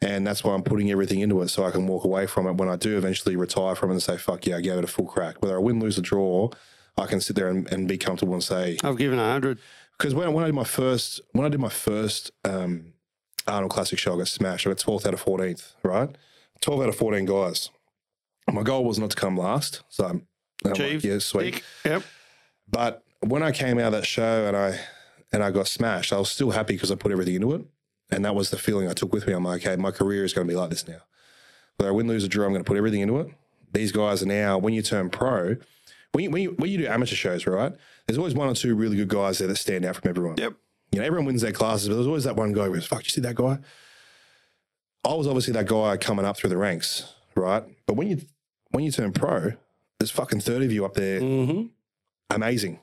And 0.00 0.26
that's 0.26 0.44
why 0.44 0.54
I'm 0.54 0.62
putting 0.62 0.90
everything 0.92 1.20
into 1.20 1.42
it 1.42 1.48
so 1.48 1.64
I 1.64 1.72
can 1.72 1.86
walk 1.88 2.04
away 2.04 2.26
from 2.26 2.46
it 2.46 2.52
when 2.52 2.68
I 2.68 2.76
do 2.76 2.96
eventually 2.96 3.34
retire 3.34 3.74
from 3.74 3.90
it 3.90 3.94
and 3.94 4.02
say, 4.02 4.16
fuck 4.16 4.46
yeah, 4.46 4.56
I 4.56 4.60
gave 4.60 4.78
it 4.78 4.84
a 4.84 4.88
full 4.88 5.06
crack. 5.06 5.42
Whether 5.42 5.56
I 5.56 5.58
win, 5.58 5.80
lose, 5.80 5.98
or 5.98 6.02
draw, 6.02 6.50
I 6.96 7.06
can 7.06 7.20
sit 7.20 7.34
there 7.34 7.48
and, 7.48 7.70
and 7.72 7.88
be 7.88 7.98
comfortable 7.98 8.34
and 8.34 8.42
say, 8.42 8.78
I've 8.84 8.96
given 8.96 9.18
a 9.18 9.22
100. 9.22 9.58
because 9.96 10.14
when, 10.14 10.32
when 10.32 10.44
I 10.44 10.48
did 10.48 10.54
my 10.54 10.64
first 10.64 11.20
when 11.32 11.44
I 11.44 11.48
did 11.48 11.58
my 11.60 11.68
first 11.68 12.30
um, 12.44 12.92
Arnold 13.48 13.72
Classic 13.72 13.98
show, 13.98 14.14
I 14.14 14.18
got 14.18 14.28
smashed. 14.28 14.66
I 14.66 14.70
got 14.70 14.78
12th 14.78 15.06
out 15.06 15.14
of 15.14 15.24
14th, 15.24 15.72
right? 15.82 16.10
12 16.60 16.82
out 16.82 16.88
of 16.88 16.96
14 16.96 17.24
guys. 17.24 17.70
My 18.52 18.62
goal 18.62 18.84
was 18.84 18.98
not 18.98 19.10
to 19.10 19.16
come 19.16 19.36
last, 19.36 19.82
so 19.88 20.04
I'm, 20.04 20.26
I'm 20.64 20.72
like, 20.72 21.02
yeah, 21.02 21.18
sweet. 21.18 21.54
Tick. 21.54 21.64
Yep. 21.84 22.02
But 22.70 23.02
when 23.20 23.42
I 23.42 23.52
came 23.52 23.78
out 23.78 23.86
of 23.86 23.92
that 23.92 24.06
show 24.06 24.46
and 24.46 24.56
I 24.56 24.80
and 25.32 25.42
I 25.42 25.50
got 25.50 25.68
smashed, 25.68 26.12
I 26.12 26.18
was 26.18 26.30
still 26.30 26.50
happy 26.50 26.74
because 26.74 26.90
I 26.90 26.94
put 26.94 27.12
everything 27.12 27.34
into 27.34 27.52
it, 27.54 27.64
and 28.10 28.24
that 28.24 28.34
was 28.34 28.50
the 28.50 28.58
feeling 28.58 28.88
I 28.88 28.94
took 28.94 29.12
with 29.12 29.26
me. 29.26 29.32
I'm 29.32 29.44
like, 29.44 29.66
okay, 29.66 29.76
my 29.76 29.90
career 29.90 30.24
is 30.24 30.32
going 30.32 30.46
to 30.46 30.52
be 30.52 30.56
like 30.56 30.70
this 30.70 30.86
now. 30.88 31.00
Whether 31.76 31.90
I 31.90 31.94
win, 31.94 32.08
lose, 32.08 32.24
or 32.24 32.28
draw, 32.28 32.46
I'm 32.46 32.52
going 32.52 32.64
to 32.64 32.68
put 32.68 32.76
everything 32.76 33.00
into 33.00 33.18
it. 33.20 33.28
These 33.72 33.92
guys 33.92 34.22
are 34.22 34.26
now. 34.26 34.58
When 34.58 34.72
you 34.72 34.82
turn 34.82 35.10
pro, 35.10 35.56
when 36.12 36.24
you, 36.24 36.30
when 36.30 36.42
you 36.42 36.50
when 36.58 36.70
you 36.70 36.78
do 36.78 36.86
amateur 36.86 37.14
shows, 37.14 37.46
right? 37.46 37.72
There's 38.06 38.18
always 38.18 38.34
one 38.34 38.48
or 38.48 38.54
two 38.54 38.74
really 38.74 38.96
good 38.96 39.08
guys 39.08 39.38
there 39.38 39.48
that 39.48 39.56
stand 39.56 39.84
out 39.84 39.96
from 39.96 40.08
everyone. 40.08 40.36
Yep. 40.38 40.54
You 40.92 41.00
know, 41.00 41.04
everyone 41.04 41.26
wins 41.26 41.42
their 41.42 41.52
classes, 41.52 41.88
but 41.88 41.94
there's 41.96 42.06
always 42.06 42.24
that 42.24 42.36
one 42.36 42.52
guy 42.52 42.64
who 42.64 42.74
goes, 42.74 42.86
fuck, 42.86 43.04
you 43.04 43.10
see 43.10 43.20
that 43.20 43.34
guy? 43.34 43.58
I 45.04 45.14
was 45.14 45.26
obviously 45.26 45.52
that 45.52 45.66
guy 45.66 45.96
coming 45.98 46.24
up 46.24 46.38
through 46.38 46.50
the 46.50 46.56
ranks, 46.56 47.14
right? 47.34 47.62
But 47.86 47.94
when 47.94 48.08
you 48.08 48.22
when 48.70 48.84
you 48.84 48.90
turn 48.90 49.12
pro, 49.12 49.52
there's 49.98 50.10
fucking 50.10 50.40
30 50.40 50.66
of 50.66 50.72
you 50.72 50.84
up 50.84 50.94
there. 50.94 51.20
Mm-hmm. 51.20 51.66
Amazing. 52.30 52.80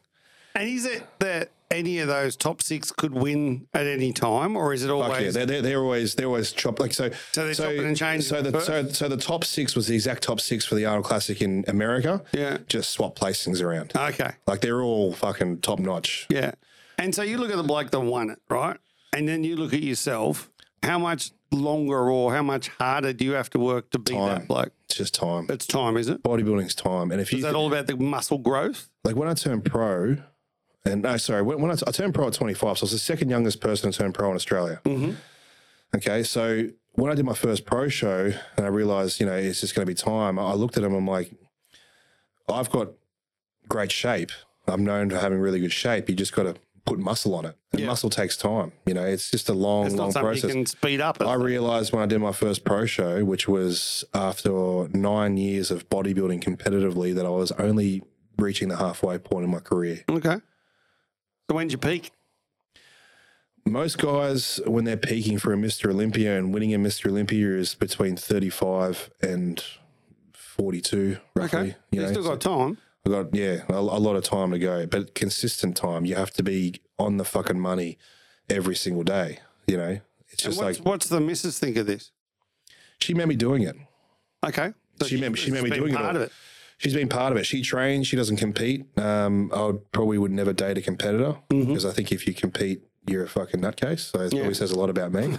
And 0.55 0.69
is 0.69 0.85
it 0.85 1.03
that 1.19 1.51
any 1.69 1.99
of 1.99 2.07
those 2.07 2.35
top 2.35 2.61
six 2.61 2.91
could 2.91 3.13
win 3.13 3.67
at 3.73 3.85
any 3.87 4.13
time, 4.13 4.55
or 4.55 4.73
is 4.73 4.83
it 4.83 4.87
Fuck 4.87 4.97
yeah, 4.97 5.03
always? 5.03 5.33
they're, 5.33 5.45
they're, 5.45 5.61
they're 5.61 5.81
always 5.83 6.15
they're 6.15 6.27
always 6.27 6.51
chop 6.51 6.79
like 6.79 6.93
so. 6.93 7.09
So 7.33 7.45
they're 7.45 7.53
chopping 7.53 7.85
and 7.85 7.97
changing 7.97 8.21
So 8.29 8.41
the 8.41 8.61
so, 8.61 8.87
so 8.87 9.07
the 9.09 9.17
top 9.17 9.43
six 9.43 9.75
was 9.75 9.87
the 9.87 9.95
exact 9.95 10.23
top 10.23 10.39
six 10.39 10.63
for 10.65 10.75
the 10.75 10.85
Arnold 10.85 11.05
Classic 11.05 11.41
in 11.41 11.65
America. 11.67 12.23
Yeah. 12.31 12.59
just 12.67 12.91
swap 12.91 13.17
placings 13.19 13.61
around. 13.61 13.91
Okay. 13.95 14.31
Like 14.47 14.61
they're 14.61 14.81
all 14.81 15.13
fucking 15.13 15.59
top 15.61 15.79
notch. 15.79 16.27
Yeah. 16.29 16.51
And 16.97 17.13
so 17.13 17.23
you 17.23 17.37
look 17.37 17.49
at 17.51 17.57
the 17.57 17.63
bloke 17.63 17.91
that 17.91 17.99
won 17.99 18.29
it, 18.29 18.39
right? 18.49 18.77
And 19.11 19.27
then 19.27 19.43
you 19.43 19.57
look 19.57 19.73
at 19.73 19.81
yourself 19.83 20.49
how 20.83 20.99
much 20.99 21.31
longer 21.51 22.09
or 22.09 22.33
how 22.33 22.43
much 22.43 22.69
harder 22.79 23.11
do 23.11 23.25
you 23.25 23.31
have 23.33 23.49
to 23.49 23.59
work 23.59 23.89
to 23.91 23.99
be 23.99 24.13
Time. 24.13 24.29
that 24.29 24.47
bloke? 24.47 24.71
It's 24.85 24.95
just 24.97 25.13
time. 25.15 25.47
It's 25.49 25.65
time, 25.65 25.97
is 25.97 26.07
it? 26.09 26.21
Bodybuilding's 26.23 26.75
time. 26.75 27.11
And 27.11 27.19
if 27.19 27.31
you 27.33 27.39
Is 27.39 27.43
that 27.43 27.55
all 27.55 27.67
about 27.67 27.87
the 27.87 27.97
muscle 27.97 28.37
growth? 28.37 28.89
like 29.03 29.15
when 29.15 29.27
I 29.27 29.33
turned 29.33 29.65
pro, 29.65 30.17
and 30.85 31.01
no, 31.01 31.17
sorry, 31.17 31.41
when, 31.41 31.61
when 31.61 31.71
I, 31.71 31.75
I 31.87 31.91
turned 31.91 32.13
pro 32.13 32.27
at 32.27 32.33
25, 32.33 32.59
so 32.77 32.83
I 32.83 32.85
was 32.85 32.91
the 32.91 32.99
second 32.99 33.29
youngest 33.29 33.59
person 33.61 33.91
to 33.91 33.97
turn 33.97 34.13
pro 34.13 34.29
in 34.29 34.35
Australia. 34.35 34.81
Mm-hmm. 34.85 35.11
Okay, 35.95 36.23
so 36.23 36.67
when 36.93 37.11
I 37.11 37.15
did 37.15 37.25
my 37.25 37.33
first 37.33 37.65
pro 37.65 37.87
show 37.89 38.31
and 38.57 38.65
I 38.65 38.69
realized, 38.69 39.19
you 39.19 39.25
know, 39.25 39.33
it's 39.35 39.61
just 39.61 39.75
going 39.75 39.85
to 39.85 39.89
be 39.89 39.95
time, 39.95 40.37
I 40.39 40.53
looked 40.53 40.77
at 40.77 40.83
him, 40.83 40.91
and 40.91 40.97
I'm 40.99 41.07
like, 41.07 41.31
I've 42.49 42.69
got 42.69 42.89
great 43.67 43.91
shape. 43.91 44.31
I'm 44.67 44.83
known 44.83 45.09
for 45.09 45.17
having 45.17 45.39
really 45.39 45.59
good 45.59 45.71
shape. 45.73 46.09
You 46.09 46.15
just 46.15 46.33
got 46.33 46.43
to 46.43 46.55
put 46.85 46.99
muscle 46.99 47.33
on 47.33 47.45
it. 47.45 47.55
And 47.71 47.81
Yeah. 47.81 47.87
muscle 47.87 48.09
takes 48.09 48.37
time. 48.37 48.71
You 48.85 48.93
know, 48.93 49.05
it's 49.05 49.31
just 49.31 49.49
a 49.49 49.53
long, 49.53 49.87
It's 49.87 49.95
long 49.95 50.11
something 50.11 50.27
process. 50.27 50.43
you 50.43 50.49
can 50.55 50.65
speed 50.67 51.01
up. 51.01 51.19
I 51.21 51.33
realized 51.33 51.91
when 51.93 52.03
I 52.03 52.05
did 52.05 52.19
my 52.19 52.31
first 52.31 52.63
pro 52.63 52.85
show, 52.85 53.23
which 53.25 53.47
was 53.47 54.03
after 54.13 54.87
nine 54.89 55.37
years 55.37 55.71
of 55.71 55.89
bodybuilding 55.89 56.43
competitively, 56.43 57.13
that 57.15 57.25
I 57.25 57.29
was 57.29 57.51
only 57.53 58.03
reaching 58.37 58.67
the 58.67 58.77
halfway 58.77 59.17
point 59.17 59.45
in 59.45 59.49
my 59.51 59.59
career. 59.59 60.03
okay. 60.09 60.37
So 61.49 61.55
when'd 61.55 61.71
you 61.71 61.77
peak? 61.77 62.11
Most 63.67 63.97
guys, 63.97 64.59
when 64.67 64.85
they're 64.85 64.97
peaking 64.97 65.39
for 65.39 65.51
a 65.53 65.57
Mr. 65.57 65.89
Olympia 65.89 66.37
and 66.37 66.53
winning 66.53 66.73
a 66.73 66.77
Mr. 66.77 67.07
Olympia, 67.09 67.49
is 67.57 67.73
between 67.73 68.15
35 68.15 69.09
and 69.21 69.63
42, 70.33 71.17
roughly. 71.35 71.59
Okay. 71.59 71.75
You, 71.91 72.01
know, 72.01 72.11
still 72.11 72.23
so 72.23 72.29
got 72.29 72.41
time. 72.41 72.77
I've 73.05 73.11
got, 73.11 73.35
yeah, 73.35 73.63
a, 73.69 73.73
a 73.73 73.79
lot 73.79 74.15
of 74.15 74.23
time 74.23 74.51
to 74.51 74.59
go, 74.59 74.85
but 74.85 75.15
consistent 75.15 75.75
time. 75.77 76.05
You 76.05 76.15
have 76.15 76.31
to 76.31 76.43
be 76.43 76.81
on 76.99 77.17
the 77.17 77.25
fucking 77.25 77.59
money 77.59 77.97
every 78.49 78.75
single 78.75 79.03
day. 79.03 79.39
You 79.67 79.77
know, 79.77 79.99
it's 80.29 80.43
just 80.43 80.61
what's, 80.61 80.77
like 80.79 80.85
what's 80.85 81.09
the 81.09 81.19
missus 81.19 81.57
think 81.59 81.77
of 81.77 81.85
this? 81.87 82.11
she 82.99 83.13
made 83.13 83.27
me 83.27 83.35
doing 83.35 83.63
it. 83.63 83.75
Okay. 84.45 84.73
So 85.01 85.07
She 85.07 85.19
made- 85.19 85.37
she 85.37 85.51
made 85.51 85.63
me 85.63 85.69
doing 85.71 85.93
it 85.93 85.97
all. 86.01 86.15
of 86.15 86.21
it. 86.21 86.31
She's 86.77 86.93
been 86.93 87.07
part 87.09 87.31
of 87.31 87.37
it. 87.37 87.45
She 87.45 87.61
trains. 87.61 88.07
She 88.07 88.15
doesn't 88.15 88.37
compete. 88.37 88.85
Um, 88.97 89.49
I 89.53 89.63
would 89.63 89.91
probably 89.91 90.17
would 90.17 90.31
never 90.31 90.51
date 90.53 90.77
a 90.77 90.81
competitor 90.81 91.37
because 91.49 91.85
I 91.85 91.91
think 91.91 92.11
if 92.11 92.27
you 92.27 92.33
compete, 92.33 92.81
you're 93.07 93.23
a 93.23 93.29
fucking 93.29 93.61
nutcase. 93.61 94.11
So 94.11 94.19
it 94.19 94.25
Mm-hmm. 94.27 94.35
Yeah. 94.35 94.41
probably 94.41 94.53
says 94.55 94.71
a 94.71 94.79
lot 94.79 94.89
about 94.89 95.11
me. 95.13 95.37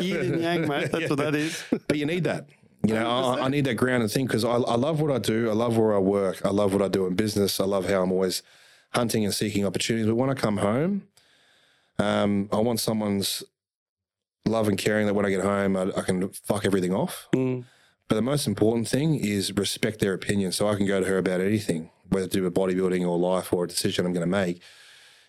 Yin 0.00 0.32
and 0.34 0.42
yang, 0.42 0.68
mate. 0.68 0.90
That's 0.92 1.08
what 1.10 1.18
that 1.18 1.34
is. 1.34 1.62
but 1.88 1.96
you 1.96 2.04
need 2.06 2.24
that. 2.24 2.48
You 2.86 2.92
know, 2.94 3.08
I, 3.08 3.46
I 3.46 3.48
need 3.48 3.64
that 3.64 3.76
grounded 3.76 4.10
thing 4.10 4.26
because 4.26 4.44
I, 4.44 4.50
I 4.50 4.74
love 4.74 5.00
what 5.00 5.10
I 5.10 5.18
do. 5.18 5.48
I 5.48 5.54
love 5.54 5.78
where 5.78 5.94
I 5.94 5.98
work. 5.98 6.44
I 6.44 6.50
love 6.50 6.74
what 6.74 6.82
I 6.82 6.88
do 6.88 7.06
in 7.06 7.14
business. 7.14 7.58
I 7.58 7.64
love 7.64 7.88
how 7.88 8.02
I'm 8.02 8.12
always 8.12 8.42
hunting 8.92 9.24
and 9.24 9.32
seeking 9.32 9.64
opportunities. 9.64 10.06
But 10.06 10.16
when 10.16 10.28
I 10.28 10.34
come 10.34 10.58
home, 10.58 11.04
um, 11.98 12.50
I 12.52 12.58
want 12.58 12.80
someone's 12.80 13.42
love 14.44 14.68
and 14.68 14.76
caring 14.76 15.06
that 15.06 15.14
when 15.14 15.24
I 15.24 15.30
get 15.30 15.40
home, 15.42 15.76
I, 15.76 15.84
I 15.96 16.02
can 16.02 16.28
fuck 16.28 16.66
everything 16.66 16.92
off. 16.92 17.28
Mm. 17.34 17.64
But 18.08 18.16
the 18.16 18.22
most 18.22 18.46
important 18.46 18.88
thing 18.88 19.14
is 19.14 19.52
respect 19.56 20.00
their 20.00 20.12
opinion 20.12 20.52
so 20.52 20.68
I 20.68 20.76
can 20.76 20.86
go 20.86 21.00
to 21.00 21.06
her 21.06 21.18
about 21.18 21.40
anything, 21.40 21.90
whether 22.08 22.26
to 22.26 22.32
do 22.32 22.42
with 22.42 22.54
bodybuilding 22.54 23.06
or 23.06 23.18
life 23.18 23.52
or 23.52 23.64
a 23.64 23.68
decision 23.68 24.04
I'm 24.04 24.12
going 24.12 24.20
to 24.20 24.30
make. 24.30 24.60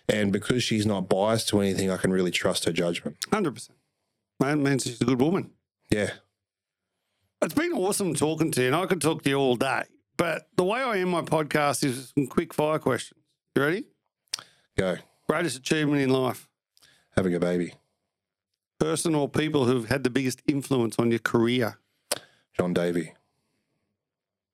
And 0.08 0.32
because 0.32 0.62
she's 0.62 0.86
not 0.86 1.08
biased 1.08 1.48
to 1.48 1.60
anything, 1.60 1.90
I 1.90 1.96
can 1.96 2.12
really 2.12 2.30
trust 2.30 2.64
her 2.66 2.72
judgment. 2.72 3.16
100%. 3.30 3.70
That 4.40 4.58
means 4.58 4.84
she's 4.84 5.00
a 5.00 5.04
good 5.04 5.20
woman. 5.20 5.50
Yeah. 5.90 6.10
It's 7.42 7.54
been 7.54 7.72
awesome 7.72 8.14
talking 8.14 8.50
to 8.52 8.60
you, 8.60 8.66
and 8.68 8.76
I 8.76 8.86
could 8.86 9.00
talk 9.00 9.22
to 9.22 9.30
you 9.30 9.36
all 9.36 9.56
day. 9.56 9.84
But 10.16 10.48
the 10.56 10.64
way 10.64 10.80
I 10.80 10.98
end 10.98 11.10
my 11.10 11.22
podcast 11.22 11.84
is 11.84 12.12
some 12.14 12.26
quick 12.26 12.54
fire 12.54 12.78
questions. 12.78 13.20
You 13.54 13.62
ready? 13.62 13.84
Go. 14.76 14.96
Greatest 15.28 15.58
achievement 15.58 16.02
in 16.02 16.10
life? 16.10 16.48
Having 17.16 17.34
a 17.34 17.40
baby. 17.40 17.74
Person 18.78 19.14
or 19.14 19.28
people 19.28 19.64
who've 19.64 19.88
had 19.88 20.04
the 20.04 20.10
biggest 20.10 20.42
influence 20.46 20.96
on 20.98 21.10
your 21.10 21.18
career? 21.18 21.78
John 22.56 22.72
Davy. 22.72 23.12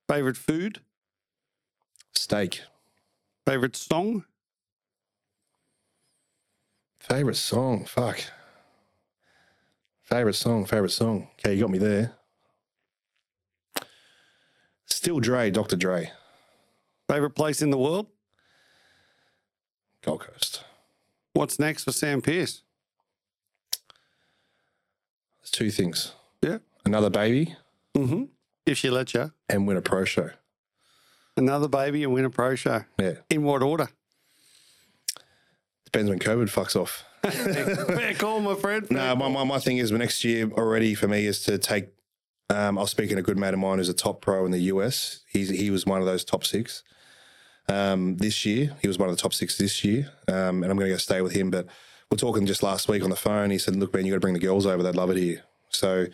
Favorite 0.09 0.37
food? 0.37 0.79
Steak. 2.13 2.61
Favorite 3.47 3.75
song? 3.75 4.25
Favorite 6.99 7.35
song? 7.35 7.85
Fuck. 7.85 8.23
Favorite 10.03 10.33
song? 10.35 10.65
Favorite 10.65 10.91
song? 10.91 11.29
Okay, 11.39 11.53
you 11.55 11.61
got 11.61 11.69
me 11.69 11.77
there. 11.77 12.13
Still 14.85 15.19
Dre, 15.19 15.49
Dr. 15.51 15.75
Dre, 15.75 16.11
Favorite 17.09 17.31
place 17.31 17.61
in 17.61 17.69
the 17.69 17.77
world? 17.77 18.07
Gold 20.01 20.21
Coast. 20.21 20.63
What's 21.33 21.59
next 21.59 21.83
for 21.83 21.91
Sam 21.91 22.21
Pierce? 22.21 22.61
There's 25.41 25.51
two 25.51 25.71
things 25.71 26.13
Yeah. 26.41 26.59
another 26.85 27.09
baby 27.09 27.55
Mm-hmm. 27.95 28.23
If 28.65 28.77
she 28.77 28.89
lets 28.89 29.13
you. 29.13 29.31
and 29.49 29.67
win 29.67 29.77
a 29.77 29.81
pro 29.81 30.05
show. 30.05 30.31
Another 31.35 31.67
baby 31.67 32.03
and 32.03 32.13
win 32.13 32.25
a 32.25 32.29
pro 32.29 32.55
show. 32.55 32.83
Yeah. 32.99 33.13
In 33.29 33.43
what 33.43 33.61
order? 33.63 33.89
Depends 35.85 36.09
when 36.09 36.19
COVID 36.19 36.49
fucks 36.49 36.75
off. 36.75 37.03
Fair 37.23 38.13
call, 38.17 38.39
my 38.39 38.55
friend. 38.55 38.87
No, 38.89 39.15
my, 39.15 39.29
my, 39.29 39.43
my 39.43 39.59
thing 39.59 39.77
is 39.77 39.91
next 39.91 40.23
year 40.23 40.49
already 40.51 40.95
for 40.95 41.07
me 41.07 41.25
is 41.25 41.43
to 41.43 41.57
take. 41.57 41.89
Um, 42.49 42.77
I 42.77 42.81
was 42.81 42.91
speaking 42.91 43.15
to 43.15 43.21
a 43.21 43.23
good 43.23 43.37
mate 43.37 43.53
of 43.53 43.59
mine 43.59 43.77
who's 43.77 43.89
a 43.89 43.93
top 43.93 44.21
pro 44.21 44.45
in 44.45 44.51
the 44.51 44.59
US. 44.59 45.23
He's, 45.31 45.49
he 45.49 45.69
was 45.71 45.85
one 45.85 45.99
of 45.99 46.05
those 46.05 46.23
top 46.23 46.43
six 46.43 46.83
um, 47.69 48.17
this 48.17 48.45
year. 48.45 48.75
He 48.81 48.87
was 48.87 48.99
one 48.99 49.09
of 49.09 49.15
the 49.15 49.21
top 49.21 49.33
six 49.33 49.57
this 49.57 49.83
year. 49.83 50.11
Um, 50.27 50.61
and 50.61 50.65
I'm 50.65 50.77
going 50.77 50.89
to 50.89 50.93
go 50.93 50.97
stay 50.97 51.21
with 51.21 51.33
him. 51.33 51.49
But 51.49 51.67
we're 52.11 52.17
talking 52.17 52.45
just 52.45 52.61
last 52.61 52.87
week 52.87 53.03
on 53.03 53.09
the 53.09 53.15
phone. 53.15 53.49
He 53.49 53.57
said, 53.57 53.75
Look, 53.75 53.93
man, 53.93 54.05
you 54.05 54.11
got 54.11 54.17
to 54.17 54.21
bring 54.21 54.33
the 54.33 54.39
girls 54.39 54.65
over. 54.65 54.83
They'd 54.83 54.95
love 54.95 55.09
it 55.09 55.17
here. 55.17 55.43
So 55.69 56.07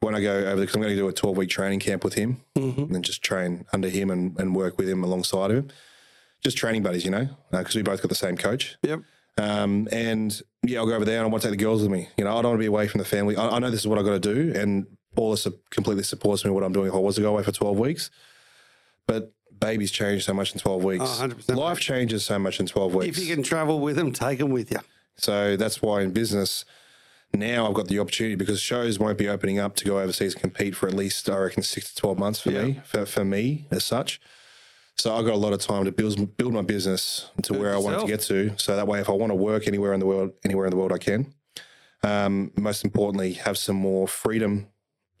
when 0.00 0.14
I 0.14 0.20
go 0.20 0.34
over, 0.36 0.60
because 0.60 0.74
I'm 0.76 0.82
going 0.82 0.94
to 0.94 1.00
do 1.00 1.08
a 1.08 1.12
12 1.12 1.36
week 1.36 1.48
training 1.50 1.80
camp 1.80 2.04
with 2.04 2.14
him 2.14 2.40
Mhm. 2.56 2.94
and 2.94 3.04
just 3.04 3.22
train 3.22 3.64
under 3.72 3.88
him 3.88 4.10
and, 4.10 4.38
and 4.38 4.54
work 4.54 4.78
with 4.78 4.88
him 4.88 5.02
alongside 5.02 5.50
of 5.50 5.56
him. 5.56 5.68
Just 6.44 6.56
training 6.56 6.82
buddies, 6.82 7.04
you 7.04 7.10
know, 7.10 7.28
because 7.50 7.74
we 7.74 7.82
both 7.82 8.02
got 8.02 8.08
the 8.08 8.14
same 8.14 8.36
coach. 8.36 8.76
Yep. 8.82 9.00
Um, 9.38 9.88
and 9.92 10.40
yeah, 10.62 10.78
I'll 10.78 10.86
go 10.86 10.94
over 10.94 11.04
there 11.04 11.18
and 11.18 11.26
I 11.26 11.30
want 11.30 11.42
to 11.42 11.48
take 11.48 11.58
the 11.58 11.64
girls 11.64 11.82
with 11.82 11.90
me. 11.90 12.08
You 12.16 12.24
know, 12.24 12.30
I 12.30 12.42
don't 12.42 12.52
want 12.52 12.58
to 12.58 12.62
be 12.62 12.66
away 12.66 12.88
from 12.88 12.98
the 12.98 13.04
family. 13.04 13.36
I, 13.36 13.48
I 13.48 13.58
know 13.58 13.70
this 13.70 13.80
is 13.80 13.86
what 13.86 13.98
I 13.98 14.02
got 14.02 14.20
to 14.22 14.34
do, 14.34 14.52
and 14.58 14.86
all 15.16 15.30
this 15.30 15.46
completely 15.70 16.04
supports 16.04 16.44
me 16.44 16.48
in 16.50 16.54
what 16.54 16.62
I'm 16.62 16.72
doing 16.72 16.88
if 16.88 16.94
I 16.94 16.98
was 16.98 17.16
to 17.16 17.22
go 17.22 17.30
away 17.30 17.42
for 17.42 17.52
12 17.52 17.78
weeks. 17.78 18.10
But 19.06 19.32
babies 19.58 19.90
change 19.90 20.24
so 20.24 20.34
much 20.34 20.52
in 20.52 20.60
12 20.60 20.84
weeks. 20.84 21.04
Oh, 21.06 21.28
100%. 21.28 21.56
Life 21.56 21.80
changes 21.80 22.24
so 22.24 22.38
much 22.38 22.60
in 22.60 22.66
12 22.66 22.94
weeks. 22.94 23.18
If 23.18 23.26
you 23.26 23.34
can 23.34 23.42
travel 23.42 23.80
with 23.80 23.96
them, 23.96 24.12
take 24.12 24.38
them 24.38 24.50
with 24.50 24.70
you. 24.70 24.78
So 25.16 25.56
that's 25.56 25.80
why 25.80 26.02
in 26.02 26.12
business 26.12 26.64
now 27.38 27.68
I've 27.68 27.74
got 27.74 27.88
the 27.88 27.98
opportunity 27.98 28.34
because 28.36 28.60
shows 28.60 28.98
won't 28.98 29.18
be 29.18 29.28
opening 29.28 29.58
up 29.58 29.76
to 29.76 29.84
go 29.84 29.98
overseas 29.98 30.34
and 30.34 30.40
compete 30.40 30.74
for 30.74 30.88
at 30.88 30.94
least 30.94 31.28
I 31.28 31.36
reckon 31.38 31.62
six 31.62 31.92
to 31.92 31.96
twelve 31.96 32.18
months 32.18 32.40
for 32.40 32.50
me 32.50 32.80
for, 32.84 33.06
for 33.06 33.24
me 33.24 33.66
as 33.70 33.84
such. 33.84 34.20
So 34.98 35.14
I've 35.14 35.26
got 35.26 35.34
a 35.34 35.38
lot 35.38 35.52
of 35.52 35.60
time 35.60 35.84
to 35.84 35.92
build 35.92 36.36
build 36.36 36.54
my 36.54 36.62
business 36.62 37.30
to 37.42 37.54
where 37.54 37.74
I 37.74 37.78
want 37.78 38.00
to 38.00 38.06
get 38.06 38.20
to. 38.22 38.54
So 38.56 38.76
that 38.76 38.86
way, 38.86 39.00
if 39.00 39.08
I 39.08 39.12
want 39.12 39.30
to 39.30 39.36
work 39.36 39.68
anywhere 39.68 39.92
in 39.92 40.00
the 40.00 40.06
world, 40.06 40.32
anywhere 40.44 40.66
in 40.66 40.70
the 40.70 40.76
world, 40.76 40.92
I 40.92 40.98
can. 40.98 41.34
Um, 42.02 42.52
most 42.56 42.84
importantly, 42.84 43.34
have 43.34 43.58
some 43.58 43.76
more 43.76 44.08
freedom 44.08 44.68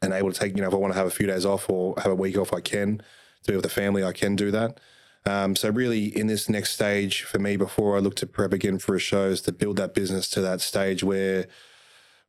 and 0.00 0.12
able 0.12 0.32
to 0.32 0.38
take. 0.38 0.56
You 0.56 0.62
know, 0.62 0.68
if 0.68 0.74
I 0.74 0.78
want 0.78 0.92
to 0.92 0.98
have 0.98 1.06
a 1.06 1.10
few 1.10 1.26
days 1.26 1.44
off 1.44 1.68
or 1.68 1.94
have 1.98 2.12
a 2.12 2.14
week 2.14 2.38
off, 2.38 2.52
I 2.52 2.60
can. 2.60 3.02
To 3.44 3.52
be 3.52 3.56
with 3.56 3.64
the 3.64 3.68
family, 3.70 4.02
I 4.02 4.12
can 4.12 4.34
do 4.34 4.50
that. 4.50 4.80
Um, 5.26 5.56
so 5.56 5.68
really, 5.70 6.06
in 6.16 6.28
this 6.28 6.48
next 6.48 6.72
stage 6.72 7.22
for 7.22 7.38
me, 7.38 7.56
before 7.56 7.96
I 7.96 8.00
look 8.00 8.14
to 8.16 8.26
prep 8.26 8.52
again 8.52 8.78
for 8.78 8.94
a 8.94 9.00
show, 9.00 9.26
is 9.26 9.42
to 9.42 9.52
build 9.52 9.76
that 9.76 9.92
business 9.92 10.28
to 10.30 10.40
that 10.40 10.60
stage 10.60 11.02
where, 11.02 11.46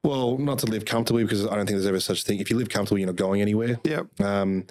well, 0.04 0.38
not 0.38 0.60
to 0.60 0.66
live 0.68 0.86
comfortably 0.86 1.24
because 1.24 1.46
I 1.46 1.56
don't 1.56 1.66
think 1.66 1.78
there's 1.78 1.86
ever 1.86 2.00
such 2.00 2.22
a 2.22 2.24
thing. 2.24 2.40
If 2.40 2.50
you 2.50 2.58
live 2.58 2.70
comfortably, 2.70 3.02
you're 3.02 3.08
not 3.08 3.16
going 3.16 3.42
anywhere. 3.42 3.80
Yeah. 3.84 4.04
Um, 4.20 4.66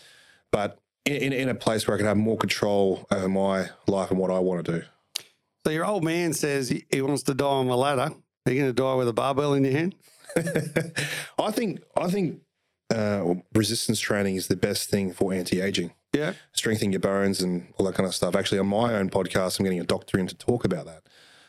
but 0.53 0.79
in, 1.05 1.33
in, 1.33 1.49
a 1.49 1.55
place 1.55 1.87
where 1.87 1.95
I 1.95 1.99
can 1.99 2.07
have 2.07 2.17
more 2.17 2.37
control 2.37 3.07
over 3.11 3.29
my 3.29 3.69
life 3.87 4.11
and 4.11 4.19
what 4.19 4.31
I 4.31 4.39
want 4.39 4.65
to 4.65 4.81
do. 4.81 4.83
So 5.65 5.71
your 5.71 5.85
old 5.85 6.05
man 6.05 6.33
says 6.33 6.69
he, 6.69 6.85
he 6.91 7.03
wants 7.03 7.23
to 7.25 7.35
die 7.35 7.45
on 7.45 7.67
the 7.67 7.77
ladder. 7.77 8.13
Are 8.47 8.53
you 8.53 8.61
going 8.61 8.71
to 8.71 8.73
die 8.73 8.95
with 8.95 9.09
a 9.09 9.13
barbell 9.13 9.55
in 9.55 9.65
your 9.65 9.73
hand? 9.73 9.95
I 11.39 11.51
think 11.51 11.83
I 11.97 12.09
think 12.09 12.41
uh, 12.95 13.35
resistance 13.55 13.99
training 13.99 14.37
is 14.37 14.49
the 14.49 14.57
best 14.57 14.91
thing 14.91 15.13
for 15.13 15.33
anti-aging. 15.33 15.93
Yeah. 16.13 16.33
strengthening 16.55 16.93
your 16.93 17.01
bones 17.01 17.43
and 17.43 17.67
all 17.77 17.85
that 17.85 17.95
kind 17.95 18.07
of 18.07 18.15
stuff. 18.15 18.35
Actually, 18.35 18.61
on 18.61 18.69
my 18.69 18.95
own 18.95 19.11
podcast, 19.11 19.59
I'm 19.59 19.65
getting 19.65 19.81
a 19.81 19.85
doctor 19.85 20.19
in 20.19 20.27
to 20.29 20.35
talk 20.35 20.65
about 20.65 20.87
that 20.87 21.03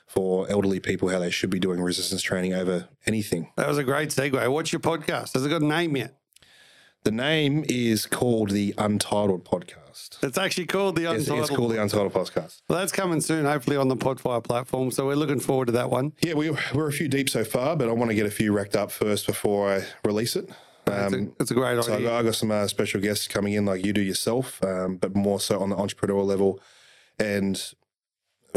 for 0.08 0.50
elderly 0.50 0.80
people, 0.80 1.10
how 1.10 1.20
they 1.20 1.30
should 1.30 1.50
be 1.50 1.60
doing 1.60 1.82
resistance 1.82 2.22
training 2.22 2.54
over 2.54 2.88
anything. 3.06 3.52
That 3.58 3.68
was 3.68 3.78
a 3.78 3.84
great 3.84 4.10
segue. 4.10 4.52
What's 4.52 4.72
your 4.72 4.80
podcast? 4.80 5.34
Has 5.34 5.46
it 5.46 5.50
got 5.50 5.62
a 5.62 5.66
name 5.66 5.96
yet? 5.98 6.16
The 7.04 7.12
name 7.12 7.64
is 7.70 8.06
called 8.06 8.50
the 8.50 8.74
Untitled 8.78 9.46
Podcast. 9.46 10.22
It's 10.24 10.38
actually 10.38 10.66
called 10.66 10.96
the 10.96 11.06
Untitled. 11.06 11.40
it's 11.40 11.50
called 11.50 11.72
the 11.72 11.82
Untitled 11.82 12.12
Podcast. 12.14 12.62
well, 12.68 12.80
that's 12.80 12.92
coming 12.92 13.22
soon, 13.22 13.46
hopefully 13.46 13.78
on 13.78 13.88
the 13.88 13.96
Podfire 13.96 14.44
platform. 14.44 14.92
So 14.92 15.06
we're 15.06 15.16
looking 15.16 15.40
forward 15.40 15.68
to 15.68 15.72
that 15.74 15.90
one. 15.90 16.14
Yeah, 16.22 16.34
we, 16.34 16.50
we're 16.74 16.88
a 16.90 16.92
few 16.92 17.08
deep 17.08 17.30
so 17.30 17.44
far, 17.46 17.76
but 17.78 17.88
I 17.88 17.92
want 17.94 18.10
to 18.12 18.16
get 18.16 18.26
a 18.26 18.32
few 18.32 18.52
racked 18.52 18.76
up 18.76 18.92
first 18.92 19.26
before 19.26 19.72
I 19.76 19.84
release 20.04 20.36
it. 20.36 20.50
It's, 20.88 20.96
a, 21.14 21.18
Um, 21.18 21.34
it's 21.40 21.52
a 21.52 21.54
great 21.54 21.82
so 21.84 21.92
I 21.94 21.96
idea. 21.98 22.08
got, 22.10 22.20
I 22.20 22.24
got 22.24 22.36
some 22.36 22.52
uh, 22.52 22.68
special 22.68 23.00
guests 23.00 23.28
coming 23.28 23.54
in, 23.54 23.66
like 23.66 23.86
you 23.86 23.94
do 23.94 24.02
yourself, 24.02 24.62
um, 24.64 24.98
but 24.98 25.16
more 25.16 25.40
so 25.40 25.60
on 25.60 25.70
the 25.70 25.78
entrepreneur 25.78 26.24
level 26.24 26.60
and 27.20 27.74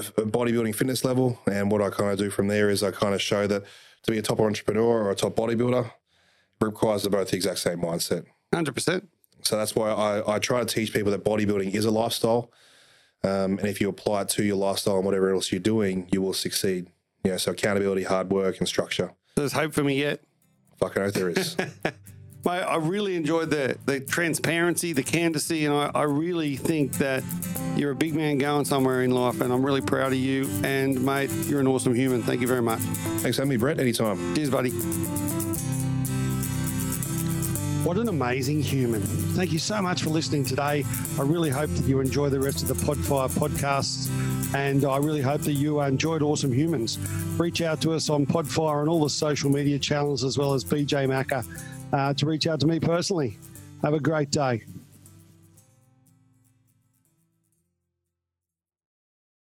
bodybuilding 0.09 0.75
fitness 0.75 1.05
level. 1.05 1.41
And 1.51 1.71
what 1.71 1.83
I 1.83 1.91
kind 1.91 2.11
of 2.11 2.19
do 2.19 2.31
from 2.31 2.49
there 2.49 2.71
is 2.71 2.83
I 2.83 2.91
kind 2.91 3.15
of 3.15 3.23
show 3.23 3.47
that 3.47 3.65
to 4.03 4.13
be 4.13 4.19
a 4.19 4.23
top 4.23 4.41
entrepreneur 4.41 5.05
or 5.05 5.11
a 5.11 5.15
top 5.15 5.37
bodybuilder, 5.37 5.91
requires 6.61 7.07
both 7.09 7.31
the 7.31 7.37
exact 7.37 7.59
same 7.59 7.79
mindset. 7.79 8.25
100%. 8.53 9.07
So 9.43 9.57
that's 9.57 9.75
why 9.75 9.91
I, 9.91 10.37
I 10.37 10.39
try 10.39 10.61
to 10.61 10.67
teach 10.67 10.93
people 10.93 11.11
that 11.13 11.25
bodybuilding 11.25 11.75
is 11.75 11.85
a 11.85 11.91
lifestyle. 11.91 12.51
Um, 13.23 13.59
and 13.59 13.67
if 13.67 13.81
you 13.81 13.89
apply 13.89 14.23
it 14.23 14.29
to 14.31 14.45
your 14.45 14.57
lifestyle 14.57 14.97
and 14.97 15.05
whatever 15.05 15.33
else 15.33 15.53
you're 15.53 15.61
doing, 15.61 16.09
you 16.11 16.23
will 16.23 16.33
succeed. 16.33 16.91
Yeah, 17.25 17.37
so 17.37 17.53
accountability, 17.53 18.05
hard 18.05 18.31
work, 18.31 18.59
and 18.59 18.69
structure. 18.69 19.13
There's 19.37 19.53
hope 19.53 19.75
for 19.75 19.85
me 19.85 19.99
yet. 19.99 20.23
Fucking 20.79 21.03
oath 21.03 21.15
there 21.15 21.31
is. 21.31 21.57
Mate, 22.43 22.63
I 22.63 22.77
really 22.77 23.17
enjoyed 23.17 23.51
the, 23.51 23.77
the 23.85 24.01
transparency, 24.01 24.95
the 24.95 25.03
candidacy, 25.03 25.67
and 25.67 25.75
I, 25.75 25.91
I 25.95 26.03
really 26.05 26.57
think 26.57 26.93
that 26.95 27.23
you're 27.77 27.91
a 27.91 27.95
big 27.95 28.15
man 28.15 28.39
going 28.39 28.65
somewhere 28.65 29.03
in 29.03 29.11
life, 29.11 29.43
and 29.43 29.53
I'm 29.53 29.65
really 29.65 29.83
proud 29.83 30.13
of 30.13 30.19
you. 30.19 30.49
And, 30.65 31.05
mate, 31.05 31.31
you're 31.47 31.61
an 31.61 31.67
awesome 31.67 31.95
human. 31.95 32.23
Thank 32.23 32.41
you 32.41 32.47
very 32.47 32.63
much. 32.63 32.81
Thanks 32.81 33.37
for 33.37 33.43
having 33.43 33.51
me, 33.51 33.57
Brett. 33.59 33.79
Anytime. 33.79 34.35
Cheers, 34.35 34.49
buddy. 34.49 34.71
What 37.85 37.99
an 37.99 38.09
amazing 38.09 38.63
human. 38.63 39.03
Thank 39.03 39.53
you 39.53 39.59
so 39.59 39.83
much 39.83 40.03
for 40.03 40.09
listening 40.09 40.45
today. 40.45 40.85
I 41.19 41.23
really 41.23 41.51
hope 41.51 41.69
that 41.71 41.85
you 41.85 42.01
enjoy 42.01 42.31
the 42.31 42.41
rest 42.41 42.63
of 42.63 42.69
the 42.69 42.75
Podfire 42.75 43.29
podcasts, 43.31 44.09
and 44.55 44.87
I 44.87 44.97
really 44.97 45.21
hope 45.21 45.43
that 45.43 45.53
you 45.53 45.81
enjoyed 45.83 46.23
Awesome 46.23 46.53
Humans. 46.53 46.99
Reach 47.39 47.61
out 47.61 47.83
to 47.83 47.93
us 47.93 48.09
on 48.09 48.25
Podfire 48.25 48.81
and 48.81 48.89
all 48.89 49.03
the 49.03 49.11
social 49.11 49.51
media 49.51 49.79
channels, 49.79 50.25
as 50.25 50.39
well 50.39 50.55
as 50.55 50.65
BJ 50.65 51.07
Macker, 51.07 51.45
uh, 51.93 52.15
to 52.15 52.27
reach 52.27 52.47
out 52.47 52.61
to 52.61 52.67
me 52.67 52.81
personally. 52.81 53.39
Have 53.83 53.95
a 53.95 54.01
great 54.01 54.31
day. 54.31 54.65